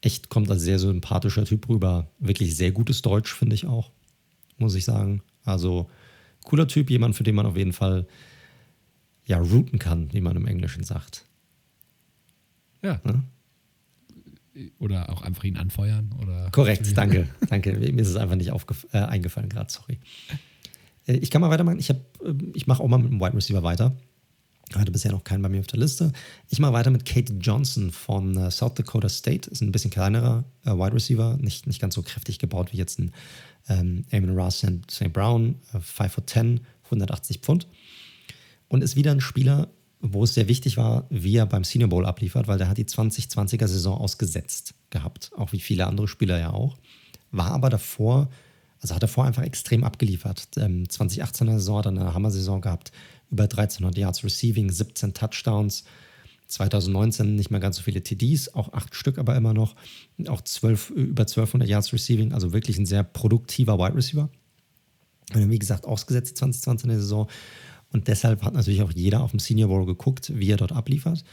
Echt 0.00 0.28
kommt 0.28 0.50
als 0.50 0.62
sehr 0.62 0.78
sympathischer 0.78 1.44
Typ 1.44 1.68
rüber. 1.68 2.10
Wirklich 2.18 2.56
sehr 2.56 2.72
gutes 2.72 3.02
Deutsch, 3.02 3.32
finde 3.32 3.54
ich 3.54 3.66
auch, 3.66 3.90
muss 4.58 4.74
ich 4.74 4.84
sagen. 4.84 5.22
Also 5.44 5.90
cooler 6.44 6.68
Typ, 6.68 6.90
jemand, 6.90 7.16
für 7.16 7.22
den 7.22 7.34
man 7.34 7.46
auf 7.46 7.56
jeden 7.56 7.72
Fall 7.72 8.06
ja, 9.26 9.38
routen 9.38 9.78
kann, 9.78 10.12
wie 10.12 10.20
man 10.20 10.36
im 10.36 10.46
Englischen 10.46 10.84
sagt. 10.84 11.26
Ja. 12.82 13.00
ja? 13.04 13.22
Oder 14.78 15.10
auch 15.10 15.22
einfach 15.22 15.44
ihn 15.44 15.56
anfeuern. 15.56 16.14
Oder 16.20 16.50
Korrekt, 16.50 16.90
danke. 16.96 17.28
danke. 17.48 17.72
Mir 17.72 18.02
ist 18.02 18.08
es 18.08 18.16
einfach 18.16 18.36
nicht 18.36 18.50
äh, 18.92 18.98
eingefallen 18.98 19.48
gerade, 19.48 19.70
sorry. 19.70 19.98
Äh, 21.06 21.16
ich 21.16 21.30
kann 21.30 21.40
mal 21.40 21.50
weitermachen. 21.50 21.78
Ich, 21.78 21.90
äh, 21.90 21.96
ich 22.54 22.66
mache 22.66 22.82
auch 22.82 22.88
mal 22.88 22.98
mit 22.98 23.10
dem 23.10 23.20
Wide 23.20 23.34
Receiver 23.34 23.62
weiter. 23.62 23.94
Hatte 24.74 24.92
bisher 24.92 25.10
noch 25.10 25.24
keinen 25.24 25.42
bei 25.42 25.48
mir 25.48 25.60
auf 25.60 25.66
der 25.66 25.80
Liste. 25.80 26.12
Ich 26.48 26.60
mache 26.60 26.72
weiter 26.72 26.90
mit 26.90 27.04
Kate 27.04 27.32
Johnson 27.40 27.90
von 27.90 28.36
äh, 28.36 28.50
South 28.50 28.74
Dakota 28.74 29.08
State. 29.08 29.50
Ist 29.50 29.62
ein 29.62 29.72
bisschen 29.72 29.90
kleinerer 29.90 30.44
äh, 30.64 30.70
Wide 30.70 30.94
Receiver, 30.94 31.36
nicht, 31.38 31.66
nicht 31.66 31.80
ganz 31.80 31.94
so 31.94 32.02
kräftig 32.02 32.38
gebaut 32.38 32.72
wie 32.72 32.76
jetzt 32.76 32.98
ein 32.98 33.12
ähm, 33.68 34.04
Amon 34.12 34.38
Ross 34.38 34.58
St. 34.58 35.12
Brown, 35.12 35.56
äh, 35.72 35.80
5 35.80 36.12
foot 36.12 36.30
10, 36.30 36.60
180 36.84 37.38
Pfund. 37.38 37.66
Und 38.68 38.84
ist 38.84 38.94
wieder 38.94 39.10
ein 39.10 39.20
Spieler, 39.20 39.68
wo 40.00 40.24
es 40.24 40.34
sehr 40.34 40.48
wichtig 40.48 40.76
war, 40.76 41.06
wie 41.10 41.36
er 41.36 41.46
beim 41.46 41.64
Senior 41.64 41.90
Bowl 41.90 42.06
abliefert, 42.06 42.48
weil 42.48 42.58
der 42.58 42.68
hat 42.68 42.78
die 42.78 42.84
2020er 42.84 43.66
Saison 43.66 43.98
ausgesetzt 43.98 44.74
gehabt, 44.90 45.30
auch 45.36 45.52
wie 45.52 45.60
viele 45.60 45.86
andere 45.86 46.08
Spieler 46.08 46.38
ja 46.38 46.50
auch. 46.50 46.78
War 47.30 47.50
aber 47.50 47.68
davor, 47.68 48.30
also 48.80 48.94
hat 48.94 49.02
davor 49.02 49.26
einfach 49.26 49.42
extrem 49.42 49.84
abgeliefert. 49.84 50.48
Ähm, 50.56 50.84
2018er 50.84 51.54
Saison 51.54 51.78
hat 51.78 51.86
er 51.86 51.90
eine 51.90 52.14
Hammer-Saison 52.14 52.60
gehabt, 52.60 52.92
über 53.30 53.44
1300 53.44 53.98
Yards 53.98 54.24
Receiving, 54.24 54.70
17 54.70 55.14
Touchdowns. 55.14 55.84
2019 56.50 57.36
nicht 57.36 57.50
mehr 57.50 57.60
ganz 57.60 57.76
so 57.76 57.82
viele 57.82 58.02
TDs, 58.02 58.54
auch 58.54 58.72
acht 58.72 58.94
Stück 58.94 59.18
aber 59.18 59.36
immer 59.36 59.54
noch. 59.54 59.76
Auch 60.26 60.40
12, 60.40 60.90
über 60.90 61.22
1200 61.22 61.68
Yards 61.68 61.92
Receiving, 61.92 62.32
also 62.32 62.52
wirklich 62.52 62.76
ein 62.78 62.86
sehr 62.86 63.04
produktiver 63.04 63.78
Wide 63.78 63.94
Receiver. 63.94 64.28
Wie 65.32 65.58
gesagt, 65.58 65.86
ausgesetzt 65.86 66.38
2020 66.38 66.84
in 66.84 66.90
der 66.90 66.98
Saison. 66.98 67.28
Und 67.92 68.08
deshalb 68.08 68.42
hat 68.42 68.54
natürlich 68.54 68.82
auch 68.82 68.92
jeder 68.92 69.22
auf 69.22 69.30
dem 69.30 69.38
Senior 69.38 69.68
Bowl 69.68 69.86
geguckt, 69.86 70.32
wie 70.34 70.50
er 70.50 70.56
dort 70.56 70.72
abliefert. 70.72 71.24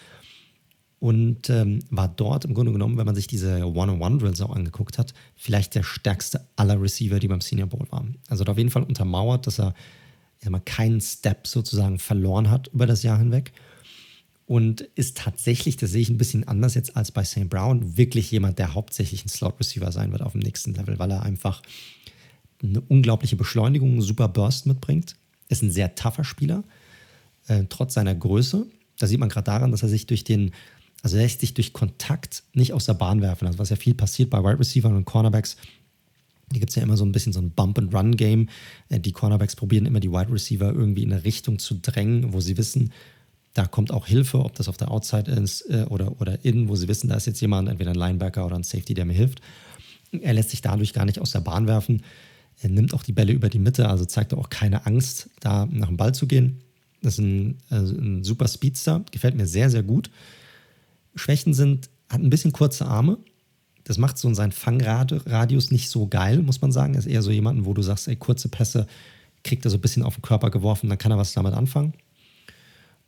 Und 0.99 1.49
ähm, 1.51 1.79
war 1.91 2.07
dort 2.07 2.45
im 2.45 2.55
Grunde 2.55 2.71
genommen, 2.71 2.97
wenn 2.97 3.05
man 3.05 3.15
sich 3.15 3.27
diese 3.27 3.65
One-on-One-Drills 3.65 4.41
auch 4.41 4.55
angeguckt 4.55 4.97
hat, 4.97 5.13
vielleicht 5.35 5.75
der 5.75 5.83
stärkste 5.83 6.47
aller 6.55 6.81
Receiver, 6.81 7.19
die 7.19 7.27
beim 7.27 7.41
Senior 7.41 7.67
Bowl 7.67 7.87
waren. 7.91 8.17
Also 8.29 8.41
hat 8.41 8.49
auf 8.49 8.57
jeden 8.57 8.71
Fall 8.71 8.83
untermauert, 8.83 9.45
dass 9.45 9.59
er 9.59 9.75
ich 10.41 10.49
mal, 10.49 10.59
keinen 10.59 11.01
Step 11.01 11.47
sozusagen 11.47 11.99
verloren 11.99 12.49
hat 12.49 12.67
über 12.67 12.85
das 12.85 13.03
Jahr 13.03 13.17
hinweg. 13.17 13.51
Und 14.45 14.81
ist 14.95 15.17
tatsächlich, 15.17 15.75
das 15.75 15.91
sehe 15.91 16.01
ich 16.01 16.09
ein 16.09 16.17
bisschen 16.17 16.47
anders 16.47 16.73
jetzt 16.73 16.95
als 16.95 17.11
bei 17.11 17.25
St. 17.25 17.49
Brown, 17.49 17.97
wirklich 17.97 18.31
jemand, 18.31 18.59
der 18.59 18.73
hauptsächlich 18.73 19.25
ein 19.25 19.29
Slot-Receiver 19.29 19.91
sein 19.91 20.13
wird 20.13 20.21
auf 20.21 20.31
dem 20.31 20.41
nächsten 20.41 20.73
Level, 20.73 20.97
weil 20.99 21.11
er 21.11 21.23
einfach 21.23 21.61
eine 22.63 22.79
unglaubliche 22.79 23.35
Beschleunigung, 23.35 23.91
einen 23.91 24.01
super 24.01 24.29
Burst 24.29 24.65
mitbringt. 24.65 25.17
Ist 25.49 25.63
ein 25.63 25.71
sehr 25.71 25.95
tougher 25.95 26.23
Spieler, 26.23 26.63
äh, 27.47 27.65
trotz 27.67 27.93
seiner 27.93 28.15
Größe. 28.15 28.65
Da 28.97 29.07
sieht 29.07 29.19
man 29.19 29.29
gerade 29.29 29.45
daran, 29.45 29.71
dass 29.71 29.83
er 29.83 29.89
sich 29.89 30.07
durch 30.07 30.23
den, 30.23 30.51
also 31.03 31.17
er 31.17 31.23
lässt 31.23 31.41
sich 31.41 31.53
durch 31.53 31.73
Kontakt 31.73 32.43
nicht 32.53 32.71
aus 32.71 32.85
der 32.85 32.93
Bahn 32.93 33.21
werfen. 33.21 33.47
Also 33.47 33.59
was 33.59 33.69
ja 33.69 33.75
viel 33.75 33.95
passiert 33.95 34.29
bei 34.29 34.39
Wide 34.39 34.59
Receivers 34.59 34.91
und 34.91 35.05
Cornerbacks. 35.05 35.57
Hier 36.51 36.59
gibt 36.59 36.69
es 36.69 36.75
ja 36.75 36.83
immer 36.83 36.97
so 36.97 37.05
ein 37.05 37.11
bisschen 37.11 37.33
so 37.33 37.39
ein 37.39 37.51
Bump-and-Run-Game. 37.51 38.49
Äh, 38.89 38.99
die 38.99 39.11
Cornerbacks 39.11 39.55
probieren 39.55 39.85
immer 39.85 39.99
die 39.99 40.11
Wide 40.11 40.31
Receiver 40.31 40.73
irgendwie 40.73 41.03
in 41.03 41.11
eine 41.11 41.23
Richtung 41.23 41.59
zu 41.59 41.75
drängen, 41.81 42.33
wo 42.33 42.39
sie 42.39 42.57
wissen, 42.57 42.91
da 43.53 43.65
kommt 43.65 43.91
auch 43.91 44.05
Hilfe, 44.05 44.39
ob 44.45 44.53
das 44.53 44.69
auf 44.69 44.77
der 44.77 44.91
Outside 44.91 45.31
ist 45.31 45.61
äh, 45.69 45.85
oder, 45.89 46.21
oder 46.21 46.45
in, 46.45 46.69
wo 46.69 46.75
sie 46.75 46.87
wissen, 46.87 47.09
da 47.09 47.15
ist 47.15 47.25
jetzt 47.25 47.41
jemand, 47.41 47.67
entweder 47.69 47.91
ein 47.91 47.97
Linebacker 47.97 48.45
oder 48.45 48.55
ein 48.55 48.63
Safety, 48.63 48.93
der 48.93 49.05
mir 49.05 49.13
hilft. 49.13 49.41
Er 50.11 50.33
lässt 50.33 50.51
sich 50.51 50.61
dadurch 50.61 50.93
gar 50.93 51.05
nicht 51.05 51.19
aus 51.19 51.31
der 51.31 51.41
Bahn 51.41 51.67
werfen. 51.67 52.03
Er 52.61 52.69
nimmt 52.69 52.93
auch 52.93 53.03
die 53.03 53.13
Bälle 53.13 53.33
über 53.33 53.49
die 53.49 53.59
Mitte, 53.59 53.89
also 53.89 54.05
zeigt 54.05 54.33
auch 54.33 54.49
keine 54.49 54.85
Angst, 54.85 55.29
da 55.39 55.65
nach 55.65 55.87
dem 55.87 55.97
Ball 55.97 56.13
zu 56.13 56.27
gehen. 56.27 56.61
Das 57.01 57.13
ist 57.13 57.19
ein, 57.19 57.57
also 57.69 57.95
ein 57.95 58.23
super 58.23 58.47
Speedster, 58.47 59.03
gefällt 59.11 59.35
mir 59.35 59.47
sehr, 59.47 59.69
sehr 59.69 59.83
gut. 59.83 60.09
Schwächen 61.15 61.53
sind, 61.53 61.89
hat 62.09 62.21
ein 62.21 62.29
bisschen 62.29 62.51
kurze 62.51 62.85
Arme. 62.85 63.17
Das 63.87 63.97
macht 63.97 64.17
so 64.17 64.33
seinen 64.33 64.51
Fangradius 64.51 65.71
nicht 65.71 65.89
so 65.89 66.07
geil, 66.07 66.41
muss 66.41 66.61
man 66.61 66.73
sagen. 66.73 66.93
Ist 66.95 67.05
eher 67.05 67.21
so 67.21 67.31
jemanden, 67.31 67.65
wo 67.65 67.73
du 67.73 67.81
sagst, 67.81 68.09
ey, 68.09 68.17
kurze 68.17 68.49
Pässe 68.49 68.85
kriegt 69.45 69.63
er 69.63 69.71
so 69.71 69.77
ein 69.77 69.81
bisschen 69.81 70.03
auf 70.03 70.15
den 70.15 70.23
Körper 70.23 70.51
geworfen, 70.51 70.89
dann 70.89 70.97
kann 70.97 71.11
er 71.11 71.17
was 71.17 71.31
damit 71.31 71.53
anfangen. 71.53 71.93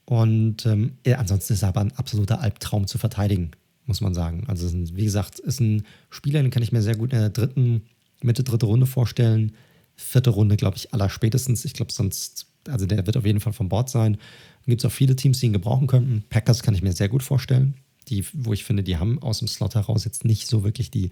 Und 0.06 0.66
ähm, 0.66 0.94
ansonsten 1.06 1.54
ist 1.54 1.64
er 1.64 1.70
aber 1.70 1.82
ein 1.82 1.92
absoluter 1.98 2.40
Albtraum 2.40 2.88
zu 2.88 2.98
verteidigen, 2.98 3.52
muss 3.88 4.00
man 4.00 4.14
sagen. 4.14 4.46
Also, 4.48 4.70
ein, 4.70 4.96
wie 4.96 5.04
gesagt, 5.04 5.40
ist 5.40 5.60
ein 5.60 5.84
Spieler, 6.10 6.42
den 6.42 6.50
kann 6.50 6.64
ich 6.64 6.72
mir 6.72 6.82
sehr 6.82 6.96
gut 6.96 7.12
in 7.12 7.20
der 7.20 7.30
dritten 7.30 7.84
Mitte, 8.22 8.46
dritte 8.46 8.66
Runde 8.66 8.86
vorstellen. 8.86 9.52
Vierte 9.98 10.30
Runde, 10.30 10.56
glaube 10.56 10.78
ich, 10.78 10.94
aller 10.94 11.10
spätestens. 11.10 11.66
Ich 11.66 11.74
glaube, 11.74 11.92
sonst, 11.92 12.48
also 12.70 12.86
der 12.86 13.06
wird 13.06 13.18
auf 13.18 13.26
jeden 13.26 13.42
Fall 13.42 13.52
von 13.52 13.68
Bord 13.68 13.90
sein. 13.90 14.14
Dann 14.14 14.70
gibt 14.70 14.82
es 14.82 14.86
auch 14.86 14.96
viele 14.96 15.18
Teams, 15.18 15.40
die 15.40 15.48
ihn 15.48 15.54
gebrauchen 15.54 15.88
könnten. 15.88 16.24
Packers 16.30 16.64
kann 16.64 16.74
ich 16.74 16.82
mir 16.82 16.94
sehr 16.94 17.10
gut 17.10 17.22
vorstellen. 17.22 17.74
Die, 18.10 18.26
wo 18.34 18.54
ich 18.54 18.64
finde, 18.64 18.84
die 18.84 18.98
haben 18.98 19.22
aus 19.22 19.40
dem 19.40 19.48
Slot 19.48 19.76
heraus 19.76 20.06
jetzt 20.06 20.26
nicht 20.26 20.48
so 20.48 20.64
wirklich 20.64 20.92
die, 20.92 21.12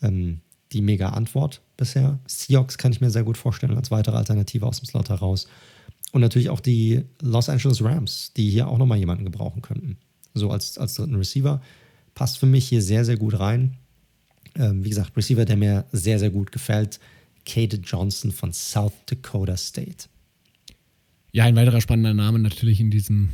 ähm, 0.00 0.40
die 0.72 0.80
mega 0.80 1.10
Antwort 1.10 1.60
bisher. 1.76 2.18
Seahawks 2.26 2.78
kann 2.78 2.92
ich 2.92 3.00
mir 3.00 3.10
sehr 3.10 3.24
gut 3.24 3.36
vorstellen 3.36 3.76
als 3.76 3.90
weitere 3.90 4.16
Alternative 4.16 4.66
aus 4.66 4.80
dem 4.80 4.86
Slot 4.86 5.10
heraus. 5.10 5.48
Und 6.12 6.20
natürlich 6.20 6.50
auch 6.50 6.60
die 6.60 7.04
Los 7.20 7.48
Angeles 7.48 7.82
Rams, 7.82 8.32
die 8.36 8.50
hier 8.50 8.68
auch 8.68 8.78
nochmal 8.78 8.98
jemanden 8.98 9.24
gebrauchen 9.24 9.62
könnten. 9.62 9.96
So 10.34 10.50
als, 10.50 10.78
als 10.78 10.94
dritten 10.94 11.16
Receiver. 11.16 11.60
Passt 12.14 12.38
für 12.38 12.46
mich 12.46 12.68
hier 12.68 12.82
sehr, 12.82 13.04
sehr 13.04 13.16
gut 13.16 13.38
rein. 13.38 13.76
Ähm, 14.54 14.84
wie 14.84 14.90
gesagt, 14.90 15.16
Receiver, 15.16 15.44
der 15.44 15.56
mir 15.56 15.86
sehr, 15.92 16.18
sehr 16.18 16.30
gut 16.30 16.52
gefällt, 16.52 17.00
Kate 17.46 17.76
Johnson 17.76 18.30
von 18.30 18.52
South 18.52 18.92
Dakota 19.06 19.56
State. 19.56 20.08
Ja, 21.32 21.44
ein 21.44 21.56
weiterer 21.56 21.80
spannender 21.80 22.12
Name 22.12 22.38
natürlich 22.38 22.78
in 22.78 22.90
diesem 22.90 23.30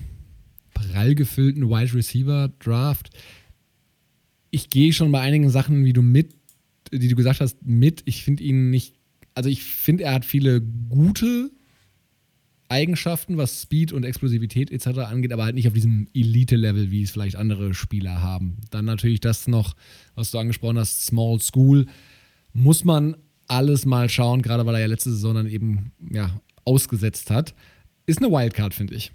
prall 0.78 1.14
gefüllten 1.14 1.68
Wide 1.68 1.94
Receiver 1.94 2.52
Draft. 2.58 3.10
Ich 4.50 4.70
gehe 4.70 4.92
schon 4.92 5.12
bei 5.12 5.20
einigen 5.20 5.50
Sachen, 5.50 5.84
wie 5.84 5.92
du 5.92 6.02
mit, 6.02 6.34
die 6.92 7.08
du 7.08 7.16
gesagt 7.16 7.40
hast, 7.40 7.64
mit. 7.64 8.02
Ich 8.06 8.24
finde 8.24 8.42
ihn 8.42 8.70
nicht, 8.70 8.94
also 9.34 9.50
ich 9.50 9.62
finde, 9.64 10.04
er 10.04 10.14
hat 10.14 10.24
viele 10.24 10.60
gute 10.60 11.50
Eigenschaften, 12.68 13.38
was 13.38 13.62
Speed 13.62 13.92
und 13.92 14.04
Explosivität 14.04 14.70
etc. 14.70 14.98
angeht, 14.98 15.32
aber 15.32 15.44
halt 15.44 15.54
nicht 15.54 15.68
auf 15.68 15.74
diesem 15.74 16.06
Elite-Level, 16.14 16.90
wie 16.90 17.02
es 17.02 17.10
vielleicht 17.10 17.36
andere 17.36 17.72
Spieler 17.74 18.20
haben. 18.20 18.58
Dann 18.70 18.84
natürlich 18.84 19.20
das 19.20 19.48
noch, 19.48 19.74
was 20.14 20.30
du 20.30 20.38
angesprochen 20.38 20.78
hast, 20.78 21.06
Small 21.06 21.40
School. 21.40 21.86
Muss 22.52 22.84
man 22.84 23.16
alles 23.46 23.86
mal 23.86 24.08
schauen, 24.08 24.42
gerade 24.42 24.66
weil 24.66 24.74
er 24.74 24.82
ja 24.82 24.86
letzte 24.86 25.10
Saison 25.10 25.34
dann 25.34 25.46
eben 25.46 25.92
ja, 26.10 26.40
ausgesetzt 26.64 27.30
hat. 27.30 27.54
Ist 28.04 28.22
eine 28.22 28.30
Wildcard, 28.30 28.74
finde 28.74 28.94
ich. 28.94 29.12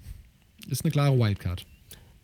Ist 0.67 0.83
eine 0.83 0.91
klare 0.91 1.17
Wildcard. 1.17 1.65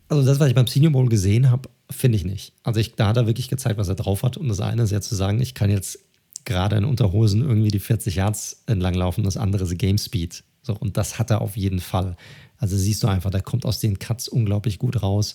Also 0.08 0.24
das, 0.24 0.40
was 0.40 0.48
ich 0.48 0.54
beim 0.54 0.66
Senior 0.66 0.92
Bowl 0.92 1.08
gesehen 1.08 1.50
habe, 1.50 1.68
finde 1.90 2.16
ich 2.16 2.24
nicht. 2.24 2.52
Also 2.62 2.80
ich, 2.80 2.94
da 2.94 3.08
hat 3.08 3.16
er 3.16 3.26
wirklich 3.26 3.48
gezeigt, 3.48 3.78
was 3.78 3.88
er 3.88 3.94
drauf 3.94 4.22
hat. 4.22 4.36
Und 4.36 4.48
das 4.48 4.60
eine 4.60 4.82
ist 4.82 4.90
ja 4.90 5.00
zu 5.00 5.14
sagen, 5.14 5.40
ich 5.40 5.54
kann 5.54 5.70
jetzt 5.70 5.98
gerade 6.44 6.76
in 6.76 6.84
Unterhosen 6.84 7.42
irgendwie 7.42 7.70
die 7.70 7.78
40 7.78 8.16
Yards 8.16 8.62
entlang 8.66 8.94
laufen, 8.94 9.24
das 9.24 9.36
andere 9.36 9.64
ist 9.64 9.78
Game 9.78 9.98
Speed. 9.98 10.42
So, 10.62 10.76
und 10.76 10.96
das 10.96 11.18
hat 11.18 11.30
er 11.30 11.40
auf 11.40 11.56
jeden 11.56 11.80
Fall. 11.80 12.16
Also 12.56 12.76
siehst 12.76 13.02
du 13.02 13.08
einfach, 13.08 13.30
der 13.30 13.42
kommt 13.42 13.64
aus 13.64 13.80
den 13.80 13.98
Cuts 13.98 14.28
unglaublich 14.28 14.78
gut 14.78 15.02
raus. 15.02 15.34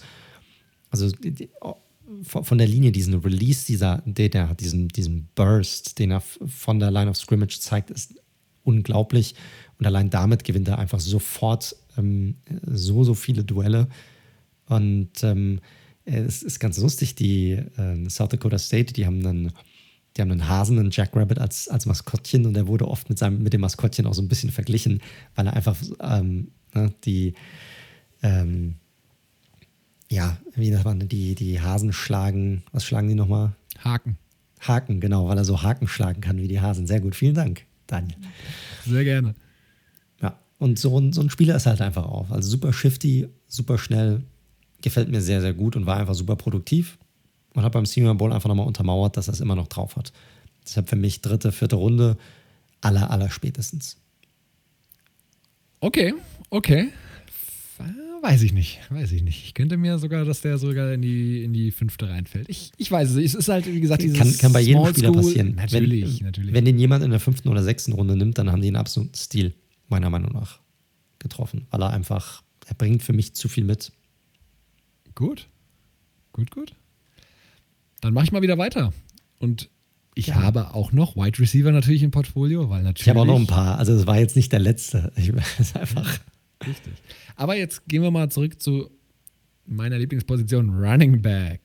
Also 0.91 1.09
oh, 1.61 1.75
von 2.21 2.57
der 2.57 2.67
Linie, 2.67 2.91
diesen 2.91 3.15
Release, 3.15 3.65
dieser, 3.65 4.03
den 4.05 4.31
er 4.33 4.49
hat, 4.49 4.59
diesen, 4.59 4.89
diesen 4.89 5.29
Burst, 5.35 5.97
den 5.99 6.11
er 6.11 6.21
von 6.21 6.79
der 6.79 6.91
Line 6.91 7.09
of 7.09 7.17
Scrimmage 7.17 7.59
zeigt, 7.59 7.89
ist 7.89 8.15
unglaublich. 8.63 9.35
Und 9.79 9.85
allein 9.85 10.09
damit 10.09 10.43
gewinnt 10.43 10.67
er 10.67 10.79
einfach 10.79 10.99
sofort 10.99 11.75
ähm, 11.97 12.35
so, 12.65 13.03
so 13.03 13.13
viele 13.13 13.43
Duelle. 13.43 13.87
Und 14.67 15.23
ähm, 15.23 15.59
es 16.05 16.43
ist 16.43 16.59
ganz 16.59 16.77
lustig, 16.77 17.15
die 17.15 17.51
äh, 17.51 18.09
South 18.09 18.29
Dakota 18.29 18.57
State, 18.57 18.93
die 18.93 19.05
haben 19.05 19.23
dann 19.23 19.51
die 20.15 20.21
haben 20.21 20.31
einen 20.31 20.47
Hasen, 20.47 20.79
einen 20.79 20.91
Jackrabbit 20.91 21.39
als, 21.39 21.67
als 21.67 21.85
Maskottchen 21.85 22.45
und 22.45 22.53
der 22.53 22.67
wurde 22.67 22.87
oft 22.87 23.09
mit, 23.09 23.19
seinem, 23.19 23.43
mit 23.43 23.53
dem 23.53 23.61
Maskottchen 23.61 24.05
auch 24.05 24.13
so 24.13 24.21
ein 24.21 24.29
bisschen 24.29 24.49
verglichen, 24.49 25.01
weil 25.35 25.47
er 25.47 25.53
einfach 25.53 25.75
ähm, 25.99 26.51
ne, 26.73 26.93
die, 27.03 27.33
ähm, 28.23 28.75
ja, 30.09 30.37
wie 30.55 30.71
das 30.71 30.83
man, 30.83 30.99
die, 31.07 31.35
die 31.35 31.59
Hasen 31.59 31.91
schlagen, 31.91 32.63
was 32.71 32.85
schlagen 32.85 33.09
die 33.09 33.15
nochmal? 33.15 33.55
Haken. 33.79 34.17
Haken, 34.61 35.01
genau, 35.01 35.27
weil 35.27 35.37
er 35.37 35.45
so 35.45 35.61
Haken 35.61 35.87
schlagen 35.87 36.21
kann 36.21 36.37
wie 36.37 36.47
die 36.47 36.61
Hasen. 36.61 36.87
Sehr 36.87 37.01
gut, 37.01 37.15
vielen 37.15 37.35
Dank, 37.35 37.65
Daniel. 37.87 38.17
Sehr 38.85 39.03
gerne. 39.03 39.35
Und 40.57 40.79
so 40.79 40.99
ein, 40.99 41.11
so 41.13 41.21
ein 41.21 41.29
Spieler 41.29 41.55
ist 41.55 41.65
halt 41.65 41.81
einfach 41.81 42.05
auf. 42.05 42.31
Also 42.31 42.49
super 42.49 42.71
shifty, 42.71 43.27
super 43.47 43.77
schnell, 43.77 44.23
gefällt 44.81 45.09
mir 45.09 45.21
sehr, 45.21 45.41
sehr 45.41 45.53
gut 45.53 45.75
und 45.75 45.85
war 45.85 45.97
einfach 45.97 46.15
super 46.15 46.35
produktiv 46.35 46.97
und 47.53 47.63
hat 47.63 47.73
beim 47.73 47.85
Senior 47.85 48.15
Bowl 48.15 48.31
einfach 48.31 48.47
nochmal 48.47 48.67
untermauert, 48.67 49.17
dass 49.17 49.27
er 49.27 49.33
es 49.33 49.41
immer 49.41 49.55
noch 49.55 49.67
drauf 49.67 49.95
hat. 49.95 50.13
Deshalb 50.65 50.89
für 50.89 50.95
mich 50.95 51.21
dritte, 51.21 51.51
vierte 51.51 51.75
Runde, 51.75 52.17
aller, 52.81 53.11
aller 53.11 53.29
spätestens. 53.29 53.97
Okay, 55.79 56.13
okay. 56.49 56.89
Weiß 58.21 58.41
ich 58.41 58.53
nicht, 58.53 58.79
weiß 58.89 59.11
ich 59.11 59.21
nicht. 59.21 59.45
Ich 59.45 59.53
könnte 59.53 59.77
mir 59.77 59.99
sogar, 59.99 60.25
dass 60.25 60.41
der 60.41 60.57
sogar 60.57 60.93
in 60.93 61.03
die, 61.03 61.43
in 61.43 61.53
die 61.53 61.69
fünfte 61.69 62.09
reinfällt. 62.09 62.49
Ich, 62.49 62.71
ich 62.75 62.89
weiß 62.89 63.11
es. 63.11 63.17
Es 63.17 63.35
ist 63.35 63.49
halt, 63.49 63.67
wie 63.67 63.79
gesagt, 63.79 64.01
dieses 64.01 64.17
Kann, 64.17 64.37
kann 64.37 64.53
bei 64.53 64.61
jedem 64.61 64.83
Spieler 64.87 65.11
passieren. 65.11 65.53
Natürlich, 65.55 66.21
wenn, 66.21 66.25
natürlich. 66.25 66.53
Wenn 66.53 66.65
den 66.65 66.79
jemand 66.79 67.03
in 67.03 67.11
der 67.11 67.19
fünften 67.19 67.49
oder 67.49 67.61
sechsten 67.61 67.93
Runde 67.93 68.15
nimmt, 68.15 68.39
dann 68.39 68.51
haben 68.51 68.61
die 68.63 68.69
einen 68.69 68.77
absoluten 68.77 69.13
Stil, 69.13 69.53
meiner 69.87 70.09
Meinung 70.09 70.31
nach, 70.33 70.59
getroffen. 71.19 71.67
Weil 71.71 71.81
er 71.81 71.91
einfach, 71.91 72.43
er 72.65 72.75
bringt 72.75 73.03
für 73.03 73.13
mich 73.13 73.33
zu 73.35 73.47
viel 73.47 73.63
mit. 73.63 73.91
Gut. 75.13 75.47
Gut, 76.33 76.51
gut. 76.51 76.73
Dann 78.01 78.13
mache 78.13 78.25
ich 78.25 78.31
mal 78.31 78.41
wieder 78.41 78.57
weiter. 78.57 78.93
Und 79.39 79.69
ich 80.15 80.27
ja. 80.27 80.35
habe 80.35 80.73
auch 80.73 80.91
noch 80.91 81.15
Wide 81.15 81.39
Receiver 81.39 81.71
natürlich 81.71 82.03
im 82.03 82.11
Portfolio, 82.11 82.69
weil 82.69 82.83
natürlich. 82.83 83.07
Ich 83.07 83.09
habe 83.09 83.21
auch 83.21 83.25
noch 83.25 83.39
ein 83.39 83.47
paar. 83.47 83.77
Also 83.77 83.93
es 83.93 84.07
war 84.07 84.17
jetzt 84.17 84.35
nicht 84.35 84.51
der 84.51 84.59
letzte. 84.59 85.11
Ich, 85.15 85.29
ist 85.59 85.75
einfach. 85.75 86.19
Richtig. 86.65 86.93
Aber 87.35 87.55
jetzt 87.55 87.87
gehen 87.87 88.01
wir 88.01 88.11
mal 88.11 88.29
zurück 88.29 88.61
zu 88.61 88.89
meiner 89.65 89.97
Lieblingsposition 89.97 90.69
Running 90.69 91.21
Back. 91.21 91.61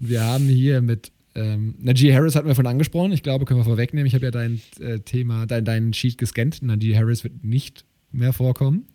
Und 0.00 0.08
wir 0.08 0.22
haben 0.22 0.48
hier 0.48 0.82
mit 0.82 1.12
ähm, 1.34 1.74
Najee 1.80 2.14
Harris 2.14 2.36
hatten 2.36 2.46
wir 2.46 2.54
von 2.54 2.66
angesprochen. 2.66 3.12
Ich 3.12 3.22
glaube, 3.22 3.44
können 3.44 3.60
wir 3.60 3.64
vorwegnehmen. 3.64 4.06
Ich 4.06 4.14
habe 4.14 4.24
ja 4.24 4.30
dein 4.30 4.60
äh, 4.78 5.00
Thema, 5.00 5.46
dein, 5.46 5.64
dein 5.64 5.92
Sheet 5.92 6.18
gescannt. 6.18 6.62
Najee 6.62 6.96
Harris 6.96 7.24
wird 7.24 7.44
nicht 7.44 7.84
mehr 8.12 8.32
vorkommen. 8.32 8.86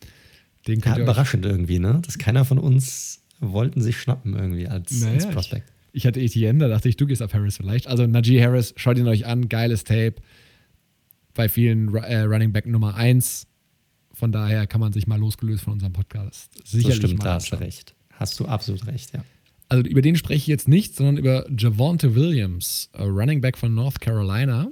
Den 0.68 0.80
ja, 0.80 0.98
überraschend 0.98 1.46
irgendwie, 1.46 1.80
ne? 1.80 2.02
Dass 2.06 2.18
keiner 2.18 2.46
von 2.46 2.58
uns 2.58 3.22
wollten 3.40 3.82
sich 3.82 3.98
schnappen 4.00 4.36
irgendwie 4.36 4.68
als, 4.68 5.00
naja, 5.00 5.14
als 5.14 5.30
Prospect. 5.30 5.72
Ich, 5.92 6.04
ich, 6.04 6.08
hatte 6.08 6.20
Etienne, 6.20 6.60
da 6.60 6.68
dachte 6.68 6.90
ich, 6.90 6.98
du 6.98 7.06
gehst 7.06 7.22
auf 7.22 7.34
Harris 7.34 7.58
vielleicht. 7.58 7.88
Also 7.88 8.06
Najee 8.06 8.42
Harris, 8.42 8.74
schaut 8.78 8.98
ihn 8.98 9.08
euch 9.08 9.26
an, 9.26 9.50
geiles 9.50 9.84
Tape. 9.84 10.16
Bei 11.34 11.48
vielen 11.48 11.94
äh, 11.96 12.22
Running 12.22 12.52
Back 12.52 12.66
Nummer 12.66 12.96
1. 12.96 13.48
Von 14.14 14.32
daher 14.32 14.68
kann 14.68 14.82
man 14.82 14.92
sich 14.92 15.08
mal 15.08 15.18
losgelöst 15.18 15.64
von 15.64 15.74
unserem 15.74 15.94
Podcast 15.94 16.52
sicherlich 16.68 17.00
das 17.00 17.10
stimmt, 17.10 17.26
da 17.26 17.36
hast 17.36 17.52
du 17.52 17.56
recht. 17.56 17.96
Hast 18.12 18.40
du 18.40 18.46
absolut 18.46 18.86
recht, 18.88 19.14
ja. 19.14 19.24
Also 19.70 19.88
über 19.88 20.02
den 20.02 20.16
spreche 20.16 20.38
ich 20.38 20.48
jetzt 20.48 20.68
nicht, 20.68 20.96
sondern 20.96 21.18
über 21.18 21.46
Javonte 21.56 22.16
Williams, 22.16 22.90
Running 22.98 23.40
Back 23.40 23.58
von 23.58 23.74
North 23.74 24.02
Carolina. 24.02 24.70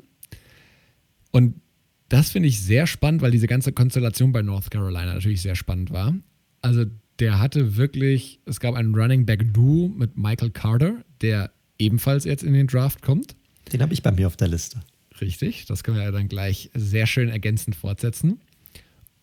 Und 1.32 1.62
das 2.10 2.32
finde 2.32 2.50
ich 2.50 2.60
sehr 2.62 2.88
spannend, 2.88 3.22
weil 3.22 3.32
diese 3.32 3.48
ganze 3.48 3.72
Konstellation 3.72 4.32
bei 4.32 4.42
North 4.42 4.72
Carolina 4.72 5.14
natürlich 5.14 5.42
sehr 5.42 5.56
spannend 5.56 5.92
war. 5.92 6.16
Also 6.62 6.86
der 7.20 7.40
hatte 7.40 7.78
wirklich, 7.78 8.40
es 8.46 8.60
gab 8.60 8.76
einen 8.76 8.96
Running 8.96 9.26
Back 9.26 9.54
Duo 9.54 9.88
mit 9.90 10.18
Michael 10.18 10.52
Carter, 10.52 11.04
der 11.22 11.52
ebenfalls 11.78 12.26
jetzt 12.26 12.44
in 12.44 12.54
den 12.54 12.68
Draft 12.68 13.02
kommt. 13.02 13.36
Den 13.72 13.82
habe 13.82 13.94
ich 13.94 14.02
bei 14.02 14.12
mir 14.12 14.28
auf 14.28 14.38
der 14.38 14.48
Liste. 14.48 14.82
Richtig, 15.20 15.66
das 15.66 15.84
können 15.84 15.98
wir 15.98 16.04
ja 16.04 16.12
dann 16.12 16.28
gleich 16.28 16.70
sehr 16.74 17.08
schön 17.08 17.30
ergänzend 17.30 17.76
fortsetzen. 17.76 18.40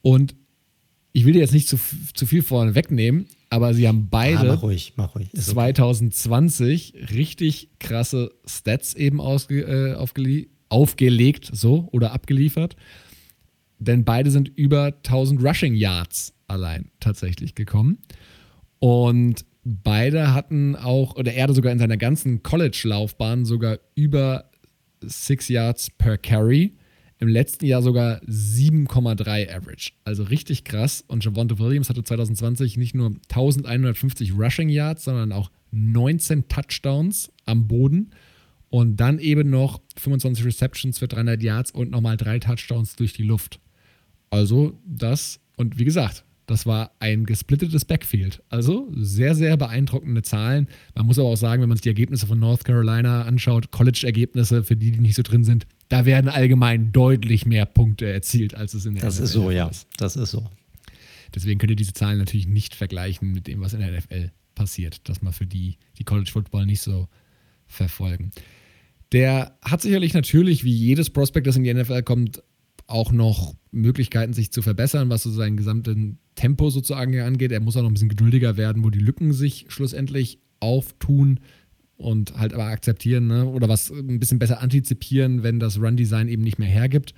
Und 0.03 0.35
ich 1.13 1.25
will 1.25 1.33
dir 1.33 1.39
jetzt 1.39 1.55
nicht 1.55 1.69
zu, 1.69 1.79
zu 2.15 2.27
viel 2.27 2.43
vorne 2.43 2.75
wegnehmen, 2.75 3.27
aber 3.55 3.73
sie 3.73 3.87
haben 3.87 4.09
beide 4.11 4.41
ah, 4.41 4.55
mach 4.57 4.63
ruhig, 4.63 4.95
mach 4.97 5.15
ruhig. 5.15 5.31
2020 5.33 6.95
okay. 6.95 7.05
richtig 7.15 7.69
krasse 7.79 8.33
Stats 8.45 8.95
eben 8.95 9.21
ausge, 9.21 9.61
äh, 9.61 9.95
aufgelegt, 10.69 11.51
so 11.53 11.89
oder 11.93 12.13
abgeliefert. 12.13 12.75
Denn 13.79 14.05
beide 14.05 14.33
sind 14.33 14.49
über 14.49 14.87
1000 14.87 15.41
Rushing 15.41 15.77
Yards 15.77 16.35
allein 16.49 16.91
tatsächlich 16.99 17.55
gekommen. 17.55 17.99
Und 18.81 19.45
beide 19.63 20.35
hatten 20.35 20.75
auch, 20.75 21.15
oder 21.15 21.33
er 21.33 21.45
hatte 21.45 21.55
sogar 21.55 21.73
in 21.73 21.79
seiner 21.79 21.97
ganzen 21.97 22.43
College-Laufbahn 22.43 23.45
sogar 23.45 23.79
über 23.95 24.51
6 25.01 25.49
Yards 25.49 25.91
per 25.91 26.19
Carry. 26.19 26.75
Im 27.21 27.29
letzten 27.29 27.65
Jahr 27.67 27.81
sogar 27.81 28.21
7,3 28.23 29.49
Average. 29.55 29.93
Also 30.05 30.25
richtig 30.25 30.65
krass. 30.65 31.05
Und 31.07 31.25
Javonte 31.25 31.59
Williams 31.59 31.89
hatte 31.89 32.03
2020 32.03 32.77
nicht 32.77 32.95
nur 32.95 33.13
1150 33.31 34.33
Rushing 34.37 34.69
Yards, 34.69 35.05
sondern 35.05 35.33
auch 35.33 35.51
19 35.71 36.49
Touchdowns 36.49 37.33
am 37.47 37.67
Boden 37.67 38.11
und 38.71 38.97
dann 38.97 39.19
eben 39.21 39.51
noch 39.51 39.81
25 39.97 40.45
Receptions 40.45 40.99
für 40.99 41.07
300 41.07 41.43
Yards 41.43 41.71
und 41.71 41.91
nochmal 41.91 42.17
drei 42.17 42.41
Touchdowns 42.41 42.97
durch 42.97 43.13
die 43.13 43.23
Luft. 43.23 43.61
Also 44.31 44.81
das, 44.85 45.39
und 45.57 45.79
wie 45.79 45.85
gesagt, 45.85 46.25
das 46.47 46.67
war 46.67 46.91
ein 46.99 47.25
gesplittetes 47.25 47.85
Backfield. 47.85 48.43
Also 48.49 48.93
sehr, 48.97 49.35
sehr 49.35 49.57
beeindruckende 49.57 50.23
Zahlen. 50.23 50.69
Man 50.95 51.07
muss 51.07 51.19
aber 51.19 51.29
auch 51.29 51.37
sagen, 51.37 51.63
wenn 51.63 51.69
man 51.69 51.77
sich 51.77 51.83
die 51.85 51.91
Ergebnisse 51.91 52.27
von 52.27 52.39
North 52.39 52.65
Carolina 52.65 53.23
anschaut, 53.23 53.71
College-Ergebnisse, 53.71 54.65
für 54.65 54.77
die, 54.77 54.91
die 54.91 55.01
nicht 55.01 55.15
so 55.15 55.23
drin 55.23 55.45
sind, 55.45 55.67
da 55.89 56.07
werden 56.07 56.29
allgemein 56.29 56.93
deutlich 56.93 57.47
mehr 57.47 57.67
Punkte 57.67 58.11
erzielt, 58.11 58.55
als 58.55 58.75
es 58.75 58.87
in 58.87 58.95
der 58.95 59.05
das 59.05 59.17
NFL 59.17 59.25
ist. 59.25 59.31
Das 59.31 59.31
ist 59.31 59.43
so, 59.43 59.51
ja. 59.51 59.71
Das 59.97 60.17
ist 60.17 60.31
so. 60.31 60.51
Deswegen 61.35 61.59
könnt 61.59 61.71
ihr 61.71 61.77
diese 61.77 61.93
Zahlen 61.93 62.19
natürlich 62.19 62.47
nicht 62.47 62.75
vergleichen 62.75 63.33
mit 63.33 63.47
dem, 63.47 63.61
was 63.61 63.75
in 63.75 63.81
der 63.81 63.91
NFL 63.93 64.31
passiert, 64.55 65.09
dass 65.09 65.21
man 65.21 65.33
für 65.33 65.47
die, 65.47 65.79
die 65.99 66.05
College 66.05 66.31
Football 66.31 66.67
nicht 66.67 66.81
so 66.81 67.09
verfolgen. 67.67 68.31
Der 69.13 69.59
hat 69.63 69.83
sicherlich 69.83 70.15
natürlich, 70.15 70.65
wie 70.65 70.75
jedes 70.75 71.11
Prospect, 71.11 71.47
das 71.47 71.57
in 71.57 71.65
die 71.65 71.75
NFL 71.75 72.03
kommt, 72.03 72.43
auch 72.87 73.13
noch 73.13 73.55
Möglichkeiten, 73.71 74.33
sich 74.33 74.53
zu 74.53 74.63
verbessern, 74.63 75.09
was 75.09 75.23
so 75.23 75.31
sein 75.31 75.57
gesamtes 75.57 75.97
Tempo 76.35 76.71
sozusagen 76.71 77.19
angeht. 77.21 77.53
Er 77.53 77.61
muss 77.61 77.77
auch 77.77 77.83
noch 77.83 77.91
ein 77.91 77.95
bisschen 77.95 78.09
geduldiger 78.09 78.57
werden, 78.57 78.85
wo 78.85 78.91
die 78.91 78.99
Lücken 78.99 79.33
sich 79.33 79.67
schlussendlich 79.69 80.39
auftun 80.61 81.41
und 81.97 82.37
halt 82.37 82.53
aber 82.55 82.65
akzeptieren 82.65 83.27
ne? 83.27 83.47
oder 83.47 83.69
was 83.69 83.91
ein 83.91 84.19
bisschen 84.19 84.39
besser 84.39 84.61
antizipieren, 84.61 85.43
wenn 85.43 85.61
das 85.61 85.81
Run-Design 85.81 86.29
eben 86.29 86.43
nicht 86.43 86.59
mehr 86.59 86.69
hergibt. 86.69 87.15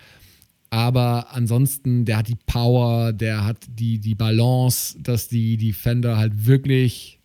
Aber 0.71 1.33
ansonsten, 1.33 2.05
der 2.05 2.19
hat 2.19 2.29
die 2.29 2.37
Power, 2.47 3.13
der 3.13 3.45
hat 3.45 3.59
die, 3.69 3.99
die 3.99 4.15
Balance, 4.15 4.99
dass 5.01 5.29
die 5.29 5.57
Defender 5.57 6.17
halt 6.17 6.47
wirklich 6.47 7.21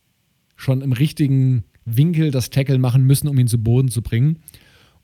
schon 0.56 0.82
im 0.82 0.94
richtigen 0.94 1.64
Winkel 1.86 2.32
das 2.32 2.52
Tackle 2.52 2.78
machen 2.78 3.04
müssen, 3.04 3.28
um 3.28 3.38
ihn 3.38 3.48
zu 3.48 3.58
Boden 3.58 3.90
zu 3.90 4.02
bringen. 4.02 4.38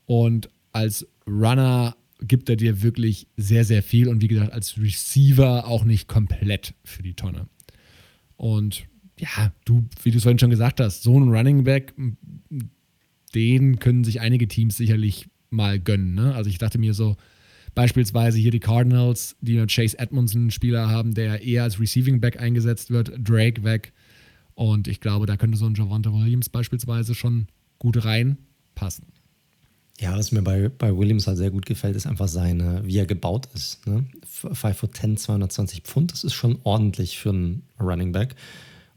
Und 0.06 0.48
als 0.72 1.06
Runner 1.26 1.96
gibt 2.20 2.48
er 2.48 2.56
dir 2.56 2.82
wirklich 2.82 3.26
sehr, 3.36 3.64
sehr 3.64 3.82
viel 3.82 4.08
und 4.08 4.22
wie 4.22 4.28
gesagt, 4.28 4.52
als 4.52 4.78
Receiver 4.78 5.66
auch 5.66 5.84
nicht 5.84 6.08
komplett 6.08 6.74
für 6.84 7.02
die 7.02 7.14
Tonne. 7.14 7.48
Und 8.36 8.86
ja, 9.20 9.52
du, 9.64 9.84
wie 10.02 10.10
du 10.10 10.18
es 10.18 10.22
vorhin 10.22 10.38
schon 10.38 10.50
gesagt 10.50 10.80
hast, 10.80 11.02
so 11.02 11.18
ein 11.18 11.28
Running 11.28 11.64
Back, 11.64 11.94
den 13.34 13.78
können 13.78 14.04
sich 14.04 14.20
einige 14.20 14.48
Teams 14.48 14.76
sicherlich 14.76 15.28
mal 15.50 15.78
gönnen. 15.78 16.14
Ne? 16.14 16.34
Also 16.34 16.50
ich 16.50 16.58
dachte 16.58 16.78
mir 16.78 16.94
so, 16.94 17.16
beispielsweise 17.74 18.38
hier 18.38 18.50
die 18.50 18.60
Cardinals, 18.60 19.36
die 19.40 19.64
Chase 19.66 19.98
Edmondson 19.98 20.50
Spieler 20.50 20.88
haben, 20.88 21.14
der 21.14 21.42
eher 21.42 21.62
als 21.62 21.80
Receiving 21.80 22.20
Back 22.20 22.40
eingesetzt 22.40 22.90
wird, 22.90 23.12
Drake 23.18 23.64
weg. 23.64 23.92
Und 24.54 24.88
ich 24.88 25.00
glaube, 25.00 25.26
da 25.26 25.36
könnte 25.36 25.56
so 25.56 25.66
ein 25.66 25.74
Javante 25.74 26.12
Williams 26.12 26.48
beispielsweise 26.48 27.14
schon 27.14 27.46
gut 27.78 28.04
reinpassen. 28.04 29.06
Ja, 30.00 30.16
was 30.16 30.30
mir 30.30 30.42
bei, 30.42 30.68
bei 30.68 30.96
Williams 30.96 31.26
halt 31.26 31.38
sehr 31.38 31.50
gut 31.50 31.66
gefällt, 31.66 31.96
ist 31.96 32.06
einfach 32.06 32.28
seine, 32.28 32.82
wie 32.84 32.98
er 32.98 33.06
gebaut 33.06 33.48
ist. 33.54 33.84
Ne? 33.86 34.06
5 34.24 34.76
foot 34.76 34.96
10, 34.96 35.16
220 35.16 35.82
Pfund, 35.82 36.12
das 36.12 36.22
ist 36.22 36.34
schon 36.34 36.58
ordentlich 36.62 37.18
für 37.18 37.30
einen 37.30 37.62
Running 37.80 38.12
Back 38.12 38.36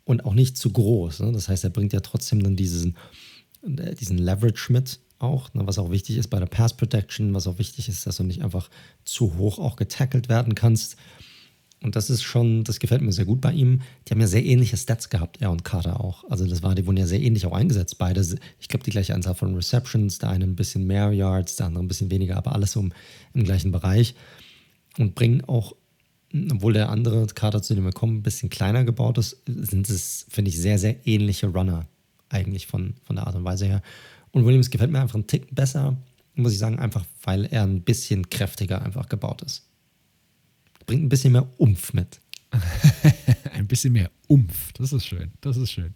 und 0.03 0.25
auch 0.25 0.33
nicht 0.33 0.57
zu 0.57 0.71
groß. 0.71 1.21
Ne? 1.21 1.31
Das 1.31 1.47
heißt, 1.47 1.63
er 1.63 1.69
bringt 1.69 1.93
ja 1.93 1.99
trotzdem 1.99 2.43
dann 2.43 2.55
diesen, 2.55 2.97
äh, 3.63 3.95
diesen 3.95 4.17
Leverage 4.17 4.71
mit 4.71 4.99
auch, 5.19 5.53
ne? 5.53 5.65
was 5.65 5.77
auch 5.77 5.91
wichtig 5.91 6.17
ist 6.17 6.29
bei 6.29 6.39
der 6.39 6.47
Pass 6.47 6.75
Protection, 6.75 7.33
was 7.33 7.47
auch 7.47 7.59
wichtig 7.59 7.87
ist, 7.87 8.05
dass 8.07 8.17
du 8.17 8.23
nicht 8.23 8.43
einfach 8.43 8.69
zu 9.05 9.37
hoch 9.37 9.59
auch 9.59 9.75
getackelt 9.75 10.29
werden 10.29 10.55
kannst. 10.55 10.97
Und 11.83 11.95
das 11.95 12.11
ist 12.11 12.21
schon, 12.21 12.63
das 12.63 12.79
gefällt 12.79 13.01
mir 13.01 13.11
sehr 13.11 13.25
gut 13.25 13.41
bei 13.41 13.51
ihm. 13.53 13.81
Die 14.07 14.11
haben 14.11 14.21
ja 14.21 14.27
sehr 14.27 14.45
ähnliche 14.45 14.77
Stats 14.77 15.09
gehabt, 15.09 15.41
er 15.41 15.49
und 15.49 15.63
Carter 15.63 15.99
auch. 15.99 16.29
Also 16.29 16.45
das 16.45 16.61
war, 16.61 16.75
die 16.75 16.85
wurden 16.85 16.97
ja 16.97 17.07
sehr 17.07 17.21
ähnlich 17.21 17.45
auch 17.47 17.53
eingesetzt. 17.53 17.97
Beide, 17.97 18.21
ich 18.59 18.67
glaube, 18.67 18.83
die 18.83 18.91
gleiche 18.91 19.15
Anzahl 19.15 19.33
von 19.33 19.55
Receptions, 19.55 20.19
der 20.19 20.29
eine 20.29 20.45
ein 20.45 20.55
bisschen 20.55 20.85
mehr 20.85 21.11
Yards, 21.11 21.55
der 21.55 21.65
andere 21.65 21.83
ein 21.83 21.87
bisschen 21.87 22.11
weniger, 22.11 22.37
aber 22.37 22.53
alles 22.53 22.75
im, 22.75 22.93
im 23.33 23.43
gleichen 23.43 23.71
Bereich. 23.71 24.13
Und 24.99 25.15
bringen 25.15 25.43
auch, 25.45 25.75
obwohl 26.51 26.73
der 26.73 26.89
andere 26.89 27.27
Carter, 27.27 27.61
zu 27.61 27.75
dem 27.75 27.83
wir 27.83 27.91
kommen, 27.91 28.17
ein 28.17 28.23
bisschen 28.23 28.49
kleiner 28.49 28.83
gebaut 28.83 29.17
ist, 29.17 29.37
sind 29.45 29.89
es, 29.89 30.25
finde 30.29 30.49
ich, 30.49 30.57
sehr, 30.57 30.79
sehr 30.79 31.05
ähnliche 31.05 31.47
Runner 31.47 31.87
eigentlich 32.29 32.67
von, 32.67 32.95
von 33.03 33.15
der 33.15 33.27
Art 33.27 33.35
und 33.35 33.43
Weise 33.43 33.65
her. 33.65 33.81
Und 34.31 34.45
Williams 34.45 34.69
gefällt 34.69 34.91
mir 34.91 35.01
einfach 35.01 35.15
einen 35.15 35.27
Tick 35.27 35.53
besser, 35.53 35.97
muss 36.35 36.53
ich 36.53 36.57
sagen, 36.57 36.79
einfach 36.79 37.05
weil 37.23 37.45
er 37.45 37.63
ein 37.63 37.81
bisschen 37.81 38.29
kräftiger 38.29 38.81
einfach 38.81 39.09
gebaut 39.09 39.41
ist. 39.41 39.67
Bringt 40.85 41.03
ein 41.03 41.09
bisschen 41.09 41.33
mehr 41.33 41.47
Umf 41.57 41.93
mit. 41.93 42.21
ein 43.53 43.67
bisschen 43.67 43.93
mehr 43.93 44.09
Umf. 44.27 44.71
Das 44.73 44.93
ist 44.93 45.05
schön. 45.05 45.31
Das 45.41 45.57
ist 45.57 45.71
schön. 45.71 45.95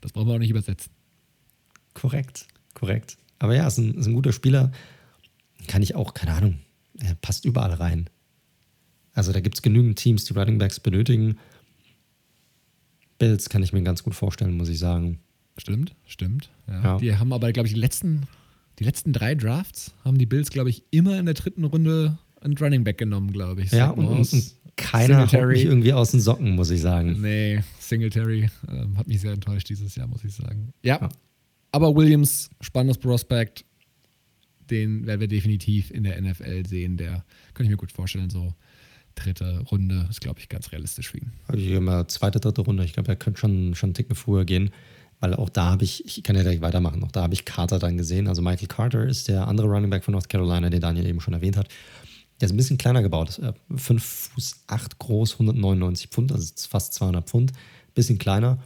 Das 0.00 0.12
brauchen 0.12 0.28
wir 0.28 0.34
auch 0.34 0.38
nicht 0.38 0.50
übersetzen. 0.50 0.92
Korrekt, 1.94 2.46
korrekt. 2.74 3.18
Aber 3.40 3.54
ja, 3.54 3.66
ist 3.66 3.78
ein, 3.78 3.94
ist 3.94 4.06
ein 4.06 4.14
guter 4.14 4.32
Spieler. 4.32 4.70
Kann 5.66 5.82
ich 5.82 5.96
auch, 5.96 6.14
keine 6.14 6.32
Ahnung, 6.32 6.58
er 7.00 7.14
passt 7.16 7.44
überall 7.44 7.72
rein. 7.74 8.08
Also 9.18 9.32
da 9.32 9.40
gibt 9.40 9.56
es 9.56 9.62
genügend 9.62 9.98
Teams, 9.98 10.26
die 10.26 10.32
Running 10.32 10.58
Backs 10.58 10.78
benötigen. 10.78 11.38
Bills 13.18 13.48
kann 13.48 13.64
ich 13.64 13.72
mir 13.72 13.82
ganz 13.82 14.04
gut 14.04 14.14
vorstellen, 14.14 14.56
muss 14.56 14.68
ich 14.68 14.78
sagen. 14.78 15.18
Stimmt, 15.56 15.96
stimmt. 16.06 16.50
Ja. 16.68 16.84
Ja. 16.84 16.98
Die 16.98 17.16
haben 17.16 17.32
aber, 17.32 17.50
glaube 17.50 17.66
ich, 17.66 17.74
die 17.74 17.80
letzten, 17.80 18.28
die 18.78 18.84
letzten 18.84 19.12
drei 19.12 19.34
Drafts 19.34 19.92
haben 20.04 20.18
die 20.18 20.26
Bills, 20.26 20.50
glaube 20.50 20.70
ich, 20.70 20.84
immer 20.92 21.18
in 21.18 21.24
der 21.24 21.34
dritten 21.34 21.64
Runde 21.64 22.16
einen 22.40 22.56
Running 22.56 22.84
Back 22.84 22.98
genommen, 22.98 23.32
glaube 23.32 23.62
ich. 23.62 23.72
Ja, 23.72 23.90
und, 23.90 24.06
und, 24.06 24.32
und 24.32 24.54
keiner 24.76 25.26
Singletary. 25.26 25.52
mich 25.52 25.64
irgendwie 25.64 25.92
aus 25.94 26.12
den 26.12 26.20
Socken, 26.20 26.54
muss 26.54 26.70
ich 26.70 26.80
sagen. 26.80 27.20
Nee, 27.20 27.64
Singletary 27.80 28.44
äh, 28.68 28.96
hat 28.96 29.08
mich 29.08 29.20
sehr 29.20 29.32
enttäuscht 29.32 29.68
dieses 29.68 29.96
Jahr, 29.96 30.06
muss 30.06 30.22
ich 30.22 30.32
sagen. 30.32 30.72
Ja, 30.84 30.98
ja. 31.00 31.08
aber 31.72 31.96
Williams, 31.96 32.50
spannendes 32.60 32.98
Prospect, 32.98 33.64
den 34.70 35.08
werden 35.08 35.20
wir 35.20 35.26
definitiv 35.26 35.90
in 35.90 36.04
der 36.04 36.22
NFL 36.22 36.68
sehen. 36.68 36.96
Der 36.96 37.24
kann 37.54 37.66
ich 37.66 37.70
mir 37.70 37.76
gut 37.76 37.90
vorstellen, 37.90 38.30
so 38.30 38.54
dritte 39.18 39.60
Runde 39.70 40.06
ist, 40.10 40.20
glaube 40.20 40.40
ich, 40.40 40.48
ganz 40.48 40.72
realistisch 40.72 41.10
für 41.10 41.18
ihn. 41.18 41.32
Also 41.46 41.62
ich 41.62 41.70
immer 41.72 42.08
zweite, 42.08 42.40
dritte 42.40 42.62
Runde. 42.62 42.84
Ich 42.84 42.92
glaube, 42.92 43.08
er 43.08 43.16
könnte 43.16 43.40
schon, 43.40 43.74
schon 43.74 43.88
einen 43.88 43.94
Ticken 43.94 44.14
früher 44.14 44.44
gehen, 44.44 44.70
weil 45.20 45.34
auch 45.34 45.48
da 45.48 45.66
habe 45.70 45.84
ich, 45.84 46.04
ich 46.04 46.22
kann 46.22 46.36
ja 46.36 46.42
gleich 46.42 46.60
weitermachen, 46.60 47.02
auch 47.02 47.12
da 47.12 47.22
habe 47.22 47.34
ich 47.34 47.44
Carter 47.44 47.78
dann 47.78 47.96
gesehen. 47.96 48.28
Also 48.28 48.42
Michael 48.42 48.68
Carter 48.68 49.06
ist 49.06 49.28
der 49.28 49.48
andere 49.48 49.66
Running 49.66 49.90
Back 49.90 50.04
von 50.04 50.12
North 50.12 50.28
Carolina, 50.28 50.70
den 50.70 50.80
Daniel 50.80 51.06
eben 51.06 51.20
schon 51.20 51.34
erwähnt 51.34 51.56
hat. 51.56 51.68
Der 52.40 52.46
ist 52.46 52.52
ein 52.52 52.56
bisschen 52.56 52.78
kleiner 52.78 53.02
gebaut. 53.02 53.40
5 53.74 54.04
Fuß 54.04 54.64
8 54.68 54.98
groß, 54.98 55.32
199 55.34 56.08
Pfund, 56.08 56.32
also 56.32 56.52
fast 56.68 56.94
200 56.94 57.28
Pfund. 57.28 57.52
Bisschen 57.94 58.18
kleiner, 58.18 58.58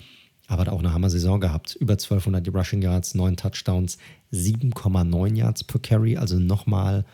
aber 0.46 0.62
hat 0.62 0.68
auch 0.68 0.80
eine 0.80 0.92
Hammer-Saison 0.92 1.40
gehabt. 1.40 1.76
Über 1.76 1.94
1200 1.94 2.54
Rushing 2.54 2.82
Yards, 2.82 3.14
9 3.14 3.36
Touchdowns, 3.36 3.96
7,9 4.32 5.36
Yards 5.36 5.64
per 5.64 5.80
Carry, 5.80 6.18
also 6.18 6.38
nochmal 6.38 7.06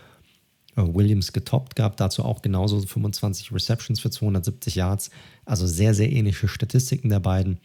Williams 0.86 1.32
getoppt 1.32 1.76
gehabt, 1.76 2.00
dazu 2.00 2.24
auch 2.24 2.42
genauso 2.42 2.80
25 2.80 3.52
Receptions 3.52 4.00
für 4.00 4.10
270 4.10 4.74
Yards, 4.74 5.10
also 5.44 5.66
sehr, 5.66 5.94
sehr 5.94 6.10
ähnliche 6.12 6.48
Statistiken 6.48 7.08
der 7.08 7.20
beiden. 7.20 7.58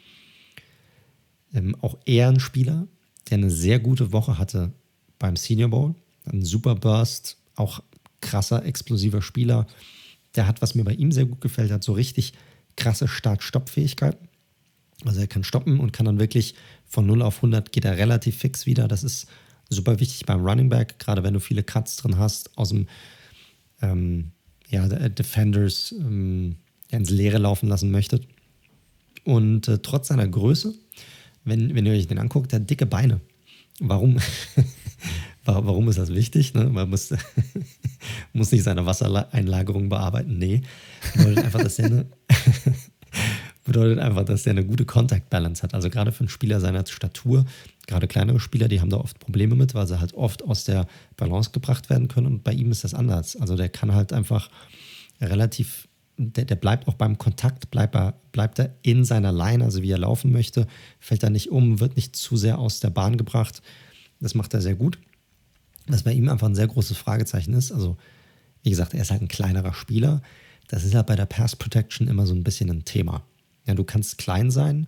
Ähm, 1.54 1.76
auch 1.82 1.98
er 2.06 2.30
ein 2.30 2.40
Spieler, 2.40 2.88
der 3.30 3.38
eine 3.38 3.52
sehr 3.52 3.80
gute 3.80 4.12
Woche 4.12 4.38
hatte 4.38 4.74
beim 5.20 5.36
Senior 5.36 5.70
Bowl, 5.70 5.96
ein 6.26 6.44
super 6.44 6.76
Burst, 6.76 7.38
auch 7.56 7.82
krasser, 8.22 8.66
explosiver 8.66 9.22
Spieler. 9.22 9.68
Der 10.36 10.48
hat, 10.48 10.62
was 10.62 10.76
mir 10.76 10.84
bei 10.84 10.94
ihm 10.94 11.12
sehr 11.12 11.26
gut 11.26 11.42
gefällt, 11.42 11.72
hat 11.72 11.84
so 11.84 11.94
richtig 11.94 12.34
krasse 12.76 13.08
Start-Stopp-Fähigkeiten. 13.08 14.28
Also 15.06 15.20
er 15.20 15.28
kann 15.28 15.44
stoppen 15.44 15.80
und 15.80 15.94
kann 15.94 16.06
dann 16.06 16.20
wirklich 16.20 16.56
von 16.88 17.06
0 17.06 17.22
auf 17.22 17.38
100 17.38 17.72
geht 17.72 17.86
er 17.86 17.98
relativ 17.98 18.38
fix 18.38 18.66
wieder. 18.66 18.88
Das 18.88 19.04
ist 19.04 19.28
super 19.74 20.00
wichtig 20.00 20.26
beim 20.26 20.46
Running 20.46 20.70
Back, 20.70 21.00
gerade 21.00 21.24
wenn 21.24 21.34
du 21.34 21.40
viele 21.40 21.64
Cuts 21.64 21.98
drin 21.98 22.18
hast 22.18 22.58
aus 22.58 22.70
dem 22.70 22.88
ähm, 23.82 24.32
ja, 24.70 24.88
Defenders 24.88 25.94
ähm, 25.98 26.56
ins 26.90 27.10
Leere 27.10 27.38
laufen 27.38 27.70
lassen 27.70 27.92
möchtet. 27.92 28.28
Und 29.24 29.68
äh, 29.68 29.80
trotz 29.80 30.10
seiner 30.10 30.28
Größe, 30.28 30.74
wenn, 31.44 31.76
wenn 31.76 31.86
ihr 31.86 31.94
euch 31.94 32.08
den 32.08 32.20
anguckt, 32.20 32.52
der 32.52 32.60
hat 32.60 32.70
dicke 32.70 32.86
Beine. 32.86 33.22
Warum? 33.80 34.18
Warum 35.46 35.90
ist 35.90 36.00
das 36.00 36.14
wichtig? 36.14 36.54
Ne? 36.54 36.66
Man 36.66 36.90
muss, 36.90 37.14
muss 38.34 38.52
nicht 38.52 38.64
seine 38.64 38.86
Wassereinlagerung 38.86 39.90
bearbeiten. 39.90 40.38
Nee, 40.38 40.62
bedeutet 41.16 41.46
einfach, 41.46 41.62
dass 41.62 41.80
er 41.80 41.86
eine, 41.86 42.06
bedeutet 43.74 44.00
einfach, 44.00 44.24
dass 44.24 44.46
er 44.46 44.52
eine 44.52 44.64
gute 44.64 44.86
Contact 44.86 45.30
Balance 45.30 45.64
hat. 45.64 45.74
Also 45.74 45.90
gerade 45.90 46.12
für 46.12 46.22
einen 46.22 46.30
Spieler 46.30 46.60
seiner 46.60 46.86
Statur, 46.86 47.46
gerade 47.88 48.08
kleinere 48.08 48.40
Spieler, 48.40 48.68
die 48.68 48.80
haben 48.80 48.90
da 48.90 48.98
oft 48.98 49.20
Probleme 49.20 49.56
mit, 49.56 49.74
weil 49.74 49.88
sie 49.88 50.00
halt 50.00 50.14
oft 50.14 50.44
aus 50.44 50.64
der 50.64 50.88
Balance 51.18 51.52
gebracht 51.52 51.90
werden 51.90 52.08
können. 52.08 52.28
Und 52.28 52.44
bei 52.44 52.54
ihm 52.54 52.72
ist 52.72 52.84
das 52.84 52.94
anders. 52.94 53.36
Also 53.36 53.58
der 53.58 53.70
kann 53.70 53.94
halt 53.94 54.14
einfach 54.14 54.50
relativ, 55.20 55.88
der, 56.18 56.46
der 56.46 56.56
bleibt 56.56 56.88
auch 56.88 56.94
beim 56.94 57.18
Kontakt, 57.18 57.72
bleibt 57.72 57.96
er, 57.96 58.14
bleibt 58.32 58.60
er 58.60 58.76
in 58.84 59.04
seiner 59.04 59.32
Line, 59.32 59.64
also 59.64 59.82
wie 59.82 59.92
er 59.92 59.98
laufen 59.98 60.32
möchte, 60.32 60.68
fällt 61.00 61.24
er 61.24 61.32
nicht 61.32 61.50
um, 61.50 61.80
wird 61.80 61.96
nicht 61.96 62.16
zu 62.16 62.38
sehr 62.38 62.60
aus 62.60 62.80
der 62.80 62.92
Bahn 62.92 63.18
gebracht. 63.18 63.62
Das 64.20 64.36
macht 64.36 64.54
er 64.54 64.62
sehr 64.62 64.76
gut. 64.76 65.00
Was 65.88 66.04
bei 66.04 66.14
ihm 66.14 66.30
einfach 66.30 66.48
ein 66.48 66.56
sehr 66.56 66.68
großes 66.68 66.96
Fragezeichen 66.96 67.54
ist. 67.54 67.72
Also, 67.72 67.98
wie 68.62 68.70
gesagt, 68.70 68.94
er 68.94 69.02
ist 69.02 69.12
halt 69.12 69.22
ein 69.22 69.28
kleinerer 69.28 69.74
Spieler. 69.74 70.22
Das 70.68 70.86
ist 70.86 70.96
halt 70.96 71.08
bei 71.08 71.18
der 71.18 71.26
Pass 71.26 71.58
Protection 71.58 72.08
immer 72.08 72.26
so 72.26 72.34
ein 72.34 72.44
bisschen 72.44 72.70
ein 72.70 72.86
Thema. 72.86 73.24
Ja, 73.66 73.76
du 73.76 73.84
kannst 73.84 74.18
klein 74.18 74.52
sein, 74.52 74.88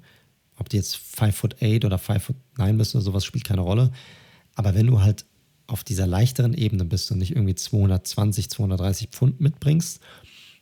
ob 0.58 0.70
du 0.70 0.78
jetzt 0.78 0.98
5 0.98 1.36
foot 1.36 1.56
8 1.62 1.86
oder 1.86 1.98
5 1.98 2.24
foot 2.24 2.36
9 2.58 2.78
bist 2.78 2.96
oder 2.96 3.04
sowas, 3.04 3.26
spielt 3.26 3.46
keine 3.46 3.62
Rolle. 3.62 3.92
Aber 4.56 4.76
wenn 4.76 4.88
du 4.88 5.02
halt 5.02 5.26
auf 5.68 5.84
dieser 5.84 6.08
leichteren 6.08 6.54
Ebene 6.54 6.86
bist 6.86 7.12
und 7.12 7.18
nicht 7.18 7.36
irgendwie 7.36 7.56
220, 7.56 8.50
230 8.50 9.10
Pfund 9.10 9.42
mitbringst, 9.42 10.00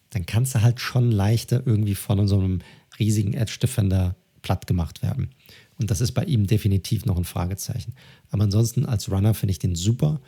dann 0.10 0.26
kannst 0.26 0.56
du 0.56 0.62
halt 0.62 0.80
schon 0.80 1.12
leichter 1.12 1.64
irgendwie 1.66 1.96
von 1.96 2.28
so 2.28 2.40
einem 2.40 2.60
riesigen 3.00 3.34
Edge 3.34 3.58
Defender 3.62 4.16
platt 4.42 4.68
gemacht 4.68 5.02
werden. 5.02 5.32
Und 5.80 5.90
das 5.90 6.02
ist 6.02 6.12
bei 6.12 6.24
ihm 6.24 6.46
definitiv 6.46 7.06
noch 7.06 7.18
ein 7.18 7.24
Fragezeichen. 7.24 7.94
Aber 8.30 8.44
ansonsten 8.44 8.86
als 8.86 9.12
Runner 9.12 9.34
finde 9.34 9.52
ich 9.52 9.60
den 9.60 9.76
super. 9.76 10.22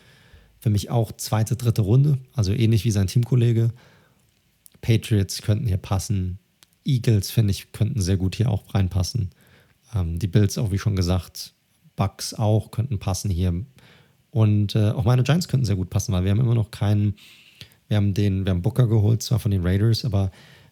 Für 0.60 0.70
mich 0.70 0.90
auch 0.90 1.12
zweite, 1.12 1.56
dritte 1.56 1.84
Runde, 1.84 2.18
also 2.34 2.52
ähnlich 2.52 2.86
wie 2.86 2.92
sein 2.92 3.08
Teamkollege. 3.08 3.72
Patriots 4.82 5.42
könnten 5.42 5.68
hier 5.68 5.78
passen. 5.78 6.40
Eagles, 6.86 7.32
finde 7.32 7.52
ich, 7.52 7.72
könnten 7.72 8.02
sehr 8.02 8.18
gut 8.18 8.36
hier 8.36 8.50
auch 8.50 8.74
reinpassen. 8.74 9.32
Ähm, 9.94 10.20
die 10.20 10.28
Bills, 10.28 10.58
auch 10.58 10.72
wie 10.72 10.80
schon 10.80 10.96
gesagt, 10.96 11.54
Bucks 11.96 12.34
auch 12.34 12.72
könnten 12.72 13.00
passen 13.00 13.30
hier. 13.30 13.66
Und 14.32 14.76
äh, 14.76 14.92
auch 14.92 15.06
meine 15.06 15.24
Giants 15.24 15.48
könnten 15.48 15.66
sehr 15.66 15.76
gut 15.76 15.90
passen, 15.90 16.14
weil 16.14 16.24
wir 16.24 16.32
haben 16.32 16.40
immer 16.40 16.56
noch 16.56 16.72
keinen, 16.72 17.16
wir 17.88 17.98
haben 17.98 18.14
den, 18.14 18.46
wir 18.46 18.52
haben 18.52 18.62
Booker 18.62 18.88
geholt, 18.88 19.24
zwar 19.24 19.40
von 19.40 19.52
den 19.52 19.66
Raiders, 19.66 20.06
aber 20.06 20.32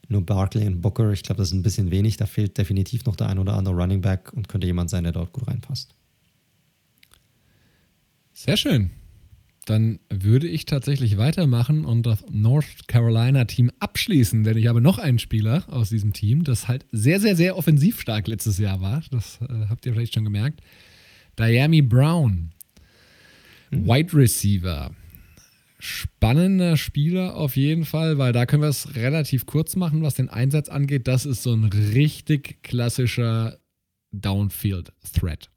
nur 0.10 0.26
Barkley 0.26 0.68
und 0.68 0.81
Booker, 0.81 1.11
ich 1.11 1.23
glaube, 1.23 1.40
das 1.40 1.49
ist 1.49 1.53
ein 1.53 1.64
bisschen 1.64 1.90
wenig. 1.90 2.18
Da 2.18 2.26
fehlt 2.26 2.57
definitiv 2.57 3.06
noch 3.06 3.15
der 3.15 3.30
ein 3.30 3.40
oder 3.40 3.53
andere 3.53 3.76
Running 3.76 4.02
Back 4.02 4.34
und 4.34 4.49
könnte 4.49 4.68
jemand 4.68 4.90
sein, 4.90 5.03
der 5.03 5.14
dort 5.14 5.31
gut 5.31 5.48
reinpasst. 5.48 5.95
Sehr 8.34 8.57
schön 8.57 8.91
dann 9.65 9.99
würde 10.10 10.48
ich 10.48 10.65
tatsächlich 10.65 11.18
weitermachen 11.18 11.85
und 11.85 12.06
das 12.06 12.23
North 12.30 12.88
Carolina-Team 12.88 13.72
abschließen, 13.80 14.44
denn 14.44 14.57
ich 14.57 14.68
habe 14.68 14.81
noch 14.81 14.98
einen 14.98 15.19
Spieler 15.19 15.64
aus 15.68 15.90
diesem 15.90 16.11
Team, 16.14 16.44
das 16.44 16.68
halt 16.68 16.85
sehr, 16.91 17.19
sehr, 17.19 17.35
sehr 17.35 17.57
offensiv 17.57 18.02
stark 18.02 18.27
letztes 18.27 18.57
Jahr 18.57 18.81
war. 18.81 19.02
Das 19.11 19.40
äh, 19.41 19.68
habt 19.69 19.85
ihr 19.85 19.94
vielleicht 19.94 20.14
schon 20.14 20.26
gemerkt. 20.26 20.61
Diami 21.40 21.81
Brown, 21.81 22.52
mhm. 23.72 23.85
Wide 23.88 24.14
Receiver. 24.14 24.91
Spannender 25.80 26.77
Spieler 26.77 27.35
auf 27.35 27.57
jeden 27.57 27.84
Fall, 27.84 28.18
weil 28.18 28.31
da 28.31 28.45
können 28.45 28.61
wir 28.61 28.69
es 28.69 28.95
relativ 28.95 29.45
kurz 29.45 29.76
machen, 29.76 30.02
was 30.02 30.14
den 30.14 30.30
Einsatz 30.30 30.69
angeht. 30.69 31.07
Das 31.07 31.26
ist 31.26 31.44
so 31.44 31.53
ein 31.53 31.65
richtig 31.65 32.64
klassischer 32.64 33.60
Downfield-Threat. 34.11 35.49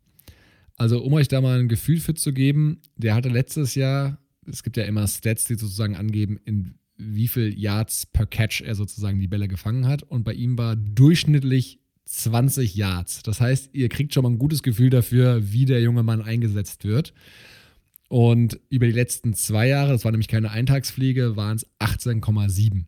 Also, 0.77 1.03
um 1.03 1.15
euch 1.15 1.29
da 1.29 1.41
mal 1.41 1.59
ein 1.59 1.69
Gefühl 1.69 2.01
für 2.01 2.15
zu 2.15 2.33
geben, 2.33 2.81
der 2.97 3.15
hatte 3.15 3.31
letztes 3.31 3.75
Jahr, 3.75 4.19
es 4.47 4.63
gibt 4.63 4.77
ja 4.77 4.85
immer 4.85 5.07
Stats, 5.09 5.45
die 5.45 5.55
sozusagen 5.55 5.97
angeben, 5.97 6.39
in 6.45 6.75
wie 6.99 7.29
viel 7.29 7.59
Yards 7.59 8.07
per 8.07 8.27
Catch 8.27 8.63
er 8.63 8.75
sozusagen 8.75 9.21
die 9.21 9.29
Bälle 9.29 9.49
gefangen 9.49 9.87
hat. 9.87 10.03
Und 10.03 10.25
bei 10.25 10.33
ihm 10.33 10.57
war 10.57 10.77
durchschnittlich 10.77 11.81
20 12.07 12.75
Yards. 12.75 13.23
Das 13.23 13.41
heißt, 13.41 13.71
ihr 13.73 13.89
kriegt 13.89 14.15
schon 14.15 14.23
mal 14.23 14.31
ein 14.31 14.39
gutes 14.39 14.63
Gefühl 14.63 14.91
dafür, 14.91 15.53
wie 15.53 15.65
der 15.65 15.81
junge 15.81 16.03
Mann 16.03 16.23
eingesetzt 16.23 16.85
wird. 16.85 17.13
Und 18.09 18.61
über 18.69 18.87
die 18.87 18.93
letzten 18.93 19.35
zwei 19.35 19.67
Jahre, 19.67 19.93
das 19.93 20.05
war 20.05 20.13
nämlich 20.13 20.29
keine 20.29 20.51
Eintagsfliege, 20.51 21.37
waren 21.37 21.57
es 21.57 21.67
18,7. 21.81 22.85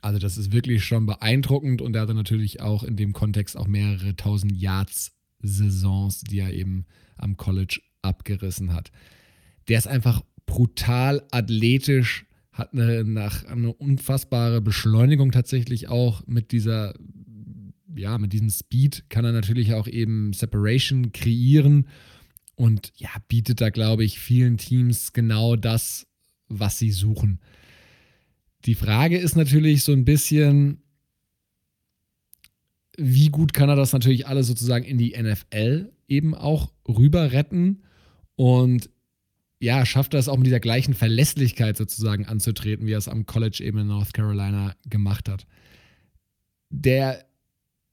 Also 0.00 0.20
das 0.20 0.38
ist 0.38 0.52
wirklich 0.52 0.84
schon 0.84 1.06
beeindruckend 1.06 1.82
und 1.82 1.96
er 1.96 2.02
hatte 2.02 2.14
natürlich 2.14 2.60
auch 2.60 2.84
in 2.84 2.96
dem 2.96 3.12
Kontext 3.12 3.56
auch 3.56 3.66
mehrere 3.66 4.14
tausend 4.14 4.52
Yards 4.52 5.17
Saisons, 5.40 6.20
die 6.22 6.40
er 6.40 6.52
eben 6.52 6.86
am 7.16 7.36
College 7.36 7.80
abgerissen 8.02 8.72
hat. 8.72 8.90
Der 9.68 9.78
ist 9.78 9.86
einfach 9.86 10.22
brutal 10.46 11.22
athletisch, 11.30 12.26
hat 12.52 12.72
eine, 12.72 13.04
nach, 13.04 13.44
eine 13.44 13.72
unfassbare 13.72 14.60
Beschleunigung 14.60 15.30
tatsächlich 15.30 15.88
auch 15.88 16.26
mit 16.26 16.52
dieser, 16.52 16.94
ja, 17.94 18.18
mit 18.18 18.32
diesem 18.32 18.50
Speed 18.50 19.04
kann 19.10 19.24
er 19.24 19.32
natürlich 19.32 19.74
auch 19.74 19.86
eben 19.86 20.32
Separation 20.32 21.12
kreieren 21.12 21.86
und 22.56 22.92
ja, 22.96 23.10
bietet 23.28 23.60
da, 23.60 23.70
glaube 23.70 24.04
ich, 24.04 24.18
vielen 24.18 24.56
Teams 24.56 25.12
genau 25.12 25.54
das, 25.54 26.06
was 26.48 26.78
sie 26.78 26.90
suchen. 26.90 27.40
Die 28.64 28.74
Frage 28.74 29.18
ist 29.18 29.36
natürlich 29.36 29.84
so 29.84 29.92
ein 29.92 30.04
bisschen, 30.04 30.82
wie 32.98 33.28
gut 33.28 33.54
kann 33.54 33.68
er 33.68 33.76
das 33.76 33.92
natürlich 33.92 34.26
alles 34.26 34.48
sozusagen 34.48 34.84
in 34.84 34.98
die 34.98 35.16
NFL 35.16 35.92
eben 36.08 36.34
auch 36.34 36.72
rüber 36.86 37.32
retten 37.32 37.82
und 38.34 38.90
ja, 39.60 39.84
schafft 39.86 40.14
er 40.14 40.20
es 40.20 40.28
auch 40.28 40.36
mit 40.36 40.46
dieser 40.46 40.60
gleichen 40.60 40.94
Verlässlichkeit 40.94 41.76
sozusagen 41.76 42.26
anzutreten, 42.26 42.86
wie 42.86 42.92
er 42.92 42.98
es 42.98 43.08
am 43.08 43.26
College 43.26 43.62
eben 43.64 43.78
in 43.78 43.88
North 43.88 44.12
Carolina 44.12 44.74
gemacht 44.88 45.28
hat. 45.28 45.46
Der 46.70 47.24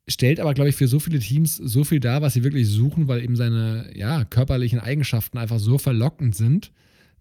stellt 0.08 0.40
aber, 0.40 0.54
glaube 0.54 0.70
ich, 0.70 0.76
für 0.76 0.88
so 0.88 1.00
viele 1.00 1.20
Teams 1.20 1.56
so 1.56 1.84
viel 1.84 2.00
dar, 2.00 2.22
was 2.22 2.34
sie 2.34 2.44
wirklich 2.44 2.68
suchen, 2.68 3.08
weil 3.08 3.24
eben 3.24 3.36
seine 3.36 3.92
ja, 3.96 4.26
körperlichen 4.26 4.80
Eigenschaften 4.80 5.38
einfach 5.38 5.60
so 5.60 5.78
verlockend 5.78 6.36
sind, 6.36 6.72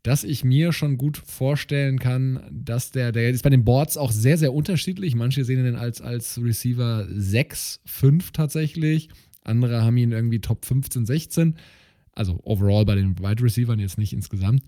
dass 0.05 0.23
ich 0.23 0.45
mir 0.45 0.73
schon 0.73 0.99
gut 0.99 1.17
vorstellen 1.17 1.99
kann, 1.99 2.47
dass 2.53 2.91
der, 2.91 3.11
der 3.11 3.31
ist 3.31 3.43
bei 3.43 3.49
den 3.49 3.65
Boards 3.65 3.97
auch 3.97 4.13
sehr, 4.13 4.37
sehr 4.37 4.53
unterschiedlich. 4.53 5.15
Manche 5.15 5.45
sehen 5.45 5.67
ihn 5.67 5.77
als, 5.77 6.03
als 6.03 6.39
Receiver 6.41 7.09
6, 7.11 7.81
5 7.87 8.31
tatsächlich. 8.33 9.09
Andere 9.45 9.83
haben 9.83 9.97
ihn 9.97 10.13
irgendwie 10.13 10.41
Top 10.41 10.67
15, 10.67 11.07
16. 11.07 11.57
Also 12.13 12.39
overall 12.45 12.85
bei 12.85 12.97
den 12.97 13.19
Wide 13.19 13.43
Receivers, 13.43 13.81
jetzt 13.81 13.97
nicht 13.97 14.13
insgesamt. 14.13 14.63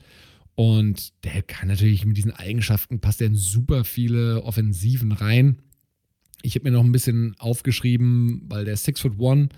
Und 0.55 1.13
der 1.23 1.43
kann 1.43 1.69
natürlich 1.69 2.07
mit 2.07 2.17
diesen 2.17 2.33
Eigenschaften, 2.33 3.01
passt 3.01 3.21
er 3.21 3.27
in 3.27 3.37
super 3.37 3.85
viele 3.85 4.43
Offensiven 4.43 5.13
rein. 5.13 5.59
Ich 6.41 6.55
habe 6.55 6.65
mir 6.65 6.75
noch 6.75 6.85
ein 6.85 6.93
bisschen 6.93 7.37
aufgeschrieben, 7.39 8.47
weil 8.49 8.65
der 8.65 8.79
6 8.79 9.01
foot 9.03 9.21
1 9.21 9.51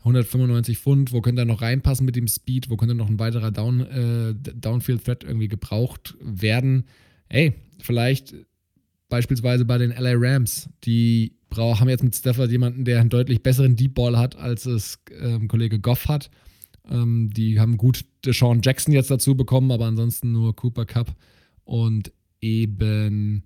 195 0.00 0.78
Pfund, 0.78 1.12
wo 1.12 1.20
könnte 1.20 1.42
er 1.42 1.46
noch 1.46 1.62
reinpassen 1.62 2.06
mit 2.06 2.16
dem 2.16 2.26
Speed, 2.26 2.70
wo 2.70 2.76
könnte 2.76 2.94
noch 2.94 3.08
ein 3.08 3.18
weiterer 3.18 3.50
Down, 3.50 3.80
äh, 3.80 4.34
Downfield-Threat 4.34 5.24
irgendwie 5.24 5.48
gebraucht 5.48 6.16
werden. 6.20 6.84
Ey, 7.28 7.54
vielleicht 7.80 8.34
beispielsweise 9.08 9.64
bei 9.64 9.78
den 9.78 9.90
LA 9.90 10.14
Rams, 10.14 10.70
die 10.84 11.36
haben 11.54 11.88
jetzt 11.88 12.04
mit 12.04 12.14
Stafford 12.14 12.50
jemanden, 12.50 12.84
der 12.84 13.00
einen 13.00 13.10
deutlich 13.10 13.42
besseren 13.42 13.76
Deep 13.76 13.94
Ball 13.94 14.16
hat, 14.16 14.36
als 14.36 14.66
es 14.66 15.00
ähm, 15.20 15.48
Kollege 15.48 15.80
Goff 15.80 16.08
hat. 16.08 16.30
Ähm, 16.88 17.30
die 17.34 17.60
haben 17.60 17.76
gut 17.76 18.04
Sean 18.24 18.60
Jackson 18.62 18.94
jetzt 18.94 19.10
dazu 19.10 19.34
bekommen, 19.34 19.70
aber 19.70 19.86
ansonsten 19.86 20.32
nur 20.32 20.54
Cooper 20.54 20.86
Cup 20.86 21.14
und 21.64 22.12
eben 22.40 23.44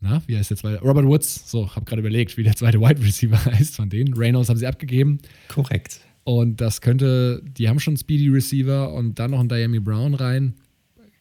na, 0.00 0.22
wie 0.26 0.36
heißt 0.36 0.50
der 0.50 0.56
zweite? 0.56 0.80
Robert 0.80 1.06
Woods. 1.06 1.50
So, 1.50 1.74
habe 1.74 1.84
gerade 1.84 2.00
überlegt, 2.00 2.36
wie 2.36 2.44
der 2.44 2.54
zweite 2.54 2.80
Wide 2.80 3.02
Receiver 3.02 3.44
heißt 3.44 3.74
von 3.74 3.90
denen. 3.90 4.14
Reynolds 4.14 4.48
haben 4.48 4.56
sie 4.56 4.66
abgegeben. 4.66 5.18
Korrekt. 5.48 6.00
Und 6.24 6.60
das 6.60 6.80
könnte, 6.80 7.42
die 7.42 7.68
haben 7.68 7.80
schon 7.80 7.96
Speedy 7.96 8.28
Receiver 8.28 8.92
und 8.92 9.18
dann 9.18 9.30
noch 9.30 9.40
ein 9.40 9.48
Diami 9.48 9.80
Brown 9.80 10.14
rein. 10.14 10.54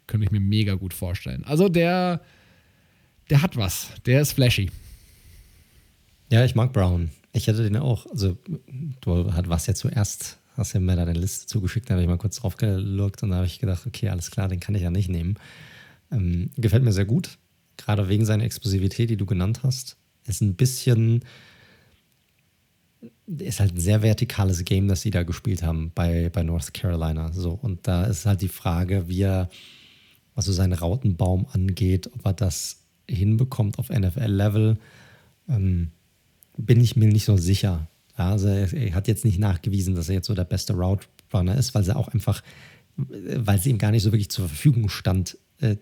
könnte 0.05 0.25
ich 0.25 0.31
mir 0.31 0.39
mega 0.39 0.75
gut 0.75 0.93
vorstellen. 0.93 1.43
Also 1.45 1.69
der, 1.69 2.21
der 3.29 3.41
hat 3.41 3.55
was. 3.55 3.89
Der 4.05 4.21
ist 4.21 4.33
flashy. 4.33 4.69
Ja, 6.31 6.43
ich 6.43 6.55
mag 6.55 6.73
Brown. 6.73 7.09
Ich 7.31 7.47
hätte 7.47 7.63
den 7.63 7.77
auch, 7.77 8.05
also 8.07 8.37
du 9.01 9.31
was 9.47 9.67
ja 9.67 9.73
zuerst, 9.73 10.39
hast 10.55 10.73
ja 10.73 10.79
mir 10.79 10.95
da 10.95 11.03
eine 11.03 11.13
Liste 11.13 11.47
zugeschickt, 11.47 11.89
da 11.89 11.93
habe 11.93 12.01
ich 12.01 12.07
mal 12.09 12.17
kurz 12.17 12.37
drauf 12.37 12.57
gelurkt 12.57 13.23
und 13.23 13.29
da 13.29 13.37
habe 13.37 13.45
ich 13.45 13.59
gedacht, 13.59 13.85
okay, 13.85 14.09
alles 14.09 14.31
klar, 14.31 14.47
den 14.47 14.59
kann 14.59 14.75
ich 14.75 14.81
ja 14.81 14.89
nicht 14.89 15.09
nehmen. 15.09 15.35
Ähm, 16.11 16.49
gefällt 16.57 16.83
mir 16.83 16.91
sehr 16.91 17.05
gut, 17.05 17.37
gerade 17.77 18.09
wegen 18.09 18.25
seiner 18.25 18.43
Explosivität, 18.43 19.09
die 19.09 19.17
du 19.17 19.25
genannt 19.25 19.61
hast. 19.63 19.97
Ist 20.25 20.41
ein 20.41 20.55
bisschen, 20.55 21.23
ist 23.27 23.59
halt 23.59 23.75
ein 23.75 23.79
sehr 23.79 24.01
vertikales 24.01 24.65
Game, 24.65 24.87
das 24.87 25.01
sie 25.01 25.11
da 25.11 25.23
gespielt 25.23 25.63
haben 25.63 25.91
bei, 25.95 26.29
bei 26.29 26.43
North 26.43 26.73
Carolina. 26.73 27.31
So, 27.31 27.51
und 27.51 27.87
da 27.87 28.05
ist 28.05 28.25
halt 28.25 28.41
die 28.41 28.47
Frage, 28.47 29.07
wie 29.07 29.21
er, 29.21 29.49
was 30.35 30.45
so 30.45 30.51
seinen 30.51 30.73
Rautenbaum 30.73 31.47
angeht, 31.53 32.09
ob 32.13 32.25
er 32.25 32.33
das 32.33 32.81
hinbekommt 33.09 33.79
auf 33.79 33.89
NFL-Level. 33.89 34.77
Ähm, 35.49 35.91
bin 36.57 36.81
ich 36.81 36.95
mir 36.95 37.07
nicht 37.07 37.25
so 37.25 37.37
sicher. 37.37 37.87
Ja, 38.17 38.31
also 38.31 38.47
er 38.47 38.93
hat 38.93 39.07
jetzt 39.07 39.25
nicht 39.25 39.39
nachgewiesen, 39.39 39.95
dass 39.95 40.09
er 40.09 40.15
jetzt 40.15 40.27
so 40.27 40.33
der 40.33 40.43
beste 40.43 40.73
Route 40.73 41.07
Runner 41.33 41.55
ist, 41.55 41.75
weil 41.75 41.83
sie 41.83 41.95
auch 41.95 42.07
einfach, 42.07 42.41
weil 42.95 43.59
sie 43.59 43.69
ihm 43.69 43.77
gar 43.77 43.91
nicht 43.91 44.03
so 44.03 44.11
wirklich 44.11 44.29
zur 44.29 44.47
Verfügung 44.47 44.89
stand, 44.89 45.37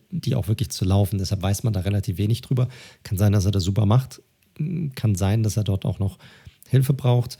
die 0.10 0.36
auch 0.36 0.48
wirklich 0.48 0.70
zu 0.70 0.86
laufen. 0.86 1.20
Deshalb 1.20 1.42
weiß 1.42 1.64
man 1.64 1.74
da 1.74 1.82
relativ 1.82 2.18
wenig 2.18 2.42
drüber. 2.42 2.68
Kann 3.04 3.18
sein, 3.18 3.34
dass 3.34 3.46
er 3.46 3.52
das 3.52 3.64
super 3.64 3.86
macht. 3.86 4.22
Kann 4.96 5.16
sein, 5.16 5.44
dass 5.44 5.58
er 5.58 5.64
dort 5.64 5.86
auch 5.86 6.00
noch 6.00 6.18
Hilfe 6.70 6.94
braucht. 6.94 7.38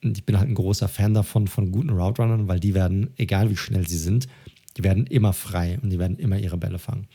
Ich 0.00 0.24
bin 0.24 0.38
halt 0.38 0.48
ein 0.48 0.54
großer 0.54 0.88
Fan 0.88 1.14
davon, 1.14 1.46
von 1.46 1.72
guten 1.72 1.90
Route 1.90 2.22
Runnern, 2.22 2.48
weil 2.48 2.60
die 2.60 2.74
werden, 2.74 3.10
egal 3.16 3.50
wie 3.50 3.56
schnell 3.56 3.86
sie 3.86 3.98
sind, 3.98 4.28
die 4.76 4.84
werden 4.84 5.06
immer 5.06 5.32
frei 5.32 5.78
und 5.82 5.90
die 5.90 5.98
werden 5.98 6.18
immer 6.18 6.38
ihre 6.38 6.56
Bälle 6.56 6.78
fangen. 6.78 7.06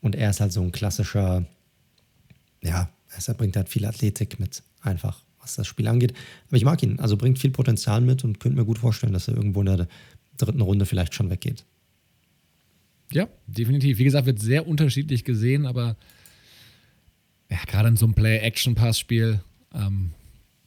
Und 0.00 0.14
er 0.14 0.30
ist 0.30 0.40
halt 0.40 0.52
so 0.52 0.62
ein 0.62 0.72
klassischer, 0.72 1.44
ja, 2.62 2.88
er 3.26 3.34
bringt 3.34 3.56
halt 3.56 3.68
viel 3.68 3.84
Athletik 3.84 4.40
mit, 4.40 4.62
einfach, 4.80 5.22
was 5.40 5.56
das 5.56 5.66
Spiel 5.66 5.86
angeht. 5.86 6.12
Aber 6.48 6.56
ich 6.56 6.64
mag 6.64 6.82
ihn, 6.82 6.98
also 6.98 7.16
bringt 7.16 7.38
viel 7.38 7.50
Potenzial 7.50 8.00
mit 8.00 8.24
und 8.24 8.40
könnte 8.40 8.58
mir 8.58 8.64
gut 8.64 8.78
vorstellen, 8.78 9.12
dass 9.12 9.28
er 9.28 9.36
irgendwo 9.36 9.60
in 9.60 9.66
der 9.66 9.88
dritten 10.36 10.60
Runde 10.60 10.86
vielleicht 10.86 11.14
schon 11.14 11.30
weggeht. 11.30 11.64
Ja, 13.12 13.28
definitiv. 13.46 13.98
Wie 13.98 14.04
gesagt, 14.04 14.26
wird 14.26 14.40
sehr 14.40 14.66
unterschiedlich 14.66 15.24
gesehen, 15.24 15.66
aber 15.66 15.96
ja, 17.50 17.58
gerade 17.66 17.88
in 17.88 17.96
so 17.96 18.06
einem 18.06 18.14
Play-Action-Pass-Spiel, 18.14 19.40
ähm, 19.74 20.10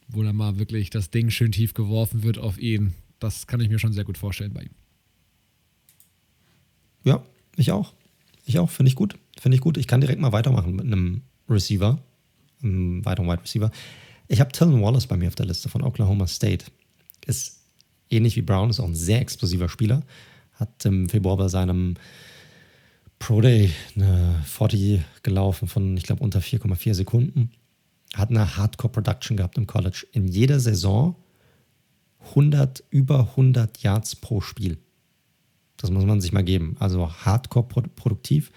wo 0.08 0.22
dann 0.22 0.36
mal 0.36 0.58
wirklich 0.58 0.90
das 0.90 1.10
Ding 1.10 1.30
schön 1.30 1.52
tief 1.52 1.74
geworfen 1.74 2.22
wird 2.22 2.38
auf 2.38 2.58
ihn, 2.58 2.94
das 3.18 3.46
kann 3.46 3.60
ich 3.60 3.68
mir 3.68 3.78
schon 3.78 3.92
sehr 3.92 4.04
gut 4.04 4.16
vorstellen 4.16 4.54
bei 4.54 4.62
ihm. 4.62 4.74
Ja, 7.04 7.22
ich 7.56 7.72
auch. 7.72 7.92
Ich 8.46 8.58
auch, 8.58 8.70
finde 8.70 8.88
ich 8.88 8.96
gut. 8.96 9.18
Finde 9.38 9.56
ich 9.56 9.60
gut. 9.60 9.76
Ich 9.76 9.86
kann 9.86 10.00
direkt 10.00 10.20
mal 10.20 10.32
weitermachen 10.32 10.74
mit 10.74 10.86
einem 10.86 11.22
Receiver 11.48 12.02
einen 12.62 13.04
weiteren 13.04 13.28
Wide 13.28 13.42
Receiver. 13.42 13.70
Ich 14.28 14.40
habe 14.40 14.52
Tillman 14.52 14.82
Wallace 14.82 15.06
bei 15.06 15.16
mir 15.16 15.28
auf 15.28 15.34
der 15.34 15.46
Liste 15.46 15.68
von 15.68 15.82
Oklahoma 15.82 16.26
State. 16.26 16.66
Ist 17.26 17.60
ähnlich 18.10 18.36
wie 18.36 18.42
Brown, 18.42 18.70
ist 18.70 18.80
auch 18.80 18.86
ein 18.86 18.94
sehr 18.94 19.20
explosiver 19.20 19.68
Spieler. 19.68 20.02
Hat 20.54 20.84
im 20.84 21.08
Februar 21.08 21.36
bei 21.36 21.48
seinem 21.48 21.94
Pro 23.20 23.40
Day 23.40 23.70
eine 23.94 24.42
40 24.44 25.02
gelaufen 25.22 25.68
von, 25.68 25.96
ich 25.96 26.02
glaube, 26.02 26.24
unter 26.24 26.40
4,4 26.40 26.94
Sekunden. 26.94 27.52
Hat 28.14 28.30
eine 28.30 28.56
Hardcore 28.56 28.90
Production 28.90 29.36
gehabt 29.36 29.56
im 29.56 29.68
College. 29.68 30.06
In 30.10 30.26
jeder 30.26 30.58
Saison 30.58 31.14
100, 32.30 32.82
über 32.90 33.20
100 33.20 33.78
Yards 33.82 34.16
pro 34.16 34.40
Spiel. 34.40 34.78
Das 35.76 35.90
muss 35.90 36.04
man 36.04 36.20
sich 36.20 36.32
mal 36.32 36.42
geben. 36.42 36.76
Also 36.80 37.08
hardcore 37.08 37.68
produktiv. 37.68 38.50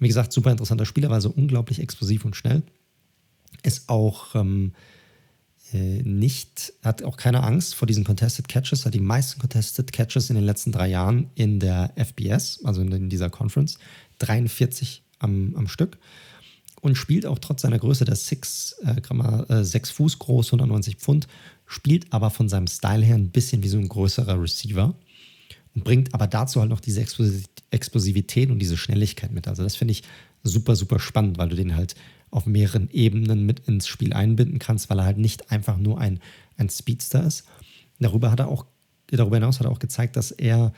Wie 0.00 0.08
gesagt, 0.08 0.32
super 0.32 0.50
interessanter 0.50 0.84
Spieler, 0.84 1.10
war 1.10 1.20
so 1.20 1.30
unglaublich 1.30 1.78
explosiv 1.78 2.24
und 2.24 2.34
schnell 2.34 2.64
ist 3.62 3.88
auch 3.88 4.34
ähm, 4.34 4.72
äh, 4.74 4.95
nicht, 5.72 6.72
hat 6.84 7.02
auch 7.02 7.16
keine 7.16 7.42
Angst 7.42 7.74
vor 7.74 7.86
diesen 7.86 8.04
Contested 8.04 8.48
Catches, 8.48 8.86
hat 8.86 8.94
die 8.94 9.00
meisten 9.00 9.40
Contested 9.40 9.92
Catches 9.92 10.30
in 10.30 10.36
den 10.36 10.44
letzten 10.44 10.72
drei 10.72 10.88
Jahren 10.88 11.30
in 11.34 11.58
der 11.58 11.92
FBS, 11.96 12.60
also 12.64 12.82
in, 12.82 13.08
dieser 13.08 13.30
Conference, 13.30 13.78
43 14.18 15.02
am, 15.18 15.54
am 15.56 15.68
Stück 15.68 15.98
und 16.82 16.94
spielt 16.94 17.26
auch 17.26 17.38
trotz 17.38 17.62
seiner 17.62 17.78
Größe, 17.78 18.04
der 18.04 18.14
ist 18.14 18.26
6, 18.26 18.76
äh, 18.84 19.52
äh, 19.52 19.64
6 19.64 19.90
Fuß 19.90 20.18
groß, 20.18 20.48
190 20.48 20.96
Pfund, 20.96 21.26
spielt 21.66 22.12
aber 22.12 22.30
von 22.30 22.48
seinem 22.48 22.68
Style 22.68 23.04
her 23.04 23.16
ein 23.16 23.30
bisschen 23.30 23.62
wie 23.62 23.68
so 23.68 23.78
ein 23.78 23.88
größerer 23.88 24.40
Receiver 24.40 24.94
und 25.74 25.84
bringt 25.84 26.14
aber 26.14 26.26
dazu 26.26 26.60
halt 26.60 26.70
noch 26.70 26.80
diese 26.80 27.00
Explosivität 27.70 28.50
und 28.50 28.60
diese 28.60 28.76
Schnelligkeit 28.76 29.32
mit. 29.32 29.48
Also 29.48 29.62
das 29.62 29.76
finde 29.76 29.92
ich 29.92 30.04
super, 30.42 30.76
super 30.76 31.00
spannend, 31.00 31.38
weil 31.38 31.48
du 31.48 31.56
den 31.56 31.74
halt 31.74 31.96
auf 32.30 32.46
mehreren 32.46 32.90
Ebenen 32.90 33.46
mit 33.46 33.60
ins 33.60 33.86
Spiel 33.86 34.12
einbinden 34.12 34.58
kannst, 34.58 34.90
weil 34.90 34.98
er 34.98 35.04
halt 35.04 35.18
nicht 35.18 35.50
einfach 35.50 35.76
nur 35.76 36.00
ein, 36.00 36.20
ein 36.56 36.68
Speedster 36.68 37.24
ist. 37.24 37.44
Darüber 37.98 38.30
hat 38.30 38.40
er 38.40 38.48
auch, 38.48 38.66
darüber 39.06 39.36
hinaus 39.36 39.58
hat 39.58 39.66
er 39.66 39.72
auch 39.72 39.78
gezeigt, 39.78 40.16
dass 40.16 40.30
er 40.30 40.72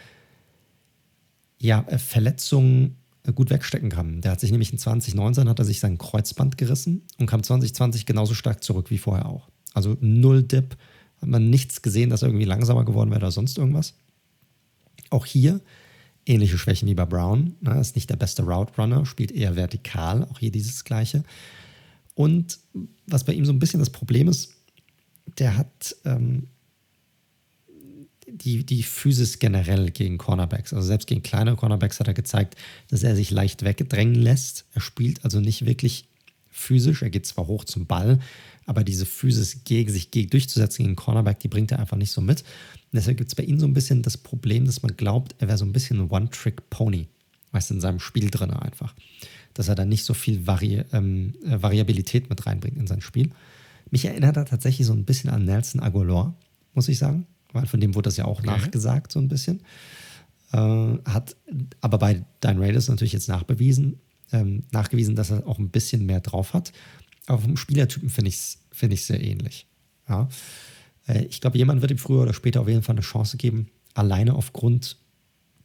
ja, 1.61 1.85
Verletzungen 1.99 2.97
gut 3.35 3.51
wegstecken 3.51 3.91
kann. 3.91 4.21
Der 4.21 4.33
hat 4.33 4.41
sich 4.41 4.51
nämlich 4.51 4.73
in 4.73 4.79
2019 4.79 5.49
hat 5.49 5.59
er 5.59 5.65
sich 5.65 5.81
sein 5.81 5.99
Kreuzband 5.99 6.57
gerissen 6.57 7.03
und 7.19 7.27
kam 7.27 7.43
2020 7.43 8.07
genauso 8.07 8.35
stark 8.35 8.63
zurück 8.63 8.91
wie 8.91 8.99
vorher 8.99 9.27
auch. 9.27 9.49
Also 9.75 9.97
null 10.01 10.43
Dip, 10.43 10.77
hat 11.21 11.29
man 11.29 11.51
nichts 11.51 11.83
gesehen, 11.83 12.11
dass 12.11 12.23
er 12.23 12.29
irgendwie 12.29 12.47
langsamer 12.47 12.85
geworden 12.85 13.11
wäre 13.11 13.21
oder 13.21 13.31
sonst 13.31 13.59
irgendwas. 13.59 13.95
Auch 15.11 15.27
hier 15.27 15.61
ähnliche 16.29 16.59
Schwächen 16.59 16.89
wie 16.89 16.95
bei 16.95 17.07
Brown. 17.07 17.57
Ne? 17.61 17.81
Ist 17.81 17.97
nicht 17.97 18.11
der 18.11 18.17
beste 18.17 18.43
Route 18.43 18.73
Runner, 18.77 19.07
spielt 19.07 19.33
eher 19.33 19.57
vertikal, 19.57 20.25
auch 20.25 20.39
hier 20.39 20.53
dieses 20.53 20.85
Gleiche. 20.85 21.25
Und 22.15 22.59
was 23.07 23.25
bei 23.25 23.33
ihm 23.33 23.45
so 23.45 23.53
ein 23.53 23.59
bisschen 23.59 23.81
das 23.81 23.91
Problem 23.91 24.29
ist, 24.29 24.55
der 25.39 25.57
hat 25.57 25.95
ähm, 26.05 26.49
die, 28.31 28.65
die 28.65 28.83
Physis 28.83 29.39
generell 29.39 29.91
gegen 29.91 30.19
Cornerbacks. 30.19 30.73
Also 30.73 30.87
selbst 30.87 31.07
gegen 31.07 31.23
kleine 31.23 31.57
Cornerbacks 31.57 32.01
hat 32.01 32.09
er 32.09 32.15
gezeigt, 32.15 32.57
dass 32.89 33.03
er 33.03 33.17
sich 33.17 33.31
leicht 33.31 33.65
weggedrängen 33.65 34.15
lässt. 34.15 34.67
Er 34.73 34.81
spielt 34.81 35.25
also 35.25 35.41
nicht 35.41 35.65
wirklich 35.65 36.09
physisch. 36.51 37.03
Er 37.03 37.11
geht 37.11 37.27
zwar 37.27 37.47
hoch 37.47 37.65
zum 37.65 37.87
Ball, 37.87 38.19
aber 38.67 38.85
diese 38.85 39.07
Physis 39.07 39.65
gegen 39.65 39.91
sich 39.91 40.11
gegen, 40.11 40.31
durchzusetzen 40.31 40.85
gegen 40.85 40.97
Cornerback, 40.97 41.41
die 41.41 41.49
bringt 41.49 41.73
er 41.73 41.79
einfach 41.79 41.97
nicht 41.97 42.11
so 42.11 42.21
mit. 42.21 42.45
Und 42.91 42.97
deshalb 42.97 43.19
gibt 43.19 43.29
es 43.29 43.35
bei 43.35 43.43
ihm 43.43 43.61
so 43.61 43.67
ein 43.67 43.75
bisschen 43.75 44.03
das 44.03 44.17
Problem, 44.17 44.65
dass 44.65 44.83
man 44.83 44.97
glaubt, 44.97 45.35
er 45.39 45.49
wäre 45.49 45.59
so 45.59 45.65
ein 45.67 45.73
bisschen 45.73 46.01
ein 46.01 46.09
One-Trick-Pony. 46.09 47.09
Weißt 47.53 47.71
du, 47.71 47.75
in 47.75 47.81
seinem 47.81 48.01
Spiel 48.01 48.31
drin 48.31 48.51
einfach. 48.51 48.95
Dass 49.53 49.69
er 49.69 49.75
da 49.75 49.85
nicht 49.85 50.05
so 50.05 50.15
viel 50.15 50.47
Vari 50.47 50.85
ähm, 50.93 51.35
äh, 51.45 51.61
Variabilität 51.61 52.31
mit 52.31 52.47
reinbringt 52.47 52.79
in 52.79 52.87
sein 52.87 53.03
Spiel. 53.03 53.31
Mich 53.91 54.07
erinnert 54.07 54.37
er 54.37 54.47
tatsächlich 54.47 54.87
so 54.87 54.95
ein 54.95 55.05
bisschen 55.05 55.31
an 55.31 55.45
Nelson 55.45 55.83
Aguilar, 55.83 56.35
muss 56.75 56.89
ich 56.89 56.99
sagen. 56.99 57.27
Weil 57.53 57.67
von 57.67 57.81
dem 57.81 57.95
wurde 57.95 58.09
das 58.09 58.17
ja 58.17 58.25
auch 58.25 58.39
okay. 58.41 58.47
nachgesagt, 58.47 59.13
so 59.13 59.19
ein 59.19 59.29
bisschen. 59.29 59.61
Äh, 60.53 60.59
hat 61.05 61.37
aber 61.81 61.99
bei 61.99 62.25
Dein 62.41 62.59
Raiders 62.59 62.89
natürlich 62.89 63.13
jetzt 63.13 63.29
nachbewiesen, 63.29 64.01
ähm, 64.33 64.65
nachgewiesen, 64.71 65.15
dass 65.15 65.31
er 65.31 65.47
auch 65.47 65.59
ein 65.59 65.71
bisschen 65.71 66.07
mehr 66.07 66.21
drauf 66.21 66.55
hat. 66.55 66.73
Aber 67.27 67.43
vom 67.43 67.57
Spielertypen 67.57 68.09
finde 68.09 68.31
ich 68.31 68.37
es 68.37 68.59
find 68.73 68.99
sehr 68.99 69.23
ähnlich. 69.23 69.67
Ja. 70.09 70.29
Äh, 71.09 71.25
ich 71.25 71.41
glaube, 71.41 71.59
jemand 71.59 71.81
wird 71.83 71.91
ihm 71.91 71.99
früher 71.99 72.23
oder 72.23 72.35
später 72.35 72.61
auf 72.61 72.69
jeden 72.69 72.83
Fall 72.83 72.95
eine 72.95 73.03
Chance 73.03 73.37
geben, 73.37 73.69
alleine 73.95 74.35
aufgrund 74.35 74.97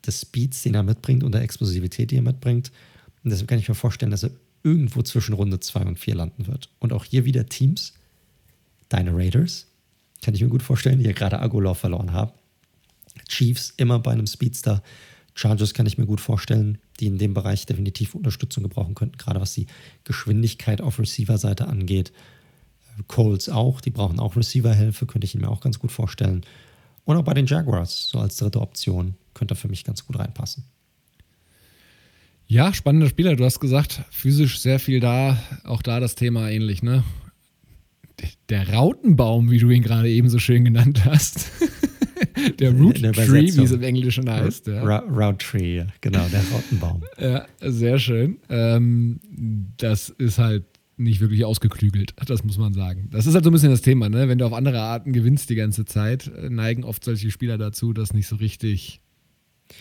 des 0.06 0.22
Speeds, 0.22 0.64
den 0.64 0.74
er 0.74 0.84
mitbringt 0.84 1.24
und 1.24 1.34
der 1.34 1.41
Explosivität, 1.41 2.11
die 2.11 2.18
er 2.18 2.24
mitbringt. 2.24 2.72
Und 3.24 3.30
deshalb 3.30 3.48
kann 3.48 3.60
ich 3.60 3.70
mir 3.70 3.76
vorstellen, 3.76 4.11
dass 4.11 4.24
er 4.24 4.32
irgendwo 4.64 5.02
zwischen 5.02 5.34
Runde 5.34 5.60
2 5.60 5.82
und 5.82 5.99
4 5.99 6.15
landen 6.15 6.48
wird. 6.48 6.70
Und 6.80 6.94
auch 6.94 7.06
hier 7.06 7.26
wieder 7.26 7.45
Teams, 7.45 7.94
deine 8.90 9.15
Raiders, 9.15 9.68
kann 10.22 10.34
ich 10.34 10.41
mir 10.41 10.49
gut 10.49 10.64
vorstellen, 10.64 10.99
die 10.99 11.06
ja 11.06 11.11
gerade 11.11 11.40
Agolor 11.40 11.76
verloren 11.76 12.14
haben. 12.14 12.32
Chiefs 13.28 13.74
immer 13.78 13.99
bei 13.99 14.11
einem 14.11 14.28
Speedster. 14.28 14.82
Chargers 15.36 15.74
kann 15.74 15.86
ich 15.86 15.98
mir 15.98 16.06
gut 16.06 16.22
vorstellen, 16.22 16.78
die 16.99 17.07
in 17.07 17.18
dem 17.18 17.34
Bereich 17.34 17.65
definitiv 17.65 18.15
Unterstützung 18.15 18.64
gebrauchen 18.64 18.95
könnten, 18.95 19.18
gerade 19.18 19.41
was 19.41 19.53
die 19.53 19.68
Geschwindigkeit 20.03 20.82
auf 20.82 20.99
Receiver-Seite 20.99 21.68
angeht. 21.68 22.14
Colts 23.07 23.49
auch, 23.49 23.82
die 23.82 23.91
brauchen 23.91 24.20
auch 24.20 24.36
Receiver-Hilfe, 24.36 25.06
könnte 25.06 25.26
ich 25.26 25.36
mir 25.36 25.49
auch 25.49 25.61
ganz 25.61 25.80
gut 25.80 25.91
vorstellen. 25.91 26.41
Und 27.06 27.18
auch 27.18 27.24
bei 27.24 27.34
den 27.34 27.45
Jaguars, 27.45 28.10
so 28.10 28.20
als 28.20 28.38
dritte 28.38 28.61
Option, 28.61 29.15
könnte 29.34 29.56
er 29.56 29.57
für 29.57 29.68
mich 29.68 29.84
ganz 29.84 30.06
gut 30.06 30.20
reinpassen. 30.20 30.64
Ja, 32.48 32.74
spannender 32.74 33.10
Spieler. 33.10 33.36
Du 33.36 33.45
hast 33.45 33.60
gesagt, 33.60 34.02
physisch 34.11 34.60
sehr 34.60 34.80
viel 34.80 34.99
da. 34.99 35.38
Auch 35.64 35.82
da 35.82 35.99
das 35.99 36.15
Thema 36.15 36.49
ähnlich, 36.49 36.84
ne? 36.84 37.03
Der 38.49 38.70
Rautenbaum, 38.70 39.49
wie 39.49 39.57
du 39.57 39.70
ihn 39.70 39.82
gerade 39.82 40.10
eben 40.10 40.30
so 40.30 40.40
schön 40.40 40.64
genannt 40.64 41.03
hast. 41.03 41.52
der 42.60 42.72
Root 42.72 42.95
Tree, 42.95 43.53
wie 43.56 43.64
es 43.64 43.72
im 43.72 43.82
Englischen 43.82 44.30
heißt. 44.30 44.68
Ja. 44.68 44.99
Route 44.99 45.38
Tree, 45.40 45.86
genau, 46.02 46.26
der 46.30 46.44
Rautenbaum. 46.52 47.03
Ja, 47.20 47.48
sehr 47.61 47.99
schön. 47.99 48.38
Ähm, 48.49 49.20
das 49.78 50.10
ist 50.10 50.38
halt 50.38 50.65
nicht 50.98 51.20
wirklich 51.22 51.44
ausgeklügelt, 51.45 52.14
das 52.26 52.44
muss 52.44 52.57
man 52.57 52.74
sagen. 52.74 53.07
Das 53.11 53.26
ist 53.26 53.34
halt 53.34 53.44
so 53.44 53.49
ein 53.49 53.53
bisschen 53.53 53.72
das 53.72 53.82
Thema, 53.82 54.10
ne? 54.10 54.28
Wenn 54.30 54.38
du 54.38 54.45
auf 54.45 54.53
andere 54.53 54.80
Arten 54.82 55.14
gewinnst 55.14 55.49
die 55.49 55.56
ganze 55.56 55.86
Zeit, 55.86 56.32
neigen 56.49 56.84
oft 56.84 57.03
solche 57.03 57.32
Spieler 57.32 57.57
dazu, 57.57 57.94
das 57.94 58.14
nicht 58.14 58.28
so 58.28 58.36
richtig 58.36 59.02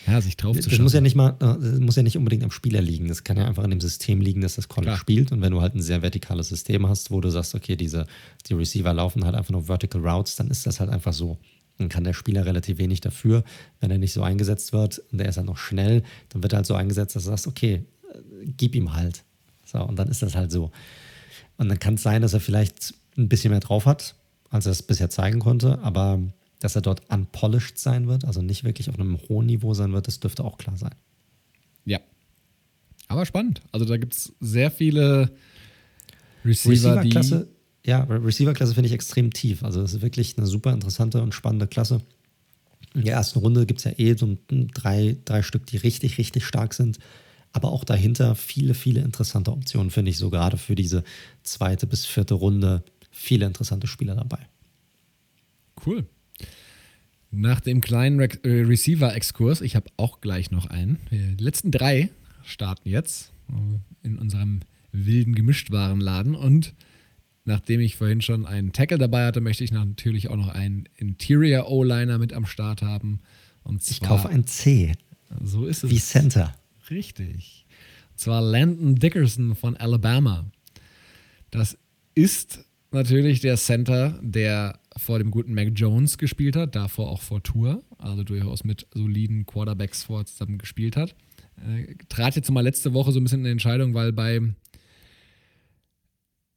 Ja, 0.07 0.19
sich 0.21 0.37
drauf 0.37 0.55
das 0.55 0.65
zu 0.65 0.71
schauen. 0.71 0.83
muss 0.83 0.93
ja 0.93 1.01
nicht 1.01 1.15
mal, 1.15 1.31
äh, 1.39 1.59
das 1.59 1.79
muss 1.79 1.95
ja 1.95 2.03
nicht 2.03 2.17
unbedingt 2.17 2.43
am 2.43 2.51
Spieler 2.51 2.81
liegen. 2.81 3.07
Das 3.07 3.23
kann 3.23 3.37
ja 3.37 3.45
einfach 3.45 3.63
an 3.63 3.69
dem 3.69 3.81
System 3.81 4.21
liegen, 4.21 4.41
dass 4.41 4.55
das 4.55 4.67
College 4.69 4.91
Klar. 4.91 4.97
spielt. 4.97 5.31
Und 5.31 5.41
wenn 5.41 5.51
du 5.51 5.61
halt 5.61 5.75
ein 5.75 5.81
sehr 5.81 6.01
vertikales 6.01 6.49
System 6.49 6.87
hast, 6.87 7.11
wo 7.11 7.21
du 7.21 7.29
sagst, 7.29 7.53
okay, 7.53 7.75
diese, 7.75 8.07
die 8.47 8.53
Receiver 8.53 8.91
laufen 8.93 9.23
halt 9.25 9.35
einfach 9.35 9.51
nur 9.51 9.63
Vertical 9.65 10.01
Routes, 10.07 10.35
dann 10.35 10.47
ist 10.49 10.65
das 10.65 10.79
halt 10.79 10.89
einfach 10.89 11.13
so. 11.13 11.37
Dann 11.77 11.89
kann 11.89 12.03
der 12.03 12.13
Spieler 12.13 12.45
relativ 12.45 12.77
wenig 12.79 13.01
dafür, 13.01 13.43
wenn 13.81 13.91
er 13.91 13.97
nicht 13.97 14.13
so 14.13 14.23
eingesetzt 14.23 14.73
wird 14.73 15.01
und 15.11 15.17
der 15.19 15.27
ist 15.29 15.37
halt 15.37 15.47
noch 15.47 15.57
schnell, 15.57 16.03
dann 16.29 16.43
wird 16.43 16.53
er 16.53 16.57
halt 16.57 16.65
so 16.67 16.75
eingesetzt, 16.75 17.15
dass 17.15 17.23
du 17.23 17.29
sagst, 17.29 17.47
okay, 17.47 17.83
äh, 18.13 18.17
gib 18.57 18.75
ihm 18.75 18.93
halt. 18.93 19.23
So, 19.65 19.79
und 19.79 19.97
dann 19.97 20.07
ist 20.07 20.21
das 20.21 20.35
halt 20.35 20.51
so. 20.51 20.71
Und 21.57 21.69
dann 21.69 21.79
kann 21.79 21.95
es 21.95 22.03
sein, 22.03 22.21
dass 22.21 22.33
er 22.33 22.39
vielleicht 22.39 22.93
ein 23.17 23.29
bisschen 23.29 23.51
mehr 23.51 23.59
drauf 23.59 23.85
hat, 23.85 24.15
als 24.49 24.65
er 24.65 24.71
es 24.71 24.81
bisher 24.81 25.09
zeigen 25.09 25.39
konnte, 25.39 25.79
aber 25.79 26.19
dass 26.59 26.75
er 26.75 26.81
dort 26.81 27.01
unpolished 27.11 27.77
sein 27.77 28.07
wird, 28.07 28.25
also 28.25 28.41
nicht 28.41 28.63
wirklich 28.63 28.89
auf 28.89 28.97
einem 28.97 29.19
hohen 29.27 29.45
Niveau 29.45 29.73
sein 29.73 29.93
wird, 29.93 30.07
das 30.07 30.19
dürfte 30.19 30.43
auch 30.43 30.57
klar 30.57 30.77
sein. 30.77 30.95
Ja. 31.85 31.99
Aber 33.07 33.25
spannend. 33.25 33.61
Also 33.71 33.85
da 33.85 33.97
gibt 33.97 34.13
es 34.15 34.33
sehr 34.39 34.71
viele 34.71 35.31
Receiver, 36.45 37.01
die. 37.01 37.09
Receiver-Klasse, 37.09 37.47
ja, 37.85 38.03
Re- 38.03 38.23
Receiver-Klasse 38.23 38.73
finde 38.73 38.87
ich 38.87 38.93
extrem 38.93 39.31
tief. 39.31 39.63
Also 39.63 39.81
das 39.81 39.93
ist 39.93 40.01
wirklich 40.01 40.37
eine 40.37 40.47
super 40.47 40.71
interessante 40.71 41.21
und 41.21 41.33
spannende 41.33 41.67
Klasse. 41.67 42.01
In 42.93 43.03
der 43.03 43.15
ersten 43.15 43.39
Runde 43.39 43.65
gibt 43.65 43.79
es 43.79 43.83
ja 43.85 43.91
eh 43.97 44.15
so 44.15 44.37
drei, 44.47 45.17
drei 45.25 45.41
Stück, 45.41 45.65
die 45.65 45.77
richtig, 45.77 46.17
richtig 46.17 46.45
stark 46.45 46.73
sind. 46.73 46.99
Aber 47.53 47.71
auch 47.71 47.83
dahinter 47.83 48.35
viele, 48.35 48.73
viele 48.73 49.01
interessante 49.01 49.51
Optionen, 49.51 49.91
finde 49.91 50.09
ich, 50.11 50.17
so 50.17 50.29
gerade 50.29 50.57
für 50.57 50.75
diese 50.75 51.03
zweite 51.43 51.87
bis 51.87 52.05
vierte 52.05 52.33
Runde. 52.33 52.83
Viele 53.11 53.45
interessante 53.45 53.85
Spieler 53.87 54.15
dabei. 54.15 54.39
Cool. 55.85 56.05
Nach 57.29 57.59
dem 57.59 57.81
kleinen 57.81 58.19
Re 58.19 58.29
äh, 58.43 58.61
Receiver-Exkurs, 58.63 59.61
ich 59.61 59.75
habe 59.75 59.87
auch 59.97 60.19
gleich 60.21 60.51
noch 60.51 60.67
einen. 60.67 60.99
Die 61.11 61.43
letzten 61.43 61.71
drei 61.71 62.09
starten 62.43 62.89
jetzt 62.89 63.31
äh, 63.49 64.05
in 64.05 64.17
unserem 64.17 64.61
wilden 64.91 65.33
Gemischtwarenladen. 65.35 66.35
Und 66.35 66.73
nachdem 67.45 67.81
ich 67.81 67.95
vorhin 67.95 68.21
schon 68.21 68.45
einen 68.45 68.71
Tackle 68.73 68.97
dabei 68.97 69.25
hatte, 69.25 69.41
möchte 69.41 69.63
ich 69.63 69.71
natürlich 69.71 70.29
auch 70.29 70.35
noch 70.35 70.49
einen 70.49 70.87
Interior 70.95 71.69
O-Liner 71.69 72.17
mit 72.17 72.33
am 72.33 72.45
Start 72.45 72.81
haben. 72.81 73.19
Und 73.63 73.87
Ich 73.89 74.01
kaufe 74.01 74.29
ein 74.29 74.45
C, 74.45 74.93
so 75.43 75.65
ist 75.65 75.83
es. 75.83 75.89
wie 75.91 75.99
Center. 75.99 76.53
Richtig. 76.89 77.65
Und 78.11 78.19
zwar 78.19 78.41
Landon 78.41 78.95
Dickerson 78.95 79.55
von 79.55 79.77
Alabama. 79.77 80.45
Das 81.51 81.77
ist 82.15 82.65
natürlich 82.91 83.41
der 83.41 83.57
Center, 83.57 84.19
der 84.21 84.79
vor 84.97 85.17
dem 85.17 85.31
guten 85.31 85.53
Mac 85.53 85.69
Jones 85.75 86.17
gespielt 86.17 86.55
hat, 86.55 86.75
davor 86.75 87.09
auch 87.09 87.21
vor 87.21 87.41
Tour, 87.41 87.83
also 87.97 88.23
durchaus 88.23 88.63
mit 88.63 88.87
soliden 88.93 89.45
Quarterbacks 89.45 90.03
vor 90.03 90.25
zusammen 90.25 90.57
gespielt 90.57 90.95
hat. 90.95 91.15
Äh, 91.57 91.95
trat 92.09 92.35
jetzt 92.35 92.51
mal 92.51 92.61
letzte 92.61 92.93
Woche 92.93 93.11
so 93.11 93.19
ein 93.19 93.23
bisschen 93.23 93.45
in 93.45 93.53
Entscheidung, 93.53 93.93
weil 93.93 94.11
beim 94.11 94.55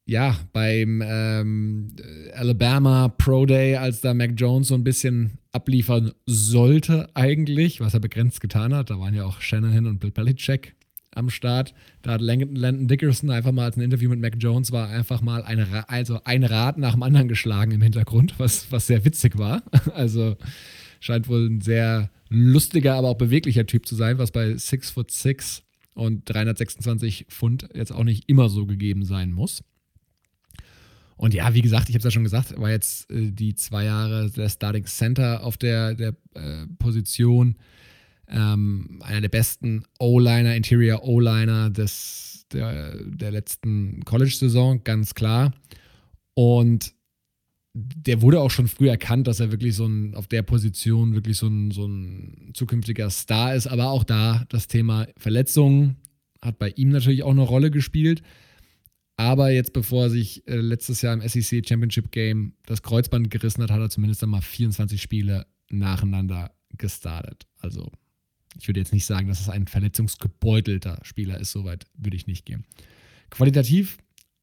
ja, 0.07 0.37
beim 0.53 1.03
ähm, 1.05 1.87
Alabama 2.33 3.09
Pro 3.09 3.45
Day, 3.45 3.75
als 3.75 3.99
da 4.01 4.13
Mac 4.13 4.31
Jones 4.37 4.69
so 4.69 4.73
ein 4.75 4.83
bisschen 4.85 5.37
abliefern 5.51 6.13
sollte 6.25 7.09
eigentlich, 7.13 7.81
was 7.81 7.93
er 7.93 7.99
begrenzt 7.99 8.39
getan 8.41 8.73
hat, 8.73 8.89
da 8.89 8.99
waren 8.99 9.13
ja 9.13 9.25
auch 9.25 9.41
Shanahan 9.41 9.85
und 9.85 9.99
Bill 9.99 10.11
Belichick 10.11 10.75
am 11.13 11.29
Start. 11.29 11.73
Da 12.03 12.11
hat 12.11 12.21
Landon 12.21 12.87
Dickerson 12.87 13.29
einfach 13.31 13.51
mal 13.51 13.65
als 13.65 13.75
ein 13.75 13.81
Interview 13.81 14.09
mit 14.09 14.21
Mac 14.21 14.35
Jones 14.39 14.71
war 14.71 14.87
einfach 14.89 15.21
mal 15.21 15.43
eine, 15.43 15.69
Ra- 15.71 15.85
also 15.89 16.19
ein 16.23 16.43
Rad 16.45 16.77
nach 16.77 16.93
dem 16.93 17.03
anderen 17.03 17.27
geschlagen 17.27 17.71
im 17.71 17.81
Hintergrund, 17.81 18.35
was, 18.37 18.71
was 18.71 18.87
sehr 18.87 19.03
witzig 19.03 19.37
war. 19.37 19.61
Also 19.93 20.37
scheint 21.01 21.27
wohl 21.27 21.47
ein 21.49 21.61
sehr 21.61 22.09
lustiger, 22.29 22.95
aber 22.95 23.09
auch 23.09 23.17
beweglicher 23.17 23.65
Typ 23.65 23.85
zu 23.85 23.95
sein, 23.95 24.19
was 24.19 24.31
bei 24.31 24.55
6 24.55 24.91
foot 24.91 25.11
6 25.11 25.63
und 25.95 26.29
326 26.29 27.25
Pfund 27.29 27.67
jetzt 27.73 27.91
auch 27.91 28.03
nicht 28.03 28.29
immer 28.29 28.47
so 28.49 28.65
gegeben 28.65 29.03
sein 29.03 29.31
muss. 29.31 29.63
Und 31.17 31.33
ja, 31.33 31.53
wie 31.53 31.61
gesagt, 31.61 31.89
ich 31.89 31.95
habe 31.95 31.99
es 31.99 32.05
ja 32.05 32.11
schon 32.11 32.23
gesagt, 32.23 32.59
war 32.59 32.69
jetzt 32.69 33.09
äh, 33.11 33.31
die 33.31 33.55
zwei 33.55 33.85
Jahre 33.85 34.29
der 34.29 34.49
Starting 34.49 34.85
Center 34.85 35.43
auf 35.43 35.57
der, 35.57 35.95
der 35.95 36.15
äh, 36.35 36.67
Position. 36.77 37.55
Ähm, 38.29 38.99
einer 39.03 39.21
der 39.21 39.29
besten 39.29 39.83
O-Liner, 39.99 40.55
Interior 40.55 41.03
O-Liner 41.03 41.69
des, 41.69 42.45
der, 42.51 42.95
der 43.03 43.31
letzten 43.31 44.03
College-Saison, 44.05 44.83
ganz 44.83 45.15
klar. 45.15 45.53
Und 46.33 46.93
der 47.73 48.21
wurde 48.21 48.41
auch 48.41 48.51
schon 48.51 48.67
früh 48.67 48.89
erkannt, 48.89 49.27
dass 49.27 49.39
er 49.39 49.51
wirklich 49.51 49.75
so 49.75 49.85
ein, 49.85 50.15
auf 50.15 50.27
der 50.27 50.41
Position 50.41 51.13
wirklich 51.13 51.37
so 51.37 51.47
ein, 51.47 51.71
so 51.71 51.85
ein 51.85 52.51
zukünftiger 52.53 53.09
Star 53.09 53.55
ist. 53.55 53.67
Aber 53.67 53.89
auch 53.89 54.03
da 54.03 54.45
das 54.49 54.67
Thema 54.67 55.07
Verletzungen 55.17 55.97
hat 56.41 56.59
bei 56.59 56.69
ihm 56.69 56.89
natürlich 56.89 57.23
auch 57.23 57.31
eine 57.31 57.41
Rolle 57.41 57.71
gespielt. 57.71 58.21
Aber 59.17 59.49
jetzt, 59.49 59.73
bevor 59.73 60.03
er 60.03 60.09
sich 60.11 60.47
äh, 60.47 60.55
letztes 60.57 61.01
Jahr 61.01 61.13
im 61.13 61.27
SEC 61.27 61.67
Championship 61.67 62.11
Game 62.11 62.53
das 62.67 62.83
Kreuzband 62.83 63.31
gerissen 63.31 63.63
hat, 63.63 63.71
hat 63.71 63.81
er 63.81 63.89
zumindest 63.89 64.23
einmal 64.23 64.43
24 64.43 65.01
Spiele 65.01 65.47
nacheinander 65.69 66.51
gestartet. 66.77 67.47
Also, 67.59 67.91
ich 68.59 68.67
würde 68.67 68.79
jetzt 68.79 68.93
nicht 68.93 69.05
sagen, 69.05 69.27
dass 69.27 69.41
es 69.41 69.49
ein 69.49 69.67
verletzungsgebeutelter 69.67 70.99
Spieler 71.01 71.39
ist. 71.39 71.51
Soweit 71.51 71.85
würde 71.95 72.15
ich 72.15 72.27
nicht 72.27 72.45
gehen. 72.45 72.63
Qualitativ 73.31 73.97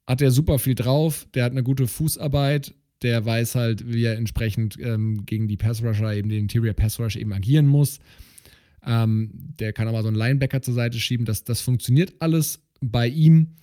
hat 0.06 0.20
er 0.20 0.32
super 0.32 0.58
viel 0.58 0.74
drauf. 0.74 1.26
Der 1.34 1.44
hat 1.44 1.52
eine 1.52 1.62
gute 1.62 1.86
Fußarbeit. 1.86 2.74
Der 3.02 3.24
weiß 3.24 3.54
halt, 3.54 3.92
wie 3.92 4.04
er 4.04 4.16
entsprechend 4.16 4.76
ähm, 4.80 5.24
gegen 5.24 5.46
die 5.46 5.56
Passrusher, 5.56 6.14
eben 6.14 6.28
den 6.28 6.40
Interior 6.40 6.74
Passrush 6.74 7.16
eben 7.16 7.32
agieren 7.32 7.66
muss. 7.66 8.00
Ähm, 8.84 9.30
der 9.58 9.72
kann 9.72 9.88
aber 9.88 10.02
so 10.02 10.08
einen 10.08 10.16
Linebacker 10.16 10.62
zur 10.62 10.74
Seite 10.74 10.98
schieben. 10.98 11.26
Das, 11.26 11.44
das 11.44 11.60
funktioniert 11.60 12.14
alles 12.18 12.60
bei 12.80 13.06
ihm. 13.08 13.56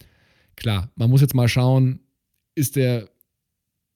Klar, 0.62 0.92
man 0.96 1.10
muss 1.10 1.22
jetzt 1.22 1.34
mal 1.34 1.48
schauen, 1.48 2.02
ist 2.54 2.76
der 2.76 3.10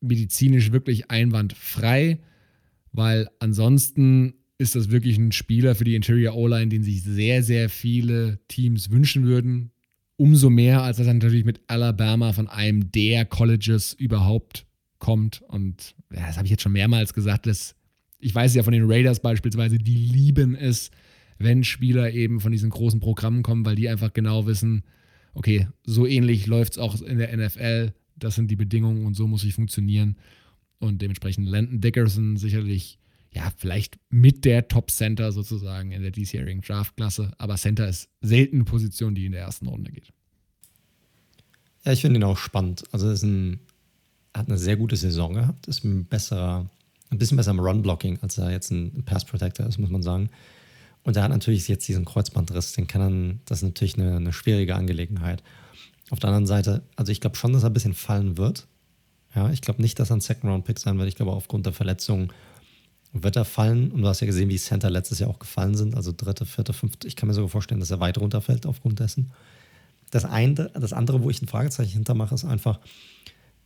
medizinisch 0.01 0.71
wirklich 0.71 1.11
einwandfrei, 1.11 2.17
weil 2.91 3.29
ansonsten 3.37 4.33
ist 4.57 4.73
das 4.73 4.89
wirklich 4.89 5.19
ein 5.19 5.31
Spieler 5.31 5.75
für 5.75 5.83
die 5.83 5.93
Interior 5.93 6.33
O-Line, 6.33 6.69
den 6.69 6.81
sich 6.81 7.03
sehr, 7.03 7.43
sehr 7.43 7.69
viele 7.69 8.39
Teams 8.47 8.89
wünschen 8.89 9.25
würden. 9.25 9.73
Umso 10.17 10.49
mehr, 10.49 10.81
als 10.81 10.97
er 10.97 11.05
dann 11.05 11.19
natürlich 11.19 11.45
mit 11.45 11.61
Alabama 11.67 12.33
von 12.33 12.47
einem 12.47 12.91
der 12.91 13.25
Colleges 13.25 13.93
überhaupt 13.93 14.65
kommt. 14.97 15.43
Und 15.43 15.93
ja, 16.11 16.25
das 16.25 16.37
habe 16.37 16.47
ich 16.47 16.51
jetzt 16.51 16.63
schon 16.63 16.71
mehrmals 16.71 17.13
gesagt, 17.13 17.45
dass 17.45 17.75
ich 18.17 18.33
weiß 18.33 18.55
ja 18.55 18.63
von 18.63 18.73
den 18.73 18.91
Raiders 18.91 19.19
beispielsweise, 19.19 19.77
die 19.77 19.97
lieben 19.97 20.55
es, 20.55 20.89
wenn 21.37 21.63
Spieler 21.63 22.11
eben 22.11 22.39
von 22.39 22.51
diesen 22.51 22.71
großen 22.71 22.99
Programmen 22.99 23.43
kommen, 23.43 23.67
weil 23.67 23.75
die 23.75 23.87
einfach 23.87 24.13
genau 24.13 24.47
wissen, 24.47 24.83
okay, 25.35 25.67
so 25.83 26.07
ähnlich 26.07 26.47
läuft 26.47 26.73
es 26.73 26.79
auch 26.79 26.99
in 27.01 27.19
der 27.19 27.35
NFL, 27.35 27.93
das 28.15 28.35
sind 28.35 28.49
die 28.49 28.55
Bedingungen 28.55 29.05
und 29.05 29.13
so 29.13 29.27
muss 29.27 29.43
ich 29.43 29.53
funktionieren. 29.53 30.17
Und 30.79 31.01
dementsprechend 31.01 31.47
Landon 31.47 31.81
Dickerson 31.81 32.37
sicherlich, 32.37 32.97
ja, 33.31 33.51
vielleicht 33.57 33.99
mit 34.09 34.45
der 34.45 34.67
Top-Center 34.67 35.31
sozusagen 35.31 35.91
in 35.91 36.01
der 36.01 36.11
diesjährigen 36.11 36.61
Draft-Klasse, 36.61 37.33
aber 37.37 37.55
Center 37.55 37.87
ist 37.87 38.09
selten 38.21 38.57
eine 38.57 38.65
Position, 38.65 39.13
die 39.13 39.25
in 39.25 39.33
der 39.33 39.41
ersten 39.41 39.67
Runde 39.67 39.91
geht. 39.91 40.11
Ja, 41.83 41.91
ich 41.91 42.01
finde 42.01 42.19
ihn 42.19 42.23
auch 42.23 42.37
spannend. 42.37 42.83
Also 42.91 43.09
ist 43.09 43.23
ein, 43.23 43.59
hat 44.33 44.47
eine 44.47 44.57
sehr 44.57 44.77
gute 44.77 44.95
Saison 44.95 45.33
gehabt, 45.33 45.67
ist 45.67 45.83
ein 45.83 46.05
besserer, 46.05 46.69
ein 47.09 47.17
bisschen 47.17 47.37
besser 47.37 47.51
im 47.51 47.59
Run-Blocking, 47.59 48.19
als 48.21 48.37
er 48.37 48.51
jetzt 48.51 48.71
ein 48.71 49.03
Pass-Protector 49.03 49.67
ist, 49.67 49.77
muss 49.77 49.91
man 49.91 50.01
sagen. 50.01 50.29
Und 51.05 51.15
er 51.15 51.23
hat 51.23 51.29
natürlich 51.29 51.67
jetzt 51.67 51.87
diesen 51.87 52.03
Kreuzbandriss, 52.03 52.73
den 52.73 52.87
kann 52.87 53.01
er, 53.01 53.35
das 53.45 53.59
ist 53.59 53.63
natürlich 53.63 53.95
eine, 53.97 54.17
eine 54.17 54.33
schwierige 54.33 54.75
Angelegenheit. 54.75 55.43
Auf 56.09 56.19
der 56.19 56.29
anderen 56.29 56.47
Seite, 56.47 56.81
also 56.95 57.11
ich 57.11 57.21
glaube 57.21 57.37
schon, 57.37 57.53
dass 57.53 57.63
er 57.63 57.69
ein 57.69 57.73
bisschen 57.73 57.93
fallen 57.93 58.37
wird. 58.37 58.67
Ja, 59.35 59.51
ich 59.51 59.61
glaube 59.61 59.81
nicht, 59.81 59.99
dass 59.99 60.09
er 60.09 60.17
ein 60.17 60.21
Second-Round-Pick 60.21 60.79
sein 60.79 60.97
wird. 60.97 61.07
Ich 61.07 61.15
glaube, 61.15 61.31
aufgrund 61.31 61.67
der 61.67 61.73
Verletzungen 61.73 62.31
wird 63.13 63.35
er 63.35 63.45
fallen. 63.45 63.91
Und 63.91 64.01
du 64.01 64.07
hast 64.07 64.21
ja 64.21 64.27
gesehen, 64.27 64.49
wie 64.49 64.57
Center 64.57 64.89
letztes 64.89 65.19
Jahr 65.19 65.29
auch 65.29 65.39
gefallen 65.39 65.75
sind. 65.75 65.95
Also 65.95 66.11
dritte, 66.15 66.45
vierte, 66.45 66.73
fünfte. 66.73 67.07
Ich 67.07 67.15
kann 67.15 67.27
mir 67.27 67.33
sogar 67.33 67.49
vorstellen, 67.49 67.79
dass 67.79 67.91
er 67.91 67.99
weit 67.99 68.17
runterfällt 68.17 68.65
aufgrund 68.65 68.99
dessen. 68.99 69.31
Das, 70.09 70.25
eine, 70.25 70.71
das 70.73 70.93
andere, 70.93 71.21
wo 71.21 71.29
ich 71.29 71.41
ein 71.41 71.47
Fragezeichen 71.47 71.91
hintermache, 71.91 72.33
ist 72.33 72.45
einfach, 72.45 72.79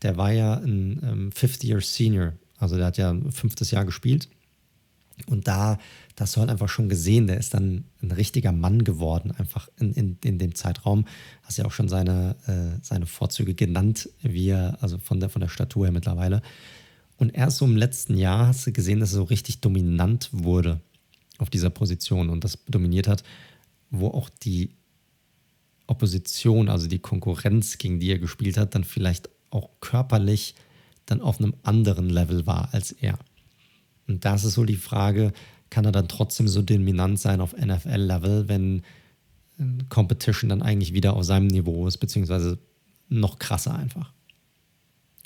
der 0.01 0.17
war 0.17 0.31
ja 0.31 0.55
ein 0.55 1.01
ähm, 1.03 1.31
Fifth-Year-Senior. 1.31 2.33
Also 2.57 2.75
der 2.75 2.87
hat 2.87 2.97
ja 2.97 3.11
ein 3.11 3.31
fünftes 3.31 3.71
Jahr 3.71 3.85
gespielt. 3.85 4.27
Und 5.27 5.47
da, 5.47 5.77
das 6.19 6.35
halt 6.35 6.49
einfach 6.49 6.67
schon 6.67 6.89
gesehen, 6.89 7.27
der 7.27 7.37
ist 7.37 7.53
dann 7.53 7.85
ein 8.01 8.11
richtiger 8.11 8.51
Mann 8.51 8.83
geworden, 8.83 9.31
einfach 9.31 9.69
in, 9.79 9.93
in, 9.93 10.17
in 10.23 10.37
dem 10.37 10.53
Zeitraum. 10.53 11.05
Hast 11.43 11.57
ja 11.57 11.65
auch 11.65 11.71
schon 11.71 11.87
seine, 11.87 12.35
äh, 12.45 12.79
seine 12.83 13.05
Vorzüge 13.05 13.53
genannt, 13.53 14.09
wie 14.21 14.49
er, 14.49 14.77
also 14.81 14.97
von 14.97 15.19
der, 15.19 15.29
von 15.29 15.39
der 15.39 15.47
Statur 15.47 15.85
her 15.85 15.93
mittlerweile. 15.93 16.41
Und 17.17 17.29
erst 17.29 17.57
so 17.57 17.65
im 17.65 17.77
letzten 17.77 18.17
Jahr 18.17 18.47
hast 18.47 18.67
du 18.67 18.71
gesehen, 18.73 18.99
dass 18.99 19.11
er 19.11 19.17
so 19.17 19.23
richtig 19.23 19.61
dominant 19.61 20.29
wurde 20.31 20.81
auf 21.37 21.49
dieser 21.49 21.69
Position 21.69 22.29
und 22.29 22.43
das 22.43 22.59
dominiert 22.67 23.07
hat, 23.07 23.23
wo 23.89 24.09
auch 24.09 24.29
die 24.29 24.71
Opposition, 25.87 26.69
also 26.69 26.87
die 26.87 26.99
Konkurrenz, 26.99 27.77
gegen 27.77 27.99
die 27.99 28.11
er 28.11 28.19
gespielt 28.19 28.57
hat, 28.57 28.75
dann 28.75 28.83
vielleicht 28.83 29.29
auch 29.51 29.69
körperlich 29.79 30.55
dann 31.05 31.21
auf 31.21 31.39
einem 31.39 31.55
anderen 31.63 32.09
Level 32.09 32.45
war 32.45 32.73
als 32.73 32.91
er. 32.91 33.17
Und 34.07 34.25
das 34.25 34.43
ist 34.43 34.55
so 34.55 34.65
die 34.65 34.75
Frage, 34.75 35.33
kann 35.69 35.85
er 35.85 35.91
dann 35.91 36.07
trotzdem 36.07 36.47
so 36.47 36.61
dominant 36.61 37.19
sein 37.19 37.41
auf 37.41 37.55
NFL-Level, 37.55 38.47
wenn 38.47 38.83
Competition 39.89 40.49
dann 40.49 40.61
eigentlich 40.61 40.93
wieder 40.93 41.13
auf 41.13 41.23
seinem 41.23 41.47
Niveau 41.47 41.87
ist, 41.87 41.97
beziehungsweise 41.97 42.59
noch 43.09 43.39
krasser 43.39 43.75
einfach. 43.75 44.13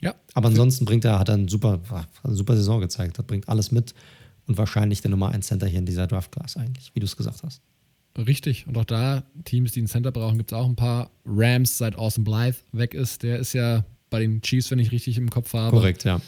Ja. 0.02 0.16
Aber 0.34 0.50
ansonsten 0.50 0.86
bringt 0.86 1.06
er, 1.06 1.20
hat 1.20 1.30
er 1.30 1.36
eine 1.36 1.50
super, 1.50 1.80
eine 2.24 2.36
super 2.36 2.56
Saison 2.56 2.82
gezeigt. 2.82 3.18
Er 3.20 3.24
bringt 3.24 3.48
alles 3.48 3.72
mit 3.72 3.94
und 4.48 4.58
wahrscheinlich 4.58 5.02
der 5.02 5.12
Nummer 5.12 5.30
1 5.30 5.48
Center 5.48 5.68
hier 5.68 5.80
in 5.80 5.86
dieser 5.86 6.08
Draft 6.08 6.32
Class 6.32 6.58
eigentlich, 6.58 6.92
wie 6.94 7.00
du 7.00 7.06
es 7.06 7.16
gesagt 7.16 7.44
hast. 7.44 7.62
Richtig. 8.18 8.68
Und 8.68 8.78
auch 8.78 8.86
da, 8.86 9.24
Teams, 9.46 9.72
die 9.72 9.80
einen 9.80 9.88
Center 9.88 10.12
brauchen, 10.12 10.38
gibt 10.38 10.52
es 10.52 10.58
auch 10.58 10.68
ein 10.68 10.76
paar. 10.76 11.10
Rams, 11.26 11.78
seit 11.78 11.98
Awesome 11.98 12.26
Blythe 12.26 12.58
weg 12.72 12.94
ist, 12.94 13.24
der 13.24 13.40
ist 13.40 13.54
ja 13.54 13.86
bei 14.10 14.20
den 14.20 14.42
Chiefs, 14.42 14.70
wenn 14.70 14.80
ich 14.80 14.92
richtig 14.92 15.18
im 15.18 15.30
Kopf 15.30 15.54
habe. 15.54 15.76
Korrekt, 15.76 16.04
ja. 16.04 16.22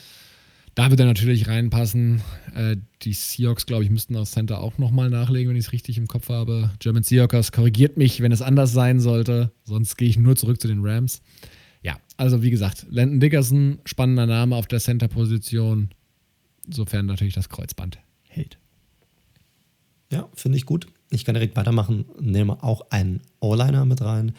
Da 0.76 0.90
wird 0.90 1.00
er 1.00 1.06
natürlich 1.06 1.48
reinpassen. 1.48 2.22
Äh, 2.54 2.76
die 3.02 3.14
Seahawks, 3.14 3.66
glaube 3.66 3.86
ich, 3.86 3.90
müssten 3.90 4.16
aus 4.18 4.32
Center 4.32 4.60
auch 4.60 4.78
nochmal 4.78 5.10
nachlegen, 5.10 5.50
wenn 5.50 5.56
ich 5.56 5.68
es 5.68 5.72
richtig 5.72 5.98
im 5.98 6.08
Kopf 6.08 6.28
habe. 6.28 6.72
German 6.80 7.04
Seahawks 7.04 7.54
korrigiert 7.54 7.96
mich, 7.96 8.22
wenn 8.22 8.34
es 8.34 8.42
anders 8.42 8.74
sein 8.74 9.00
sollte. 9.00 9.54
Sonst 9.64 9.96
gehe 9.96 10.10
ich 10.10 10.18
nur 10.18 10.36
zurück 10.36 10.60
zu 10.60 10.68
den 10.68 10.86
Rams. 10.86 11.22
Ja, 11.82 11.98
also 12.18 12.44
wie 12.44 12.50
gesagt, 12.50 12.86
Landon 12.90 13.22
Dickerson, 13.22 13.80
spannender 13.86 14.26
Name 14.26 14.56
auf 14.58 14.68
der 14.68 14.80
Center-Position, 14.80 15.92
sofern 16.70 17.06
natürlich 17.06 17.36
das 17.36 17.48
Kreuzband 17.48 18.00
hält. 18.28 18.58
Ja, 20.12 20.28
finde 20.36 20.58
ich 20.58 20.66
gut. 20.66 20.88
Ich 21.10 21.24
kann 21.24 21.36
direkt 21.36 21.56
weitermachen. 21.56 22.06
Nehme 22.20 22.62
auch 22.64 22.90
einen 22.90 23.22
O-Liner 23.40 23.86
mit 23.86 24.02
rein, 24.02 24.34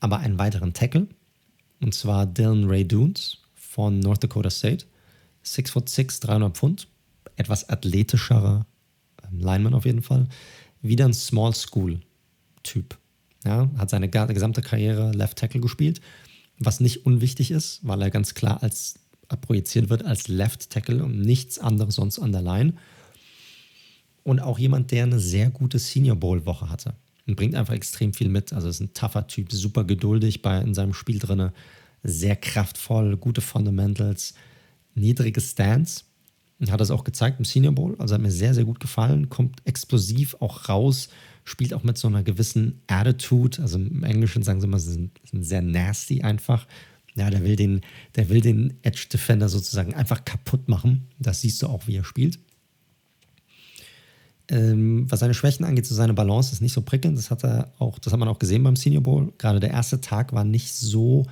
aber 0.00 0.20
einen 0.20 0.38
weiteren 0.38 0.72
Tackle. 0.72 1.06
Und 1.80 1.92
zwar 1.92 2.24
Dylan 2.24 2.64
Ray 2.64 2.86
Dunes 2.86 3.42
von 3.54 4.00
North 4.00 4.24
Dakota 4.24 4.48
State. 4.48 4.86
6 5.54 5.70
foot 5.70 5.88
6, 5.88 6.20
300 6.20 6.56
Pfund. 6.56 6.88
Etwas 7.36 7.68
athletischerer 7.68 8.66
ähm, 9.24 9.40
Lineman 9.40 9.74
auf 9.74 9.84
jeden 9.84 10.02
Fall. 10.02 10.28
Wieder 10.82 11.04
ein 11.04 11.14
Small 11.14 11.54
School 11.54 12.00
Typ. 12.62 12.98
Ja, 13.44 13.70
hat 13.78 13.90
seine 13.90 14.08
gesamte 14.08 14.62
Karriere 14.62 15.12
Left 15.12 15.38
Tackle 15.38 15.60
gespielt, 15.60 16.00
was 16.58 16.80
nicht 16.80 17.06
unwichtig 17.06 17.50
ist, 17.52 17.80
weil 17.82 18.02
er 18.02 18.10
ganz 18.10 18.34
klar 18.34 18.62
als 18.62 18.98
projiziert 19.36 19.90
wird 19.90 20.04
als 20.04 20.28
Left 20.28 20.70
Tackle 20.70 21.04
und 21.04 21.20
nichts 21.20 21.58
anderes 21.58 21.96
sonst 21.96 22.18
an 22.18 22.32
der 22.32 22.42
Line. 22.42 22.74
Und 24.24 24.40
auch 24.40 24.58
jemand, 24.58 24.90
der 24.90 25.04
eine 25.04 25.20
sehr 25.20 25.50
gute 25.50 25.78
Senior 25.78 26.16
Bowl 26.16 26.44
Woche 26.46 26.68
hatte 26.70 26.94
und 27.26 27.36
bringt 27.36 27.54
einfach 27.54 27.74
extrem 27.74 28.12
viel 28.12 28.28
mit. 28.28 28.52
Also 28.52 28.68
ist 28.68 28.80
ein 28.80 28.92
tougher 28.94 29.26
Typ, 29.26 29.52
super 29.52 29.84
geduldig 29.84 30.42
bei 30.42 30.60
in 30.60 30.74
seinem 30.74 30.94
Spiel 30.94 31.18
drinne, 31.18 31.52
sehr 32.02 32.36
kraftvoll, 32.36 33.16
gute 33.16 33.40
Fundamentals, 33.40 34.34
niedrige 34.98 35.40
Stance. 35.40 36.04
Und 36.60 36.72
hat 36.72 36.80
das 36.80 36.90
auch 36.90 37.04
gezeigt 37.04 37.38
im 37.38 37.44
Senior 37.44 37.72
Bowl. 37.72 37.94
Also 37.98 38.14
hat 38.14 38.20
mir 38.20 38.32
sehr, 38.32 38.52
sehr 38.52 38.64
gut 38.64 38.80
gefallen. 38.80 39.28
Kommt 39.28 39.60
explosiv 39.64 40.36
auch 40.40 40.68
raus. 40.68 41.08
Spielt 41.44 41.72
auch 41.72 41.84
mit 41.84 41.96
so 41.96 42.08
einer 42.08 42.24
gewissen 42.24 42.80
Attitude. 42.88 43.62
Also 43.62 43.78
im 43.78 44.02
Englischen 44.02 44.42
sagen 44.42 44.60
sie 44.60 44.66
immer, 44.66 44.80
sie 44.80 44.92
sind, 44.92 45.20
sind 45.30 45.44
sehr 45.44 45.62
nasty 45.62 46.22
einfach. 46.22 46.66
Ja, 47.14 47.30
der 47.30 47.44
will 47.44 47.54
den, 47.54 47.82
der 48.16 48.28
will 48.28 48.40
den 48.40 48.74
Edge 48.82 49.06
Defender 49.12 49.48
sozusagen 49.48 49.94
einfach 49.94 50.24
kaputt 50.24 50.68
machen. 50.68 51.06
Das 51.18 51.42
siehst 51.42 51.62
du 51.62 51.68
auch, 51.68 51.86
wie 51.86 51.96
er 51.96 52.04
spielt. 52.04 52.40
Ähm, 54.50 55.06
was 55.08 55.20
seine 55.20 55.34
Schwächen 55.34 55.64
angeht, 55.64 55.86
so 55.86 55.94
seine 55.94 56.14
Balance 56.14 56.52
ist 56.52 56.60
nicht 56.60 56.72
so 56.72 56.80
prickelnd. 56.80 57.18
Das 57.18 57.30
hat 57.30 57.44
er 57.44 57.72
auch, 57.78 57.98
das 57.98 58.12
hat 58.12 58.20
man 58.20 58.28
auch 58.28 58.38
gesehen 58.38 58.64
beim 58.64 58.76
Senior 58.76 59.02
Bowl. 59.02 59.32
Gerade 59.38 59.60
der 59.60 59.70
erste 59.70 60.00
Tag 60.00 60.32
war 60.32 60.44
nicht 60.44 60.74
so 60.74 61.26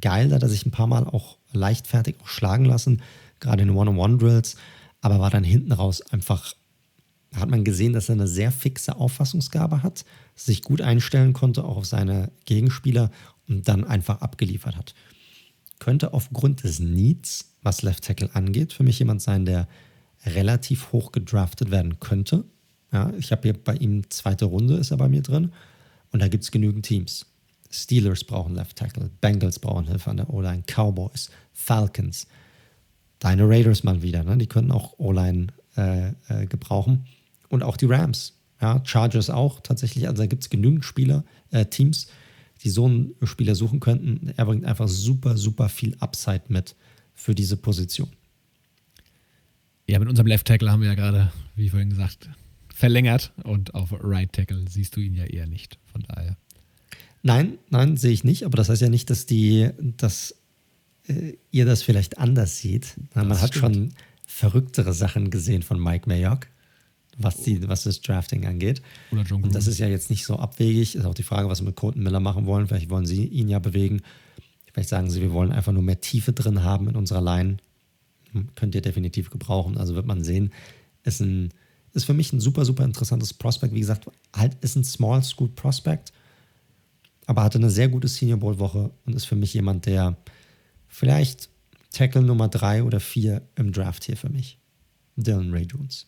geil, 0.00 0.28
da 0.28 0.36
hat 0.36 0.42
er 0.42 0.48
sich 0.48 0.64
ein 0.64 0.70
paar 0.70 0.86
Mal 0.86 1.04
auch 1.06 1.38
leichtfertig 1.52 2.16
auch 2.22 2.28
schlagen 2.28 2.64
lassen, 2.64 3.02
gerade 3.40 3.62
in 3.62 3.70
One-on-One-Drills, 3.70 4.56
aber 5.00 5.18
war 5.18 5.30
dann 5.30 5.44
hinten 5.44 5.72
raus 5.72 6.02
einfach, 6.12 6.54
hat 7.34 7.50
man 7.50 7.64
gesehen, 7.64 7.92
dass 7.92 8.08
er 8.08 8.14
eine 8.14 8.28
sehr 8.28 8.52
fixe 8.52 8.96
Auffassungsgabe 8.96 9.82
hat, 9.82 10.04
sich 10.34 10.62
gut 10.62 10.80
einstellen 10.80 11.32
konnte, 11.32 11.64
auch 11.64 11.76
auf 11.76 11.86
seine 11.86 12.30
Gegenspieler 12.44 13.10
und 13.48 13.68
dann 13.68 13.84
einfach 13.84 14.20
abgeliefert 14.20 14.76
hat. 14.76 14.94
Könnte 15.78 16.12
aufgrund 16.12 16.64
des 16.64 16.78
Needs, 16.78 17.54
was 17.62 17.82
Left 17.82 18.04
Tackle 18.04 18.30
angeht, 18.34 18.72
für 18.72 18.82
mich 18.82 18.98
jemand 18.98 19.22
sein, 19.22 19.44
der 19.44 19.68
relativ 20.26 20.92
hoch 20.92 21.12
gedraftet 21.12 21.70
werden 21.70 22.00
könnte. 22.00 22.44
Ja, 22.92 23.12
ich 23.18 23.32
habe 23.32 23.42
hier 23.42 23.54
bei 23.54 23.74
ihm 23.76 24.08
zweite 24.10 24.44
Runde, 24.44 24.76
ist 24.76 24.90
er 24.90 24.98
bei 24.98 25.08
mir 25.08 25.22
drin. 25.22 25.52
Und 26.12 26.20
da 26.20 26.28
gibt 26.28 26.44
es 26.44 26.50
genügend 26.50 26.84
Teams. 26.84 27.26
Steelers 27.70 28.24
brauchen 28.24 28.54
Left 28.56 28.76
Tackle, 28.76 29.10
Bengals 29.20 29.58
brauchen 29.58 29.86
Hilfe 29.86 30.10
an 30.10 30.16
der 30.16 30.30
O-Line, 30.30 30.64
Cowboys, 30.66 31.30
Falcons, 31.52 32.26
deine 33.20 33.48
Raiders 33.48 33.84
mal 33.84 34.02
wieder, 34.02 34.24
ne? 34.24 34.36
die 34.36 34.46
könnten 34.46 34.72
auch 34.72 34.98
O-Line 34.98 35.48
äh, 35.76 36.08
äh, 36.28 36.46
gebrauchen. 36.46 37.06
Und 37.48 37.62
auch 37.62 37.76
die 37.76 37.86
Rams, 37.86 38.34
ja, 38.60 38.80
Chargers 38.84 39.30
auch 39.30 39.60
tatsächlich. 39.60 40.08
Also 40.08 40.22
da 40.22 40.26
gibt 40.26 40.42
es 40.42 40.50
genügend 40.50 40.84
Spieler, 40.84 41.24
äh, 41.50 41.66
Teams, 41.66 42.08
die 42.62 42.70
so 42.70 42.86
einen 42.86 43.14
Spieler 43.24 43.54
suchen 43.54 43.80
könnten. 43.80 44.32
Er 44.36 44.44
bringt 44.44 44.64
einfach 44.64 44.88
super, 44.88 45.36
super 45.36 45.68
viel 45.68 45.96
Upside 46.00 46.44
mit 46.48 46.76
für 47.14 47.34
diese 47.34 47.56
Position. 47.56 48.10
Ja, 49.86 49.98
mit 49.98 50.08
unserem 50.08 50.26
Left 50.26 50.46
Tackle 50.46 50.70
haben 50.70 50.82
wir 50.82 50.88
ja 50.88 50.94
gerade, 50.94 51.32
wie 51.56 51.68
vorhin 51.68 51.90
gesagt, 51.90 52.28
verlängert 52.72 53.32
und 53.42 53.74
auf 53.74 53.92
Right 53.92 54.32
Tackle 54.32 54.64
siehst 54.68 54.96
du 54.96 55.00
ihn 55.00 55.14
ja 55.14 55.24
eher 55.24 55.46
nicht. 55.46 55.78
Von 55.86 56.02
daher. 56.02 56.36
Nein, 57.22 57.58
nein, 57.68 57.96
sehe 57.96 58.12
ich 58.12 58.24
nicht. 58.24 58.44
Aber 58.44 58.56
das 58.56 58.68
heißt 58.68 58.82
ja 58.82 58.88
nicht, 58.88 59.10
dass 59.10 59.26
die, 59.26 59.70
dass 59.78 60.34
äh, 61.06 61.34
ihr 61.50 61.66
das 61.66 61.82
vielleicht 61.82 62.18
anders 62.18 62.58
seht. 62.58 62.94
Na, 63.14 63.24
man 63.24 63.40
hat 63.40 63.54
schon 63.54 63.92
verrücktere 64.26 64.92
Sachen 64.92 65.30
gesehen 65.30 65.62
von 65.62 65.82
Mike 65.82 66.08
Mayock, 66.08 66.46
was, 67.18 67.42
die, 67.42 67.68
was 67.68 67.82
das 67.82 68.00
Drafting 68.00 68.46
angeht. 68.46 68.80
Oder 69.12 69.22
John 69.22 69.42
Und 69.42 69.54
das 69.54 69.66
ist 69.66 69.78
ja 69.78 69.88
jetzt 69.88 70.08
nicht 70.08 70.24
so 70.24 70.36
abwegig. 70.36 70.94
Ist 70.94 71.04
auch 71.04 71.14
die 71.14 71.22
Frage, 71.22 71.48
was 71.48 71.58
sie 71.58 71.64
mit 71.64 71.76
Colton 71.76 72.02
Miller 72.02 72.20
machen 72.20 72.46
wollen. 72.46 72.66
Vielleicht 72.66 72.88
wollen 72.90 73.06
sie 73.06 73.26
ihn 73.26 73.48
ja 73.48 73.58
bewegen. 73.58 74.00
Vielleicht 74.72 74.88
sagen 74.88 75.10
sie, 75.10 75.20
wir 75.20 75.32
wollen 75.32 75.52
einfach 75.52 75.72
nur 75.72 75.82
mehr 75.82 76.00
Tiefe 76.00 76.32
drin 76.32 76.62
haben 76.62 76.88
in 76.88 76.96
unserer 76.96 77.20
Line. 77.20 77.58
Hm, 78.32 78.48
könnt 78.54 78.74
ihr 78.74 78.82
definitiv 78.82 79.30
gebrauchen. 79.30 79.76
Also 79.76 79.94
wird 79.94 80.06
man 80.06 80.24
sehen. 80.24 80.52
Ist, 81.02 81.20
ein, 81.20 81.50
ist 81.92 82.04
für 82.04 82.14
mich 82.14 82.32
ein 82.32 82.40
super, 82.40 82.64
super 82.64 82.84
interessantes 82.84 83.34
Prospect. 83.34 83.74
Wie 83.74 83.80
gesagt, 83.80 84.06
halt 84.34 84.56
ist 84.62 84.76
ein 84.76 84.84
Small 84.84 85.22
School 85.22 85.48
Prospect 85.48 86.12
aber 87.26 87.42
hatte 87.42 87.58
eine 87.58 87.70
sehr 87.70 87.88
gute 87.88 88.08
Senior 88.08 88.38
Bowl 88.38 88.58
Woche 88.58 88.90
und 89.04 89.14
ist 89.14 89.26
für 89.26 89.36
mich 89.36 89.54
jemand, 89.54 89.86
der 89.86 90.16
vielleicht 90.88 91.48
Tackle 91.92 92.22
Nummer 92.22 92.48
drei 92.48 92.82
oder 92.82 93.00
vier 93.00 93.42
im 93.56 93.72
Draft 93.72 94.04
hier 94.04 94.16
für 94.16 94.30
mich. 94.30 94.58
Dylan 95.16 95.52
Ray 95.52 95.64
Jones. 95.64 96.06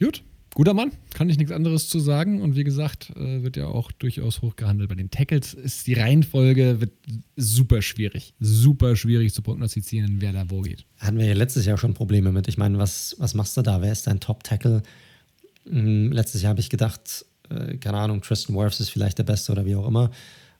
Gut, 0.00 0.22
guter 0.54 0.74
Mann, 0.74 0.92
kann 1.12 1.28
ich 1.28 1.36
nichts 1.36 1.52
anderes 1.52 1.88
zu 1.88 1.98
sagen. 2.00 2.40
Und 2.40 2.56
wie 2.56 2.64
gesagt, 2.64 3.10
äh, 3.16 3.42
wird 3.42 3.56
ja 3.56 3.66
auch 3.66 3.92
durchaus 3.92 4.42
hoch 4.42 4.56
gehandelt. 4.56 4.88
Bei 4.88 4.94
den 4.94 5.10
Tackles 5.10 5.54
ist 5.54 5.86
die 5.86 5.94
Reihenfolge 5.94 6.80
wird 6.80 6.92
super 7.36 7.82
schwierig. 7.82 8.34
Super 8.40 8.96
schwierig 8.96 9.34
zu 9.34 9.42
prognostizieren, 9.42 10.20
wer 10.20 10.32
da 10.32 10.50
wo 10.50 10.62
geht. 10.62 10.84
Hatten 10.98 11.18
wir 11.18 11.26
ja 11.26 11.34
letztes 11.34 11.66
Jahr 11.66 11.78
schon 11.78 11.94
Probleme 11.94 12.32
mit. 12.32 12.48
Ich 12.48 12.58
meine, 12.58 12.78
was, 12.78 13.16
was 13.18 13.34
machst 13.34 13.56
du 13.56 13.62
da? 13.62 13.82
Wer 13.82 13.92
ist 13.92 14.06
dein 14.06 14.20
Top-Tackle? 14.20 14.82
Hm, 15.66 16.12
letztes 16.12 16.42
Jahr 16.42 16.50
habe 16.50 16.60
ich 16.60 16.70
gedacht, 16.70 17.24
äh, 17.50 17.76
keine 17.76 17.98
Ahnung, 17.98 18.22
Tristan 18.22 18.56
Wirfs 18.56 18.80
ist 18.80 18.90
vielleicht 18.90 19.18
der 19.18 19.24
Beste 19.24 19.52
oder 19.52 19.64
wie 19.66 19.76
auch 19.76 19.86
immer. 19.86 20.10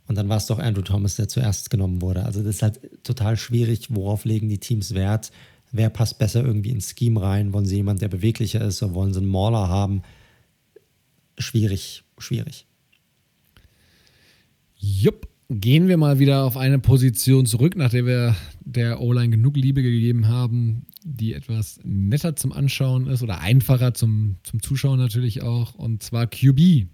Und 0.06 0.16
dann 0.16 0.28
war 0.28 0.36
es 0.36 0.46
doch 0.46 0.58
Andrew 0.58 0.82
Thomas, 0.82 1.16
der 1.16 1.28
zuerst 1.28 1.70
genommen 1.70 2.02
wurde. 2.02 2.24
Also 2.24 2.42
das 2.42 2.56
ist 2.56 2.62
halt 2.62 3.04
total 3.04 3.36
schwierig, 3.36 3.86
worauf 3.88 4.24
legen 4.24 4.48
die 4.48 4.58
Teams 4.58 4.94
Wert? 4.94 5.30
Wer 5.72 5.88
passt 5.88 6.18
besser 6.18 6.44
irgendwie 6.44 6.70
ins 6.70 6.94
Scheme 6.96 7.20
rein? 7.20 7.52
Wollen 7.52 7.66
sie 7.66 7.76
jemanden, 7.76 8.00
der 8.00 8.08
beweglicher 8.08 8.60
ist 8.60 8.82
oder 8.82 8.94
wollen 8.94 9.12
sie 9.12 9.20
einen 9.20 9.28
Mauler 9.28 9.68
haben? 9.68 10.02
Schwierig, 11.38 12.04
schwierig. 12.18 12.66
Jupp. 14.76 15.28
Gehen 15.50 15.88
wir 15.88 15.98
mal 15.98 16.18
wieder 16.18 16.44
auf 16.44 16.56
eine 16.56 16.78
Position 16.78 17.44
zurück, 17.44 17.76
nachdem 17.76 18.06
wir 18.06 18.34
der 18.60 19.02
O-Line 19.02 19.28
genug 19.28 19.58
Liebe 19.58 19.82
gegeben 19.82 20.26
haben, 20.26 20.86
die 21.04 21.34
etwas 21.34 21.78
netter 21.84 22.34
zum 22.34 22.52
Anschauen 22.52 23.06
ist 23.06 23.22
oder 23.22 23.40
einfacher 23.40 23.94
zum, 23.94 24.36
zum 24.42 24.62
Zuschauen 24.62 24.98
natürlich 24.98 25.42
auch, 25.42 25.74
und 25.74 26.02
zwar 26.02 26.26
QB. 26.26 26.88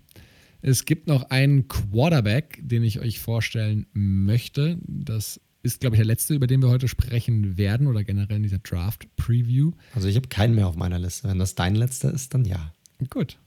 Es 0.62 0.84
gibt 0.84 1.06
noch 1.06 1.30
einen 1.30 1.68
Quarterback, 1.68 2.60
den 2.62 2.82
ich 2.82 3.00
euch 3.00 3.20
vorstellen 3.20 3.86
möchte. 3.92 4.78
Das 4.86 5.40
ist, 5.62 5.80
glaube 5.80 5.96
ich, 5.96 6.00
der 6.00 6.06
letzte, 6.06 6.34
über 6.34 6.46
den 6.46 6.60
wir 6.60 6.68
heute 6.68 6.88
sprechen 6.88 7.56
werden 7.56 7.86
oder 7.86 8.04
generell 8.04 8.36
in 8.36 8.42
dieser 8.42 8.58
Draft-Preview. 8.58 9.72
Also 9.94 10.08
ich 10.08 10.16
habe 10.16 10.28
keinen 10.28 10.54
mehr 10.54 10.66
auf 10.66 10.76
meiner 10.76 10.98
Liste. 10.98 11.28
Wenn 11.28 11.38
das 11.38 11.54
dein 11.54 11.74
letzter 11.74 12.12
ist, 12.12 12.34
dann 12.34 12.44
ja. 12.44 12.74
Gut. 13.08 13.38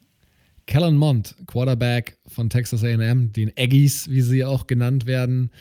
Kellen 0.66 0.96
Mond, 0.96 1.36
Quarterback 1.46 2.18
von 2.26 2.50
Texas 2.50 2.84
AM, 2.84 3.34
den 3.34 3.52
Aggies, 3.58 4.10
wie 4.10 4.22
sie 4.22 4.46
auch 4.46 4.66
genannt 4.66 5.06
werden. 5.06 5.52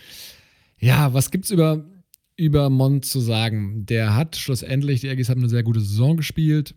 Ja, 0.78 1.12
was 1.12 1.30
gibt 1.30 1.46
es 1.46 1.50
über 1.50 1.84
über 2.36 2.70
Mont 2.70 3.04
zu 3.04 3.20
sagen. 3.20 3.86
Der 3.86 4.14
hat 4.14 4.36
schlussendlich, 4.36 5.00
die 5.00 5.08
Aggies 5.08 5.28
haben 5.28 5.40
eine 5.40 5.48
sehr 5.48 5.62
gute 5.62 5.80
Saison 5.80 6.16
gespielt 6.16 6.74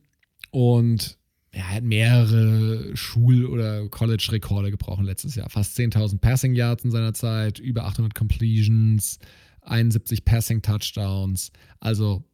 und 0.52 1.18
er 1.52 1.72
hat 1.72 1.84
mehrere 1.84 2.96
Schul- 2.98 3.46
oder 3.46 3.88
College-Rekorde 3.88 4.72
gebrochen 4.72 5.06
letztes 5.06 5.36
Jahr. 5.36 5.50
Fast 5.50 5.78
10.000 5.78 6.20
Passing 6.20 6.54
Yards 6.54 6.84
in 6.84 6.92
seiner 6.92 7.14
Zeit, 7.14 7.60
über 7.60 7.86
800 7.86 8.14
Completions, 8.14 9.20
71 9.62 10.26
Passing 10.26 10.62
Touchdowns. 10.62 11.52
Also 11.80 12.26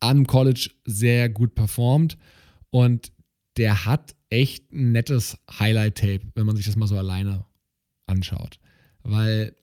am 0.00 0.26
College 0.26 0.70
sehr 0.84 1.30
gut 1.30 1.54
performt 1.54 2.18
und 2.70 3.10
der 3.56 3.86
hat 3.86 4.14
echt 4.28 4.70
ein 4.72 4.92
nettes 4.92 5.38
Highlight-Tape, 5.58 6.20
wenn 6.34 6.46
man 6.46 6.56
sich 6.56 6.66
das 6.66 6.76
mal 6.76 6.86
so 6.86 6.98
alleine 6.98 7.46
anschaut. 8.06 8.58
Weil 9.02 9.56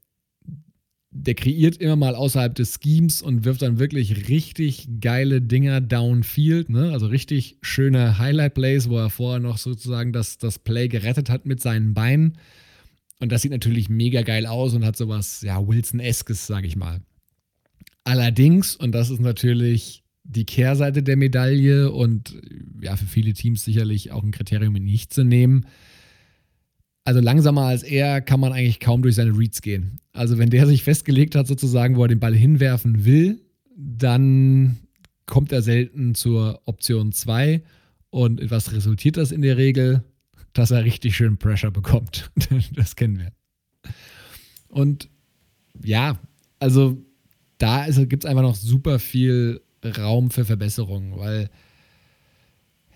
der 1.15 1.35
kreiert 1.35 1.77
immer 1.77 1.95
mal 1.95 2.15
außerhalb 2.15 2.55
des 2.55 2.79
Schemes 2.81 3.21
und 3.21 3.45
wirft 3.45 3.61
dann 3.61 3.77
wirklich 3.77 4.27
richtig 4.29 4.87
geile 4.99 5.41
Dinger 5.41 5.79
downfield, 5.79 6.69
ne? 6.69 6.91
also 6.91 7.05
richtig 7.05 7.57
schöne 7.61 8.17
Highlight-Plays, 8.17 8.89
wo 8.89 8.97
er 8.97 9.11
vorher 9.11 9.39
noch 9.39 9.59
sozusagen 9.59 10.11
das, 10.11 10.39
das 10.39 10.57
Play 10.57 10.87
gerettet 10.87 11.29
hat 11.29 11.45
mit 11.45 11.61
seinen 11.61 11.93
Beinen. 11.93 12.37
Und 13.19 13.31
das 13.31 13.43
sieht 13.43 13.51
natürlich 13.51 13.89
mega 13.89 14.23
geil 14.23 14.47
aus 14.47 14.73
und 14.73 14.83
hat 14.83 14.97
sowas, 14.97 15.41
ja, 15.43 15.65
Wilson-eskes, 15.65 16.47
sage 16.47 16.67
ich 16.67 16.75
mal. 16.75 17.01
Allerdings, 18.03 18.75
und 18.75 18.91
das 18.91 19.11
ist 19.11 19.21
natürlich 19.21 20.03
die 20.23 20.45
Kehrseite 20.45 21.03
der 21.03 21.15
Medaille 21.15 21.91
und 21.91 22.35
ja, 22.81 22.95
für 22.95 23.05
viele 23.05 23.33
Teams 23.33 23.63
sicherlich 23.63 24.11
auch 24.11 24.23
ein 24.23 24.31
Kriterium 24.31 24.73
nicht 24.73 25.13
zu 25.13 25.23
nehmen, 25.23 25.67
also 27.05 27.19
langsamer 27.19 27.63
als 27.63 27.83
er 27.83 28.21
kann 28.21 28.39
man 28.39 28.53
eigentlich 28.53 28.79
kaum 28.79 29.01
durch 29.01 29.15
seine 29.15 29.37
Reads 29.37 29.61
gehen. 29.61 29.99
Also 30.13 30.37
wenn 30.37 30.51
der 30.51 30.67
sich 30.67 30.83
festgelegt 30.83 31.35
hat, 31.35 31.47
sozusagen, 31.47 31.95
wo 31.95 32.03
er 32.03 32.07
den 32.07 32.19
Ball 32.19 32.35
hinwerfen 32.35 33.03
will, 33.03 33.41
dann 33.75 34.77
kommt 35.25 35.51
er 35.51 35.63
selten 35.63 36.13
zur 36.13 36.61
Option 36.65 37.11
2. 37.11 37.63
Und 38.11 38.51
was 38.51 38.71
resultiert 38.71 39.17
das 39.17 39.31
in 39.31 39.41
der 39.41 39.57
Regel? 39.57 40.03
Dass 40.53 40.69
er 40.69 40.85
richtig 40.85 41.15
schön 41.15 41.37
Pressure 41.37 41.71
bekommt. 41.71 42.31
das 42.75 42.95
kennen 42.95 43.17
wir. 43.17 43.31
Und 44.67 45.09
ja, 45.83 46.19
also 46.59 47.03
da 47.57 47.87
gibt 47.89 48.23
es 48.23 48.29
einfach 48.29 48.43
noch 48.43 48.55
super 48.55 48.99
viel 48.99 49.61
Raum 49.83 50.29
für 50.29 50.45
Verbesserungen, 50.45 51.17
weil 51.17 51.49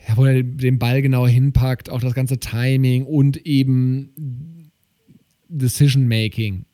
ja, 0.08 0.16
wo 0.16 0.26
er 0.26 0.44
den 0.44 0.78
Ball 0.80 1.02
genau 1.02 1.28
hinpackt, 1.28 1.90
auch 1.90 2.00
das 2.00 2.14
ganze 2.14 2.40
Timing 2.40 3.06
und 3.06 3.38
eben 3.38 4.72
Decision 5.50 6.08
Making. 6.08 6.67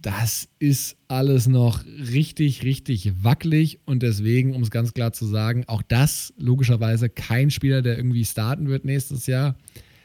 Das 0.00 0.48
ist 0.58 0.96
alles 1.08 1.46
noch 1.46 1.84
richtig, 1.84 2.62
richtig 2.62 3.12
wackelig 3.22 3.80
und 3.84 4.02
deswegen, 4.02 4.54
um 4.54 4.62
es 4.62 4.70
ganz 4.70 4.92
klar 4.92 5.12
zu 5.12 5.26
sagen, 5.26 5.64
auch 5.66 5.82
das 5.82 6.34
logischerweise 6.36 7.08
kein 7.08 7.50
Spieler, 7.50 7.80
der 7.80 7.96
irgendwie 7.96 8.24
starten 8.24 8.68
wird 8.68 8.84
nächstes 8.84 9.26
Jahr. 9.26 9.56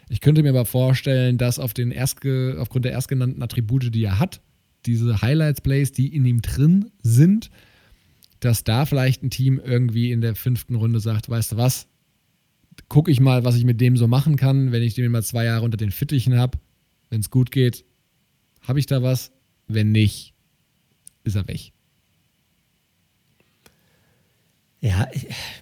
Ich 0.07 0.21
könnte 0.21 0.43
mir 0.43 0.49
aber 0.49 0.65
vorstellen, 0.65 1.37
dass 1.37 1.59
auf 1.59 1.73
den 1.73 1.91
erstge 1.91 2.57
aufgrund 2.59 2.85
der 2.85 2.93
erstgenannten 2.93 3.43
Attribute, 3.43 3.93
die 3.93 4.03
er 4.03 4.19
hat, 4.19 4.41
diese 4.85 5.21
Highlights-Plays, 5.21 5.91
die 5.91 6.15
in 6.15 6.25
ihm 6.25 6.41
drin 6.41 6.91
sind, 7.01 7.49
dass 8.39 8.63
da 8.63 8.85
vielleicht 8.85 9.23
ein 9.23 9.29
Team 9.29 9.59
irgendwie 9.63 10.11
in 10.11 10.21
der 10.21 10.35
fünften 10.35 10.75
Runde 10.75 10.99
sagt, 10.99 11.29
weißt 11.29 11.53
du 11.53 11.57
was, 11.57 11.87
gucke 12.87 13.11
ich 13.11 13.19
mal, 13.19 13.43
was 13.43 13.55
ich 13.55 13.65
mit 13.65 13.81
dem 13.81 13.97
so 13.97 14.07
machen 14.07 14.35
kann, 14.35 14.71
wenn 14.71 14.83
ich 14.83 14.93
den 14.93 15.11
mal 15.11 15.23
zwei 15.23 15.45
Jahre 15.45 15.65
unter 15.65 15.77
den 15.77 15.91
Fittichen 15.91 16.37
habe. 16.37 16.57
Wenn 17.09 17.19
es 17.19 17.29
gut 17.29 17.51
geht, 17.51 17.85
habe 18.61 18.79
ich 18.79 18.85
da 18.85 19.03
was. 19.03 19.31
Wenn 19.69 19.91
nicht, 19.91 20.33
ist 21.23 21.35
er 21.35 21.47
weg. 21.47 21.71
Ja, 24.81 25.07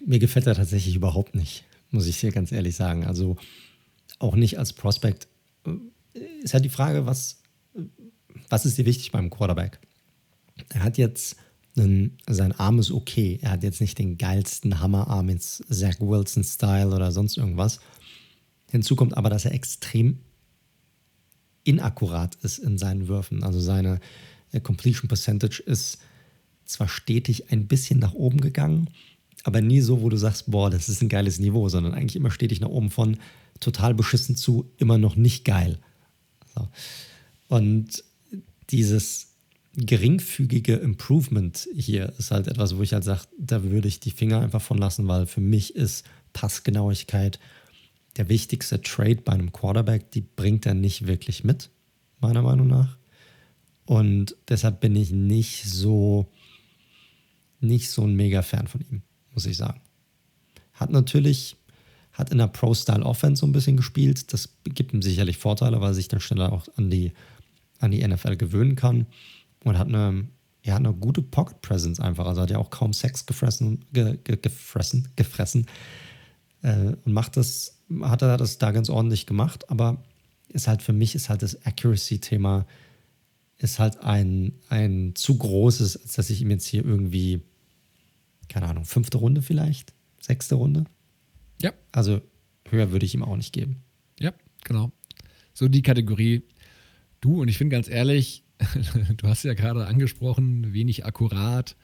mir 0.06 0.20
gefällt 0.20 0.48
er 0.48 0.56
tatsächlich 0.56 0.96
überhaupt 0.96 1.36
nicht, 1.36 1.66
muss 1.92 2.08
ich 2.08 2.20
dir 2.20 2.32
ganz 2.32 2.52
ehrlich 2.52 2.76
sagen. 2.76 3.06
Also 3.06 3.36
auch 4.20 4.36
nicht 4.36 4.58
als 4.58 4.74
Prospect. 4.74 5.28
Ist 6.42 6.54
halt 6.54 6.64
die 6.64 6.70
Frage, 6.70 7.06
was, 7.06 7.42
was 8.50 8.66
ist 8.66 8.78
dir 8.78 8.86
wichtig 8.86 9.12
beim 9.12 9.30
Quarterback? 9.30 9.80
Er 10.70 10.84
hat 10.84 10.98
jetzt 10.98 11.36
einen, 11.76 12.18
sein 12.28 12.54
Arm 12.54 12.80
ist 12.80 12.92
okay. 12.92 13.40
Er 13.42 13.52
hat 13.52 13.64
jetzt 13.64 13.82
nicht 13.82 14.00
den 14.00 14.18
geilsten 14.18 14.80
Hammerarm 14.80 15.28
ins 15.30 15.64
Zach 15.70 16.00
Wilson-Style 16.00 16.96
oder 16.96 17.12
sonst 17.12 17.38
irgendwas. 17.38 17.82
Hinzu 18.72 18.96
kommt 18.96 19.18
aber, 19.18 19.30
dass 19.30 19.46
er 19.46 19.54
extrem 19.54 20.20
inakkurat 21.68 22.36
ist 22.44 22.60
in 22.60 22.78
seinen 22.78 23.08
Würfen. 23.08 23.44
Also 23.44 23.60
seine 23.60 24.00
äh, 24.52 24.60
Completion 24.60 25.08
Percentage 25.08 25.62
ist 25.62 26.00
zwar 26.66 26.88
stetig 26.88 27.52
ein 27.52 27.68
bisschen 27.68 28.00
nach 28.00 28.14
oben 28.14 28.42
gegangen, 28.42 28.90
aber 29.44 29.62
nie 29.62 29.82
so, 29.82 30.02
wo 30.02 30.10
du 30.10 30.18
sagst, 30.18 30.50
boah, 30.52 30.70
das 30.70 30.90
ist 30.90 31.02
ein 31.02 31.10
geiles 31.10 31.40
Niveau, 31.40 31.70
sondern 31.70 31.94
eigentlich 31.94 32.16
immer 32.16 32.32
stetig 32.32 32.60
nach 32.62 32.70
oben 32.70 32.90
von 32.90 33.18
total 33.60 33.94
beschissen 33.94 34.36
zu 34.36 34.70
immer 34.78 34.98
noch 34.98 35.16
nicht 35.16 35.46
geil. 35.46 35.80
So. 36.56 36.68
Und 37.48 38.04
dieses 38.70 39.28
geringfügige 39.76 40.76
Improvement 40.76 41.68
hier 41.76 42.14
ist 42.18 42.32
halt 42.32 42.48
etwas, 42.48 42.78
wo 42.78 42.82
ich 42.82 42.94
halt 42.94 43.04
sage, 43.04 43.22
da 43.38 43.64
würde 43.64 43.88
ich 43.88 44.00
die 44.00 44.12
Finger 44.12 44.42
einfach 44.42 44.62
von 44.62 44.78
lassen, 44.78 45.08
weil 45.08 45.28
für 45.28 45.42
mich 45.42 45.76
ist 45.76 46.06
Passgenauigkeit 46.34 47.40
der 48.18 48.30
wichtigste 48.30 48.82
Trade 48.82 49.22
bei 49.24 49.34
einem 49.34 49.52
Quarterback. 49.52 50.12
Die 50.12 50.22
bringt 50.22 50.66
er 50.66 50.74
nicht 50.74 51.08
wirklich 51.08 51.44
mit, 51.44 51.70
meiner 52.20 52.42
Meinung 52.42 52.68
nach. 52.68 52.98
Und 53.86 54.36
deshalb 54.50 54.82
bin 54.82 54.96
ich 54.96 55.12
nicht 55.12 55.64
so, 55.66 56.32
nicht 57.60 57.90
so 57.90 58.04
ein 58.04 58.16
mega 58.16 58.42
Fan 58.42 58.68
von 58.68 58.82
ihm, 58.82 59.02
muss 59.34 59.46
ich 59.46 59.58
sagen. 59.58 59.80
Hat 60.74 60.92
natürlich, 60.92 61.56
hat 62.12 62.32
in 62.32 62.40
der 62.40 62.48
Pro-Style-Offense 62.48 63.40
so 63.40 63.48
ein 63.48 63.54
bisschen 63.54 63.78
gespielt. 63.78 64.34
Das 64.34 64.50
gibt 64.64 64.94
ihm 64.94 65.02
sicherlich 65.02 65.38
Vorteile, 65.38 65.80
weil 65.80 65.92
er 65.92 65.94
sich 65.94 66.10
dann 66.10 66.20
schneller 66.20 66.52
auch 66.52 66.68
an 66.76 66.90
die, 66.90 67.14
an 67.80 67.92
die 67.92 68.06
NFL 68.06 68.36
gewöhnen 68.36 68.76
kann 68.76 69.08
und 69.64 69.78
hat 69.78 69.88
eine, 69.88 70.28
ja, 70.64 70.76
eine 70.76 70.94
gute 70.94 71.22
Pocket 71.22 71.62
Presence 71.62 72.00
einfach. 72.00 72.26
Also 72.26 72.42
hat 72.42 72.52
ja 72.52 72.58
auch 72.58 72.70
kaum 72.70 72.92
Sex 72.92 73.26
gefressen, 73.26 73.86
ge, 73.94 74.18
ge, 74.24 74.38
gefressen, 74.42 75.08
gefressen 75.16 75.66
äh, 76.62 76.94
und 77.06 77.14
macht 77.14 77.38
das, 77.38 77.77
hat 78.02 78.22
er 78.22 78.38
das 78.38 78.58
da 78.58 78.72
ganz 78.72 78.90
ordentlich 78.90 79.26
gemacht, 79.26 79.70
aber 79.70 80.04
ist 80.50 80.68
halt 80.68 80.82
für 80.82 80.94
mich 80.94 81.16
ist 81.16 81.30
halt 81.30 81.42
das 81.42 81.66
Accuracy-Thema 81.66 82.66
ist 83.58 83.80
halt 83.80 84.04
ein, 84.04 84.54
ein 84.70 85.16
zu 85.16 85.38
großes, 85.38 85.98
als 85.98 86.14
dass 86.14 86.30
ich 86.30 86.42
ihm 86.42 86.52
jetzt 86.52 86.68
hier 86.68 86.86
irgendwie, 86.86 87.42
keine 88.50 88.68
Ahnung, 88.68 88.86
fünfte 88.86 89.18
Runde 89.18 89.42
vielleicht, 89.42 89.94
sechste 90.22 90.56
Runde. 90.56 90.86
Ja. 91.62 91.74
Also 91.92 92.22
höher 92.70 92.92
würde 92.92 93.06
ich 93.06 93.16
ihm 93.16 93.24
auch 93.24 93.36
nicht 93.36 93.54
geben. 93.54 93.78
Ja, 94.20 94.34
genau. 94.64 94.92
So 95.54 95.68
die 95.68 95.82
Kategorie. 95.82 96.44
Du, 97.20 97.42
und 97.42 97.48
ich 97.48 97.58
finde 97.58 97.76
ganz 97.76 97.90
ehrlich, 97.90 98.44
du 99.18 99.28
hast 99.28 99.44
ja 99.44 99.56
gerade 99.56 99.88
angesprochen, 99.88 100.74
wenig 100.74 101.06
akkurat, 101.06 101.76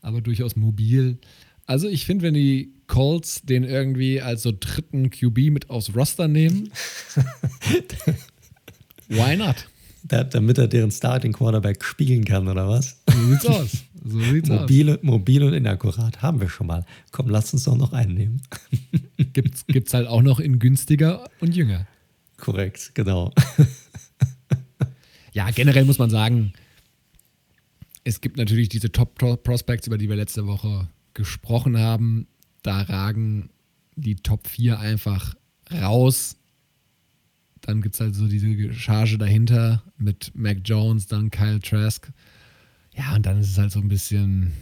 aber 0.00 0.22
durchaus 0.22 0.56
mobil. 0.56 1.18
Also 1.66 1.88
ich 1.88 2.06
finde, 2.06 2.22
wenn 2.22 2.34
die 2.34 2.72
Colts 2.88 3.42
den 3.42 3.62
irgendwie 3.62 4.20
als 4.20 4.42
so 4.42 4.52
dritten 4.58 5.10
QB 5.10 5.50
mit 5.50 5.70
aufs 5.70 5.94
Roster 5.94 6.26
nehmen, 6.26 6.70
why 9.08 9.36
not? 9.36 9.68
Da, 10.02 10.24
damit 10.24 10.58
er 10.58 10.66
deren 10.68 10.90
Starting 10.90 11.32
Quarterback 11.32 11.84
spielen 11.84 12.24
kann, 12.24 12.48
oder 12.48 12.68
was? 12.68 13.00
So 13.08 13.26
sieht's 13.28 13.46
aus. 13.46 13.70
So 14.04 14.20
sieht's 14.20 14.48
mobil, 14.48 14.90
aus. 14.90 14.98
mobil 15.02 15.42
und 15.44 15.52
inakkurat 15.52 16.22
haben 16.22 16.40
wir 16.40 16.48
schon 16.48 16.66
mal. 16.66 16.84
Komm, 17.12 17.28
lass 17.28 17.52
uns 17.52 17.64
doch 17.64 17.76
noch 17.76 17.92
einen 17.92 18.14
nehmen. 18.14 18.42
gibt's, 19.32 19.66
gibt's 19.66 19.94
halt 19.94 20.08
auch 20.08 20.22
noch 20.22 20.40
in 20.40 20.58
günstiger 20.58 21.28
und 21.40 21.54
jünger. 21.54 21.86
Korrekt, 22.36 22.92
genau 22.94 23.32
ja, 25.38 25.50
generell 25.52 25.84
muss 25.84 25.98
man 25.98 26.10
sagen, 26.10 26.52
es 28.02 28.20
gibt 28.20 28.38
natürlich 28.38 28.68
diese 28.68 28.90
Top-Prospects, 28.90 29.86
über 29.86 29.96
die 29.96 30.08
wir 30.08 30.16
letzte 30.16 30.48
Woche 30.48 30.88
gesprochen 31.14 31.78
haben. 31.78 32.26
Da 32.62 32.82
ragen 32.82 33.50
die 33.96 34.16
Top 34.16 34.46
4 34.46 34.78
einfach 34.78 35.34
raus. 35.72 36.36
Dann 37.60 37.82
gibt 37.82 37.94
es 37.94 38.00
halt 38.00 38.14
so 38.14 38.28
diese 38.28 38.72
Charge 38.72 39.18
dahinter 39.18 39.82
mit 39.96 40.32
Mac 40.34 40.58
Jones, 40.64 41.06
dann 41.06 41.30
Kyle 41.30 41.60
Trask. 41.60 42.10
Ja, 42.94 43.14
und 43.14 43.26
dann 43.26 43.38
ist 43.38 43.50
es 43.50 43.58
halt 43.58 43.72
so 43.72 43.80
ein 43.80 43.88
bisschen 43.88 44.52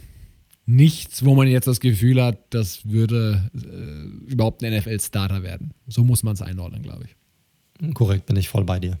nichts, 0.65 1.23
wo 1.23 1.33
man 1.33 1.47
jetzt 1.47 1.67
das 1.67 1.79
Gefühl 1.79 2.21
hat, 2.21 2.37
das 2.49 2.87
würde 2.87 3.49
äh, 3.55 4.31
überhaupt 4.31 4.63
ein 4.63 4.77
NFL-Starter 4.77 5.41
werden. 5.41 5.73
So 5.87 6.03
muss 6.03 6.23
man 6.23 6.33
es 6.33 6.41
einordnen, 6.41 6.83
glaube 6.83 7.05
ich. 7.05 7.93
Korrekt, 7.93 8.25
bin 8.25 8.35
ich 8.35 8.49
voll 8.49 8.65
bei 8.65 8.79
dir. 8.79 8.99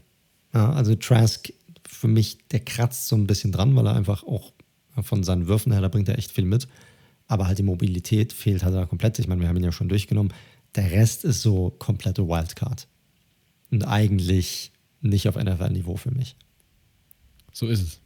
Ja, 0.53 0.71
also 0.71 0.95
Trask 0.95 1.51
für 1.87 2.07
mich, 2.07 2.37
der 2.49 2.61
kratzt 2.61 3.07
so 3.07 3.15
ein 3.15 3.27
bisschen 3.27 3.51
dran, 3.51 3.75
weil 3.75 3.85
er 3.85 3.95
einfach 3.95 4.23
auch 4.23 4.53
von 5.01 5.23
seinen 5.23 5.47
Würfen 5.47 5.71
her, 5.71 5.81
da 5.81 5.89
bringt 5.89 6.09
er 6.09 6.17
echt 6.17 6.31
viel 6.31 6.45
mit. 6.45 6.67
Aber 7.27 7.47
halt 7.47 7.57
die 7.57 7.63
Mobilität 7.63 8.33
fehlt 8.33 8.63
halt 8.63 8.75
da 8.75 8.85
komplett. 8.85 9.19
Ich 9.19 9.27
meine, 9.27 9.41
wir 9.41 9.49
haben 9.49 9.57
ihn 9.57 9.63
ja 9.63 9.71
schon 9.71 9.89
durchgenommen. 9.89 10.33
Der 10.75 10.91
Rest 10.91 11.25
ist 11.25 11.41
so 11.41 11.71
komplette 11.71 12.27
Wildcard. 12.27 12.87
Und 13.71 13.83
eigentlich 13.83 14.71
nicht 15.01 15.27
auf 15.27 15.35
NFL-Niveau 15.35 15.97
für 15.97 16.11
mich. 16.11 16.35
So 17.51 17.67
ist 17.67 17.81
es. 17.81 17.99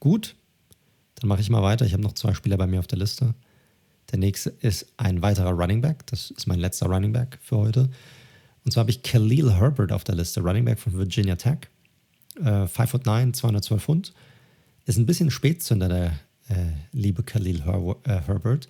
Gut, 0.00 0.34
dann 1.14 1.28
mache 1.28 1.40
ich 1.40 1.48
mal 1.48 1.62
weiter. 1.62 1.86
Ich 1.86 1.92
habe 1.92 2.02
noch 2.02 2.12
zwei 2.12 2.34
Spieler 2.34 2.58
bei 2.58 2.66
mir 2.66 2.80
auf 2.80 2.86
der 2.86 2.98
Liste. 2.98 3.34
Der 4.10 4.18
nächste 4.18 4.50
ist 4.50 4.86
ein 4.96 5.22
weiterer 5.22 5.52
Running 5.52 5.80
Back. 5.80 6.06
Das 6.08 6.30
ist 6.30 6.46
mein 6.46 6.58
letzter 6.58 6.86
Running 6.86 7.12
Back 7.12 7.38
für 7.40 7.56
heute. 7.56 7.88
Und 8.64 8.72
zwar 8.72 8.82
habe 8.82 8.90
ich 8.90 9.02
Khalil 9.02 9.54
Herbert 9.54 9.92
auf 9.92 10.04
der 10.04 10.14
Liste, 10.14 10.40
Running 10.40 10.64
Back 10.64 10.78
von 10.78 10.92
Virginia 10.94 11.36
Tech. 11.36 11.68
5 12.36 12.78
äh, 12.78 12.86
foot 12.86 13.06
9, 13.06 13.32
212 13.32 13.82
Pfund. 13.82 14.12
Ist 14.86 14.98
ein 14.98 15.06
bisschen 15.06 15.30
Spätzünder, 15.30 15.88
der 15.88 16.18
äh, 16.48 16.54
liebe 16.92 17.22
Khalil 17.22 17.64
Her 17.64 17.96
äh, 18.04 18.20
Herbert. 18.26 18.68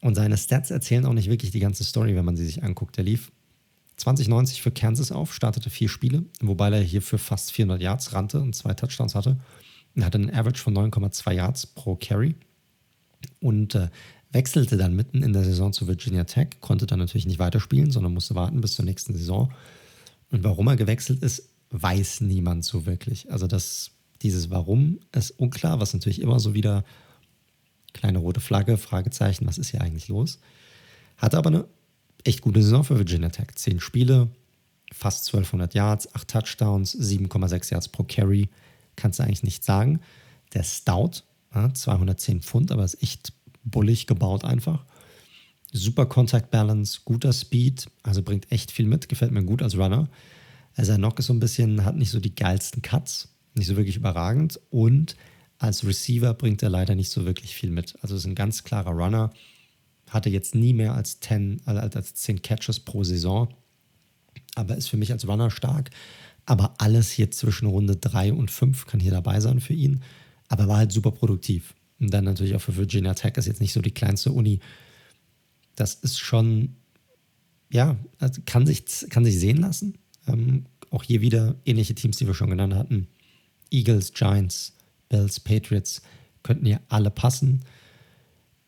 Und 0.00 0.14
seine 0.14 0.36
Stats 0.36 0.70
erzählen 0.70 1.06
auch 1.06 1.14
nicht 1.14 1.30
wirklich 1.30 1.50
die 1.50 1.60
ganze 1.60 1.84
Story, 1.84 2.14
wenn 2.14 2.24
man 2.24 2.36
sie 2.36 2.44
sich 2.44 2.62
anguckt. 2.62 2.98
Er 2.98 3.04
lief 3.04 3.32
2090 3.96 4.60
für 4.60 4.70
Kansas 4.70 5.12
auf, 5.12 5.32
startete 5.34 5.70
vier 5.70 5.88
Spiele, 5.88 6.24
wobei 6.40 6.70
er 6.70 6.82
hier 6.82 7.00
für 7.00 7.18
fast 7.18 7.52
400 7.52 7.80
Yards 7.80 8.12
rannte 8.12 8.40
und 8.40 8.54
zwei 8.54 8.74
Touchdowns 8.74 9.14
hatte. 9.14 9.38
Er 9.94 10.04
hatte 10.04 10.18
einen 10.18 10.34
Average 10.34 10.60
von 10.60 10.76
9,2 10.76 11.32
Yards 11.32 11.66
pro 11.66 11.96
Carry 11.96 12.34
und 13.40 13.74
äh, 13.76 13.88
wechselte 14.32 14.76
dann 14.76 14.94
mitten 14.96 15.22
in 15.22 15.32
der 15.32 15.44
Saison 15.44 15.72
zu 15.72 15.86
Virginia 15.86 16.24
Tech, 16.24 16.48
konnte 16.60 16.86
dann 16.86 16.98
natürlich 16.98 17.26
nicht 17.26 17.38
weiterspielen, 17.38 17.92
sondern 17.92 18.12
musste 18.12 18.34
warten 18.34 18.60
bis 18.60 18.74
zur 18.74 18.84
nächsten 18.84 19.14
Saison. 19.14 19.52
Und 20.30 20.42
warum 20.42 20.66
er 20.66 20.76
gewechselt 20.76 21.22
ist, 21.22 21.48
weiß 21.70 22.20
niemand 22.22 22.64
so 22.64 22.84
wirklich. 22.84 23.30
Also 23.30 23.46
das, 23.46 23.92
dieses 24.24 24.50
Warum 24.50 24.98
ist 25.12 25.30
unklar, 25.32 25.78
was 25.78 25.94
natürlich 25.94 26.20
immer 26.20 26.40
so 26.40 26.54
wieder 26.54 26.84
kleine 27.92 28.18
rote 28.18 28.40
Flagge, 28.40 28.76
Fragezeichen, 28.76 29.46
was 29.46 29.58
ist 29.58 29.70
hier 29.70 29.80
eigentlich 29.80 30.08
los? 30.08 30.40
Hatte 31.16 31.38
aber 31.38 31.50
eine 31.50 31.64
echt 32.24 32.40
gute 32.40 32.62
Saison 32.62 32.82
für 32.84 32.98
Virginia 32.98 33.28
Tech. 33.28 33.54
Zehn 33.54 33.80
Spiele, 33.80 34.28
fast 34.92 35.26
1200 35.28 35.74
Yards, 35.74 36.14
acht 36.14 36.28
Touchdowns, 36.28 36.96
7,6 36.98 37.70
Yards 37.70 37.88
pro 37.88 38.02
Carry. 38.02 38.48
Kannst 38.96 39.18
du 39.18 39.22
eigentlich 39.22 39.42
nicht 39.42 39.64
sagen. 39.64 40.00
Der 40.54 40.64
Stout, 40.64 41.22
ja, 41.54 41.72
210 41.72 42.42
Pfund, 42.42 42.72
aber 42.72 42.84
ist 42.84 43.02
echt 43.02 43.32
bullig 43.64 44.06
gebaut 44.06 44.44
einfach. 44.44 44.84
Super 45.72 46.06
Contact 46.06 46.50
Balance, 46.50 47.00
guter 47.04 47.32
Speed, 47.32 47.88
also 48.02 48.22
bringt 48.22 48.50
echt 48.52 48.70
viel 48.70 48.86
mit, 48.86 49.08
gefällt 49.08 49.32
mir 49.32 49.44
gut 49.44 49.62
als 49.62 49.76
Runner. 49.76 50.08
Also 50.76 50.96
noch 50.96 51.18
ist 51.18 51.26
so 51.26 51.32
ein 51.32 51.40
bisschen, 51.40 51.84
hat 51.84 51.96
nicht 51.96 52.10
so 52.10 52.20
die 52.20 52.34
geilsten 52.34 52.82
Cuts, 52.82 53.33
nicht 53.54 53.66
so 53.66 53.76
wirklich 53.76 53.96
überragend 53.96 54.60
und 54.70 55.16
als 55.58 55.86
Receiver 55.86 56.34
bringt 56.34 56.62
er 56.62 56.70
leider 56.70 56.94
nicht 56.94 57.10
so 57.10 57.24
wirklich 57.24 57.54
viel 57.54 57.70
mit. 57.70 57.96
Also 58.02 58.16
ist 58.16 58.26
ein 58.26 58.34
ganz 58.34 58.64
klarer 58.64 58.90
Runner, 58.90 59.32
hatte 60.10 60.28
jetzt 60.28 60.54
nie 60.54 60.72
mehr 60.72 60.94
als 60.94 61.20
10, 61.20 61.62
als 61.66 62.14
10 62.14 62.42
Catches 62.42 62.80
pro 62.80 63.04
Saison, 63.04 63.54
aber 64.54 64.76
ist 64.76 64.88
für 64.88 64.96
mich 64.96 65.12
als 65.12 65.26
Runner 65.26 65.50
stark. 65.50 65.90
Aber 66.46 66.74
alles 66.78 67.10
hier 67.10 67.30
zwischen 67.30 67.66
Runde 67.66 67.96
3 67.96 68.32
und 68.32 68.50
5 68.50 68.86
kann 68.86 69.00
hier 69.00 69.12
dabei 69.12 69.40
sein 69.40 69.60
für 69.60 69.72
ihn. 69.72 70.02
Aber 70.48 70.68
war 70.68 70.76
halt 70.76 70.92
super 70.92 71.10
produktiv. 71.10 71.74
Und 71.98 72.12
dann 72.12 72.24
natürlich 72.24 72.54
auch 72.54 72.60
für 72.60 72.76
Virginia 72.76 73.14
Tech 73.14 73.36
ist 73.36 73.46
jetzt 73.46 73.60
nicht 73.60 73.72
so 73.72 73.80
die 73.80 73.92
kleinste 73.92 74.30
Uni. 74.30 74.60
Das 75.74 75.94
ist 75.94 76.18
schon, 76.18 76.76
ja, 77.70 77.96
also 78.18 78.42
kann 78.44 78.66
sich, 78.66 78.84
kann 79.08 79.24
sich 79.24 79.38
sehen 79.38 79.58
lassen. 79.58 79.96
Ähm, 80.26 80.66
auch 80.90 81.02
hier 81.02 81.22
wieder 81.22 81.56
ähnliche 81.64 81.94
Teams, 81.94 82.18
die 82.18 82.26
wir 82.26 82.34
schon 82.34 82.50
genannt 82.50 82.74
hatten. 82.74 83.08
Eagles, 83.74 84.12
Giants, 84.12 84.72
Bills, 85.08 85.40
Patriots 85.40 86.02
könnten 86.42 86.66
hier 86.66 86.80
alle 86.88 87.10
passen. 87.10 87.64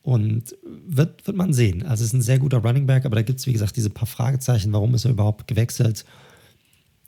Und 0.02 0.54
wird, 0.62 1.26
wird 1.26 1.36
man 1.36 1.52
sehen. 1.52 1.82
Also 1.82 2.04
es 2.04 2.10
ist 2.10 2.14
ein 2.14 2.22
sehr 2.22 2.38
guter 2.38 2.58
Running 2.58 2.86
Back, 2.86 3.04
aber 3.04 3.16
da 3.16 3.22
gibt 3.22 3.40
es, 3.40 3.46
wie 3.46 3.52
gesagt, 3.52 3.76
diese 3.76 3.90
paar 3.90 4.06
Fragezeichen. 4.06 4.72
Warum 4.72 4.94
ist 4.94 5.04
er 5.04 5.10
überhaupt 5.10 5.48
gewechselt? 5.48 6.04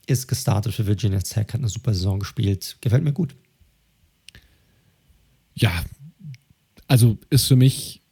Ist 0.09 0.27
gestartet 0.27 0.75
für 0.75 0.87
Virginia 0.87 1.21
Tech, 1.21 1.47
hat 1.49 1.55
eine 1.55 1.69
super 1.69 1.95
Saison 1.95 2.19
gespielt. 2.19 2.77
Gefällt 2.81 3.05
mir 3.05 3.13
gut. 3.13 3.37
Ja, 5.55 5.85
also 6.89 7.19
ist 7.31 7.47
für 7.47 7.55
mich, 7.55 8.03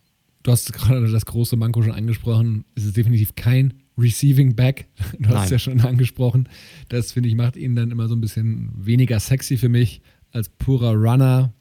du 0.45 0.53
hast 0.53 0.73
gerade 0.73 1.11
das 1.11 1.27
große 1.27 1.57
Manko 1.57 1.83
schon 1.83 1.93
angesprochen, 1.93 2.65
ist 2.77 2.85
es 2.85 2.93
definitiv 2.93 3.35
kein 3.35 3.83
Receiving 3.99 4.55
Back. 4.55 4.89
Du 5.19 5.29
hast 5.31 5.47
es 5.47 5.51
ja 5.51 5.59
schon 5.59 5.81
angesprochen. 5.81 6.49
Das, 6.89 7.13
finde 7.13 7.29
ich, 7.29 7.35
macht 7.35 7.57
ihn 7.57 7.75
dann 7.75 7.91
immer 7.91 8.09
so 8.09 8.15
ein 8.15 8.21
bisschen 8.21 8.71
weniger 8.77 9.21
sexy 9.21 9.57
für 9.57 9.69
mich 9.69 10.03
als 10.33 10.49
purer 10.49 10.93
Runner. 10.93 11.53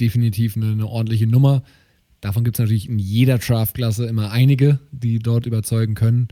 Definitiv 0.00 0.56
eine, 0.56 0.72
eine 0.72 0.86
ordentliche 0.86 1.26
Nummer. 1.26 1.62
Davon 2.20 2.44
gibt 2.44 2.56
es 2.56 2.60
natürlich 2.60 2.88
in 2.88 2.98
jeder 2.98 3.38
Draftklasse 3.38 4.06
immer 4.06 4.30
einige, 4.30 4.80
die 4.92 5.18
dort 5.18 5.46
überzeugen 5.46 5.94
können. 5.94 6.28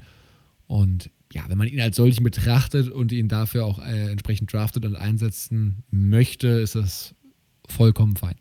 Und 0.67 1.11
ja, 1.33 1.45
wenn 1.49 1.59
man 1.59 1.69
ihn 1.69 1.81
als 1.81 1.97
solchen 1.97 2.25
betrachtet 2.25 2.89
und 2.89 3.13
ihn 3.13 3.29
dafür 3.29 3.65
auch 3.65 3.79
äh, 3.79 4.11
entsprechend 4.11 4.53
draftet 4.53 4.85
und 4.85 4.97
einsetzen 4.97 5.85
möchte, 5.91 6.49
ist 6.49 6.75
das 6.75 7.15
vollkommen 7.69 8.17
fein. 8.17 8.37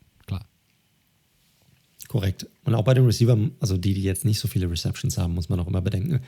Korrekt. 2.16 2.48
Und 2.64 2.74
auch 2.76 2.86
bei 2.86 2.94
den 2.94 3.04
Receivern, 3.04 3.52
also 3.60 3.76
die, 3.76 3.94
die 3.94 4.04
jetzt 4.04 4.24
nicht 4.24 4.40
so 4.40 4.48
viele 4.48 4.72
Receptions 4.72 5.18
haben, 5.18 5.34
muss 5.34 5.50
man 5.50 5.60
auch 5.60 5.68
immer 5.68 5.82
bedenken, 5.82 6.22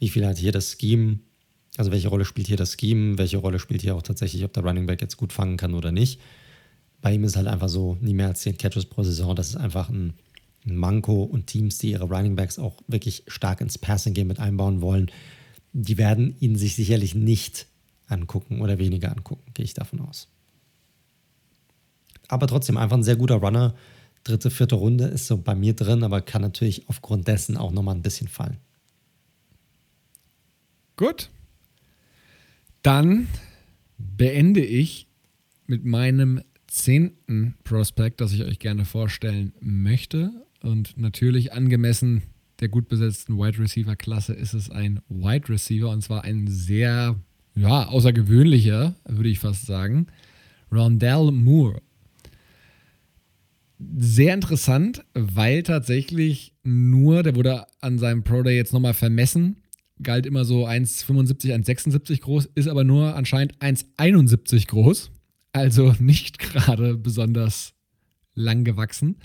wie 0.00 0.08
viel 0.08 0.26
hat 0.26 0.36
hier 0.36 0.50
das 0.50 0.76
Scheme, 0.80 1.20
also 1.76 1.92
welche 1.92 2.08
Rolle 2.08 2.24
spielt 2.24 2.48
hier 2.48 2.56
das 2.56 2.76
Scheme, 2.76 3.16
welche 3.16 3.36
Rolle 3.36 3.60
spielt 3.60 3.82
hier 3.82 3.94
auch 3.94 4.02
tatsächlich, 4.02 4.42
ob 4.42 4.52
der 4.52 4.64
Running 4.64 4.86
Back 4.86 5.00
jetzt 5.00 5.16
gut 5.16 5.32
fangen 5.32 5.58
kann 5.58 5.74
oder 5.74 5.92
nicht. 5.92 6.20
Bei 7.02 7.14
ihm 7.14 7.22
ist 7.22 7.36
halt 7.36 7.46
einfach 7.46 7.68
so, 7.68 7.96
nie 8.00 8.14
mehr 8.14 8.26
als 8.26 8.40
10 8.40 8.58
Catches 8.58 8.86
pro 8.86 9.04
Saison, 9.04 9.36
das 9.36 9.50
ist 9.50 9.56
einfach 9.56 9.90
ein 9.90 10.14
Manko 10.64 11.22
und 11.22 11.46
Teams, 11.46 11.78
die 11.78 11.92
ihre 11.92 12.06
Running 12.06 12.34
Backs 12.34 12.58
auch 12.58 12.82
wirklich 12.88 13.22
stark 13.28 13.60
ins 13.60 13.78
Passing 13.78 14.12
Game 14.12 14.26
mit 14.26 14.40
einbauen 14.40 14.80
wollen, 14.80 15.12
die 15.72 15.98
werden 15.98 16.34
ihn 16.40 16.56
sich 16.56 16.74
sicherlich 16.74 17.14
nicht 17.14 17.68
angucken 18.08 18.60
oder 18.60 18.80
weniger 18.80 19.12
angucken, 19.12 19.52
gehe 19.54 19.64
ich 19.64 19.74
davon 19.74 20.00
aus. 20.00 20.26
Aber 22.26 22.48
trotzdem 22.48 22.76
einfach 22.76 22.96
ein 22.96 23.04
sehr 23.04 23.14
guter 23.14 23.36
Runner. 23.36 23.76
Dritte, 24.26 24.50
vierte 24.50 24.74
Runde 24.74 25.04
ist 25.04 25.26
so 25.26 25.38
bei 25.38 25.54
mir 25.54 25.74
drin, 25.74 26.02
aber 26.02 26.20
kann 26.20 26.42
natürlich 26.42 26.88
aufgrund 26.88 27.28
dessen 27.28 27.56
auch 27.56 27.70
nochmal 27.70 27.94
ein 27.94 28.02
bisschen 28.02 28.28
fallen. 28.28 28.56
Gut. 30.96 31.30
Dann 32.82 33.28
beende 33.98 34.64
ich 34.64 35.06
mit 35.66 35.84
meinem 35.84 36.42
zehnten 36.66 37.54
Prospect, 37.64 38.20
das 38.20 38.32
ich 38.32 38.44
euch 38.44 38.58
gerne 38.58 38.84
vorstellen 38.84 39.52
möchte. 39.60 40.32
Und 40.62 40.96
natürlich 40.96 41.52
angemessen 41.52 42.22
der 42.60 42.68
gut 42.68 42.88
besetzten 42.88 43.36
Wide 43.38 43.58
Receiver 43.58 43.96
Klasse 43.96 44.32
ist 44.32 44.54
es 44.54 44.70
ein 44.70 45.00
Wide 45.08 45.48
Receiver 45.48 45.90
und 45.90 46.02
zwar 46.02 46.24
ein 46.24 46.48
sehr 46.48 47.16
ja, 47.54 47.86
außergewöhnlicher, 47.86 48.94
würde 49.04 49.28
ich 49.28 49.38
fast 49.38 49.66
sagen. 49.66 50.06
Rondell 50.72 51.30
Moore. 51.30 51.82
Sehr 53.78 54.32
interessant, 54.32 55.04
weil 55.14 55.62
tatsächlich 55.62 56.54
nur, 56.62 57.22
der 57.22 57.36
wurde 57.36 57.66
an 57.80 57.98
seinem 57.98 58.24
Pro 58.24 58.42
Day 58.42 58.56
jetzt 58.56 58.72
nochmal 58.72 58.94
vermessen, 58.94 59.62
galt 60.02 60.26
immer 60.26 60.44
so 60.44 60.66
1,75, 60.66 61.54
1,76 61.54 62.20
groß, 62.20 62.48
ist 62.54 62.68
aber 62.68 62.84
nur 62.84 63.14
anscheinend 63.14 63.56
1,71 63.58 64.68
groß. 64.68 65.10
Also 65.52 65.94
nicht 65.98 66.38
gerade 66.38 66.96
besonders 66.96 67.74
lang 68.34 68.64
gewachsen 68.64 69.16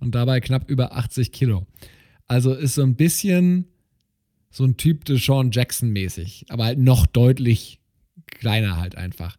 und 0.00 0.14
dabei 0.14 0.40
knapp 0.40 0.70
über 0.70 0.96
80 0.96 1.32
Kilo. 1.32 1.66
Also 2.26 2.54
ist 2.54 2.74
so 2.74 2.82
ein 2.82 2.96
bisschen 2.96 3.66
so 4.50 4.64
ein 4.64 4.76
Typ 4.76 5.04
de 5.04 5.18
Sean 5.18 5.50
Jackson 5.50 5.90
mäßig, 5.90 6.46
aber 6.48 6.66
halt 6.66 6.78
noch 6.78 7.06
deutlich 7.06 7.80
kleiner 8.26 8.76
halt 8.76 8.96
einfach. 8.96 9.36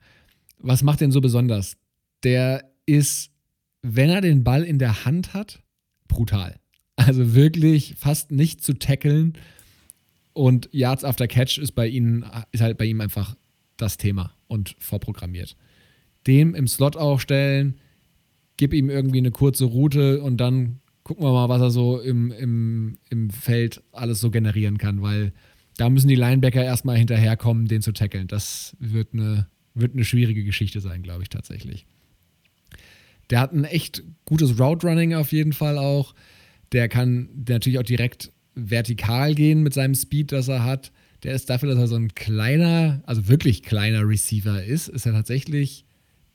Was 0.59 0.83
macht 0.83 1.01
den 1.01 1.11
so 1.11 1.21
besonders? 1.21 1.77
Der 2.23 2.71
ist, 2.85 3.31
wenn 3.83 4.09
er 4.09 4.21
den 4.21 4.43
Ball 4.43 4.63
in 4.63 4.79
der 4.79 5.05
Hand 5.05 5.33
hat, 5.33 5.61
brutal. 6.07 6.55
Also 6.95 7.35
wirklich 7.35 7.95
fast 7.97 8.31
nicht 8.31 8.63
zu 8.63 8.73
tackeln. 8.73 9.33
Und 10.33 10.69
Yards 10.71 11.03
after 11.03 11.27
Catch 11.27 11.59
ist 11.59 11.73
bei 11.73 11.87
ihnen, 11.87 12.25
ist 12.51 12.61
halt 12.61 12.77
bei 12.77 12.85
ihm 12.85 13.01
einfach 13.01 13.35
das 13.77 13.97
Thema 13.97 14.33
und 14.47 14.75
vorprogrammiert. 14.79 15.55
Dem 16.25 16.55
im 16.55 16.67
Slot 16.67 16.95
aufstellen, 16.95 17.75
gib 18.57 18.73
ihm 18.73 18.89
irgendwie 18.89 19.17
eine 19.17 19.31
kurze 19.31 19.65
Route 19.65 20.21
und 20.21 20.37
dann 20.37 20.79
gucken 21.03 21.25
wir 21.25 21.33
mal, 21.33 21.49
was 21.49 21.61
er 21.61 21.71
so 21.71 21.99
im, 21.99 22.31
im, 22.31 22.97
im 23.09 23.29
Feld 23.29 23.83
alles 23.91 24.21
so 24.21 24.31
generieren 24.31 24.77
kann, 24.77 25.01
weil 25.01 25.33
da 25.75 25.89
müssen 25.89 26.07
die 26.07 26.15
Linebacker 26.15 26.63
erstmal 26.63 26.97
hinterherkommen, 26.97 27.67
den 27.67 27.81
zu 27.81 27.91
tackeln. 27.91 28.27
Das 28.27 28.77
wird 28.79 29.09
eine, 29.13 29.47
wird 29.73 29.93
eine 29.93 30.05
schwierige 30.05 30.43
Geschichte 30.43 30.79
sein, 30.79 31.03
glaube 31.03 31.23
ich 31.23 31.29
tatsächlich. 31.29 31.85
Der 33.29 33.39
hat 33.39 33.53
ein 33.53 33.65
echt 33.65 34.03
gutes 34.25 34.59
Route 34.59 34.87
Running 34.87 35.13
auf 35.13 35.31
jeden 35.31 35.53
Fall 35.53 35.77
auch. 35.77 36.13
Der 36.71 36.89
kann 36.89 37.29
natürlich 37.47 37.79
auch 37.79 37.83
direkt 37.83 38.31
vertikal 38.55 39.35
gehen 39.35 39.63
mit 39.63 39.73
seinem 39.73 39.95
Speed, 39.95 40.31
das 40.31 40.47
er 40.47 40.63
hat. 40.63 40.91
Der 41.23 41.33
ist 41.33 41.49
dafür, 41.49 41.69
dass 41.69 41.77
er 41.77 41.87
so 41.87 41.95
ein 41.95 42.13
kleiner, 42.13 43.01
also 43.05 43.27
wirklich 43.27 43.63
kleiner 43.63 44.07
Receiver 44.07 44.63
ist, 44.63 44.89
ist 44.89 45.05
er 45.05 45.13
tatsächlich 45.13 45.85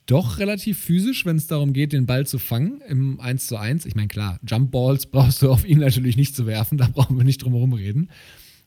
doch 0.06 0.38
relativ 0.38 0.78
physisch, 0.78 1.26
wenn 1.26 1.36
es 1.36 1.46
darum 1.46 1.74
geht, 1.74 1.92
den 1.92 2.06
Ball 2.06 2.26
zu 2.26 2.38
fangen 2.38 2.80
im 2.88 3.20
1 3.20 3.46
zu 3.46 3.58
1. 3.58 3.84
Ich 3.84 3.94
meine, 3.94 4.08
klar, 4.08 4.40
Jump 4.46 4.70
Balls 4.70 5.06
brauchst 5.10 5.42
du 5.42 5.50
auf 5.50 5.66
ihn 5.66 5.78
natürlich 5.78 6.16
nicht 6.16 6.34
zu 6.34 6.46
werfen, 6.46 6.78
da 6.78 6.88
brauchen 6.88 7.18
wir 7.18 7.24
nicht 7.24 7.42
drum 7.42 7.52
herum 7.52 7.74
reden. 7.74 8.08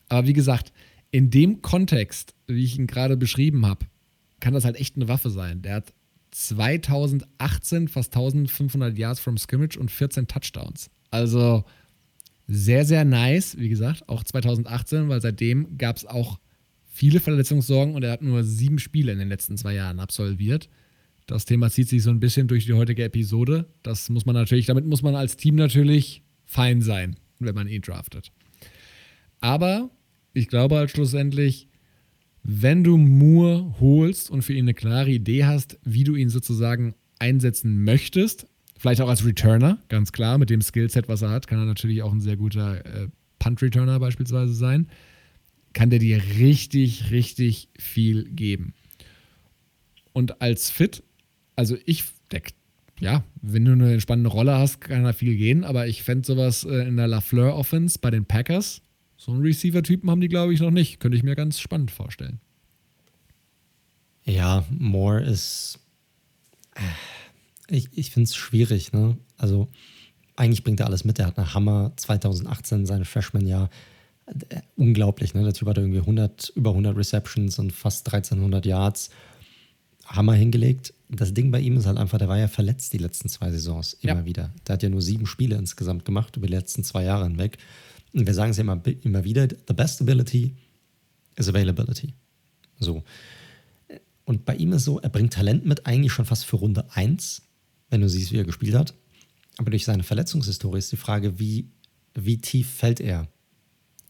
Aber 0.08 0.28
wie 0.28 0.32
gesagt, 0.32 0.72
in 1.10 1.30
dem 1.30 1.60
Kontext, 1.60 2.34
wie 2.46 2.64
ich 2.64 2.78
ihn 2.78 2.86
gerade 2.86 3.16
beschrieben 3.16 3.66
habe, 3.66 3.86
kann 4.40 4.54
das 4.54 4.64
halt 4.64 4.76
echt 4.76 4.96
eine 4.96 5.08
Waffe 5.08 5.30
sein. 5.30 5.62
Der 5.62 5.74
hat 5.74 5.92
2018 6.32 7.88
fast 7.88 8.14
1500 8.14 8.98
Yards 8.98 9.20
from 9.20 9.38
Scrimmage 9.38 9.78
und 9.78 9.90
14 9.90 10.26
Touchdowns. 10.26 10.90
Also 11.10 11.64
sehr, 12.48 12.84
sehr 12.84 13.04
nice, 13.04 13.56
wie 13.58 13.68
gesagt, 13.68 14.08
auch 14.08 14.24
2018, 14.24 15.08
weil 15.08 15.20
seitdem 15.20 15.78
gab 15.78 15.96
es 15.96 16.04
auch 16.04 16.38
viele 16.90 17.20
Verletzungssorgen 17.20 17.94
und 17.94 18.02
er 18.02 18.12
hat 18.12 18.22
nur 18.22 18.44
sieben 18.44 18.78
Spiele 18.78 19.12
in 19.12 19.18
den 19.18 19.28
letzten 19.28 19.56
zwei 19.56 19.74
Jahren 19.74 20.00
absolviert. 20.00 20.68
Das 21.26 21.44
Thema 21.44 21.70
zieht 21.70 21.88
sich 21.88 22.02
so 22.02 22.10
ein 22.10 22.20
bisschen 22.20 22.48
durch 22.48 22.66
die 22.66 22.74
heutige 22.74 23.04
Episode. 23.04 23.66
Das 23.82 24.10
muss 24.10 24.26
man 24.26 24.34
natürlich, 24.34 24.66
damit 24.66 24.86
muss 24.86 25.02
man 25.02 25.14
als 25.14 25.36
Team 25.36 25.54
natürlich 25.54 26.22
fein 26.44 26.82
sein, 26.82 27.16
wenn 27.38 27.54
man 27.54 27.68
ihn 27.68 27.82
draftet. 27.82 28.32
Aber 29.40 29.90
ich 30.34 30.48
glaube 30.48 30.76
halt 30.76 30.90
schlussendlich, 30.90 31.68
wenn 32.42 32.82
du 32.82 32.96
Moore 32.96 33.76
holst 33.80 34.30
und 34.30 34.42
für 34.42 34.52
ihn 34.52 34.64
eine 34.64 34.74
klare 34.74 35.10
Idee 35.10 35.44
hast, 35.44 35.78
wie 35.84 36.04
du 36.04 36.14
ihn 36.14 36.28
sozusagen 36.28 36.94
einsetzen 37.18 37.84
möchtest, 37.84 38.46
vielleicht 38.76 39.00
auch 39.00 39.08
als 39.08 39.24
Returner, 39.24 39.78
ganz 39.88 40.10
klar, 40.12 40.38
mit 40.38 40.50
dem 40.50 40.60
Skillset, 40.60 41.08
was 41.08 41.22
er 41.22 41.30
hat, 41.30 41.46
kann 41.46 41.60
er 41.60 41.66
natürlich 41.66 42.02
auch 42.02 42.12
ein 42.12 42.20
sehr 42.20 42.36
guter 42.36 42.84
äh, 42.84 43.08
Punt-Returner 43.38 44.00
beispielsweise 44.00 44.52
sein, 44.54 44.88
kann 45.72 45.90
der 45.90 46.00
dir 46.00 46.20
richtig, 46.38 47.10
richtig 47.10 47.68
viel 47.78 48.24
geben. 48.24 48.74
Und 50.12 50.42
als 50.42 50.70
Fit, 50.70 51.04
also 51.54 51.76
ich, 51.86 52.04
der, 52.32 52.42
ja, 53.00 53.24
wenn 53.40 53.64
du 53.64 53.72
eine 53.72 54.00
spannende 54.00 54.30
Rolle 54.30 54.58
hast, 54.58 54.80
kann 54.80 55.04
da 55.04 55.12
viel 55.12 55.36
gehen, 55.36 55.64
aber 55.64 55.86
ich 55.86 56.02
fände 56.02 56.26
sowas 56.26 56.64
äh, 56.64 56.88
in 56.88 56.96
der 56.96 57.06
LaFleur-Offense 57.06 58.00
bei 58.00 58.10
den 58.10 58.24
Packers 58.24 58.81
so 59.24 59.30
einen 59.30 59.42
Receiver-Typen 59.42 60.10
haben 60.10 60.20
die, 60.20 60.28
glaube 60.28 60.52
ich, 60.52 60.60
noch 60.60 60.72
nicht. 60.72 60.98
Könnte 60.98 61.16
ich 61.16 61.22
mir 61.22 61.36
ganz 61.36 61.60
spannend 61.60 61.92
vorstellen. 61.92 62.40
Ja, 64.24 64.64
Moore 64.70 65.22
ist. 65.22 65.78
Äh, 66.74 67.76
ich, 67.76 67.88
ich 67.92 68.10
finde 68.10 68.24
es 68.24 68.34
schwierig, 68.34 68.92
ne? 68.92 69.16
Also, 69.36 69.68
eigentlich 70.34 70.64
bringt 70.64 70.80
er 70.80 70.86
alles 70.86 71.04
mit. 71.04 71.20
Er 71.20 71.26
hat 71.26 71.38
eine 71.38 71.54
Hammer 71.54 71.92
2018, 71.96 72.84
seine 72.84 73.04
Freshman-Jahr. 73.04 73.70
Äh, 74.26 74.62
unglaublich, 74.74 75.34
ne? 75.34 75.44
Der 75.44 75.52
Typ 75.52 75.68
hat 75.68 75.78
irgendwie 75.78 76.00
100, 76.00 76.52
über 76.56 76.70
100 76.70 76.96
Receptions 76.96 77.60
und 77.60 77.72
fast 77.72 78.08
1300 78.08 78.66
Yards. 78.66 79.10
Hammer 80.04 80.34
hingelegt. 80.34 80.94
Das 81.08 81.32
Ding 81.32 81.52
bei 81.52 81.60
ihm 81.60 81.76
ist 81.76 81.86
halt 81.86 81.98
einfach, 81.98 82.18
der 82.18 82.28
war 82.28 82.38
ja 82.38 82.48
verletzt 82.48 82.92
die 82.92 82.98
letzten 82.98 83.28
zwei 83.28 83.52
Saisons 83.52 83.92
immer 84.00 84.20
ja. 84.20 84.24
wieder. 84.24 84.52
Der 84.66 84.72
hat 84.72 84.82
ja 84.82 84.88
nur 84.88 85.00
sieben 85.00 85.26
Spiele 85.26 85.54
insgesamt 85.54 86.04
gemacht 86.04 86.36
über 86.36 86.48
die 86.48 86.54
letzten 86.54 86.82
zwei 86.82 87.04
Jahre 87.04 87.24
hinweg. 87.24 87.58
Und 88.14 88.26
wir 88.26 88.34
sagen 88.34 88.50
es 88.50 88.58
immer, 88.58 88.80
immer 89.02 89.24
wieder, 89.24 89.48
the 89.48 89.74
best 89.74 90.00
ability 90.00 90.54
is 91.36 91.48
availability. 91.48 92.14
So. 92.78 93.02
Und 94.24 94.44
bei 94.44 94.54
ihm 94.56 94.72
ist 94.72 94.84
so, 94.84 95.00
er 95.00 95.08
bringt 95.08 95.32
Talent 95.32 95.64
mit, 95.64 95.86
eigentlich 95.86 96.12
schon 96.12 96.24
fast 96.24 96.44
für 96.44 96.56
Runde 96.56 96.84
1, 96.94 97.42
wenn 97.90 98.00
du 98.00 98.08
siehst, 98.08 98.32
wie 98.32 98.38
er 98.38 98.44
gespielt 98.44 98.74
hat. 98.74 98.94
Aber 99.58 99.70
durch 99.70 99.84
seine 99.84 100.02
Verletzungshistorie 100.02 100.78
ist 100.78 100.92
die 100.92 100.96
Frage, 100.96 101.38
wie, 101.38 101.68
wie 102.14 102.38
tief 102.38 102.70
fällt 102.70 103.00
er? 103.00 103.28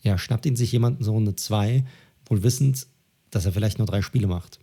Ja, 0.02 0.18
schnappt 0.18 0.46
ihn 0.46 0.56
sich 0.56 0.72
jemand 0.72 0.98
in 0.98 1.04
so 1.04 1.12
Runde 1.12 1.36
2, 1.36 1.84
wohl 2.26 2.42
wissend, 2.42 2.86
dass 3.30 3.46
er 3.46 3.52
vielleicht 3.52 3.78
nur 3.78 3.86
drei 3.86 4.02
Spiele 4.02 4.26
macht. 4.26 4.58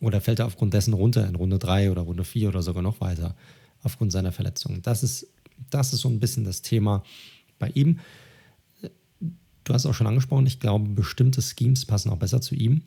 Oder 0.00 0.20
fällt 0.20 0.38
er 0.38 0.46
aufgrund 0.46 0.74
dessen 0.74 0.94
runter 0.94 1.26
in 1.26 1.34
Runde 1.34 1.58
3 1.58 1.90
oder 1.90 2.02
Runde 2.02 2.24
4 2.24 2.48
oder 2.48 2.62
sogar 2.62 2.82
noch 2.82 3.00
weiter 3.00 3.36
aufgrund 3.82 4.12
seiner 4.12 4.32
Verletzung? 4.32 4.82
Das 4.82 5.02
ist, 5.02 5.26
das 5.70 5.92
ist 5.92 6.00
so 6.00 6.08
ein 6.08 6.20
bisschen 6.20 6.44
das 6.44 6.62
Thema 6.62 7.04
bei 7.58 7.68
ihm 7.74 8.00
du 9.70 9.74
hast 9.74 9.86
auch 9.86 9.94
schon 9.94 10.06
angesprochen, 10.06 10.46
ich 10.46 10.60
glaube, 10.60 10.88
bestimmte 10.88 11.40
Schemes 11.40 11.86
passen 11.86 12.10
auch 12.10 12.16
besser 12.16 12.40
zu 12.40 12.54
ihm. 12.54 12.82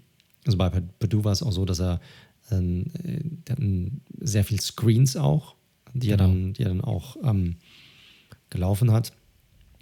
Also 0.45 0.57
bei 0.57 0.69
Purdue 0.69 1.23
war 1.23 1.31
es 1.31 1.41
auch 1.41 1.53
so, 1.53 1.63
dass 1.63 1.79
er 1.79 2.01
ähm, 2.51 4.01
sehr 4.19 4.43
viel 4.43 4.59
Screens 4.59 5.15
auch, 5.15 5.55
die 5.93 6.07
genau. 6.07 6.23
er 6.23 6.27
dann, 6.27 6.53
die 6.53 6.63
er 6.63 6.69
dann 6.69 6.81
auch 6.81 7.15
ähm, 7.23 7.55
gelaufen 8.49 8.91
hat. 8.91 9.13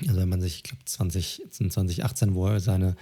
Also 0.07 0.19
wenn 0.19 0.29
man 0.29 0.41
sich, 0.41 0.57
ich 0.57 0.63
glaube 0.63 0.85
20, 0.85 1.41
2018, 1.49 2.35
wo 2.35 2.47
er 2.47 2.59
seine 2.59 2.95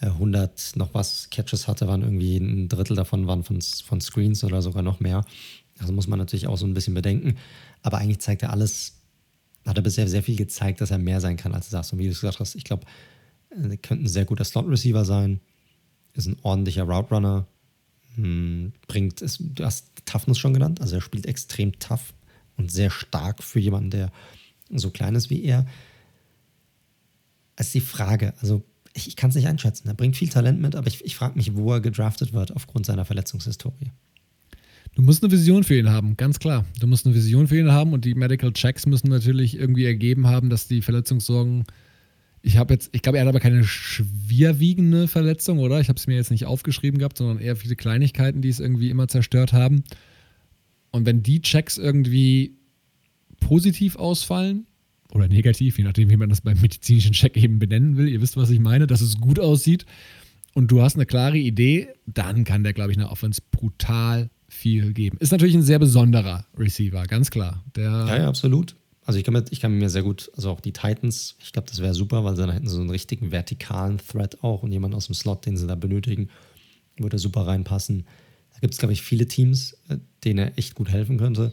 äh, 0.00 0.06
100 0.06 0.76
noch 0.76 0.94
was 0.94 1.28
Catches 1.30 1.66
hatte, 1.66 1.88
waren 1.88 2.02
irgendwie 2.02 2.36
ein 2.36 2.68
Drittel 2.68 2.96
davon 2.96 3.26
waren 3.26 3.42
von, 3.42 3.60
von 3.60 4.00
Screens 4.00 4.44
oder 4.44 4.62
sogar 4.62 4.82
noch 4.82 5.00
mehr. 5.00 5.24
Also 5.78 5.92
muss 5.92 6.06
man 6.06 6.18
natürlich 6.18 6.46
auch 6.46 6.56
so 6.56 6.66
ein 6.66 6.74
bisschen 6.74 6.94
bedenken. 6.94 7.36
Aber 7.82 7.98
eigentlich 7.98 8.20
zeigt 8.20 8.42
er 8.42 8.50
alles, 8.50 8.94
hat 9.66 9.76
er 9.76 9.82
bisher 9.82 10.06
sehr 10.06 10.22
viel 10.22 10.36
gezeigt, 10.36 10.80
dass 10.80 10.90
er 10.90 10.98
mehr 10.98 11.20
sein 11.20 11.36
kann, 11.36 11.54
als 11.54 11.66
du 11.66 11.72
sagst. 11.72 11.92
Und 11.92 11.98
wie 11.98 12.04
du 12.04 12.10
gesagt 12.10 12.38
hast, 12.38 12.54
ich 12.54 12.64
glaube, 12.64 12.84
könnte 13.50 14.04
ein 14.04 14.08
sehr 14.08 14.24
guter 14.24 14.44
Slot-Receiver 14.44 15.04
sein, 15.04 15.40
ist 16.14 16.26
ein 16.26 16.36
ordentlicher 16.42 16.84
Route 16.84 17.14
Runner, 17.14 17.46
hm, 18.14 18.72
bringt, 18.86 19.20
ist, 19.22 19.40
du 19.40 19.64
hast 19.64 19.90
Toughness 20.04 20.38
schon 20.38 20.54
genannt, 20.54 20.80
also 20.80 20.96
er 20.96 21.02
spielt 21.02 21.26
extrem 21.26 21.78
tough 21.78 22.14
und 22.56 22.70
sehr 22.70 22.90
stark 22.90 23.42
für 23.42 23.60
jemanden, 23.60 23.90
der 23.90 24.12
so 24.70 24.90
klein 24.90 25.14
ist 25.14 25.30
wie 25.30 25.42
er. 25.42 25.66
Das 27.56 27.68
ist 27.68 27.74
die 27.74 27.80
Frage, 27.80 28.34
also 28.40 28.64
ich, 28.94 29.08
ich 29.08 29.16
kann 29.16 29.30
es 29.30 29.36
nicht 29.36 29.46
einschätzen. 29.46 29.88
Er 29.88 29.94
bringt 29.94 30.16
viel 30.16 30.28
Talent 30.28 30.60
mit, 30.60 30.74
aber 30.74 30.88
ich, 30.88 31.04
ich 31.04 31.16
frage 31.16 31.36
mich, 31.36 31.54
wo 31.54 31.72
er 31.72 31.80
gedraftet 31.80 32.32
wird 32.32 32.54
aufgrund 32.54 32.86
seiner 32.86 33.04
Verletzungshistorie. 33.04 33.92
Du 34.94 35.02
musst 35.02 35.22
eine 35.22 35.30
Vision 35.30 35.62
für 35.62 35.78
ihn 35.78 35.90
haben, 35.90 36.16
ganz 36.16 36.40
klar. 36.40 36.64
Du 36.80 36.86
musst 36.86 37.06
eine 37.06 37.14
Vision 37.14 37.46
für 37.46 37.58
ihn 37.58 37.70
haben 37.70 37.92
und 37.92 38.04
die 38.04 38.14
Medical 38.14 38.52
Checks 38.52 38.86
müssen 38.86 39.08
natürlich 39.08 39.56
irgendwie 39.56 39.84
ergeben 39.84 40.26
haben, 40.26 40.50
dass 40.50 40.66
die 40.66 40.82
Verletzungssorgen 40.82 41.64
ich 42.42 42.56
habe 42.56 42.72
jetzt, 42.74 42.90
ich 42.92 43.02
glaube, 43.02 43.18
er 43.18 43.22
hat 43.22 43.28
aber 43.28 43.40
keine 43.40 43.64
schwerwiegende 43.64 45.08
Verletzung, 45.08 45.58
oder? 45.58 45.80
Ich 45.80 45.88
habe 45.88 45.98
es 45.98 46.06
mir 46.06 46.16
jetzt 46.16 46.30
nicht 46.30 46.46
aufgeschrieben 46.46 46.98
gehabt, 46.98 47.18
sondern 47.18 47.38
eher 47.38 47.56
viele 47.56 47.76
Kleinigkeiten, 47.76 48.40
die 48.40 48.48
es 48.48 48.60
irgendwie 48.60 48.90
immer 48.90 49.08
zerstört 49.08 49.52
haben. 49.52 49.84
Und 50.90 51.06
wenn 51.06 51.22
die 51.22 51.42
Checks 51.42 51.76
irgendwie 51.76 52.56
positiv 53.40 53.96
ausfallen 53.96 54.66
oder 55.12 55.28
negativ, 55.28 55.78
je 55.78 55.84
nachdem, 55.84 56.08
wie 56.10 56.16
man 56.16 56.28
das 56.28 56.40
beim 56.40 56.60
medizinischen 56.60 57.12
Check 57.12 57.36
eben 57.36 57.58
benennen 57.58 57.96
will, 57.96 58.08
ihr 58.08 58.20
wisst, 58.20 58.36
was 58.36 58.50
ich 58.50 58.60
meine, 58.60 58.86
dass 58.86 59.00
es 59.00 59.18
gut 59.18 59.38
aussieht 59.38 59.84
und 60.54 60.70
du 60.70 60.82
hast 60.82 60.94
eine 60.94 61.06
klare 61.06 61.38
Idee, 61.38 61.88
dann 62.06 62.44
kann 62.44 62.64
der, 62.64 62.72
glaube 62.72 62.92
ich, 62.92 62.98
eine 62.98 63.10
Offense 63.10 63.40
brutal 63.50 64.30
viel 64.48 64.92
geben. 64.92 65.16
Ist 65.18 65.32
natürlich 65.32 65.54
ein 65.54 65.62
sehr 65.62 65.78
besonderer 65.78 66.46
Receiver, 66.58 67.04
ganz 67.04 67.30
klar. 67.30 67.64
Der 67.76 67.84
ja, 67.84 68.16
ja, 68.16 68.28
absolut. 68.28 68.76
Also 69.10 69.18
ich 69.18 69.24
kann, 69.24 69.34
mir, 69.34 69.44
ich 69.50 69.58
kann 69.58 69.76
mir 69.76 69.90
sehr 69.90 70.04
gut, 70.04 70.30
also 70.36 70.50
auch 70.50 70.60
die 70.60 70.72
Titans, 70.72 71.34
ich 71.40 71.52
glaube, 71.52 71.66
das 71.68 71.82
wäre 71.82 71.94
super, 71.94 72.22
weil 72.22 72.36
sie 72.36 72.42
dann 72.42 72.52
hätten 72.52 72.68
so 72.68 72.78
einen 72.78 72.90
richtigen 72.90 73.32
vertikalen 73.32 73.98
Thread 73.98 74.44
auch 74.44 74.62
und 74.62 74.70
jemand 74.70 74.94
aus 74.94 75.06
dem 75.06 75.16
Slot, 75.16 75.46
den 75.46 75.56
sie 75.56 75.66
da 75.66 75.74
benötigen, 75.74 76.28
würde 76.96 77.18
super 77.18 77.44
reinpassen. 77.44 78.06
Da 78.54 78.60
gibt 78.60 78.72
es, 78.72 78.78
glaube 78.78 78.92
ich, 78.92 79.02
viele 79.02 79.26
Teams, 79.26 79.72
äh, 79.88 79.96
denen 80.22 80.38
er 80.38 80.58
echt 80.58 80.76
gut 80.76 80.90
helfen 80.90 81.18
könnte. 81.18 81.52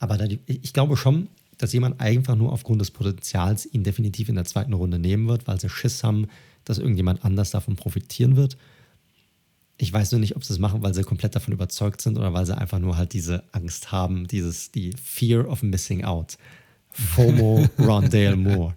Aber 0.00 0.18
da, 0.18 0.26
ich 0.48 0.72
glaube 0.72 0.96
schon, 0.96 1.28
dass 1.56 1.72
jemand 1.72 2.00
einfach 2.00 2.34
nur 2.34 2.50
aufgrund 2.50 2.80
des 2.80 2.90
Potenzials 2.90 3.64
ihn 3.64 3.84
definitiv 3.84 4.28
in 4.28 4.34
der 4.34 4.44
zweiten 4.44 4.72
Runde 4.72 4.98
nehmen 4.98 5.28
wird, 5.28 5.46
weil 5.46 5.60
sie 5.60 5.68
Schiss 5.68 6.02
haben, 6.02 6.26
dass 6.64 6.78
irgendjemand 6.78 7.24
anders 7.24 7.52
davon 7.52 7.76
profitieren 7.76 8.34
wird. 8.34 8.56
Ich 9.78 9.92
weiß 9.92 10.10
nur 10.10 10.18
nicht, 10.18 10.34
ob 10.34 10.42
sie 10.42 10.52
es 10.52 10.58
machen, 10.58 10.82
weil 10.82 10.94
sie 10.94 11.04
komplett 11.04 11.36
davon 11.36 11.54
überzeugt 11.54 12.00
sind 12.00 12.18
oder 12.18 12.32
weil 12.32 12.44
sie 12.44 12.58
einfach 12.58 12.80
nur 12.80 12.96
halt 12.96 13.12
diese 13.12 13.44
Angst 13.52 13.92
haben, 13.92 14.26
dieses, 14.26 14.72
die 14.72 14.94
Fear 15.00 15.48
of 15.48 15.62
Missing 15.62 16.02
Out. 16.02 16.38
FOMO 16.92 17.66
Rondale 17.78 18.36
Moore. 18.36 18.74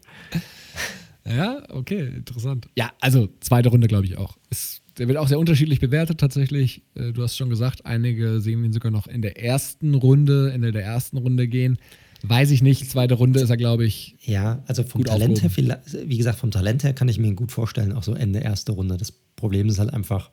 Ja, 1.28 1.64
okay, 1.70 2.08
interessant. 2.16 2.68
Ja, 2.76 2.92
also 3.02 3.30
zweite 3.40 3.70
Runde 3.70 3.88
glaube 3.88 4.06
ich 4.06 4.18
auch. 4.18 4.38
Ist, 4.50 4.82
der 4.98 5.08
wird 5.08 5.18
auch 5.18 5.28
sehr 5.28 5.40
unterschiedlich 5.40 5.80
bewertet 5.80 6.20
tatsächlich. 6.20 6.84
Äh, 6.94 7.12
du 7.14 7.24
hast 7.24 7.36
schon 7.36 7.50
gesagt, 7.50 7.86
einige 7.86 8.40
sehen 8.40 8.64
ihn 8.64 8.74
sogar 8.74 8.92
noch 8.92 9.08
in 9.08 9.22
der 9.22 9.42
ersten 9.42 9.96
Runde, 9.96 10.52
Ende 10.54 10.72
der 10.72 10.84
ersten 10.84 11.18
Runde 11.18 11.48
gehen. 11.48 11.80
Weiß 12.22 12.52
ich 12.52 12.62
nicht. 12.62 12.90
Zweite 12.90 13.16
Runde 13.16 13.40
ist 13.40 13.50
er, 13.50 13.58
glaube 13.58 13.86
ich. 13.86 14.16
Ja, 14.22 14.64
also 14.68 14.84
vom 14.84 15.04
Talent 15.04 15.44
aufgehoben. 15.44 15.70
her, 15.70 16.04
wie 16.06 16.18
gesagt, 16.18 16.40
vom 16.40 16.52
Talent 16.52 16.84
her 16.84 16.94
kann 16.94 17.08
ich 17.08 17.20
mir 17.20 17.28
ihn 17.28 17.36
gut 17.36 17.52
vorstellen, 17.52 17.92
auch 17.92 18.04
so 18.04 18.14
Ende 18.14 18.40
erste 18.40 18.72
Runde. 18.72 18.98
Das 18.98 19.12
Problem 19.12 19.68
ist 19.68 19.80
halt 19.80 19.94
einfach, 19.94 20.32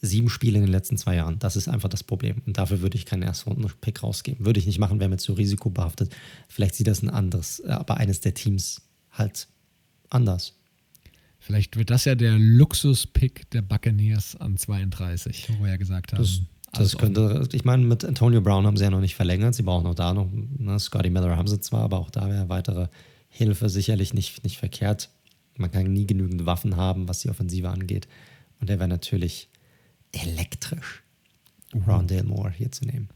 sieben 0.00 0.28
Spiele 0.28 0.58
in 0.58 0.64
den 0.64 0.72
letzten 0.72 0.96
zwei 0.96 1.16
Jahren. 1.16 1.38
Das 1.38 1.56
ist 1.56 1.68
einfach 1.68 1.88
das 1.88 2.04
Problem. 2.04 2.42
Und 2.46 2.58
dafür 2.58 2.80
würde 2.80 2.96
ich 2.96 3.06
keinen 3.06 3.22
Erstrunden-Pick 3.22 4.02
rausgeben. 4.02 4.44
Würde 4.46 4.60
ich 4.60 4.66
nicht 4.66 4.78
machen, 4.78 5.00
wäre 5.00 5.10
mir 5.10 5.16
zu 5.16 5.32
risikobehaftet. 5.32 6.14
Vielleicht 6.48 6.74
sieht 6.74 6.86
das 6.86 7.02
ein 7.02 7.10
anderes, 7.10 7.60
äh, 7.60 7.70
aber 7.70 7.96
eines 7.96 8.20
der 8.20 8.34
Teams 8.34 8.82
halt 9.10 9.48
anders. 10.10 10.54
Vielleicht 11.38 11.76
wird 11.76 11.90
das 11.90 12.04
ja 12.04 12.14
der 12.14 12.38
Luxus-Pick 12.38 13.50
der 13.50 13.62
Buccaneers 13.62 14.36
an 14.36 14.56
32, 14.56 15.48
wo 15.58 15.64
wir 15.64 15.70
ja 15.70 15.76
gesagt 15.76 16.12
haben. 16.12 16.22
Das, 16.22 16.40
das 16.72 16.96
könnte, 16.96 17.48
ich 17.52 17.64
meine, 17.64 17.84
mit 17.84 18.04
Antonio 18.04 18.40
Brown 18.40 18.64
haben 18.64 18.76
sie 18.76 18.84
ja 18.84 18.90
noch 18.90 19.00
nicht 19.00 19.16
verlängert. 19.16 19.54
Sie 19.54 19.64
brauchen 19.64 19.86
auch 19.86 19.94
da 19.94 20.14
noch, 20.14 20.28
ne, 20.30 20.78
Scotty 20.78 21.10
Miller 21.10 21.36
haben 21.36 21.48
sie 21.48 21.60
zwar, 21.60 21.82
aber 21.82 21.98
auch 21.98 22.10
da 22.10 22.28
wäre 22.28 22.48
weitere 22.48 22.86
Hilfe 23.28 23.68
sicherlich 23.68 24.14
nicht, 24.14 24.44
nicht 24.44 24.58
verkehrt. 24.58 25.10
Man 25.56 25.70
kann 25.70 25.92
nie 25.92 26.06
genügend 26.06 26.46
Waffen 26.46 26.76
haben, 26.76 27.08
was 27.08 27.20
die 27.20 27.28
Offensive 27.28 27.68
angeht. 27.68 28.06
Und 28.60 28.68
der 28.68 28.78
wäre 28.78 28.88
natürlich 28.88 29.48
elektrisch, 30.12 31.02
Rondale 31.86 32.24
Moore 32.24 32.50
hier 32.50 32.70
zu 32.70 32.84
nehmen. 32.84 33.08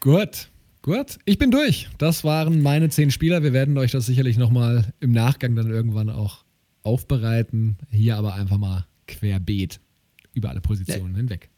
Gut, 0.00 0.48
gut. 0.82 1.18
Ich 1.24 1.38
bin 1.38 1.50
durch. 1.50 1.88
Das 1.98 2.24
waren 2.24 2.62
meine 2.62 2.88
zehn 2.88 3.10
Spieler. 3.10 3.42
Wir 3.42 3.52
werden 3.52 3.76
euch 3.76 3.90
das 3.90 4.06
sicherlich 4.06 4.38
nochmal 4.38 4.92
im 5.00 5.12
Nachgang 5.12 5.54
dann 5.54 5.70
irgendwann 5.70 6.08
auch 6.08 6.44
aufbereiten. 6.82 7.76
Hier 7.90 8.16
aber 8.16 8.34
einfach 8.34 8.58
mal 8.58 8.86
querbeet 9.06 9.80
über 10.32 10.50
alle 10.50 10.60
Positionen 10.60 11.12
ja, 11.12 11.16
hinweg. 11.18 11.50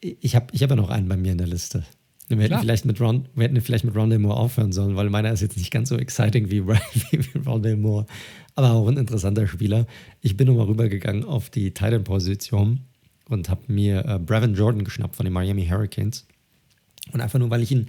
Ich 0.00 0.34
habe 0.34 0.46
ich 0.52 0.62
hab 0.62 0.70
ja 0.70 0.76
noch 0.76 0.90
einen 0.90 1.08
bei 1.08 1.16
mir 1.16 1.32
in 1.32 1.38
der 1.38 1.46
Liste. 1.46 1.84
Wir 2.28 2.38
hätten, 2.38 2.58
vielleicht 2.58 2.86
mit 2.86 3.00
Ron, 3.00 3.28
wir 3.34 3.44
hätten 3.44 3.60
vielleicht 3.60 3.84
mit 3.84 3.94
Rondale 3.94 4.18
Moore 4.18 4.38
aufhören 4.38 4.72
sollen, 4.72 4.96
weil 4.96 5.10
meiner 5.10 5.30
ist 5.30 5.42
jetzt 5.42 5.58
nicht 5.58 5.70
ganz 5.70 5.90
so 5.90 5.96
exciting 5.96 6.50
wie, 6.50 6.66
wie, 6.66 7.38
Rondale 7.46 7.76
Moore. 7.76 8.06
Aber 8.54 8.72
auch 8.72 8.88
ein 8.88 8.96
interessanter 8.96 9.46
Spieler. 9.46 9.86
Ich 10.20 10.36
bin 10.36 10.46
nochmal 10.46 10.66
rübergegangen 10.66 11.24
auf 11.24 11.50
die 11.50 11.72
Titan-Position 11.72 12.80
und 13.28 13.48
habe 13.48 13.62
mir 13.68 14.04
äh, 14.04 14.18
Brevin 14.18 14.54
Jordan 14.54 14.84
geschnappt 14.84 15.16
von 15.16 15.24
den 15.24 15.32
Miami 15.32 15.66
Hurricanes. 15.66 16.26
Und 17.12 17.20
einfach 17.20 17.38
nur, 17.38 17.50
weil 17.50 17.62
ich 17.62 17.70
ihn, 17.70 17.88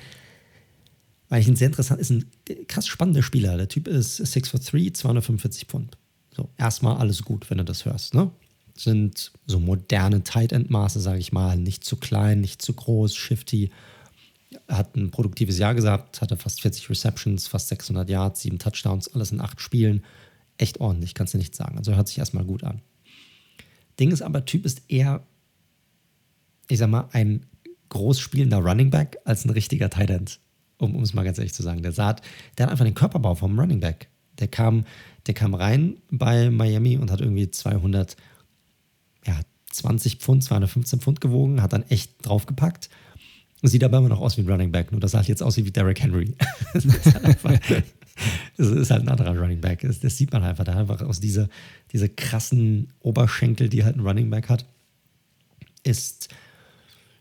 weil 1.30 1.42
ich 1.42 1.48
ihn 1.48 1.56
sehr 1.56 1.68
interessant, 1.68 2.00
ist 2.00 2.12
ein 2.12 2.26
krass 2.68 2.88
spannender 2.88 3.24
Spieler. 3.24 3.58
Der 3.58 3.68
Typ 3.68 3.88
ist 3.88 4.18
6 4.18 4.50
for 4.50 4.60
3, 4.60 4.92
245 4.92 5.68
Pfund. 5.68 5.98
So, 6.36 6.50
erstmal 6.58 6.98
alles 6.98 7.24
gut, 7.24 7.50
wenn 7.50 7.60
du 7.60 7.64
das 7.64 7.86
hörst, 7.86 8.14
ne? 8.14 8.30
Sind 8.78 9.32
so 9.46 9.60
moderne 9.60 10.24
Tight 10.24 10.52
End 10.52 10.70
Maße, 10.70 11.00
sage 11.00 11.20
ich 11.20 11.32
mal, 11.32 11.56
nicht 11.58 11.86
zu 11.86 11.96
klein, 11.96 12.42
nicht 12.42 12.62
zu 12.62 12.74
groß, 12.74 13.16
shifty. 13.16 13.70
Hat 14.68 14.98
ein 14.98 15.12
produktives 15.12 15.58
Jahr 15.58 15.76
gehabt, 15.76 16.20
hatte 16.20 16.36
fast 16.36 16.62
40 16.62 16.90
Receptions, 16.90 17.48
fast 17.48 17.70
600 17.70 18.10
Yards, 18.10 18.42
sieben 18.42 18.60
Touchdowns, 18.60 19.14
alles 19.14 19.32
in 19.32 19.40
acht 19.40 19.62
Spielen. 19.62 20.04
Echt 20.58 20.82
ordentlich, 20.82 21.14
kannst 21.14 21.34
du 21.34 21.38
nicht 21.38 21.56
sagen. 21.56 21.78
Also 21.78 21.96
hört 21.96 22.10
sich 22.10 22.18
erstmal 22.18 22.44
gut 22.44 22.66
an. 22.66 22.82
Ding 24.00 24.12
ist 24.12 24.22
aber, 24.22 24.46
Typ 24.46 24.66
ist 24.66 24.84
eher, 24.88 25.24
ich 26.70 26.80
sag 26.80 26.90
mal, 26.90 27.10
ein 27.12 27.46
groß 27.90 28.20
spielender 28.20 28.58
Running 28.58 28.90
Back 28.90 29.18
als 29.26 29.46
ein 29.46 29.52
richtiger 29.52 29.90
Tight 29.90 30.10
End. 30.10 30.40
Um, 30.78 31.02
es 31.02 31.14
mal 31.14 31.24
ganz 31.24 31.38
ehrlich 31.38 31.54
zu 31.54 31.64
sagen. 31.64 31.82
Der, 31.82 31.94
sah, 31.94 32.16
der 32.58 32.66
hat 32.66 32.72
einfach 32.72 32.86
den 32.86 32.96
Körperbau 32.96 33.36
vom 33.36 33.58
Running 33.58 33.80
Back. 33.80 34.10
Der 34.40 34.50
kam, 34.50 34.86
der 35.28 35.34
kam 35.34 35.54
rein 35.54 35.98
bei 36.12 36.50
Miami 36.50 36.98
und 36.98 37.12
hat 37.12 37.22
irgendwie 37.22 37.50
200, 37.50 38.18
ja, 39.26 39.40
20 39.72 40.18
Pfund, 40.18 40.44
215 40.44 41.00
Pfund 41.00 41.22
gewogen, 41.22 41.62
hat 41.62 41.72
dann 41.72 41.84
echt 41.84 42.14
draufgepackt. 42.26 42.90
Sieht 43.62 43.84
aber 43.84 43.98
immer 43.98 44.10
noch 44.10 44.20
aus 44.20 44.38
wie 44.38 44.42
ein 44.42 44.50
Running 44.50 44.72
Back, 44.72 44.92
nur 44.92 45.00
das 45.00 45.12
sah 45.12 45.20
halt 45.20 45.28
jetzt 45.28 45.42
aus 45.42 45.58
wie 45.58 45.72
Derrick 45.72 46.02
Henry. 46.02 46.36
das, 46.74 46.86
ist 46.86 47.14
halt 47.14 47.24
einfach, 47.24 47.60
das 48.58 48.68
ist 48.70 48.92
halt 48.92 49.04
ein 49.04 49.10
anderer 49.10 49.38
Running 49.38 49.62
Back. 49.62 49.82
Das, 49.82 50.00
das 50.00 50.18
sieht 50.18 50.32
man 50.32 50.44
einfach 50.44 50.64
da 50.64 50.76
einfach 50.76 51.02
aus 51.02 51.20
dieser 51.20 51.50
diese 51.92 52.10
krassen 52.10 52.94
Oberschenkel, 53.00 53.70
die 53.70 53.84
halt 53.84 53.98
ein 53.98 54.06
Running 54.06 54.30
Back 54.30 54.50
hat. 54.50 54.66
Ist 55.84 56.30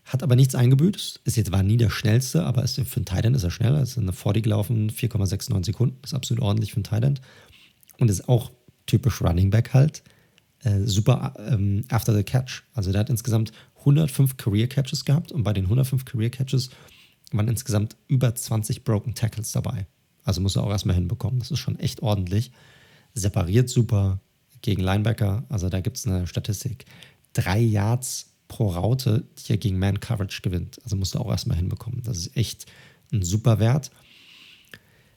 hat 0.04 0.22
aber 0.22 0.36
nichts 0.36 0.54
eingebüßt. 0.54 1.20
Ist 1.24 1.36
jetzt 1.36 1.50
war 1.50 1.62
nie 1.62 1.78
der 1.78 1.90
schnellste, 1.90 2.44
aber 2.44 2.62
ist, 2.62 2.74
für 2.74 2.96
einen 2.96 3.06
Titan 3.06 3.34
ist 3.34 3.42
er 3.42 3.50
schneller. 3.50 3.80
Ist 3.80 3.96
eine 3.96 4.12
40 4.12 4.42
gelaufen, 4.42 4.90
4,69 4.90 5.64
Sekunden. 5.64 5.96
Ist 6.02 6.14
absolut 6.14 6.42
ordentlich 6.42 6.72
für 6.72 6.76
einen 6.76 6.84
Titan. 6.84 7.18
Und 7.98 8.10
ist 8.10 8.28
auch 8.28 8.50
typisch 8.86 9.22
Running 9.22 9.50
Back 9.50 9.72
halt. 9.72 10.02
Äh, 10.62 10.80
super 10.80 11.34
ähm, 11.38 11.84
after 11.88 12.14
the 12.14 12.22
catch. 12.22 12.64
Also 12.74 12.92
der 12.92 13.00
hat 13.00 13.10
insgesamt 13.10 13.52
105 13.78 14.36
Career 14.36 14.66
Catches 14.66 15.04
gehabt 15.04 15.32
und 15.32 15.42
bei 15.42 15.52
den 15.52 15.64
105 15.64 16.04
Career 16.04 16.30
Catches 16.30 16.70
waren 17.32 17.48
insgesamt 17.48 17.96
über 18.08 18.34
20 18.34 18.84
Broken 18.84 19.14
Tackles 19.14 19.52
dabei. 19.52 19.86
Also 20.24 20.40
muss 20.40 20.56
er 20.56 20.64
auch 20.64 20.70
erstmal 20.70 20.96
hinbekommen. 20.96 21.38
Das 21.38 21.50
ist 21.50 21.58
schon 21.58 21.78
echt 21.78 22.02
ordentlich. 22.02 22.50
Separiert 23.14 23.68
super 23.68 24.20
gegen 24.62 24.82
Linebacker. 24.82 25.44
Also 25.48 25.68
da 25.68 25.80
gibt 25.80 25.98
es 25.98 26.06
eine 26.06 26.26
Statistik. 26.26 26.86
Drei 27.32 27.60
Yards 27.60 28.30
pro 28.48 28.68
Raute, 28.68 29.24
die 29.38 29.52
er 29.52 29.58
gegen 29.58 29.78
Man 29.78 30.00
Coverage 30.00 30.42
gewinnt. 30.42 30.80
Also 30.84 30.96
musst 30.96 31.14
du 31.14 31.18
auch 31.18 31.30
erstmal 31.30 31.56
hinbekommen. 31.56 32.02
Das 32.04 32.18
ist 32.18 32.36
echt 32.36 32.66
ein 33.12 33.22
super 33.22 33.58
Wert. 33.58 33.90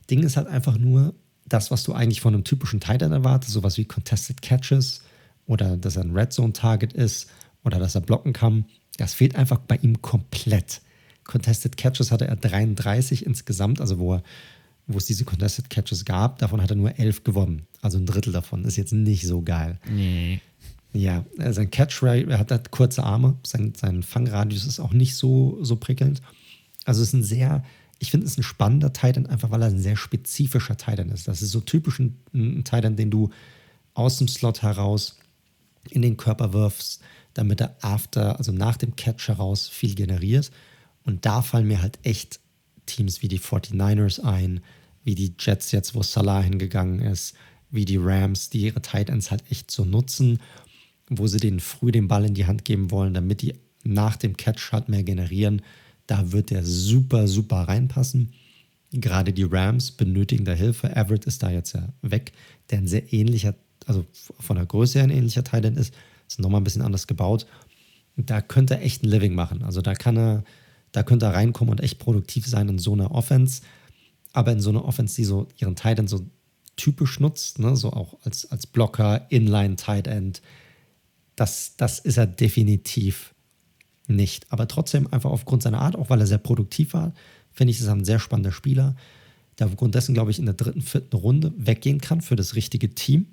Ding 0.09 0.23
ist 0.23 0.37
halt 0.37 0.47
einfach 0.47 0.77
nur 0.77 1.13
das, 1.45 1.71
was 1.71 1.83
du 1.83 1.93
eigentlich 1.93 2.21
von 2.21 2.33
einem 2.33 2.43
typischen 2.43 2.79
Tight 2.79 3.01
End 3.01 3.13
erwartest, 3.13 3.53
sowas 3.53 3.77
wie 3.77 3.85
Contested 3.85 4.41
Catches 4.41 5.01
oder 5.45 5.77
dass 5.77 5.95
er 5.95 6.03
ein 6.03 6.15
Red 6.15 6.33
Zone 6.33 6.53
Target 6.53 6.93
ist 6.93 7.29
oder 7.63 7.79
dass 7.79 7.95
er 7.95 8.01
blocken 8.01 8.33
kann. 8.33 8.65
Das 8.97 9.13
fehlt 9.13 9.35
einfach 9.35 9.59
bei 9.59 9.77
ihm 9.77 10.01
komplett. 10.01 10.81
Contested 11.23 11.77
Catches 11.77 12.11
hatte 12.11 12.27
er 12.27 12.35
33 12.35 13.25
insgesamt, 13.25 13.81
also 13.81 13.99
wo, 13.99 14.15
er, 14.15 14.23
wo 14.87 14.97
es 14.97 15.05
diese 15.05 15.25
Contested 15.25 15.69
Catches 15.69 16.05
gab, 16.05 16.39
davon 16.39 16.61
hat 16.61 16.69
er 16.69 16.75
nur 16.75 16.97
11 16.97 17.23
gewonnen. 17.23 17.67
Also 17.81 17.97
ein 17.97 18.05
Drittel 18.05 18.31
davon 18.31 18.63
ist 18.63 18.77
jetzt 18.77 18.93
nicht 18.93 19.27
so 19.27 19.41
geil. 19.41 19.79
Nee. 19.89 20.41
Ja, 20.93 21.25
äh, 21.37 21.51
sein 21.51 21.69
Catch 21.69 22.01
er 22.03 22.39
hat 22.39 22.51
halt 22.51 22.71
kurze 22.71 23.03
Arme, 23.03 23.37
sein, 23.45 23.73
sein 23.75 24.01
Fangradius 24.01 24.65
ist 24.65 24.79
auch 24.79 24.93
nicht 24.93 25.15
so, 25.15 25.57
so 25.61 25.75
prickelnd. 25.75 26.21
Also 26.85 27.01
es 27.01 27.09
ist 27.09 27.13
ein 27.13 27.23
sehr, 27.23 27.63
ich 27.99 28.11
finde 28.11 28.25
es 28.25 28.37
ein 28.37 28.43
spannender 28.43 28.93
Titan, 28.93 29.25
einfach 29.25 29.51
weil 29.51 29.61
er 29.61 29.67
ein 29.67 29.79
sehr 29.79 29.97
spezifischer 29.97 30.77
Titan 30.77 31.09
ist. 31.09 31.27
Das 31.27 31.41
ist 31.41 31.51
so 31.51 31.59
typisch 31.59 31.99
ein, 31.99 32.17
ein 32.33 32.63
Titan, 32.63 32.95
den 32.95 33.11
du 33.11 33.29
aus 33.93 34.17
dem 34.17 34.29
Slot 34.29 34.61
heraus 34.61 35.17
in 35.89 36.01
den 36.01 36.15
Körper 36.15 36.53
wirfst, 36.53 37.01
damit 37.33 37.59
er 37.59 37.75
after, 37.81 38.37
also 38.37 38.51
nach 38.51 38.77
dem 38.77 38.95
Catch 38.95 39.27
heraus 39.27 39.67
viel 39.67 39.95
generiert. 39.95 40.49
Und 41.03 41.25
da 41.25 41.41
fallen 41.41 41.67
mir 41.67 41.81
halt 41.81 41.99
echt 42.03 42.39
Teams 42.85 43.21
wie 43.21 43.27
die 43.27 43.39
49ers 43.39 44.21
ein, 44.21 44.61
wie 45.07 45.15
die 45.15 45.33
Jets 45.39 45.71
jetzt, 45.71 45.95
wo 45.95 46.03
Salah 46.03 46.41
hingegangen 46.43 46.99
ist, 46.99 47.33
wie 47.71 47.85
die 47.85 47.97
Rams, 47.97 48.51
die 48.51 48.61
ihre 48.61 48.83
Tight 48.83 49.09
Ends 49.09 49.31
halt 49.31 49.43
echt 49.49 49.71
so 49.71 49.85
nutzen 49.85 50.39
wo 51.09 51.27
sie 51.27 51.39
denen 51.39 51.59
früh 51.59 51.91
den 51.91 52.07
Ball 52.07 52.25
in 52.25 52.33
die 52.33 52.45
Hand 52.45 52.65
geben 52.65 52.91
wollen, 52.91 53.13
damit 53.13 53.41
die 53.41 53.55
nach 53.83 54.17
dem 54.17 54.35
Catch 54.35 54.71
halt 54.71 54.89
mehr 54.89 55.03
generieren. 55.03 55.61
Da 56.05 56.31
wird 56.31 56.49
der 56.49 56.63
super, 56.63 57.27
super 57.27 57.67
reinpassen. 57.67 58.33
Gerade 58.91 59.33
die 59.33 59.43
Rams 59.43 59.91
benötigen 59.91 60.45
da 60.45 60.53
Hilfe. 60.53 60.95
Everett 60.95 61.25
ist 61.25 61.43
da 61.43 61.49
jetzt 61.49 61.73
ja 61.73 61.89
weg, 62.01 62.31
der 62.69 62.79
ein 62.79 62.87
sehr 62.87 63.11
ähnlicher, 63.13 63.55
also 63.85 64.05
von 64.39 64.57
der 64.57 64.65
Größe 64.65 64.99
her 64.99 65.03
ein 65.03 65.11
ähnlicher 65.11 65.43
Teil 65.43 65.65
ist. 65.65 65.93
Ist 66.27 66.39
nochmal 66.39 66.61
ein 66.61 66.65
bisschen 66.65 66.81
anders 66.81 67.07
gebaut. 67.07 67.45
Da 68.17 68.41
könnte 68.41 68.75
er 68.75 68.81
echt 68.81 69.03
ein 69.03 69.09
Living 69.09 69.35
machen. 69.35 69.63
Also 69.63 69.81
da 69.81 69.93
kann 69.93 70.17
er, 70.17 70.43
da 70.91 71.03
könnte 71.03 71.25
er 71.25 71.33
reinkommen 71.33 71.71
und 71.71 71.81
echt 71.81 71.99
produktiv 71.99 72.47
sein 72.47 72.67
in 72.67 72.79
so 72.79 72.93
einer 72.93 73.11
Offense. 73.11 73.61
Aber 74.37 74.51
in 74.51 74.61
so 74.61 74.69
einer 74.69 74.85
Offense, 74.85 75.15
die 75.15 75.23
so 75.23 75.47
ihren 75.57 75.75
Tight 75.75 75.97
End 75.97 76.11
so 76.11 76.23
typisch 76.75 77.19
nutzt, 77.19 77.57
ne? 77.57 77.75
so 77.75 77.91
auch 77.91 78.19
als, 78.23 78.45
als 78.51 78.67
Blocker, 78.67 79.25
Inline 79.31 79.77
Tight 79.77 80.05
End, 80.05 80.43
das, 81.35 81.75
das 81.75 81.97
ist 81.97 82.17
er 82.17 82.27
definitiv 82.27 83.33
nicht. 84.05 84.45
Aber 84.51 84.67
trotzdem, 84.67 85.11
einfach 85.11 85.31
aufgrund 85.31 85.63
seiner 85.63 85.81
Art, 85.81 85.95
auch 85.95 86.11
weil 86.11 86.19
er 86.19 86.27
sehr 86.27 86.37
produktiv 86.37 86.93
war, 86.93 87.15
finde 87.51 87.71
ich, 87.71 87.79
ist 87.79 87.87
er 87.87 87.95
ein 87.95 88.05
sehr 88.05 88.19
spannender 88.19 88.51
Spieler, 88.51 88.95
der 89.57 89.65
aufgrund 89.65 89.95
dessen, 89.95 90.13
glaube 90.13 90.29
ich, 90.29 90.37
in 90.37 90.45
der 90.45 90.53
dritten, 90.53 90.83
vierten 90.83 91.15
Runde 91.15 91.51
weggehen 91.57 91.99
kann 91.99 92.21
für 92.21 92.35
das 92.35 92.53
richtige 92.53 92.93
Team 92.93 93.25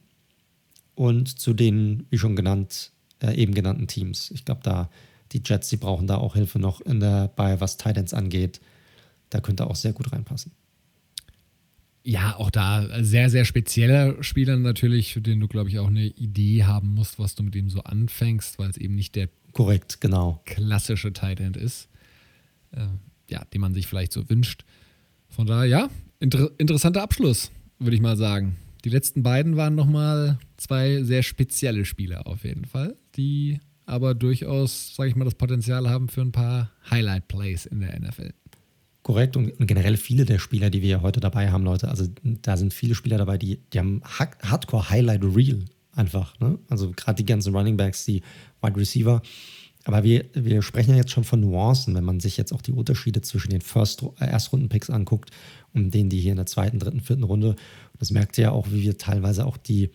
und 0.94 1.38
zu 1.38 1.52
den, 1.52 2.06
wie 2.08 2.16
schon 2.16 2.34
genannt, 2.34 2.92
äh, 3.20 3.34
eben 3.34 3.52
genannten 3.52 3.88
Teams. 3.88 4.30
Ich 4.30 4.46
glaube, 4.46 4.62
da 4.64 4.88
die 5.32 5.42
Jets, 5.44 5.68
die 5.68 5.76
brauchen 5.76 6.06
da 6.06 6.16
auch 6.16 6.34
Hilfe 6.34 6.58
noch 6.58 6.80
in 6.80 7.00
der, 7.00 7.28
bei 7.28 7.60
was 7.60 7.76
Titans 7.76 8.14
angeht. 8.14 8.62
Da 9.28 9.40
könnte 9.40 9.64
er 9.64 9.70
auch 9.70 9.76
sehr 9.76 9.92
gut 9.92 10.10
reinpassen. 10.10 10.52
Ja, 12.06 12.36
auch 12.36 12.50
da 12.50 13.02
sehr, 13.02 13.30
sehr 13.30 13.46
spezieller 13.46 14.22
Spieler 14.22 14.56
natürlich, 14.58 15.14
für 15.14 15.22
den 15.22 15.40
du, 15.40 15.48
glaube 15.48 15.70
ich, 15.70 15.78
auch 15.78 15.88
eine 15.88 16.04
Idee 16.04 16.64
haben 16.64 16.88
musst, 16.94 17.18
was 17.18 17.34
du 17.34 17.42
mit 17.42 17.56
ihm 17.56 17.70
so 17.70 17.80
anfängst, 17.82 18.58
weil 18.58 18.68
es 18.68 18.76
eben 18.76 18.94
nicht 18.94 19.16
der 19.16 19.30
korrekt, 19.52 20.02
genau 20.02 20.42
klassische 20.44 21.14
Tight 21.14 21.40
End 21.40 21.56
ist, 21.56 21.88
äh, 22.72 22.86
ja, 23.30 23.44
den 23.46 23.62
man 23.62 23.72
sich 23.72 23.86
vielleicht 23.86 24.12
so 24.12 24.28
wünscht. 24.28 24.64
Von 25.28 25.46
daher, 25.46 25.64
ja, 25.64 25.88
inter 26.20 26.50
interessanter 26.58 27.02
Abschluss, 27.02 27.50
würde 27.78 27.96
ich 27.96 28.02
mal 28.02 28.18
sagen. 28.18 28.56
Die 28.84 28.90
letzten 28.90 29.22
beiden 29.22 29.56
waren 29.56 29.74
nochmal 29.74 30.38
zwei 30.58 31.02
sehr 31.04 31.22
spezielle 31.22 31.86
Spieler 31.86 32.26
auf 32.26 32.44
jeden 32.44 32.66
Fall, 32.66 32.96
die 33.16 33.60
aber 33.86 34.14
durchaus, 34.14 34.94
sage 34.94 35.10
ich 35.10 35.16
mal, 35.16 35.24
das 35.24 35.34
Potenzial 35.34 35.88
haben 35.88 36.08
für 36.08 36.20
ein 36.20 36.32
paar 36.32 36.70
Highlight-Plays 36.90 37.66
in 37.66 37.80
der 37.80 37.98
NFL. 37.98 38.32
Korrekt 39.04 39.36
und 39.36 39.52
generell 39.58 39.98
viele 39.98 40.24
der 40.24 40.38
Spieler, 40.38 40.70
die 40.70 40.80
wir 40.80 41.02
heute 41.02 41.20
dabei 41.20 41.50
haben, 41.50 41.62
Leute, 41.62 41.88
also 41.88 42.06
da 42.22 42.56
sind 42.56 42.72
viele 42.72 42.94
Spieler 42.94 43.18
dabei, 43.18 43.36
die, 43.36 43.60
die 43.72 43.78
haben 43.78 44.02
Hardcore 44.02 44.88
Highlight 44.88 45.22
Real 45.22 45.62
einfach. 45.92 46.40
Ne? 46.40 46.58
Also 46.70 46.90
gerade 46.96 47.16
die 47.16 47.26
ganzen 47.26 47.54
Running 47.54 47.76
Backs, 47.76 48.06
die 48.06 48.22
Wide 48.62 48.80
Receiver. 48.80 49.20
Aber 49.84 50.04
wir, 50.04 50.24
wir 50.32 50.62
sprechen 50.62 50.92
ja 50.92 50.96
jetzt 50.96 51.10
schon 51.10 51.24
von 51.24 51.38
Nuancen, 51.38 51.94
wenn 51.94 52.04
man 52.04 52.18
sich 52.18 52.38
jetzt 52.38 52.50
auch 52.54 52.62
die 52.62 52.72
Unterschiede 52.72 53.20
zwischen 53.20 53.50
den 53.50 53.60
First, 53.60 54.02
äh, 54.20 54.24
Erstrunden-Picks 54.24 54.88
anguckt 54.88 55.30
und 55.74 55.92
denen, 55.92 56.08
die 56.08 56.20
hier 56.20 56.32
in 56.32 56.38
der 56.38 56.46
zweiten, 56.46 56.78
dritten, 56.78 57.00
vierten 57.00 57.24
Runde. 57.24 57.48
Und 57.50 58.00
das 58.00 58.10
merkt 58.10 58.38
ihr 58.38 58.44
ja 58.44 58.50
auch, 58.52 58.68
wie 58.70 58.82
wir 58.82 58.96
teilweise 58.96 59.44
auch 59.44 59.58
die 59.58 59.90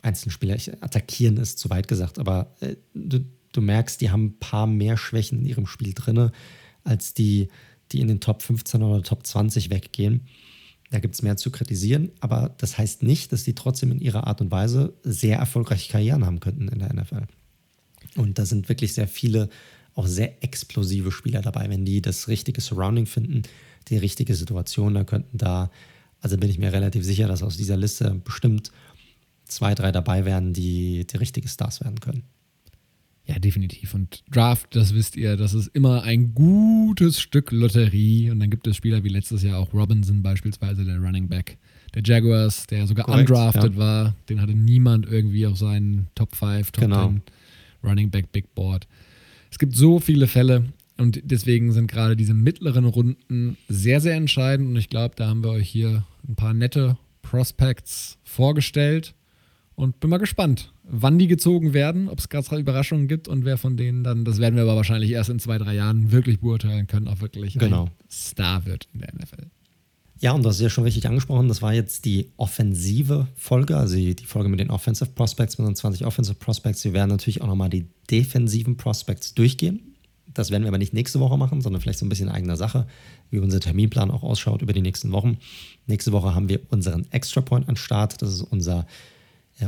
einzelnen 0.00 0.30
Spieler 0.30 0.54
attackieren, 0.80 1.38
ist 1.38 1.58
zu 1.58 1.70
weit 1.70 1.88
gesagt, 1.88 2.20
aber 2.20 2.54
äh, 2.60 2.76
du, 2.94 3.24
du 3.52 3.60
merkst, 3.60 4.00
die 4.00 4.10
haben 4.10 4.26
ein 4.26 4.38
paar 4.38 4.68
mehr 4.68 4.96
Schwächen 4.96 5.40
in 5.40 5.46
ihrem 5.46 5.66
Spiel 5.66 5.92
drin, 5.92 6.30
als 6.84 7.14
die 7.14 7.48
die 7.92 8.00
in 8.00 8.08
den 8.08 8.20
Top 8.20 8.42
15 8.42 8.82
oder 8.82 9.02
Top 9.02 9.26
20 9.26 9.70
weggehen. 9.70 10.26
Da 10.90 11.00
gibt 11.00 11.14
es 11.14 11.22
mehr 11.22 11.36
zu 11.36 11.50
kritisieren, 11.50 12.10
aber 12.20 12.54
das 12.58 12.76
heißt 12.76 13.02
nicht, 13.02 13.32
dass 13.32 13.44
die 13.44 13.54
trotzdem 13.54 13.92
in 13.92 14.00
ihrer 14.00 14.26
Art 14.26 14.40
und 14.40 14.50
Weise 14.50 14.92
sehr 15.02 15.38
erfolgreiche 15.38 15.90
Karrieren 15.90 16.26
haben 16.26 16.40
könnten 16.40 16.68
in 16.68 16.80
der 16.80 16.92
NFL. 16.92 17.22
Und 18.16 18.38
da 18.38 18.44
sind 18.44 18.68
wirklich 18.68 18.92
sehr 18.92 19.08
viele, 19.08 19.48
auch 19.94 20.06
sehr 20.06 20.42
explosive 20.44 21.10
Spieler 21.10 21.40
dabei. 21.40 21.70
Wenn 21.70 21.86
die 21.86 22.02
das 22.02 22.28
richtige 22.28 22.60
Surrounding 22.60 23.06
finden, 23.06 23.42
die 23.88 23.96
richtige 23.96 24.34
Situation, 24.34 24.94
dann 24.94 25.06
könnten 25.06 25.38
da, 25.38 25.70
also 26.20 26.36
bin 26.36 26.50
ich 26.50 26.58
mir 26.58 26.72
relativ 26.72 27.04
sicher, 27.04 27.26
dass 27.26 27.42
aus 27.42 27.56
dieser 27.56 27.78
Liste 27.78 28.20
bestimmt 28.22 28.70
zwei, 29.44 29.74
drei 29.74 29.92
dabei 29.92 30.24
werden, 30.24 30.52
die 30.52 31.06
die 31.06 31.16
richtige 31.16 31.48
Stars 31.48 31.80
werden 31.80 32.00
können. 32.00 32.24
Ja, 33.26 33.38
definitiv. 33.38 33.94
Und 33.94 34.24
Draft, 34.30 34.74
das 34.74 34.94
wisst 34.94 35.16
ihr, 35.16 35.36
das 35.36 35.54
ist 35.54 35.68
immer 35.68 36.02
ein 36.02 36.34
gutes 36.34 37.20
Stück 37.20 37.52
Lotterie. 37.52 38.30
Und 38.30 38.40
dann 38.40 38.50
gibt 38.50 38.66
es 38.66 38.76
Spieler 38.76 39.04
wie 39.04 39.08
letztes 39.08 39.42
Jahr 39.42 39.58
auch 39.58 39.72
Robinson 39.72 40.22
beispielsweise, 40.22 40.84
der 40.84 40.98
Running 40.98 41.28
Back 41.28 41.56
der 41.94 42.02
Jaguars, 42.04 42.66
der 42.66 42.86
sogar 42.86 43.04
Correct, 43.04 43.30
undrafted 43.30 43.74
ja. 43.74 43.78
war. 43.78 44.16
Den 44.28 44.40
hatte 44.40 44.54
niemand 44.54 45.06
irgendwie 45.06 45.46
auf 45.46 45.58
seinen 45.58 46.08
Top 46.14 46.34
5, 46.34 46.72
Top 46.72 46.84
genau. 46.84 47.08
10 47.08 47.22
Running 47.84 48.10
Back 48.10 48.32
Big 48.32 48.54
Board. 48.54 48.86
Es 49.50 49.58
gibt 49.58 49.76
so 49.76 49.98
viele 49.98 50.26
Fälle. 50.26 50.64
Und 50.98 51.20
deswegen 51.24 51.72
sind 51.72 51.90
gerade 51.90 52.16
diese 52.16 52.34
mittleren 52.34 52.84
Runden 52.84 53.56
sehr, 53.68 54.00
sehr 54.00 54.14
entscheidend. 54.14 54.68
Und 54.68 54.76
ich 54.76 54.88
glaube, 54.88 55.14
da 55.16 55.28
haben 55.28 55.42
wir 55.42 55.50
euch 55.50 55.68
hier 55.68 56.04
ein 56.28 56.36
paar 56.36 56.54
nette 56.54 56.96
Prospects 57.22 58.18
vorgestellt. 58.24 59.14
Und 59.74 60.00
bin 60.00 60.10
mal 60.10 60.18
gespannt, 60.18 60.72
wann 60.84 61.18
die 61.18 61.26
gezogen 61.26 61.72
werden, 61.72 62.08
ob 62.08 62.18
es 62.18 62.28
gerade 62.28 62.56
Überraschungen 62.58 63.08
gibt 63.08 63.26
und 63.26 63.44
wer 63.44 63.56
von 63.56 63.76
denen 63.76 64.04
dann, 64.04 64.24
das 64.24 64.38
werden 64.38 64.56
wir 64.56 64.62
aber 64.62 64.76
wahrscheinlich 64.76 65.10
erst 65.10 65.30
in 65.30 65.38
zwei, 65.38 65.58
drei 65.58 65.74
Jahren 65.74 66.12
wirklich 66.12 66.40
beurteilen 66.40 66.86
können, 66.86 67.08
auch 67.08 67.20
wirklich 67.20 67.54
genau. 67.54 67.84
ein 67.84 67.90
Star 68.10 68.66
wird 68.66 68.88
in 68.92 69.00
der 69.00 69.14
NFL. 69.14 69.46
Ja, 70.22 70.30
und 70.32 70.44
das 70.44 70.54
ist 70.56 70.60
ja 70.60 70.70
schon 70.70 70.84
richtig 70.84 71.08
angesprochen. 71.08 71.48
Das 71.48 71.62
war 71.62 71.74
jetzt 71.74 72.04
die 72.04 72.30
offensive 72.36 73.26
Folge, 73.34 73.76
also 73.76 73.96
die 73.96 74.14
Folge 74.24 74.48
mit 74.48 74.60
den 74.60 74.70
Offensive 74.70 75.10
Prospects, 75.10 75.58
mit 75.58 75.66
den 75.66 75.74
20 75.74 76.06
Offensive 76.06 76.36
Prospects. 76.36 76.84
Wir 76.84 76.92
werden 76.92 77.10
natürlich 77.10 77.42
auch 77.42 77.48
nochmal 77.48 77.70
die 77.70 77.88
defensiven 78.08 78.76
Prospects 78.76 79.34
durchgehen. 79.34 79.80
Das 80.32 80.52
werden 80.52 80.62
wir 80.62 80.68
aber 80.68 80.78
nicht 80.78 80.94
nächste 80.94 81.18
Woche 81.18 81.36
machen, 81.36 81.60
sondern 81.60 81.82
vielleicht 81.82 81.98
so 81.98 82.06
ein 82.06 82.08
bisschen 82.08 82.28
eigener 82.28 82.56
Sache, 82.56 82.86
wie 83.30 83.40
unser 83.40 83.58
Terminplan 83.58 84.12
auch 84.12 84.22
ausschaut 84.22 84.62
über 84.62 84.72
die 84.72 84.80
nächsten 84.80 85.10
Wochen. 85.10 85.38
Nächste 85.88 86.12
Woche 86.12 86.36
haben 86.36 86.48
wir 86.48 86.60
unseren 86.70 87.10
Extra 87.10 87.40
Point 87.40 87.68
an 87.68 87.74
Start. 87.74 88.22
Das 88.22 88.32
ist 88.32 88.42
unser, 88.42 88.80
äh, 88.80 88.84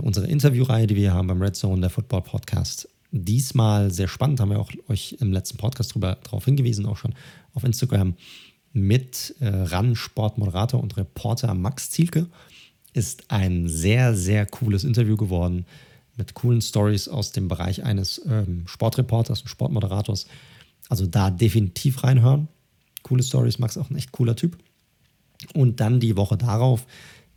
unsere 0.01 0.27
Interviewreihe, 0.27 0.87
die 0.87 0.97
wir 0.97 1.13
haben 1.13 1.29
beim 1.29 1.41
Red 1.41 1.57
Zone, 1.57 1.81
der 1.81 1.91
Football 1.91 2.23
Podcast. 2.23 2.89
Diesmal 3.11 3.91
sehr 3.91 4.09
spannend, 4.09 4.41
haben 4.41 4.51
wir 4.51 4.59
auch 4.59 4.71
euch 4.89 5.17
im 5.21 5.33
letzten 5.33 5.57
Podcast 5.57 5.95
drüber, 5.95 6.19
darauf 6.25 6.45
hingewiesen, 6.45 6.87
auch 6.87 6.97
schon 6.97 7.15
auf 7.55 7.65
Instagram, 7.65 8.15
mit 8.73 9.37
äh, 9.41 9.47
RAN-Sportmoderator 9.47 10.83
und 10.83 10.97
Reporter 10.97 11.55
Max 11.55 11.91
Zielke. 11.91 12.27
Ist 12.93 13.31
ein 13.31 13.69
sehr, 13.69 14.15
sehr 14.17 14.47
cooles 14.47 14.85
Interview 14.85 15.17
geworden 15.17 15.65
mit 16.17 16.35
coolen 16.35 16.61
Stories 16.61 17.09
aus 17.09 17.33
dem 17.33 17.49
Bereich 17.49 17.85
eines 17.85 18.21
ähm, 18.27 18.65
Sportreporters 18.67 19.43
und 19.43 19.49
Sportmoderators. 19.49 20.27
Also 20.89 21.07
da 21.07 21.31
definitiv 21.31 22.03
reinhören. 22.03 22.49
Coole 23.03 23.23
Stories, 23.23 23.59
Max 23.59 23.77
auch 23.77 23.91
ein 23.91 23.97
echt 23.97 24.13
cooler 24.13 24.37
Typ. 24.37 24.59
Und 25.55 25.81
dann 25.81 26.01
die 26.01 26.17
Woche 26.17 26.37
darauf 26.37 26.87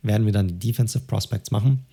werden 0.02 0.26
wir 0.26 0.32
dann 0.32 0.48
die 0.48 0.58
Defensive 0.58 1.04
Prospects 1.06 1.50
machen 1.50 1.84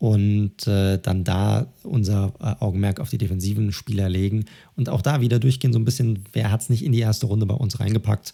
und 0.00 0.66
äh, 0.66 0.98
dann 0.98 1.24
da 1.24 1.66
unser 1.82 2.32
äh, 2.40 2.64
Augenmerk 2.64 3.00
auf 3.00 3.10
die 3.10 3.18
defensiven 3.18 3.70
Spieler 3.70 4.08
legen 4.08 4.46
und 4.74 4.88
auch 4.88 5.02
da 5.02 5.20
wieder 5.20 5.38
durchgehen, 5.38 5.74
so 5.74 5.78
ein 5.78 5.84
bisschen, 5.84 6.24
wer 6.32 6.50
hat 6.50 6.62
es 6.62 6.70
nicht 6.70 6.82
in 6.82 6.92
die 6.92 7.00
erste 7.00 7.26
Runde 7.26 7.44
bei 7.44 7.54
uns 7.54 7.80
reingepackt 7.80 8.32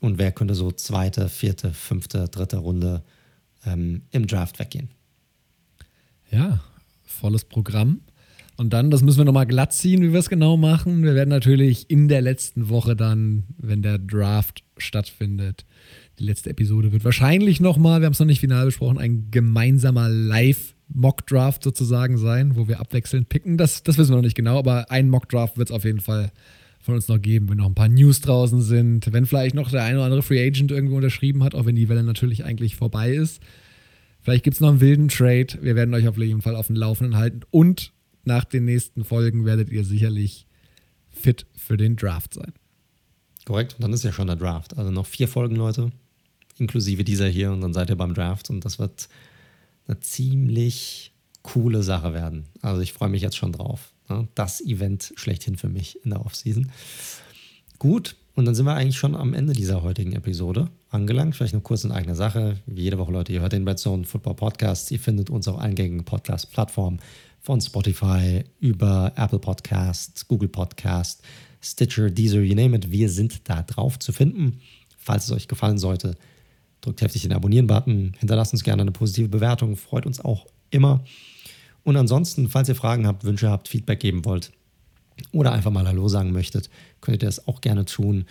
und 0.00 0.18
wer 0.18 0.32
könnte 0.32 0.56
so 0.56 0.72
zweite, 0.72 1.28
vierte, 1.28 1.72
fünfte, 1.72 2.28
dritte 2.28 2.56
Runde 2.56 3.04
ähm, 3.64 4.02
im 4.10 4.26
Draft 4.26 4.58
weggehen. 4.58 4.88
Ja, 6.32 6.58
volles 7.04 7.44
Programm. 7.44 8.00
Und 8.56 8.72
dann, 8.72 8.90
das 8.90 9.02
müssen 9.02 9.18
wir 9.18 9.24
nochmal 9.24 9.46
glatt 9.46 9.72
ziehen, 9.72 10.02
wie 10.02 10.12
wir 10.12 10.18
es 10.18 10.28
genau 10.28 10.56
machen. 10.56 11.04
Wir 11.04 11.14
werden 11.14 11.28
natürlich 11.28 11.88
in 11.90 12.08
der 12.08 12.22
letzten 12.22 12.70
Woche 12.70 12.96
dann, 12.96 13.44
wenn 13.56 13.82
der 13.82 13.98
Draft 13.98 14.64
stattfindet, 14.78 15.64
die 16.18 16.24
letzte 16.24 16.50
Episode 16.50 16.92
wird 16.92 17.04
wahrscheinlich 17.04 17.60
nochmal, 17.60 18.00
wir 18.00 18.06
haben 18.06 18.12
es 18.12 18.20
noch 18.20 18.26
nicht 18.26 18.40
final 18.40 18.66
besprochen, 18.66 18.98
ein 18.98 19.30
gemeinsamer 19.30 20.08
Live-Mock-Draft 20.08 21.62
sozusagen 21.62 22.16
sein, 22.16 22.56
wo 22.56 22.68
wir 22.68 22.80
abwechselnd 22.80 23.28
picken. 23.28 23.58
Das, 23.58 23.82
das 23.82 23.98
wissen 23.98 24.12
wir 24.12 24.16
noch 24.16 24.22
nicht 24.22 24.36
genau, 24.36 24.58
aber 24.58 24.90
ein 24.90 25.10
Mock-Draft 25.10 25.58
wird 25.58 25.70
es 25.70 25.74
auf 25.74 25.84
jeden 25.84 26.00
Fall 26.00 26.32
von 26.80 26.94
uns 26.94 27.08
noch 27.08 27.20
geben, 27.20 27.48
wenn 27.48 27.58
noch 27.58 27.66
ein 27.66 27.74
paar 27.74 27.88
News 27.88 28.20
draußen 28.20 28.62
sind, 28.62 29.12
wenn 29.12 29.26
vielleicht 29.26 29.54
noch 29.54 29.70
der 29.70 29.82
eine 29.82 29.98
oder 29.98 30.04
andere 30.04 30.22
Free 30.22 30.46
Agent 30.46 30.70
irgendwo 30.70 30.96
unterschrieben 30.96 31.42
hat, 31.42 31.54
auch 31.54 31.66
wenn 31.66 31.76
die 31.76 31.88
Welle 31.88 32.04
natürlich 32.04 32.44
eigentlich 32.44 32.76
vorbei 32.76 33.12
ist. 33.12 33.42
Vielleicht 34.22 34.44
gibt 34.44 34.54
es 34.54 34.60
noch 34.60 34.70
einen 34.70 34.80
wilden 34.80 35.08
Trade. 35.08 35.58
Wir 35.60 35.76
werden 35.76 35.94
euch 35.94 36.08
auf 36.08 36.16
jeden 36.16 36.42
Fall 36.42 36.56
auf 36.56 36.68
dem 36.68 36.76
Laufenden 36.76 37.16
halten 37.16 37.40
und 37.50 37.92
nach 38.24 38.44
den 38.44 38.64
nächsten 38.64 39.04
Folgen 39.04 39.44
werdet 39.44 39.70
ihr 39.70 39.84
sicherlich 39.84 40.46
fit 41.10 41.46
für 41.54 41.76
den 41.76 41.96
Draft 41.96 42.34
sein. 42.34 42.52
Korrekt, 43.44 43.74
und 43.74 43.82
dann 43.82 43.92
ist 43.92 44.02
ja 44.02 44.12
schon 44.12 44.26
der 44.26 44.36
Draft. 44.36 44.76
Also 44.76 44.90
noch 44.90 45.06
vier 45.06 45.28
Folgen, 45.28 45.56
Leute, 45.56 45.92
inklusive 46.58 47.04
dieser 47.04 47.28
hier, 47.28 47.52
und 47.52 47.60
dann 47.60 47.72
seid 47.72 47.90
ihr 47.90 47.96
beim 47.96 48.14
Draft. 48.14 48.50
Und 48.50 48.64
das 48.64 48.78
wird 48.78 49.08
eine 49.86 50.00
ziemlich 50.00 51.12
coole 51.42 51.82
Sache 51.82 52.12
werden. 52.12 52.46
Also 52.62 52.82
ich 52.82 52.92
freue 52.92 53.08
mich 53.08 53.22
jetzt 53.22 53.36
schon 53.36 53.52
drauf. 53.52 53.92
Ne? 54.08 54.28
Das 54.34 54.60
Event 54.60 55.12
schlechthin 55.16 55.56
für 55.56 55.68
mich 55.68 56.04
in 56.04 56.10
der 56.10 56.24
Offseason. 56.24 56.70
Gut, 57.78 58.16
und 58.34 58.44
dann 58.44 58.54
sind 58.54 58.66
wir 58.66 58.74
eigentlich 58.74 58.98
schon 58.98 59.14
am 59.14 59.32
Ende 59.32 59.54
dieser 59.54 59.82
heutigen 59.82 60.12
Episode 60.12 60.68
angelangt. 60.90 61.36
Vielleicht 61.36 61.54
noch 61.54 61.62
kurz 61.62 61.84
in 61.84 61.92
eigener 61.92 62.14
Sache. 62.14 62.58
Wie 62.66 62.82
jede 62.82 62.98
Woche, 62.98 63.12
Leute, 63.12 63.32
ihr 63.32 63.40
hört 63.40 63.52
den 63.52 63.66
Red 63.66 63.78
Zone 63.78 64.04
Football 64.04 64.34
Podcast. 64.34 64.90
Ihr 64.90 65.00
findet 65.00 65.30
uns 65.30 65.48
auf 65.48 65.58
allen 65.58 65.74
gängigen 65.74 66.04
Podcast-Plattformen 66.04 67.00
von 67.40 67.60
Spotify 67.60 68.44
über 68.60 69.12
Apple 69.16 69.38
Podcast, 69.38 70.28
Google 70.28 70.48
Podcast, 70.48 71.22
Stitcher, 71.62 72.10
Deezer, 72.10 72.42
you 72.42 72.54
name 72.54 72.76
it. 72.76 72.90
Wir 72.90 73.08
sind 73.08 73.48
da 73.48 73.62
drauf 73.62 73.98
zu 73.98 74.12
finden. 74.12 74.60
Falls 74.98 75.24
es 75.24 75.32
euch 75.32 75.48
gefallen 75.48 75.78
sollte, 75.78 76.16
drückt 76.86 77.02
heftig 77.02 77.22
den 77.22 77.32
Abonnieren-Button, 77.32 78.14
hinterlasst 78.18 78.52
uns 78.52 78.64
gerne 78.64 78.82
eine 78.82 78.92
positive 78.92 79.28
Bewertung, 79.28 79.76
freut 79.76 80.06
uns 80.06 80.24
auch 80.24 80.46
immer. 80.70 81.04
Und 81.82 81.96
ansonsten, 81.96 82.48
falls 82.48 82.68
ihr 82.68 82.74
Fragen 82.74 83.06
habt, 83.06 83.24
Wünsche 83.24 83.50
habt, 83.50 83.68
Feedback 83.68 84.00
geben 84.00 84.24
wollt, 84.24 84.52
oder 85.32 85.52
einfach 85.52 85.70
mal 85.70 85.86
Hallo 85.86 86.08
sagen 86.08 86.32
möchtet, 86.32 86.70
könnt 87.00 87.22
ihr 87.22 87.26
das 87.26 87.46
auch 87.46 87.60
gerne 87.60 87.84
tun. 87.84 88.26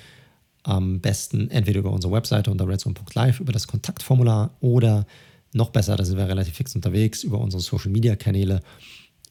Am 0.63 0.99
besten 0.99 1.49
entweder 1.51 1.79
über 1.79 1.91
unsere 1.91 2.13
Webseite 2.13 2.51
unter 2.51 2.67
redzone.live, 2.67 3.39
über 3.39 3.51
das 3.51 3.67
Kontaktformular 3.67 4.51
oder 4.61 5.05
noch 5.53 5.69
besser, 5.69 5.95
da 5.95 6.03
sind 6.03 6.17
wir 6.17 6.27
relativ 6.27 6.55
fix 6.55 6.75
unterwegs, 6.75 7.23
über 7.23 7.39
unsere 7.39 7.61
Social 7.61 7.91
Media 7.91 8.15
Kanäle, 8.15 8.61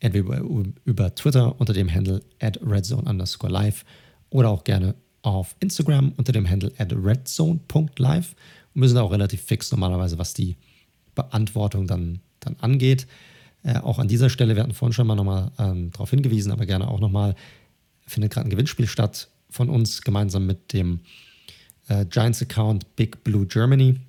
entweder 0.00 0.38
über, 0.38 0.64
über 0.84 1.14
Twitter 1.14 1.58
unter 1.60 1.72
dem 1.72 1.92
Handle 1.92 2.22
at 2.40 2.58
redzone 2.62 3.08
underscore 3.08 3.52
live 3.52 3.84
oder 4.30 4.50
auch 4.50 4.64
gerne 4.64 4.94
auf 5.22 5.56
Instagram 5.60 6.12
unter 6.16 6.32
dem 6.32 6.48
Handle 6.48 6.72
at 6.78 6.92
redzone.live. 6.92 8.34
Und 8.74 8.82
wir 8.82 8.88
sind 8.88 8.98
auch 8.98 9.12
relativ 9.12 9.42
fix 9.42 9.70
normalerweise, 9.70 10.18
was 10.18 10.34
die 10.34 10.56
Beantwortung 11.14 11.86
dann, 11.86 12.20
dann 12.40 12.56
angeht. 12.60 13.06
Äh, 13.62 13.78
auch 13.78 13.98
an 13.98 14.08
dieser 14.08 14.30
Stelle, 14.30 14.56
wir 14.56 14.62
hatten 14.62 14.74
vorhin 14.74 14.92
schon 14.92 15.06
mal 15.06 15.14
nochmal 15.14 15.50
ähm, 15.58 15.90
darauf 15.90 16.10
hingewiesen, 16.10 16.52
aber 16.52 16.66
gerne 16.66 16.88
auch 16.88 17.00
nochmal, 17.00 17.34
findet 18.06 18.32
gerade 18.32 18.48
ein 18.48 18.50
Gewinnspiel 18.50 18.86
statt 18.86 19.28
von 19.48 19.70
uns 19.70 20.02
gemeinsam 20.02 20.46
mit 20.46 20.72
dem 20.72 21.00
äh, 21.88 22.04
Giants-Account 22.04 22.96
Big 22.96 23.24
Blue 23.24 23.46
Germany. 23.46 24.00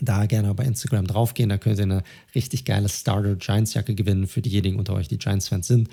Da 0.00 0.24
gerne 0.26 0.54
bei 0.54 0.64
Instagram 0.64 1.06
draufgehen, 1.06 1.50
da 1.50 1.58
könnt 1.58 1.78
ihr 1.78 1.82
eine 1.82 2.02
richtig 2.34 2.64
geile 2.64 2.88
Starter 2.88 3.36
Giants-Jacke 3.36 3.94
gewinnen 3.94 4.26
für 4.26 4.40
diejenigen 4.40 4.78
unter 4.78 4.94
euch, 4.94 5.08
die 5.08 5.18
Giants-Fans 5.18 5.66
sind 5.66 5.88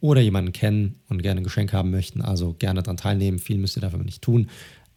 oder 0.00 0.20
jemanden 0.20 0.52
kennen 0.52 0.96
und 1.08 1.22
gerne 1.22 1.40
ein 1.40 1.44
Geschenk 1.44 1.72
haben 1.72 1.90
möchten. 1.90 2.22
Also 2.22 2.54
gerne 2.58 2.82
daran 2.82 2.96
teilnehmen. 2.96 3.38
Viel 3.38 3.58
müsst 3.58 3.76
ihr 3.76 3.82
dafür 3.82 3.98
nicht 3.98 4.22
tun. 4.22 4.48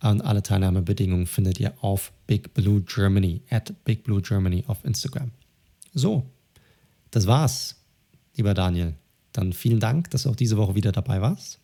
Und 0.04 0.22
alle 0.22 0.44
Teilnahmebedingungen 0.44 1.28
findet 1.28 1.62
ihr 1.62 1.74
auf 1.82 2.12
Big 2.28 2.54
Blue 2.54 2.82
Germany, 2.82 3.42
at 3.50 3.74
Big 3.86 4.04
Blue 4.04 4.22
Germany 4.22 4.66
auf 4.68 4.84
Instagram. 4.84 5.32
So, 5.94 6.30
das 7.10 7.26
war's, 7.26 7.82
lieber 8.36 8.54
Daniel. 8.54 8.96
Dann 9.32 9.54
vielen 9.54 9.80
Dank, 9.80 10.10
dass 10.10 10.24
du 10.24 10.30
auch 10.30 10.36
diese 10.36 10.58
Woche 10.58 10.76
wieder 10.76 10.92
dabei 10.92 11.22
warst. 11.22 11.62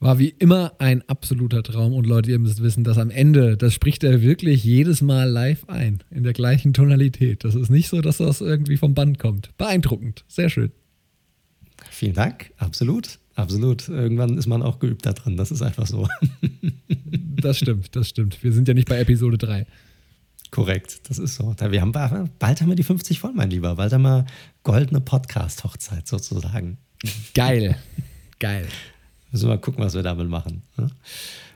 War 0.00 0.18
wie 0.18 0.34
immer 0.38 0.72
ein 0.78 1.08
absoluter 1.08 1.62
Traum 1.62 1.94
und 1.94 2.06
Leute, 2.06 2.32
ihr 2.32 2.40
müsst 2.40 2.60
wissen, 2.60 2.82
dass 2.82 2.98
am 2.98 3.10
Ende, 3.10 3.56
das 3.56 3.72
spricht 3.72 4.02
er 4.02 4.20
wirklich 4.20 4.64
jedes 4.64 5.00
Mal 5.00 5.30
live 5.30 5.68
ein, 5.68 6.02
in 6.10 6.24
der 6.24 6.32
gleichen 6.32 6.72
Tonalität. 6.72 7.44
Das 7.44 7.54
ist 7.54 7.70
nicht 7.70 7.88
so, 7.88 8.00
dass 8.00 8.18
das 8.18 8.40
irgendwie 8.40 8.76
vom 8.76 8.94
Band 8.94 9.20
kommt. 9.20 9.56
Beeindruckend, 9.58 10.24
sehr 10.26 10.50
schön. 10.50 10.72
Vielen 11.90 12.14
Dank, 12.14 12.52
absolut, 12.58 13.20
absolut. 13.38 13.88
Irgendwann 13.88 14.36
ist 14.38 14.46
man 14.46 14.62
auch 14.62 14.78
geübt 14.78 15.06
da 15.06 15.12
drin, 15.12 15.36
das 15.36 15.50
ist 15.50 15.62
einfach 15.62 15.86
so. 15.86 16.08
das 17.40 17.58
stimmt, 17.58 17.94
das 17.96 18.08
stimmt. 18.08 18.42
Wir 18.42 18.52
sind 18.52 18.68
ja 18.68 18.74
nicht 18.74 18.88
bei 18.88 18.98
Episode 18.98 19.38
3. 19.38 19.66
Korrekt, 20.50 21.08
das 21.08 21.18
ist 21.18 21.34
so. 21.36 21.54
Wir 21.58 21.80
haben, 21.80 21.92
bald 21.92 22.60
haben 22.60 22.68
wir 22.68 22.76
die 22.76 22.82
50 22.82 23.20
voll, 23.20 23.32
mein 23.34 23.50
Lieber. 23.50 23.76
Bald 23.76 23.92
haben 23.92 24.02
wir 24.02 24.24
goldene 24.62 25.00
Podcast-Hochzeit 25.00 26.06
sozusagen. 26.06 26.78
Geil, 27.34 27.76
geil. 28.38 28.66
Müssen 29.30 29.44
wir 29.44 29.54
mal 29.54 29.60
gucken, 29.60 29.84
was 29.84 29.94
wir 29.94 30.02
damit 30.02 30.28
machen. 30.28 30.62
Ne? 30.76 30.90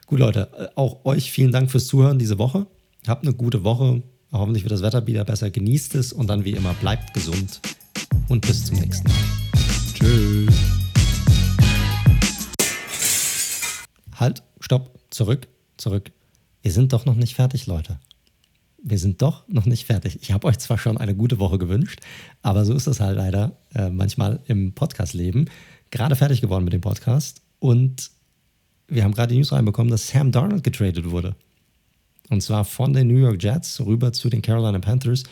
Gut, 0.06 0.18
Leute, 0.18 0.48
äh, 0.58 0.68
auch 0.74 1.04
euch 1.04 1.32
vielen 1.32 1.52
Dank 1.52 1.70
fürs 1.70 1.86
Zuhören 1.86 2.18
diese 2.18 2.38
Woche. 2.38 2.66
Habt 3.06 3.24
eine 3.24 3.34
gute 3.34 3.64
Woche. 3.64 4.02
Hoffentlich 4.30 4.62
wird 4.62 4.72
das 4.72 4.82
Wetter 4.82 5.06
wieder 5.06 5.24
besser. 5.24 5.50
Genießt 5.50 5.94
es 5.94 6.12
und 6.12 6.28
dann 6.28 6.44
wie 6.44 6.52
immer 6.52 6.74
bleibt 6.74 7.14
gesund 7.14 7.60
und 8.28 8.46
bis 8.46 8.66
zum 8.66 8.78
nächsten 8.78 9.08
Mal. 9.08 9.16
Tschüss. 9.94 10.81
Halt, 14.22 14.42
stopp, 14.60 14.98
zurück, 15.10 15.48
zurück. 15.76 16.12
Wir 16.62 16.70
sind 16.70 16.92
doch 16.92 17.04
noch 17.06 17.16
nicht 17.16 17.34
fertig, 17.34 17.66
Leute 17.66 17.98
wir 18.82 18.98
sind 18.98 19.22
doch 19.22 19.46
noch 19.48 19.64
nicht 19.66 19.86
fertig. 19.86 20.18
Ich 20.22 20.32
habe 20.32 20.46
euch 20.48 20.58
zwar 20.58 20.76
schon 20.76 20.98
eine 20.98 21.14
gute 21.14 21.38
Woche 21.38 21.58
gewünscht, 21.58 22.00
aber 22.42 22.64
so 22.64 22.74
ist 22.74 22.88
es 22.88 23.00
halt 23.00 23.16
leider 23.16 23.56
äh, 23.74 23.90
manchmal 23.90 24.40
im 24.46 24.72
Podcast-Leben. 24.72 25.48
Gerade 25.90 26.16
fertig 26.16 26.40
geworden 26.40 26.64
mit 26.64 26.72
dem 26.72 26.80
Podcast 26.80 27.42
und 27.60 28.10
wir 28.88 29.04
haben 29.04 29.12
gerade 29.12 29.32
die 29.32 29.38
News 29.38 29.52
reinbekommen, 29.52 29.90
dass 29.90 30.08
Sam 30.08 30.32
Darnold 30.32 30.64
getradet 30.64 31.10
wurde. 31.10 31.36
Und 32.28 32.42
zwar 32.42 32.64
von 32.64 32.92
den 32.92 33.06
New 33.06 33.18
York 33.18 33.42
Jets 33.42 33.80
rüber 33.80 34.12
zu 34.12 34.28
den 34.28 34.42
Carolina 34.42 34.78
Panthers. 34.80 35.22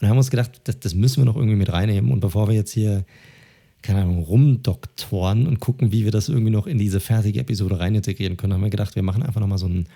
Und 0.00 0.08
haben 0.08 0.18
uns 0.18 0.30
gedacht, 0.30 0.60
das, 0.64 0.80
das 0.80 0.94
müssen 0.94 1.18
wir 1.18 1.24
noch 1.24 1.36
irgendwie 1.36 1.56
mit 1.56 1.72
reinnehmen. 1.72 2.12
Und 2.12 2.20
bevor 2.20 2.48
wir 2.48 2.54
jetzt 2.54 2.72
hier 2.72 3.04
keine 3.86 4.02
Ahnung, 4.02 4.18
rumdoktoren 4.24 5.46
und 5.46 5.60
gucken, 5.60 5.92
wie 5.92 6.04
wir 6.04 6.10
das 6.10 6.28
irgendwie 6.28 6.50
noch 6.50 6.66
in 6.66 6.76
diese 6.76 6.98
fertige 6.98 7.38
Episode 7.40 7.78
rein 7.78 7.94
integrieren 7.94 8.36
können. 8.36 8.52
Haben 8.52 8.62
wir 8.62 8.70
gedacht, 8.70 8.96
wir 8.96 9.04
machen 9.04 9.22
einfach 9.22 9.40
nochmal 9.40 9.58
so 9.58 9.66
einen 9.66 9.86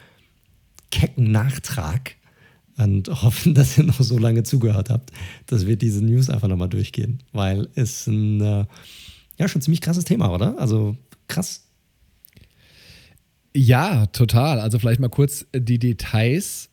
kecken 0.93 1.33
Nachtrag 1.33 2.15
und 2.77 3.09
hoffen, 3.23 3.53
dass 3.53 3.77
ihr 3.77 3.85
noch 3.85 4.01
so 4.01 4.17
lange 4.17 4.45
zugehört 4.45 4.91
habt, 4.91 5.11
dass 5.47 5.67
wir 5.67 5.77
diese 5.77 6.05
News 6.05 6.31
einfach 6.31 6.47
nochmal 6.47 6.69
durchgehen, 6.69 7.19
weil 7.33 7.69
es 7.75 8.07
ein 8.07 8.41
äh, 8.41 8.65
ja 9.39 9.49
schon 9.49 9.61
ziemlich 9.61 9.81
krasses 9.81 10.05
Thema, 10.05 10.33
oder? 10.33 10.57
Also 10.61 10.97
krass. 11.27 11.67
Ja, 13.53 14.07
total. 14.07 14.61
Also 14.61 14.79
vielleicht 14.79 15.01
mal 15.01 15.09
kurz 15.09 15.47
die 15.53 15.81
Details. 15.81 16.69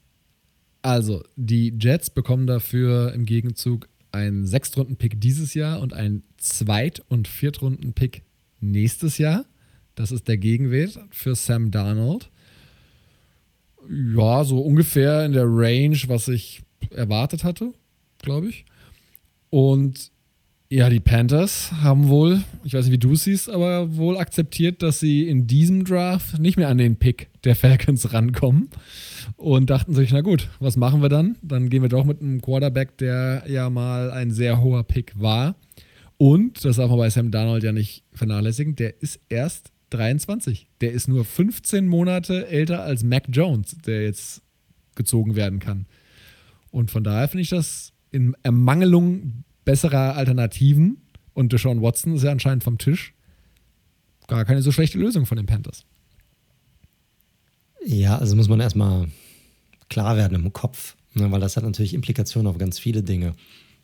Also, 0.84 1.24
die 1.36 1.74
Jets 1.78 2.12
bekommen 2.12 2.46
dafür 2.46 3.12
im 3.14 3.26
Gegenzug 3.26 3.90
einen 4.12 4.46
Sechstrunden-Pick 4.46 5.20
dieses 5.20 5.56
Jahr 5.56 5.82
und 5.82 5.94
einen 5.94 6.24
Zweit- 6.38 7.02
und 7.10 7.28
Viertrunden-Pick 7.28 8.24
nächstes 8.60 9.18
Jahr. 9.18 9.46
Das 9.96 10.12
ist 10.12 10.28
der 10.28 10.38
Gegenwert 10.38 11.00
für 11.10 11.36
Sam 11.36 11.72
Darnold. 11.72 12.30
Ja, 13.90 14.44
so 14.44 14.60
ungefähr 14.62 15.26
in 15.26 15.32
der 15.32 15.46
Range, 15.46 15.98
was 16.08 16.28
ich 16.28 16.62
erwartet 16.92 17.44
hatte, 17.44 17.74
glaube 18.20 18.50
ich. 18.50 18.66
Und 19.50 20.12
ja, 20.70 20.90
die 20.90 21.00
Panthers 21.00 21.72
haben 21.72 22.10
wohl, 22.10 22.44
ich 22.66 22.74
weiß 22.74 22.86
nicht, 22.86 22.94
wie 22.94 22.98
du 22.98 23.14
es 23.14 23.24
siehst, 23.24 23.50
aber 23.50 23.96
wohl 23.96 24.18
akzeptiert, 24.18 24.84
dass 24.84 25.00
sie 25.00 25.28
in 25.28 25.48
diesem 25.48 25.86
Draft 25.86 26.40
nicht 26.40 26.58
mehr 26.58 26.68
an 26.68 26.78
den 26.78 26.98
Pick 26.98 27.30
der 27.46 27.56
Falcons 27.56 28.12
rankommen 28.14 28.70
und 29.38 29.70
dachten 29.70 29.94
sich, 29.94 30.12
na 30.12 30.20
gut, 30.20 30.50
was 30.60 30.76
machen 30.76 31.02
wir 31.02 31.08
dann? 31.08 31.38
Dann 31.42 31.70
gehen 31.70 31.84
wir 31.84 31.90
doch 31.90 32.04
mit 32.04 32.22
einem 32.22 32.42
Quarterback, 32.42 32.98
der 32.98 33.46
ja 33.48 33.70
mal 33.70 34.12
ein 34.12 34.32
sehr 34.32 34.62
hoher 34.62 34.84
Pick 34.84 35.14
war. 35.18 35.56
Und, 36.18 36.66
das 36.66 36.78
darf 36.78 36.90
man 36.90 36.98
bei 36.98 37.10
Sam 37.10 37.32
Darnold 37.32 37.64
ja 37.64 37.72
nicht 37.72 38.04
vernachlässigen, 38.14 38.76
der 38.76 39.02
ist 39.02 39.20
erst 39.30 39.72
23. 39.92 40.68
Der 40.82 40.92
ist 40.92 41.08
nur 41.08 41.24
15 41.24 41.88
Monate 41.88 42.48
älter 42.48 42.84
als 42.84 43.04
Mac 43.04 43.26
Jones, 43.30 43.78
der 43.86 44.04
jetzt 44.04 44.42
gezogen 44.96 45.36
werden 45.36 45.60
kann. 45.60 45.86
Und 46.72 46.92
von 46.92 47.04
daher 47.04 47.28
finde 47.28 47.44
ich 47.44 47.50
das 47.50 47.94
in 48.12 48.36
Ermangelung 48.44 49.44
besserer 49.64 50.16
Alternativen 50.16 50.98
und 51.34 51.54
Deshaun 51.54 51.82
Watson 51.82 52.16
ist 52.16 52.24
ja 52.24 52.32
anscheinend 52.32 52.64
vom 52.64 52.78
Tisch 52.78 53.14
gar 54.28 54.46
keine 54.46 54.62
so 54.62 54.72
schlechte 54.72 54.98
Lösung 54.98 55.26
von 55.26 55.38
den 55.38 55.46
Panthers. 55.46 55.86
Ja, 57.86 58.18
also 58.18 58.36
muss 58.36 58.50
man 58.50 58.60
erstmal 58.60 59.08
klar 59.90 60.18
werden 60.18 60.36
im 60.36 60.52
Kopf, 60.52 60.98
ne, 61.14 61.32
weil 61.32 61.40
das 61.40 61.56
hat 61.56 61.64
natürlich 61.64 61.94
Implikationen 61.94 62.48
auf 62.48 62.58
ganz 62.58 62.80
viele 62.80 63.04
Dinge. 63.04 63.34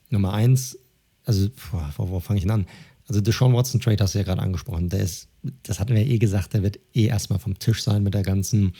Nummer 0.10 0.34
eins, 0.34 0.77
also, 1.26 1.50
boah, 1.72 1.94
wo, 1.98 2.10
wo 2.10 2.20
fange 2.20 2.38
ich 2.38 2.44
denn 2.44 2.52
an? 2.52 2.68
Also, 3.08 3.22
Deshaun 3.22 3.54
Watson 3.54 3.80
Trade 3.80 4.04
hast 4.04 4.14
du 4.14 4.20
ja 4.20 4.26
gerade 4.26 4.41
angesprochen. 4.41 4.90
Der 4.90 5.02
ist, 5.02 5.28
das 5.64 5.80
hatten 5.80 5.94
wir 5.94 6.04
ja 6.04 6.10
eh 6.10 6.18
gesagt, 6.18 6.54
der 6.54 6.64
wird 6.64 6.80
eh 6.94 7.06
erstmal 7.06 7.40
vom 7.40 7.58
Tisch 7.60 7.84
sein 7.84 8.04
mit 8.04 8.14
der 8.14 8.24
ganzen 8.24 8.74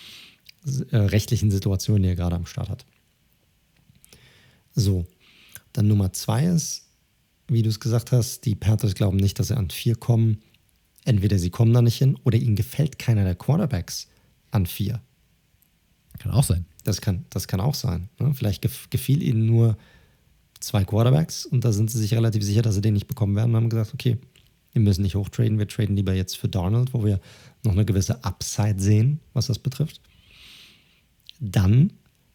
äh, 0.92 0.98
rechtlichen 0.98 1.52
Situation, 1.52 2.02
die 2.02 2.10
er 2.10 2.16
gerade 2.16 2.36
am 2.36 2.46
Start 2.46 2.70
hat. 2.70 2.86
So, 4.76 5.06
dann 5.74 5.88
Nummer 5.88 6.14
zwei 6.14 6.46
ist, 6.46 6.88
wie 7.48 7.62
du 7.62 7.70
es 7.70 7.80
gesagt 7.80 8.12
hast, 8.12 8.46
die 8.46 8.56
Panthers 8.56 8.96
glauben 8.96 9.18
nicht, 9.18 9.40
dass 9.40 9.50
sie 9.50 9.58
an 9.58 9.70
vier 9.70 9.96
kommen. 9.96 10.42
Entweder 11.06 11.38
sie 11.38 11.50
kommen 11.50 11.74
da 11.74 11.82
nicht 11.82 11.98
hin 11.98 12.18
oder 12.24 12.38
ihnen 12.38 12.56
gefällt 12.56 12.98
keiner 12.98 13.24
der 13.26 13.36
Quarterbacks 13.36 14.08
an 14.52 14.66
vier. 14.66 15.02
Kann 16.20 16.32
auch 16.32 16.44
sein. 16.44 16.66
Das 16.84 17.02
kann, 17.02 17.26
das 17.30 17.48
kann 17.48 17.60
auch 17.60 17.76
sein. 17.76 18.10
Ne? 18.20 18.34
Vielleicht 18.34 18.62
gefiel 18.90 19.22
ihnen 19.22 19.46
nur 19.46 19.78
zwei 20.64 20.84
Quarterbacks 20.84 21.46
und 21.46 21.66
da 21.66 21.72
sind 21.72 21.92
sie 21.92 22.00
sich 22.00 22.14
relativ 22.14 22.44
sicher, 22.44 22.62
dass 22.62 22.76
sie 22.76 22.82
den 22.82 22.94
nicht 22.94 23.08
bekommen 23.08 23.36
werden 23.36 23.52
und 23.52 23.58
haben 23.58 23.70
gesagt, 23.70 23.94
okay, 23.94 24.18
wir 24.72 24.82
müssen 24.82 25.04
nicht 25.04 25.16
hochtraden, 25.16 25.60
wir 25.60 25.68
traden 25.68 25.96
lieber 25.96 26.14
jetzt 26.14 26.38
für 26.38 26.48
Donald, 26.48 26.94
wo 26.94 27.04
wir 27.04 27.20
noch 27.64 27.74
eine 27.74 27.86
gewisse 27.86 28.24
Upside 28.24 28.80
sehen, 28.80 29.20
was 29.34 29.48
das 29.48 29.60
betrifft. 29.60 30.02
Dann 31.40 31.94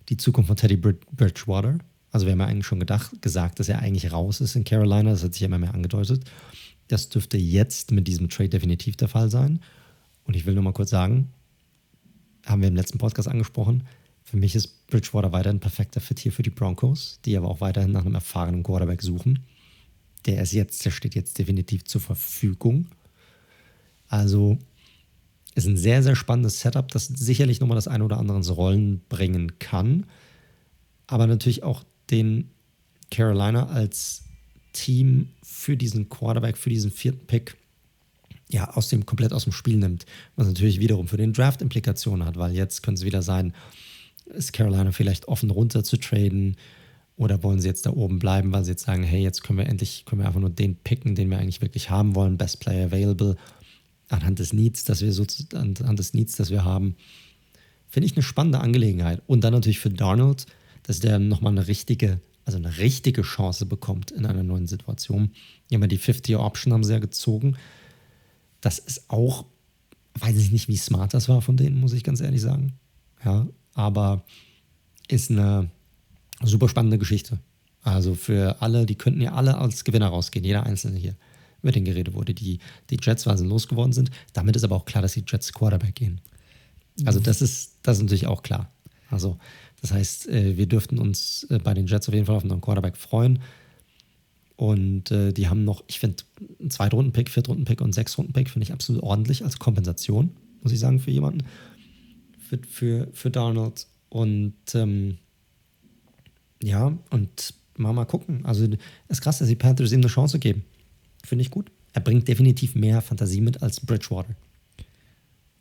die 0.08 0.16
Zukunft 0.16 0.48
von 0.48 0.56
Teddy 0.56 0.76
Bridgewater. 0.76 1.78
Also 2.10 2.26
wir 2.26 2.32
haben 2.32 2.40
ja 2.40 2.46
eigentlich 2.46 2.66
schon 2.66 2.80
gedacht, 2.80 3.20
gesagt, 3.20 3.60
dass 3.60 3.68
er 3.68 3.80
eigentlich 3.80 4.12
raus 4.12 4.40
ist 4.40 4.56
in 4.56 4.64
Carolina, 4.64 5.10
das 5.10 5.24
hat 5.24 5.34
sich 5.34 5.42
immer 5.42 5.58
mehr 5.58 5.74
angedeutet. 5.74 6.24
Das 6.86 7.08
dürfte 7.08 7.36
jetzt 7.36 7.90
mit 7.90 8.08
diesem 8.08 8.28
Trade 8.28 8.48
definitiv 8.48 8.96
der 8.96 9.08
Fall 9.08 9.30
sein. 9.30 9.60
Und 10.24 10.36
ich 10.36 10.46
will 10.46 10.54
nur 10.54 10.62
mal 10.62 10.72
kurz 10.72 10.90
sagen, 10.90 11.32
haben 12.46 12.62
wir 12.62 12.68
im 12.68 12.76
letzten 12.76 12.98
Podcast 12.98 13.28
angesprochen. 13.28 13.84
Für 14.22 14.36
mich 14.36 14.54
ist 14.54 14.77
Bridgewater 14.88 15.32
weiterhin 15.32 15.60
perfekter 15.60 16.00
Fit 16.00 16.18
hier 16.18 16.32
für 16.32 16.42
die 16.42 16.50
Broncos, 16.50 17.20
die 17.24 17.36
aber 17.36 17.48
auch 17.48 17.60
weiterhin 17.60 17.92
nach 17.92 18.04
einem 18.04 18.14
erfahrenen 18.14 18.62
Quarterback 18.62 19.02
suchen. 19.02 19.40
Der 20.26 20.42
ist 20.42 20.52
jetzt, 20.52 20.84
der 20.84 20.90
steht 20.90 21.14
jetzt 21.14 21.38
definitiv 21.38 21.84
zur 21.84 22.00
Verfügung. 22.00 22.86
Also 24.08 24.58
ist 25.54 25.66
ein 25.66 25.76
sehr, 25.76 26.02
sehr 26.02 26.16
spannendes 26.16 26.60
Setup, 26.60 26.88
das 26.88 27.06
sicherlich 27.06 27.60
nochmal 27.60 27.76
das 27.76 27.88
eine 27.88 28.04
oder 28.04 28.18
andere 28.18 28.38
ins 28.38 28.56
Rollen 28.56 29.02
bringen 29.08 29.58
kann. 29.58 30.06
Aber 31.06 31.26
natürlich 31.26 31.62
auch 31.62 31.84
den 32.10 32.50
Carolina 33.10 33.66
als 33.66 34.24
Team 34.72 35.30
für 35.42 35.76
diesen 35.76 36.08
Quarterback, 36.08 36.56
für 36.56 36.70
diesen 36.70 36.90
vierten 36.90 37.26
Pick 37.26 37.56
ja, 38.50 38.70
aus 38.70 38.88
dem, 38.88 39.04
komplett 39.04 39.32
aus 39.32 39.44
dem 39.44 39.52
Spiel 39.52 39.76
nimmt. 39.76 40.06
Was 40.36 40.46
natürlich 40.46 40.80
wiederum 40.80 41.08
für 41.08 41.16
den 41.16 41.32
Draft 41.32 41.60
Implikationen 41.60 42.26
hat, 42.26 42.36
weil 42.36 42.54
jetzt 42.54 42.82
könnte 42.82 43.00
es 43.00 43.04
wieder 43.04 43.22
sein, 43.22 43.52
ist 44.34 44.52
Carolina 44.52 44.92
vielleicht 44.92 45.28
offen 45.28 45.50
runter 45.50 45.84
zu 45.84 45.96
traden 45.96 46.56
oder 47.16 47.42
wollen 47.42 47.60
sie 47.60 47.68
jetzt 47.68 47.84
da 47.84 47.90
oben 47.90 48.18
bleiben, 48.18 48.52
weil 48.52 48.64
sie 48.64 48.70
jetzt 48.70 48.84
sagen, 48.84 49.02
hey, 49.02 49.22
jetzt 49.22 49.42
können 49.42 49.58
wir 49.58 49.66
endlich, 49.66 50.04
können 50.06 50.22
wir 50.22 50.26
einfach 50.26 50.40
nur 50.40 50.50
den 50.50 50.76
picken, 50.76 51.14
den 51.16 51.30
wir 51.30 51.38
eigentlich 51.38 51.60
wirklich 51.60 51.90
haben 51.90 52.14
wollen, 52.14 52.38
Best 52.38 52.60
Player 52.60 52.86
Available, 52.86 53.36
anhand 54.08 54.38
des 54.38 54.52
Needs, 54.52 54.84
dass 54.84 55.02
wir 55.02 55.12
so, 55.12 55.26
anhand 55.52 55.98
des 55.98 56.14
Needs, 56.14 56.36
das 56.36 56.50
wir 56.50 56.64
haben. 56.64 56.96
Finde 57.88 58.06
ich 58.06 58.14
eine 58.14 58.22
spannende 58.22 58.60
Angelegenheit. 58.60 59.20
Und 59.26 59.42
dann 59.42 59.52
natürlich 59.52 59.80
für 59.80 59.90
Donald, 59.90 60.46
dass 60.84 61.00
der 61.00 61.18
nochmal 61.18 61.52
eine 61.52 61.66
richtige, 61.66 62.20
also 62.44 62.56
eine 62.56 62.78
richtige 62.78 63.22
Chance 63.22 63.66
bekommt 63.66 64.10
in 64.10 64.24
einer 64.24 64.44
neuen 64.44 64.66
Situation. 64.66 65.32
Ja, 65.70 65.78
die 65.78 65.98
50-Option 65.98 66.72
haben 66.72 66.84
sie 66.84 66.92
ja 66.92 66.98
gezogen. 67.00 67.56
Das 68.60 68.78
ist 68.78 69.10
auch, 69.10 69.44
weiß 70.14 70.36
ich 70.36 70.52
nicht, 70.52 70.68
wie 70.68 70.76
smart 70.76 71.14
das 71.14 71.28
war 71.28 71.42
von 71.42 71.56
denen, 71.56 71.80
muss 71.80 71.92
ich 71.92 72.04
ganz 72.04 72.20
ehrlich 72.20 72.40
sagen. 72.40 72.74
Ja, 73.24 73.48
aber 73.78 74.24
ist 75.06 75.30
eine 75.30 75.70
super 76.42 76.68
spannende 76.68 76.98
Geschichte. 76.98 77.38
Also 77.82 78.16
für 78.16 78.60
alle, 78.60 78.86
die 78.86 78.96
könnten 78.96 79.20
ja 79.20 79.34
alle 79.34 79.56
als 79.56 79.84
Gewinner 79.84 80.08
rausgehen, 80.08 80.44
jeder 80.44 80.64
Einzelne 80.64 80.98
hier, 80.98 81.14
über 81.62 81.70
den 81.70 81.84
geredet 81.84 82.12
wurde. 82.12 82.34
Die, 82.34 82.58
die 82.90 82.98
Jets, 83.00 83.22
sie 83.22 83.46
losgeworden 83.46 83.92
sind. 83.92 84.10
Damit 84.32 84.56
ist 84.56 84.64
aber 84.64 84.74
auch 84.74 84.84
klar, 84.84 85.00
dass 85.00 85.12
die 85.12 85.22
Jets 85.24 85.52
Quarterback 85.52 85.94
gehen. 85.94 86.20
Also 87.04 87.20
das 87.20 87.40
ist, 87.40 87.76
das 87.84 87.98
ist 87.98 88.02
natürlich 88.02 88.26
auch 88.26 88.42
klar. 88.42 88.68
Also 89.10 89.38
das 89.80 89.92
heißt, 89.92 90.28
äh, 90.28 90.56
wir 90.56 90.66
dürften 90.66 90.98
uns 90.98 91.46
äh, 91.48 91.60
bei 91.60 91.72
den 91.72 91.86
Jets 91.86 92.08
auf 92.08 92.14
jeden 92.14 92.26
Fall 92.26 92.34
auf 92.34 92.42
einen 92.42 92.60
Quarterback 92.60 92.96
freuen. 92.96 93.38
Und 94.56 95.12
äh, 95.12 95.32
die 95.32 95.48
haben 95.48 95.64
noch, 95.64 95.84
ich 95.86 96.00
finde, 96.00 96.24
einen 96.58 96.70
Zweitrunden-Pick, 96.70 97.30
Viertrunden-Pick 97.30 97.80
und 97.80 97.86
einen 97.86 97.92
Sechstrunden-Pick 97.92 98.50
finde 98.50 98.64
ich 98.64 98.72
absolut 98.72 99.04
ordentlich 99.04 99.44
als 99.44 99.60
Kompensation, 99.60 100.32
muss 100.62 100.72
ich 100.72 100.80
sagen, 100.80 100.98
für 100.98 101.12
jemanden, 101.12 101.44
für, 102.48 102.58
für, 102.68 103.08
für 103.12 103.30
Donald. 103.30 103.86
Und 104.08 104.54
ähm, 104.74 105.18
ja, 106.62 106.96
und 107.10 107.54
mal 107.76 107.92
mal 107.92 108.04
gucken. 108.04 108.44
Also 108.44 108.64
es 108.64 108.78
ist 109.08 109.20
krass, 109.20 109.38
dass 109.38 109.48
die 109.48 109.56
Panthers 109.56 109.92
ihm 109.92 110.00
eine 110.00 110.08
Chance 110.08 110.38
geben. 110.38 110.64
Finde 111.24 111.42
ich 111.42 111.50
gut. 111.50 111.70
Er 111.92 112.00
bringt 112.00 112.28
definitiv 112.28 112.74
mehr 112.74 113.02
Fantasie 113.02 113.40
mit 113.40 113.62
als 113.62 113.80
Bridgewater. 113.80 114.34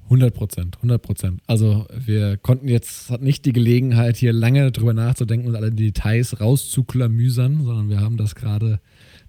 100 0.05 0.33
Prozent, 0.33 0.77
100 0.77 1.01
Prozent. 1.01 1.41
Also 1.47 1.85
wir 1.93 2.37
konnten 2.37 2.69
jetzt, 2.69 3.09
hat 3.09 3.21
nicht 3.21 3.43
die 3.43 3.51
Gelegenheit, 3.51 4.15
hier 4.15 4.31
lange 4.31 4.71
drüber 4.71 4.93
nachzudenken 4.93 5.49
und 5.49 5.55
alle 5.55 5.71
Details 5.71 6.39
rauszuklamüsern, 6.39 7.65
sondern 7.65 7.89
wir 7.89 7.99
haben 7.99 8.15
das 8.15 8.35
gerade 8.35 8.79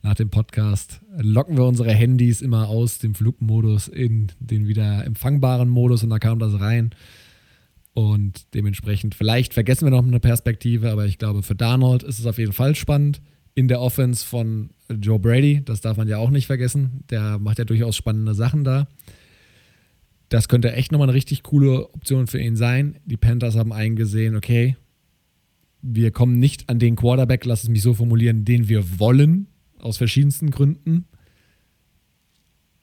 nach 0.02 0.14
dem 0.14 0.30
Podcast, 0.30 1.00
locken 1.16 1.56
wir 1.56 1.64
unsere 1.64 1.92
Handys 1.92 2.40
immer 2.40 2.68
aus 2.68 2.98
dem 2.98 3.16
Flugmodus 3.16 3.88
in 3.88 4.28
den 4.38 4.68
wieder 4.68 5.04
empfangbaren 5.04 5.68
Modus 5.68 6.04
und 6.04 6.10
da 6.10 6.20
kam 6.20 6.38
das 6.38 6.60
rein. 6.60 6.90
Und 7.98 8.54
dementsprechend, 8.54 9.16
vielleicht 9.16 9.54
vergessen 9.54 9.84
wir 9.84 9.90
noch 9.90 10.06
eine 10.06 10.20
Perspektive, 10.20 10.92
aber 10.92 11.06
ich 11.06 11.18
glaube, 11.18 11.42
für 11.42 11.56
Darnold 11.56 12.04
ist 12.04 12.20
es 12.20 12.26
auf 12.26 12.38
jeden 12.38 12.52
Fall 12.52 12.76
spannend. 12.76 13.20
In 13.56 13.66
der 13.66 13.80
Offense 13.80 14.24
von 14.24 14.70
Joe 14.88 15.18
Brady, 15.18 15.64
das 15.64 15.80
darf 15.80 15.96
man 15.96 16.06
ja 16.06 16.18
auch 16.18 16.30
nicht 16.30 16.46
vergessen. 16.46 17.02
Der 17.10 17.40
macht 17.40 17.58
ja 17.58 17.64
durchaus 17.64 17.96
spannende 17.96 18.34
Sachen 18.34 18.62
da. 18.62 18.86
Das 20.28 20.46
könnte 20.46 20.72
echt 20.74 20.92
nochmal 20.92 21.08
eine 21.08 21.16
richtig 21.16 21.42
coole 21.42 21.92
Option 21.92 22.28
für 22.28 22.38
ihn 22.38 22.54
sein. 22.54 23.00
Die 23.04 23.16
Panthers 23.16 23.56
haben 23.56 23.72
eingesehen, 23.72 24.36
okay, 24.36 24.76
wir 25.82 26.12
kommen 26.12 26.38
nicht 26.38 26.68
an 26.70 26.78
den 26.78 26.94
Quarterback, 26.94 27.44
lass 27.46 27.64
es 27.64 27.68
mich 27.68 27.82
so 27.82 27.94
formulieren, 27.94 28.44
den 28.44 28.68
wir 28.68 29.00
wollen, 29.00 29.48
aus 29.80 29.96
verschiedensten 29.96 30.52
Gründen. 30.52 31.06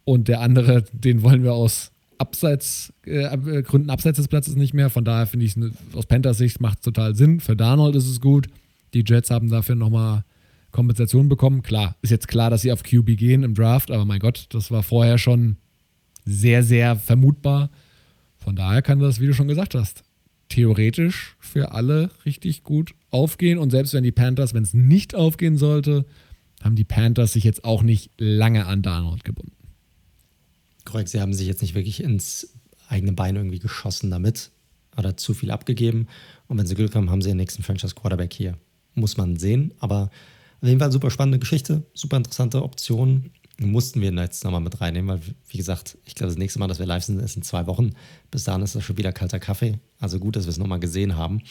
Und 0.03 0.27
der 0.27 0.41
andere, 0.41 0.83
den 0.91 1.21
wollen 1.21 1.43
wir 1.43 1.53
aus 1.53 1.94
Abseits, 2.17 2.93
äh, 3.05 3.61
Gründen 3.63 3.89
abseits 3.89 4.17
des 4.17 4.27
Platzes 4.27 4.55
nicht 4.55 4.73
mehr. 4.73 4.89
Von 4.89 5.05
daher 5.05 5.27
finde 5.27 5.45
ich 5.45 5.55
es 5.55 5.71
aus 5.93 6.05
Panthers 6.05 6.37
Sicht 6.37 6.61
macht 6.61 6.81
total 6.83 7.15
Sinn. 7.15 7.39
Für 7.39 7.55
Darnold 7.55 7.95
ist 7.95 8.07
es 8.07 8.21
gut. 8.21 8.47
Die 8.93 9.03
Jets 9.05 9.29
haben 9.29 9.49
dafür 9.49 9.75
nochmal 9.75 10.23
Kompensation 10.71 11.29
bekommen. 11.29 11.61
Klar, 11.61 11.95
ist 12.01 12.09
jetzt 12.09 12.27
klar, 12.27 12.49
dass 12.49 12.61
sie 12.61 12.71
auf 12.71 12.83
QB 12.83 13.17
gehen 13.17 13.43
im 13.43 13.53
Draft, 13.53 13.91
aber 13.91 14.05
mein 14.05 14.19
Gott, 14.19 14.47
das 14.49 14.71
war 14.71 14.83
vorher 14.83 15.17
schon 15.17 15.57
sehr, 16.25 16.63
sehr 16.63 16.95
vermutbar. 16.95 17.69
Von 18.37 18.55
daher 18.55 18.81
kann 18.81 18.99
das, 18.99 19.19
wie 19.19 19.27
du 19.27 19.33
schon 19.33 19.47
gesagt 19.47 19.73
hast, 19.73 20.03
theoretisch 20.49 21.35
für 21.39 21.71
alle 21.71 22.09
richtig 22.25 22.63
gut 22.63 22.93
aufgehen. 23.09 23.57
Und 23.57 23.71
selbst 23.71 23.93
wenn 23.93 24.03
die 24.03 24.11
Panthers, 24.11 24.53
wenn 24.53 24.63
es 24.63 24.73
nicht 24.73 25.15
aufgehen 25.15 25.57
sollte, 25.57 26.05
haben 26.61 26.75
die 26.75 26.83
Panthers 26.83 27.33
sich 27.33 27.43
jetzt 27.43 27.63
auch 27.63 27.83
nicht 27.83 28.11
lange 28.17 28.65
an 28.65 28.81
Darnold 28.81 29.23
gebunden. 29.23 29.53
Korrekt, 30.85 31.09
sie 31.09 31.19
haben 31.19 31.33
sich 31.33 31.47
jetzt 31.47 31.61
nicht 31.61 31.75
wirklich 31.75 32.01
ins 32.01 32.53
eigene 32.87 33.11
Bein 33.11 33.35
irgendwie 33.35 33.59
geschossen 33.59 34.11
damit 34.11 34.51
oder 34.97 35.17
zu 35.17 35.33
viel 35.33 35.51
abgegeben. 35.51 36.07
Und 36.47 36.57
wenn 36.57 36.67
sie 36.67 36.75
Glück 36.75 36.95
haben, 36.95 37.09
haben 37.09 37.21
sie 37.21 37.29
den 37.29 37.37
nächsten 37.37 37.63
Franchise 37.63 37.95
Quarterback 37.95 38.33
hier. 38.33 38.57
Muss 38.93 39.17
man 39.17 39.35
sehen. 39.37 39.73
Aber 39.79 40.09
auf 40.61 40.67
jeden 40.67 40.79
Fall 40.79 40.91
super 40.91 41.11
spannende 41.11 41.39
Geschichte, 41.39 41.83
super 41.93 42.17
interessante 42.17 42.63
Option. 42.63 43.31
Mussten 43.57 44.01
wir 44.01 44.11
jetzt 44.11 44.43
nochmal 44.43 44.61
mit 44.61 44.81
reinnehmen, 44.81 45.07
weil, 45.07 45.21
wie 45.47 45.57
gesagt, 45.57 45.97
ich 46.05 46.15
glaube, 46.15 46.29
das 46.29 46.37
nächste 46.37 46.59
Mal, 46.59 46.67
dass 46.67 46.79
wir 46.79 46.85
live 46.85 47.03
sind, 47.03 47.19
ist 47.21 47.37
in 47.37 47.41
zwei 47.41 47.67
Wochen. 47.67 47.91
Bis 48.29 48.43
dahin 48.43 48.61
ist 48.61 48.75
das 48.75 48.83
schon 48.83 48.97
wieder 48.97 49.13
kalter 49.13 49.39
Kaffee. 49.39 49.79
Also 49.99 50.19
gut, 50.19 50.35
dass 50.35 50.45
wir 50.45 50.49
es 50.49 50.57
nochmal 50.57 50.79
gesehen 50.79 51.15
haben. 51.15 51.41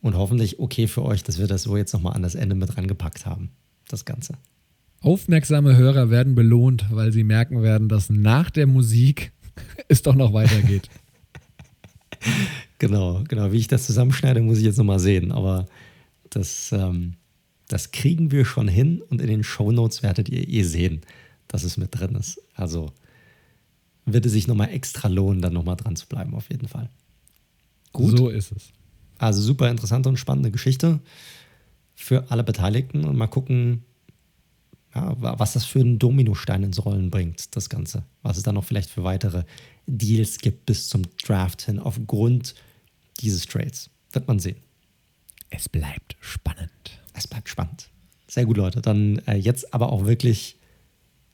Und 0.00 0.14
hoffentlich 0.14 0.58
okay 0.58 0.86
für 0.86 1.04
euch, 1.04 1.22
dass 1.22 1.38
wir 1.38 1.46
das 1.46 1.64
so 1.64 1.76
jetzt 1.76 1.92
nochmal 1.92 2.14
an 2.14 2.22
das 2.22 2.34
Ende 2.34 2.54
mit 2.54 2.76
rangepackt 2.76 3.26
haben. 3.26 3.50
Das 3.88 4.04
Ganze. 4.04 4.34
Aufmerksame 5.00 5.76
Hörer 5.76 6.10
werden 6.10 6.34
belohnt, 6.34 6.86
weil 6.90 7.12
sie 7.12 7.24
merken 7.24 7.62
werden, 7.62 7.88
dass 7.88 8.10
nach 8.10 8.50
der 8.50 8.66
Musik 8.66 9.32
es 9.88 10.02
doch 10.02 10.14
noch 10.14 10.32
weitergeht. 10.32 10.88
genau, 12.78 13.22
genau. 13.28 13.52
Wie 13.52 13.58
ich 13.58 13.68
das 13.68 13.86
zusammenschneide, 13.86 14.40
muss 14.40 14.58
ich 14.58 14.64
jetzt 14.64 14.78
nochmal 14.78 14.98
sehen. 14.98 15.30
Aber 15.30 15.66
das, 16.30 16.72
ähm, 16.72 17.14
das 17.68 17.92
kriegen 17.92 18.30
wir 18.30 18.44
schon 18.44 18.68
hin 18.68 19.02
und 19.08 19.20
in 19.20 19.28
den 19.28 19.44
Shownotes 19.44 20.02
werdet 20.02 20.28
ihr 20.28 20.48
eh 20.48 20.62
sehen, 20.62 21.02
dass 21.46 21.62
es 21.62 21.76
mit 21.76 21.98
drin 21.98 22.14
ist. 22.16 22.40
Also 22.54 22.92
wird 24.04 24.26
es 24.26 24.32
sich 24.32 24.48
nochmal 24.48 24.70
extra 24.70 25.08
lohnen, 25.08 25.42
dann 25.42 25.52
nochmal 25.52 25.76
dran 25.76 25.96
zu 25.96 26.06
bleiben, 26.06 26.34
auf 26.34 26.50
jeden 26.50 26.66
Fall. 26.66 26.88
Gut. 27.92 28.16
So 28.16 28.28
ist 28.28 28.52
es. 28.52 28.70
Also 29.18 29.42
super 29.42 29.70
interessante 29.70 30.08
und 30.08 30.18
spannende 30.18 30.50
Geschichte 30.50 31.00
für 31.94 32.30
alle 32.30 32.44
Beteiligten 32.44 33.04
und 33.04 33.16
mal 33.16 33.26
gucken, 33.26 33.82
ja, 34.94 35.14
was 35.18 35.52
das 35.52 35.64
für 35.64 35.80
einen 35.80 35.98
Dominostein 35.98 36.62
ins 36.62 36.84
Rollen 36.84 37.10
bringt, 37.10 37.54
das 37.56 37.68
Ganze. 37.68 38.04
Was 38.22 38.36
es 38.36 38.42
dann 38.42 38.54
noch 38.54 38.64
vielleicht 38.64 38.90
für 38.90 39.04
weitere 39.04 39.44
Deals 39.86 40.38
gibt 40.38 40.66
bis 40.66 40.88
zum 40.88 41.02
Draft 41.22 41.62
hin 41.62 41.78
aufgrund 41.78 42.54
dieses 43.20 43.46
Trades. 43.46 43.90
Wird 44.12 44.28
man 44.28 44.38
sehen. 44.38 44.56
Es 45.50 45.68
bleibt 45.68 46.16
spannend. 46.20 46.70
Es 47.14 47.26
bleibt 47.26 47.48
spannend. 47.48 47.90
Sehr 48.26 48.44
gut, 48.44 48.56
Leute. 48.56 48.80
Dann 48.82 49.18
äh, 49.26 49.36
jetzt 49.36 49.72
aber 49.72 49.92
auch 49.92 50.04
wirklich 50.04 50.56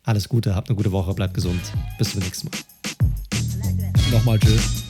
alles 0.05 0.28
Gute. 0.28 0.55
Habt 0.55 0.68
eine 0.68 0.76
gute 0.76 0.93
Woche. 0.93 1.14
Bleibt 1.14 1.35
gesund. 1.35 1.60
Bis 1.98 2.12
zum 2.12 2.20
nächsten 2.20 2.48
Mal. 2.48 2.59
Nochmal 4.12 4.39
tschüss. 4.39 4.84